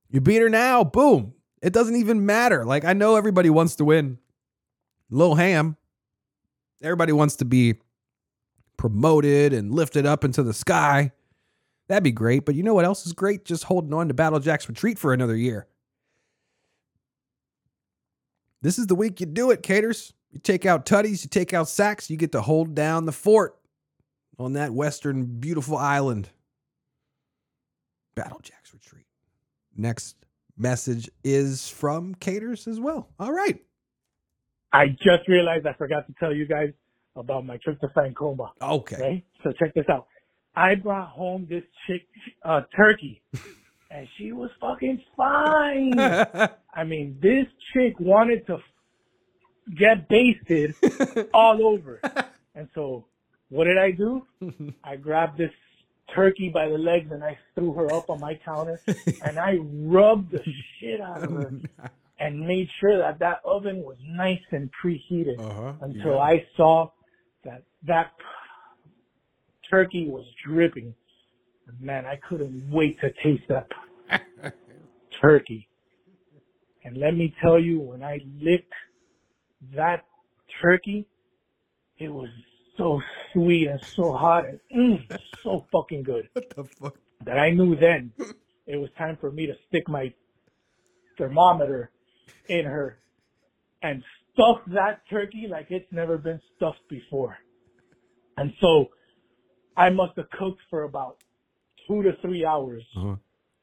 You 0.08 0.22
beat 0.22 0.42
her 0.42 0.50
now, 0.50 0.84
boom. 0.84 1.34
It 1.64 1.72
doesn't 1.72 1.96
even 1.96 2.26
matter. 2.26 2.66
Like, 2.66 2.84
I 2.84 2.92
know 2.92 3.16
everybody 3.16 3.50
wants 3.50 3.78
to 3.78 3.86
win. 3.86 4.20
Lil 5.10 5.36
Ham, 5.36 5.78
everybody 6.82 7.14
wants 7.14 7.38
to 7.38 7.46
be 7.46 7.76
promoted 8.76 9.54
and 9.54 9.72
lifted 9.72 10.06
up 10.06 10.26
into 10.26 10.44
the 10.44 10.54
sky. 10.54 11.14
That'd 11.88 12.04
be 12.04 12.12
great. 12.12 12.44
But 12.44 12.56
you 12.56 12.64
know 12.64 12.74
what 12.74 12.84
else 12.84 13.06
is 13.06 13.14
great? 13.14 13.46
Just 13.46 13.64
holding 13.64 13.94
on 13.94 14.10
to 14.10 14.14
Battle 14.14 14.42
Jack's 14.42 14.68
retreat 14.68 15.00
for 15.00 15.14
another 15.14 15.38
year. 15.38 15.68
This 18.62 18.78
is 18.78 18.88
the 18.88 18.96
week 18.96 19.22
you 19.22 19.26
do 19.26 19.50
it, 19.52 19.64
Caters. 19.64 20.14
You 20.32 20.40
take 20.40 20.66
out 20.66 20.86
Tutties, 20.86 21.24
you 21.24 21.30
take 21.30 21.54
out 21.54 21.70
Sax, 21.70 22.10
you 22.10 22.18
get 22.18 22.32
to 22.34 22.42
hold 22.42 22.76
down 22.76 23.06
the 23.06 23.12
fort 23.12 23.58
on 24.38 24.54
that 24.54 24.74
western 24.74 25.26
beautiful 25.26 25.78
island. 25.78 26.30
Battle 28.16 28.40
Jack's 28.42 28.74
retreat. 28.74 29.06
Next 29.78 30.23
message 30.58 31.10
is 31.24 31.70
from 31.70 32.16
Caters 32.16 32.68
as 32.68 32.80
well. 32.80 33.10
All 33.20 33.32
right. 33.32 33.60
I 34.72 34.88
just 34.88 35.28
realized 35.28 35.68
I 35.68 35.74
forgot 35.74 36.08
to 36.08 36.14
tell 36.20 36.34
you 36.34 36.48
guys 36.48 36.70
about 37.16 37.46
my 37.46 37.58
trip 37.58 37.80
to 37.82 37.88
Fancoma. 37.96 38.50
Okay. 38.62 39.02
Right? 39.02 39.26
So 39.44 39.52
check 39.52 39.74
this 39.74 39.86
out. 39.90 40.08
I 40.56 40.76
brought 40.76 41.10
home 41.10 41.48
this 41.50 41.64
chick, 41.88 42.04
uh, 42.44 42.62
turkey, 42.76 43.22
and 43.92 44.08
she 44.18 44.32
was 44.32 44.50
fucking 44.62 45.02
fine. 45.18 46.00
I 46.74 46.84
mean, 46.86 47.18
this 47.22 47.46
chick 47.74 48.00
wanted 48.00 48.46
to 48.48 48.58
get 49.78 50.08
basted 50.08 50.76
all 51.34 51.66
over. 51.66 52.00
And 52.56 52.68
so, 52.76 53.06
what 53.50 53.66
did 53.66 53.78
I 53.78 53.92
do? 53.92 54.28
I 54.84 54.96
grabbed 54.96 55.38
this 55.38 55.52
turkey 56.14 56.50
by 56.50 56.68
the 56.68 56.78
legs 56.78 57.12
and 57.12 57.24
I 57.24 57.38
threw 57.56 57.74
her 57.74 57.92
up 57.92 58.10
on 58.10 58.20
my 58.20 58.36
counter 58.46 58.80
and 59.24 59.40
I 59.40 59.58
rubbed 59.62 60.32
the 60.32 60.44
shit 60.80 61.02
out 61.02 61.24
of 61.24 61.32
her 61.32 61.52
and 62.20 62.40
made 62.48 62.70
sure 62.80 62.98
that 63.00 63.20
that 63.20 63.42
oven 63.46 63.78
was 63.84 63.98
nice 64.06 64.42
and 64.52 64.70
preheated 64.72 65.40
Uh-huh. 65.40 65.74
until 65.82 66.14
Yeah. 66.16 66.18
I 66.20 66.46
saw 66.56 66.92
that 67.44 67.64
that 67.84 68.12
turkey 69.70 70.08
was 70.10 70.26
dripping. 70.46 70.94
Man, 71.80 72.06
I 72.06 72.18
couldn't 72.18 72.70
wait 72.70 73.00
to 73.02 73.12
taste 73.24 73.44
that 73.48 73.68
turkey. 75.22 75.68
And 76.84 76.98
let 76.98 77.16
me 77.16 77.34
tell 77.42 77.58
you, 77.58 77.80
when 77.80 78.04
I 78.04 78.20
licked 78.42 78.74
that 79.74 80.06
turkey, 80.62 81.06
it 81.98 82.10
was 82.10 82.28
so 82.78 83.02
sweet 83.32 83.68
and 83.68 83.80
so 83.96 84.14
hot 84.14 84.46
and 84.46 84.60
mm, 84.76 85.20
so 85.44 85.66
fucking 85.72 86.04
good. 86.04 86.30
What 86.34 86.56
the 86.56 86.64
fuck? 86.82 86.96
That 87.26 87.38
I 87.40 87.52
knew 87.52 87.76
then 87.76 88.12
it 88.68 88.78
was 88.78 88.90
time 88.98 89.18
for 89.20 89.32
me 89.32 89.46
to 89.46 89.54
stick 89.68 89.88
my 89.88 90.14
thermometer 91.18 91.92
in 92.50 92.66
her 92.66 92.98
and 93.82 94.04
stuff 94.34 94.58
that 94.68 95.02
turkey 95.10 95.48
like 95.50 95.68
it's 95.70 95.92
never 95.92 96.18
been 96.18 96.42
stuffed 96.56 96.88
before. 96.90 97.38
And 98.38 98.54
so 98.60 98.90
I 99.78 99.90
must 99.90 100.18
have 100.18 100.30
cooked 100.32 100.62
for 100.70 100.84
about 100.84 101.18
two 101.88 102.02
to 102.04 102.14
three 102.22 102.46
hours. 102.46 102.84
Uh-huh. 102.96 103.16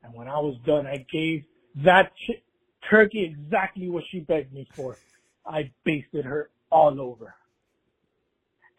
And 0.02 0.14
when 0.14 0.28
I 0.28 0.38
was 0.38 0.56
done, 0.64 0.86
I 0.86 1.04
gave 1.12 1.44
that 1.84 2.12
ch- 2.16 2.42
turkey 2.88 3.24
exactly 3.24 3.88
what 3.88 4.04
she 4.10 4.20
begged 4.20 4.52
me 4.52 4.68
for. 4.74 4.96
I 5.46 5.70
basted 5.84 6.24
her 6.24 6.50
all 6.70 7.00
over. 7.00 7.34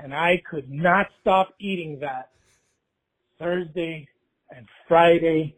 And 0.01 0.13
I 0.13 0.41
could 0.49 0.69
not 0.69 1.07
stop 1.21 1.53
eating 1.59 1.99
that 1.99 2.29
Thursday 3.39 4.07
and 4.55 4.65
Friday 4.87 5.55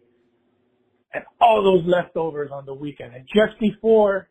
and 1.14 1.24
all 1.40 1.64
those 1.64 1.84
leftovers 1.86 2.50
on 2.52 2.66
the 2.66 2.74
weekend. 2.74 3.16
And 3.16 3.26
just 3.34 3.60
before 3.60 4.28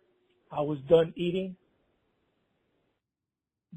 I 0.50 0.60
was 0.60 0.78
done 0.88 1.12
eating, 1.16 1.56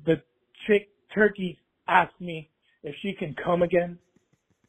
the 0.05 0.21
chick 0.67 0.89
turkey 1.13 1.59
asked 1.87 2.19
me 2.19 2.49
if 2.83 2.95
she 3.01 3.13
can 3.13 3.35
come 3.41 3.61
again 3.61 3.97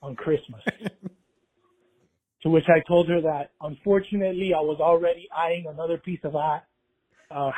on 0.03 0.15
Christmas. 0.15 0.63
to 2.43 2.51
which 2.51 2.65
I 2.69 2.81
told 2.87 3.09
her 3.09 3.21
that 3.23 3.51
unfortunately 3.61 4.53
I 4.55 4.61
was 4.61 4.79
already 4.81 5.29
eyeing 5.37 5.67
another 5.67 5.99
piece 5.99 6.21
of 6.23 6.37
uh, 6.37 6.61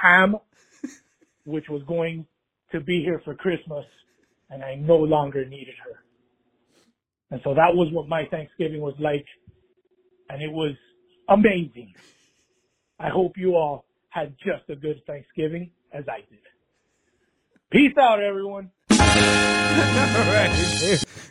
ham, 0.00 0.36
which 1.44 1.68
was 1.68 1.82
going 1.86 2.26
to 2.72 2.80
be 2.80 3.02
here 3.02 3.20
for 3.24 3.34
Christmas, 3.34 3.84
and 4.50 4.62
I 4.62 4.74
no 4.76 4.96
longer 4.96 5.44
needed 5.44 5.74
her. 5.84 6.02
And 7.30 7.40
so 7.44 7.54
that 7.54 7.74
was 7.74 7.92
what 7.92 8.08
my 8.08 8.24
Thanksgiving 8.30 8.80
was 8.80 8.94
like, 8.98 9.26
and 10.30 10.42
it 10.42 10.50
was 10.50 10.72
amazing. 11.28 11.94
I 12.98 13.08
hope 13.08 13.36
you 13.36 13.54
all 13.54 13.84
had 14.08 14.34
just 14.38 14.68
a 14.68 14.76
good 14.76 15.02
Thanksgiving 15.06 15.70
as 15.92 16.04
I 16.08 16.18
did. 16.28 16.38
Peace 17.70 17.96
out, 18.00 18.22
everyone. 18.22 18.70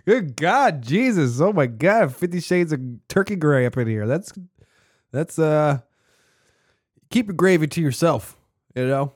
Good 0.06 0.36
God, 0.36 0.84
Jesus. 0.84 1.42
Oh 1.42 1.52
my 1.52 1.66
God. 1.66 2.16
50 2.16 2.40
shades 2.40 2.72
of 2.72 2.80
turkey 3.08 3.36
gray 3.36 3.66
up 3.66 3.76
in 3.78 3.88
here. 3.88 4.06
That's 4.06 4.32
that's 5.12 5.40
uh 5.40 5.80
keep 7.10 7.28
your 7.28 7.36
gravy 7.36 7.68
to 7.68 7.82
yourself, 7.82 8.38
you 8.76 8.88
know? 8.88 9.14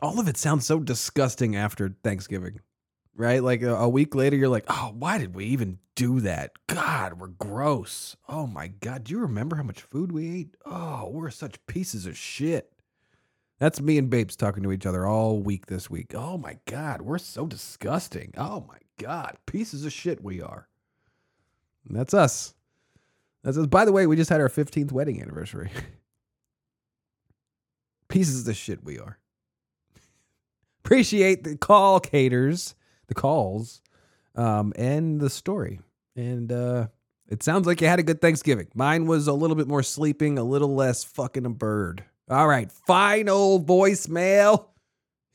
All 0.00 0.18
of 0.18 0.28
it 0.28 0.36
sounds 0.36 0.66
so 0.66 0.80
disgusting 0.80 1.56
after 1.56 1.94
Thanksgiving. 2.02 2.60
Right? 3.14 3.42
Like 3.42 3.62
a, 3.62 3.88
week 3.88 4.14
later 4.14 4.36
you're 4.36 4.48
like, 4.48 4.64
"Oh, 4.68 4.94
why 4.98 5.18
did 5.18 5.34
we 5.34 5.44
even 5.46 5.78
do 5.94 6.20
that? 6.20 6.52
God, 6.66 7.20
we're 7.20 7.28
gross." 7.28 8.16
Oh 8.26 8.46
my 8.46 8.68
God. 8.68 9.04
Do 9.04 9.12
you 9.12 9.18
remember 9.18 9.56
how 9.56 9.62
much 9.62 9.82
food 9.82 10.12
we 10.12 10.34
ate? 10.34 10.56
Oh, 10.64 11.10
we're 11.12 11.28
such 11.28 11.64
pieces 11.66 12.06
of 12.06 12.16
shit. 12.16 12.72
That's 13.58 13.80
me 13.80 13.98
and 13.98 14.10
Babes 14.10 14.34
talking 14.34 14.62
to 14.64 14.72
each 14.72 14.86
other 14.86 15.06
all 15.06 15.38
week 15.38 15.66
this 15.66 15.90
week. 15.90 16.14
Oh 16.16 16.38
my 16.38 16.58
God, 16.66 17.02
we're 17.02 17.18
so 17.18 17.46
disgusting. 17.46 18.32
Oh 18.36 18.64
my 18.66 18.78
God, 18.98 19.36
pieces 19.46 19.84
of 19.84 19.92
shit 19.92 20.22
we 20.22 20.40
are. 20.40 20.68
And 21.86 21.96
that's 21.96 22.14
us. 22.14 22.54
That's 23.44 23.58
us. 23.58 23.66
By 23.66 23.84
the 23.84 23.92
way, 23.92 24.06
we 24.06 24.16
just 24.16 24.30
had 24.30 24.40
our 24.40 24.48
15th 24.48 24.90
wedding 24.90 25.20
anniversary. 25.20 25.70
pieces 28.08 28.46
of 28.46 28.56
shit 28.56 28.84
we 28.84 28.98
are. 28.98 29.18
Appreciate 30.84 31.44
the 31.44 31.56
call, 31.56 32.00
caters, 32.00 32.74
the 33.06 33.14
calls, 33.14 33.80
um, 34.34 34.72
and 34.76 35.20
the 35.20 35.30
story. 35.30 35.80
And 36.16 36.50
uh, 36.50 36.88
it 37.28 37.42
sounds 37.42 37.66
like 37.66 37.80
you 37.80 37.86
had 37.86 37.98
a 37.98 38.02
good 38.02 38.20
Thanksgiving. 38.20 38.68
Mine 38.74 39.06
was 39.06 39.26
a 39.26 39.32
little 39.32 39.56
bit 39.56 39.68
more 39.68 39.82
sleeping, 39.82 40.38
a 40.38 40.44
little 40.44 40.74
less 40.74 41.04
fucking 41.04 41.46
a 41.46 41.50
bird. 41.50 42.04
All 42.28 42.48
right, 42.48 42.70
final 42.70 43.62
voicemail. 43.62 44.66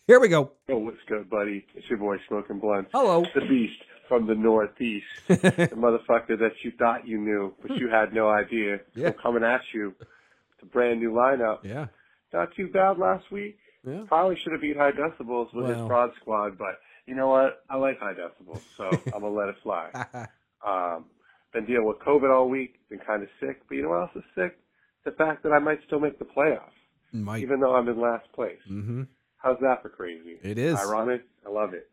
Here 0.05 0.19
we 0.19 0.27
go. 0.27 0.51
Oh, 0.69 0.77
what's 0.77 0.97
good, 1.07 1.29
buddy? 1.29 1.65
It's 1.75 1.89
your 1.89 1.99
boy 1.99 2.17
Smoking 2.27 2.59
Blunt. 2.59 2.87
Hello. 2.93 3.25
The 3.35 3.41
Beast 3.41 3.81
from 4.07 4.25
the 4.27 4.35
Northeast. 4.35 5.05
the 5.27 5.35
motherfucker 5.75 6.39
that 6.39 6.53
you 6.63 6.71
thought 6.77 7.07
you 7.07 7.19
knew, 7.19 7.53
but 7.61 7.77
you 7.77 7.89
had 7.89 8.13
no 8.13 8.29
idea. 8.29 8.79
Yeah. 8.95 9.11
Coming 9.11 9.43
at 9.43 9.61
you. 9.73 9.93
It's 9.99 10.63
a 10.63 10.65
brand 10.65 10.99
new 10.99 11.11
lineup. 11.11 11.59
Yeah. 11.63 11.87
Not 12.33 12.55
too 12.55 12.67
bad 12.67 12.97
last 12.97 13.31
week. 13.31 13.57
Yeah. 13.87 14.03
Probably 14.07 14.35
should 14.37 14.51
have 14.51 14.61
beat 14.61 14.75
High 14.77 14.91
Decibels 14.91 15.53
with 15.53 15.67
his 15.69 15.77
fraud 15.87 16.11
squad, 16.21 16.57
but 16.57 16.79
you 17.05 17.15
know 17.15 17.29
what? 17.29 17.63
I 17.69 17.77
like 17.77 17.99
High 17.99 18.13
Decibels, 18.13 18.61
so 18.75 18.89
I'm 19.13 19.21
gonna 19.21 19.29
let 19.29 19.49
it 19.49 19.55
fly. 19.63 19.89
Um, 20.67 21.05
been 21.53 21.65
dealing 21.65 21.85
with 21.85 21.99
COVID 21.99 22.35
all 22.35 22.49
week. 22.49 22.79
Been 22.89 22.99
kind 22.99 23.21
of 23.21 23.29
sick, 23.39 23.61
but 23.69 23.75
you 23.75 23.83
know 23.83 23.89
what 23.89 24.01
else 24.01 24.11
is 24.15 24.23
sick? 24.35 24.57
The 25.05 25.11
fact 25.11 25.43
that 25.43 25.51
I 25.51 25.59
might 25.59 25.79
still 25.85 25.99
make 25.99 26.17
the 26.17 26.25
playoffs, 26.25 26.71
Might. 27.13 27.43
even 27.43 27.59
though 27.59 27.75
I'm 27.75 27.87
in 27.87 28.01
last 28.01 28.25
place. 28.33 28.57
Mm-hmm. 28.69 29.03
How's 29.37 29.59
that 29.61 29.83
for 29.83 29.89
crazy? 29.89 30.39
It 30.41 30.57
is. 30.57 30.77
Ironic. 30.77 31.21
I 31.45 31.51
love 31.51 31.73
it. 31.75 31.89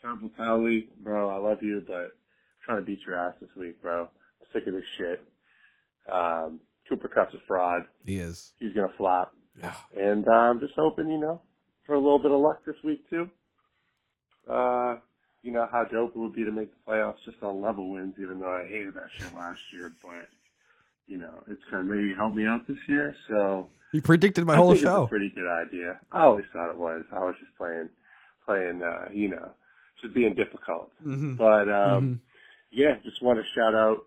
Terrible 0.00 0.30
Tally, 0.36 0.88
bro, 1.00 1.28
I 1.28 1.36
love 1.36 1.62
you, 1.62 1.82
but 1.86 1.94
I'm 1.94 2.10
trying 2.64 2.78
to 2.78 2.84
beat 2.84 3.00
your 3.06 3.16
ass 3.16 3.34
this 3.40 3.50
week, 3.56 3.80
bro. 3.82 4.02
I'm 4.04 4.46
sick 4.52 4.66
of 4.66 4.72
this 4.72 4.84
shit. 4.96 5.22
Um, 6.10 6.60
Cooper 6.88 7.08
Kupp's 7.08 7.34
a 7.34 7.38
fraud. 7.46 7.82
He 8.04 8.18
is. 8.18 8.52
He's 8.58 8.72
gonna 8.72 8.92
flop. 8.96 9.34
Yeah. 9.60 9.74
And 9.96 10.26
uh, 10.28 10.30
I'm 10.32 10.60
just 10.60 10.74
hoping, 10.76 11.08
you 11.08 11.18
know, 11.18 11.40
for 11.86 11.94
a 11.94 11.98
little 12.00 12.18
bit 12.18 12.30
of 12.32 12.40
luck 12.40 12.64
this 12.66 12.76
week 12.84 13.08
too. 13.10 13.30
Uh, 14.50 14.96
you 15.42 15.52
know 15.52 15.68
how 15.70 15.84
dope 15.84 16.10
it 16.14 16.18
would 16.18 16.34
be 16.34 16.44
to 16.44 16.50
make 16.52 16.70
the 16.72 16.90
playoffs 16.92 17.22
just 17.24 17.42
on 17.42 17.60
level 17.62 17.92
wins, 17.92 18.14
even 18.20 18.40
though 18.40 18.52
I 18.52 18.66
hated 18.68 18.94
that 18.94 19.08
shit 19.16 19.34
last 19.34 19.60
year. 19.72 19.92
But 20.02 20.28
you 21.06 21.18
know, 21.18 21.42
it's 21.48 21.62
gonna 21.70 21.84
maybe 21.84 22.14
help 22.14 22.34
me 22.34 22.46
out 22.46 22.66
this 22.66 22.78
year. 22.88 23.14
So 23.28 23.68
You 23.92 24.02
predicted 24.02 24.44
my 24.44 24.54
I 24.54 24.56
whole 24.56 24.68
think 24.72 24.82
It's 24.82 24.84
show. 24.90 25.04
a 25.04 25.08
pretty 25.08 25.30
good 25.34 25.48
idea. 25.48 25.98
I 26.12 26.22
always 26.22 26.44
thought 26.52 26.70
it 26.70 26.76
was. 26.76 27.04
I 27.12 27.20
was 27.20 27.34
just 27.40 27.56
playing, 27.56 27.88
playing, 28.44 28.82
uh, 28.82 29.08
you 29.12 29.28
know, 29.28 29.50
just 30.02 30.14
being 30.14 30.34
difficult. 30.34 30.90
Mhm. 31.04 31.36
But 31.36 31.68
um, 31.68 32.02
Mhm. 32.02 32.18
yeah, 32.70 32.96
just 33.04 33.22
want 33.22 33.38
to 33.38 33.44
shout 33.54 33.74
out 33.74 33.98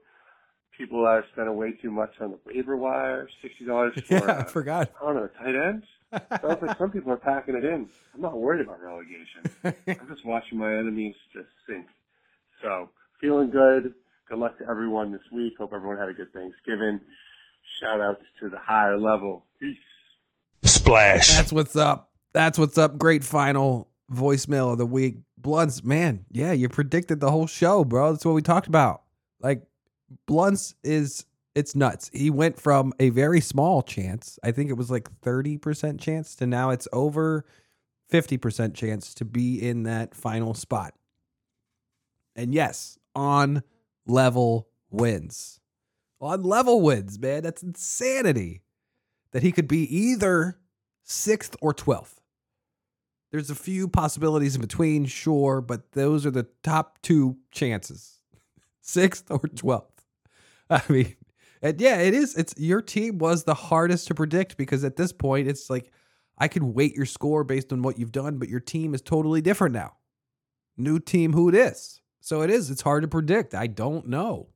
people 0.80 1.04
that 1.04 1.10
are 1.10 1.26
spending 1.34 1.56
way 1.56 1.74
too 1.74 1.92
much 1.92 2.14
on 2.22 2.32
the 2.32 2.40
waiver 2.46 2.76
wire. 2.76 3.30
Sixty 3.42 3.66
dollars 3.66 3.94
for 4.08 4.14
Yeah, 4.14 4.22
I 4.22 4.28
uh, 4.28 4.44
forgot. 4.46 4.92
I 5.00 5.06
don't 5.06 5.16
know 5.16 5.30
tight 5.38 5.56
ends. 5.56 5.86
Sounds 6.42 6.62
like 6.62 6.78
some 6.80 6.90
people 6.90 7.12
are 7.12 7.18
packing 7.18 7.56
it 7.56 7.64
in. 7.64 7.88
I'm 8.16 8.22
not 8.22 8.36
worried 8.36 8.62
about 8.62 8.82
relegation. 8.82 9.44
I'm 9.64 10.08
just 10.10 10.26
watching 10.26 10.58
my 10.58 10.74
enemies 10.74 11.14
just 11.32 11.50
sink. 11.68 11.86
So 12.64 12.90
feeling 13.22 13.52
good. 13.52 13.94
Good 14.28 14.40
luck 14.40 14.58
to 14.60 14.68
everyone 14.68 15.12
this 15.12 15.22
week. 15.32 15.54
Hope 15.58 15.74
everyone 15.74 15.98
had 15.98 16.10
a 16.10 16.14
good 16.14 16.34
Thanksgiving. 16.34 17.00
Shout 17.80 18.02
outs 18.02 18.24
to 18.40 18.50
the 18.50 18.58
higher 18.58 18.98
level. 18.98 19.46
Peace. 19.60 19.78
Splash. 20.64 21.36
That's 21.36 21.52
what's 21.52 21.76
up. 21.76 22.10
That's 22.34 22.58
what's 22.58 22.78
up. 22.78 22.98
Great 22.98 23.24
final 23.24 23.90
voicemail 24.12 24.72
of 24.72 24.78
the 24.78 24.86
week. 24.86 25.18
Blunts, 25.38 25.84
man, 25.84 26.26
yeah, 26.32 26.52
you 26.52 26.68
predicted 26.68 27.22
the 27.22 27.32
whole 27.32 27.48
show, 27.48 27.86
bro. 27.86 28.12
That's 28.12 28.26
what 28.26 28.36
we 28.36 28.42
talked 28.42 28.68
about. 28.68 29.04
Like, 29.40 29.64
Blunts 30.26 30.76
is 30.84 31.26
it's 31.56 31.76
nuts. 31.76 32.10
He 32.14 32.30
went 32.30 32.60
from 32.60 32.94
a 33.00 33.10
very 33.10 33.42
small 33.42 33.82
chance, 33.82 34.40
I 34.44 34.52
think 34.52 34.70
it 34.70 34.78
was 34.78 34.92
like 34.92 35.10
30% 35.22 36.00
chance, 36.00 36.36
to 36.36 36.48
now 36.48 36.70
it's 36.70 36.88
over 36.94 37.46
50% 38.12 38.74
chance 38.74 39.14
to 39.16 39.26
be 39.26 39.62
in 39.62 39.84
that 39.84 40.16
final 40.16 40.54
spot. 40.54 40.94
And 42.36 42.54
yes, 42.54 42.98
on 43.16 43.64
level 44.08 44.70
wins. 44.90 45.60
on 46.22 46.44
level 46.44 46.82
wins, 46.82 47.20
man. 47.20 47.44
That's 47.44 47.64
insanity 47.64 48.62
that 49.32 49.44
he 49.44 49.52
could 49.52 49.68
be 49.68 49.84
either 49.96 50.60
sixth 51.04 51.56
or 51.62 51.74
12th. 51.74 52.16
There's 53.32 53.50
a 53.50 53.56
few 53.56 53.88
possibilities 53.88 54.56
in 54.56 54.62
between, 54.62 55.06
sure, 55.06 55.62
but 55.62 55.92
those 55.92 56.26
are 56.26 56.32
the 56.32 56.48
top 56.64 57.00
two 57.02 57.38
chances 57.52 58.20
sixth 58.82 59.30
or 59.30 59.40
12th. 59.40 59.99
I 60.72 60.82
mean, 60.90 61.16
and 61.62 61.80
yeah, 61.82 62.00
it 62.00 62.14
is. 62.14 62.36
It's 62.36 62.54
your 62.58 62.82
team 62.82 63.18
was 63.18 63.44
the 63.44 63.54
hardest 63.54 64.08
to 64.08 64.16
predict 64.16 64.58
because 64.58 64.84
at 64.84 64.96
this 64.96 65.12
point, 65.12 65.48
it's 65.48 65.70
like 65.70 65.92
I 66.38 66.48
can 66.48 66.74
weight 66.74 66.96
your 66.96 67.06
score 67.06 67.44
based 67.44 67.74
on 67.74 67.82
what 67.82 67.98
you've 67.98 68.12
done, 68.12 68.38
but 68.38 68.50
your 68.50 68.60
team 68.60 68.94
is 68.94 69.02
totally 69.02 69.42
different 69.42 69.74
now. 69.74 69.98
New 70.78 71.00
team, 71.00 71.34
who 71.34 71.50
it 71.50 71.56
is. 71.56 72.02
So 72.22 72.42
it 72.42 72.50
is. 72.50 72.70
It's 72.70 72.82
hard 72.82 73.02
to 73.02 73.08
predict. 73.08 73.54
I 73.54 73.68
don't 73.68 74.08
know. 74.08 74.50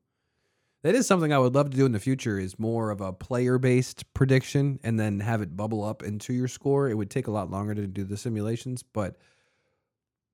That 0.83 0.95
is 0.95 1.07
something 1.07 1.31
I 1.31 1.39
would 1.39 1.55
love 1.55 1.69
to 1.71 1.77
do 1.77 1.85
in 1.85 1.93
the 1.93 1.99
future. 1.99 2.37
Is 2.37 2.59
more 2.59 2.91
of 2.91 3.01
a 3.01 3.11
player 3.11 3.57
based 3.57 4.13
prediction 4.13 4.79
and 4.83 4.99
then 4.99 5.19
have 5.21 5.41
it 5.41 5.57
bubble 5.57 5.83
up 5.83 6.03
into 6.03 6.33
your 6.33 6.47
score. 6.47 6.89
It 6.89 6.95
would 6.95 7.09
take 7.09 7.27
a 7.27 7.31
lot 7.31 7.49
longer 7.49 7.73
to 7.73 7.87
do 7.87 8.03
the 8.03 8.17
simulations, 8.17 8.83
but 8.83 9.17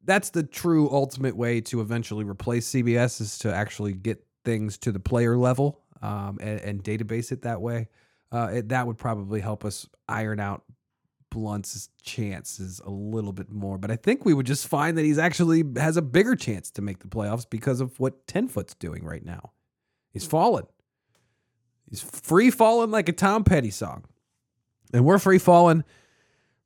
that's 0.03 0.31
the 0.31 0.43
true 0.43 0.89
ultimate 0.91 1.35
way 1.35 1.61
to 1.61 1.81
eventually 1.81 2.23
replace 2.23 2.69
CBS 2.69 3.22
is 3.22 3.38
to 3.39 3.53
actually 3.53 3.93
get 3.93 4.26
things 4.45 4.78
to 4.80 4.91
the 4.91 4.99
player 4.99 5.38
level 5.38 5.82
um, 6.02 6.38
and, 6.41 6.60
and, 6.61 6.84
database 6.84 7.32
it 7.32 7.41
that 7.41 7.61
way. 7.61 7.90
Uh, 8.32 8.49
it, 8.53 8.70
that 8.70 8.88
would 8.88 8.98
probably 8.98 9.41
help 9.41 9.66
us 9.66 9.88
iron 10.07 10.40
out 10.40 10.64
Blunt's 11.30 11.90
chances 12.02 12.82
a 12.84 12.90
little 12.90 13.34
bit 13.34 13.52
more. 13.52 13.78
But 13.78 13.91
I 13.91 13.95
think 13.95 14.26
we 14.26 14.34
would 14.34 14.45
just 14.45 14.68
find 14.68 14.98
that 14.98 15.03
he's 15.03 15.18
actually 15.18 15.64
has 15.78 15.98
a 15.98 16.02
bigger 16.02 16.36
chance 16.36 16.72
to 16.72 16.82
make 16.82 16.99
the 16.99 17.07
playoffs 17.07 17.49
because 17.49 17.82
of 17.82 17.99
what 17.99 18.26
Tenfoot's 18.28 18.76
doing 18.76 19.03
right 19.03 19.24
now. 19.24 19.52
He's 20.11 20.26
fallen. 20.26 20.66
He's 21.90 22.02
free 22.02 22.52
falling 22.52 22.91
like 22.91 23.10
a 23.10 23.14
Tom 23.14 23.44
Petty 23.44 23.72
song. 23.72 24.06
And 24.94 25.06
we're 25.06 25.20
free 25.20 25.38
falling 25.38 25.84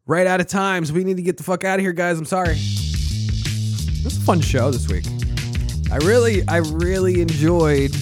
right 0.06 0.28
out 0.28 0.42
of 0.42 0.48
times. 0.48 0.90
So 0.90 0.96
we 0.96 1.04
need 1.04 1.18
to 1.18 1.24
get 1.24 1.38
the 1.38 1.44
fuck 1.44 1.64
out 1.64 1.80
of 1.80 1.82
here, 1.82 1.94
guys. 1.94 2.18
I'm 2.18 2.26
sorry. 2.26 2.56
It 2.56 4.04
was 4.04 4.18
a 4.18 4.22
fun 4.22 4.42
show 4.42 4.72
this 4.72 4.88
week. 4.90 5.06
I 5.94 5.98
really, 5.98 6.42
I 6.48 6.58
really 6.58 7.22
enjoyed 7.22 7.94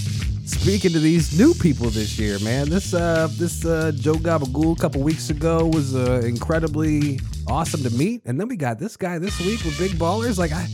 speaking 0.45 0.91
to 0.91 0.99
these 0.99 1.37
new 1.37 1.53
people 1.53 1.89
this 1.89 2.17
year, 2.17 2.39
man. 2.39 2.69
This 2.69 2.93
uh 2.93 3.27
this 3.33 3.65
uh 3.65 3.91
Joe 3.93 4.13
Gabagool 4.13 4.77
a 4.77 4.79
couple 4.79 5.01
weeks 5.01 5.29
ago 5.29 5.65
was 5.65 5.93
uh, 5.93 6.21
incredibly 6.23 7.19
awesome 7.47 7.83
to 7.83 7.89
meet. 7.89 8.21
And 8.23 8.39
then 8.39 8.47
we 8.47 8.55
got 8.55 8.79
this 8.79 8.95
guy 8.95 9.19
this 9.19 9.37
week 9.41 9.65
with 9.65 9.77
Big 9.77 9.91
Ballers. 9.91 10.37
Like 10.37 10.53
I 10.53 10.67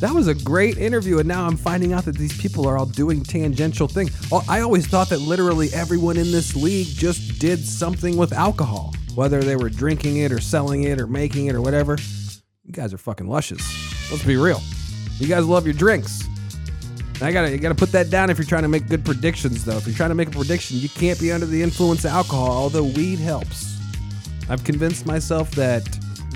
that 0.00 0.12
was 0.12 0.26
a 0.26 0.34
great 0.34 0.76
interview, 0.76 1.20
and 1.20 1.28
now 1.28 1.46
I'm 1.46 1.56
finding 1.56 1.92
out 1.92 2.06
that 2.06 2.18
these 2.18 2.36
people 2.36 2.66
are 2.66 2.76
all 2.76 2.86
doing 2.86 3.22
tangential 3.22 3.86
things. 3.86 4.10
I 4.48 4.58
always 4.58 4.88
thought 4.88 5.10
that 5.10 5.20
literally 5.20 5.68
everyone 5.74 6.16
in 6.16 6.32
this 6.32 6.56
league 6.56 6.88
just 6.88 7.38
did 7.38 7.60
something 7.60 8.16
with 8.16 8.32
alcohol, 8.32 8.92
whether 9.14 9.42
they 9.42 9.54
were 9.54 9.68
drinking 9.68 10.16
it 10.16 10.32
or 10.32 10.40
selling 10.40 10.82
it 10.82 11.00
or 11.00 11.06
making 11.06 11.46
it 11.46 11.54
or 11.54 11.62
whatever. 11.62 11.96
You 12.64 12.72
guys 12.72 12.92
are 12.92 12.98
fucking 12.98 13.28
luscious. 13.28 13.62
Let's 14.10 14.24
be 14.24 14.34
real. 14.34 14.60
You 15.20 15.28
guys 15.28 15.46
love 15.46 15.66
your 15.66 15.74
drinks. 15.74 16.24
I 17.24 17.32
gotta 17.32 17.50
you 17.50 17.56
gotta 17.56 17.74
put 17.74 17.90
that 17.92 18.10
down 18.10 18.28
if 18.28 18.36
you're 18.36 18.44
trying 18.44 18.64
to 18.64 18.68
make 18.68 18.86
good 18.86 19.02
predictions 19.02 19.64
though. 19.64 19.78
If 19.78 19.86
you're 19.86 19.96
trying 19.96 20.10
to 20.10 20.14
make 20.14 20.28
a 20.28 20.32
prediction, 20.32 20.76
you 20.76 20.90
can't 20.90 21.18
be 21.18 21.32
under 21.32 21.46
the 21.46 21.62
influence 21.62 22.04
of 22.04 22.10
alcohol, 22.10 22.50
although 22.50 22.84
weed 22.84 23.18
helps. 23.18 23.78
I've 24.50 24.62
convinced 24.62 25.06
myself 25.06 25.50
that 25.52 25.82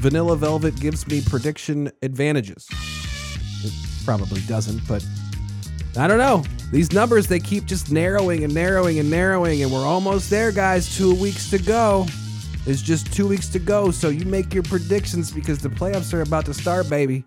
vanilla 0.00 0.34
velvet 0.34 0.80
gives 0.80 1.06
me 1.06 1.20
prediction 1.20 1.92
advantages. 2.00 2.66
It 3.62 3.72
probably 4.06 4.40
doesn't, 4.42 4.80
but 4.88 5.06
I 5.98 6.08
don't 6.08 6.16
know. 6.16 6.42
These 6.72 6.92
numbers 6.92 7.26
they 7.26 7.38
keep 7.38 7.66
just 7.66 7.92
narrowing 7.92 8.42
and 8.42 8.54
narrowing 8.54 8.98
and 8.98 9.10
narrowing, 9.10 9.62
and 9.62 9.70
we're 9.70 9.86
almost 9.86 10.30
there, 10.30 10.52
guys. 10.52 10.96
Two 10.96 11.14
weeks 11.14 11.50
to 11.50 11.58
go. 11.58 12.06
There's 12.64 12.80
just 12.80 13.12
two 13.12 13.28
weeks 13.28 13.48
to 13.48 13.58
go, 13.58 13.90
so 13.90 14.08
you 14.08 14.24
make 14.24 14.54
your 14.54 14.62
predictions 14.62 15.30
because 15.32 15.58
the 15.58 15.68
playoffs 15.68 16.14
are 16.14 16.22
about 16.22 16.46
to 16.46 16.54
start, 16.54 16.88
baby. 16.88 17.24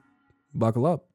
Buckle 0.55 0.87
up. 0.87 1.10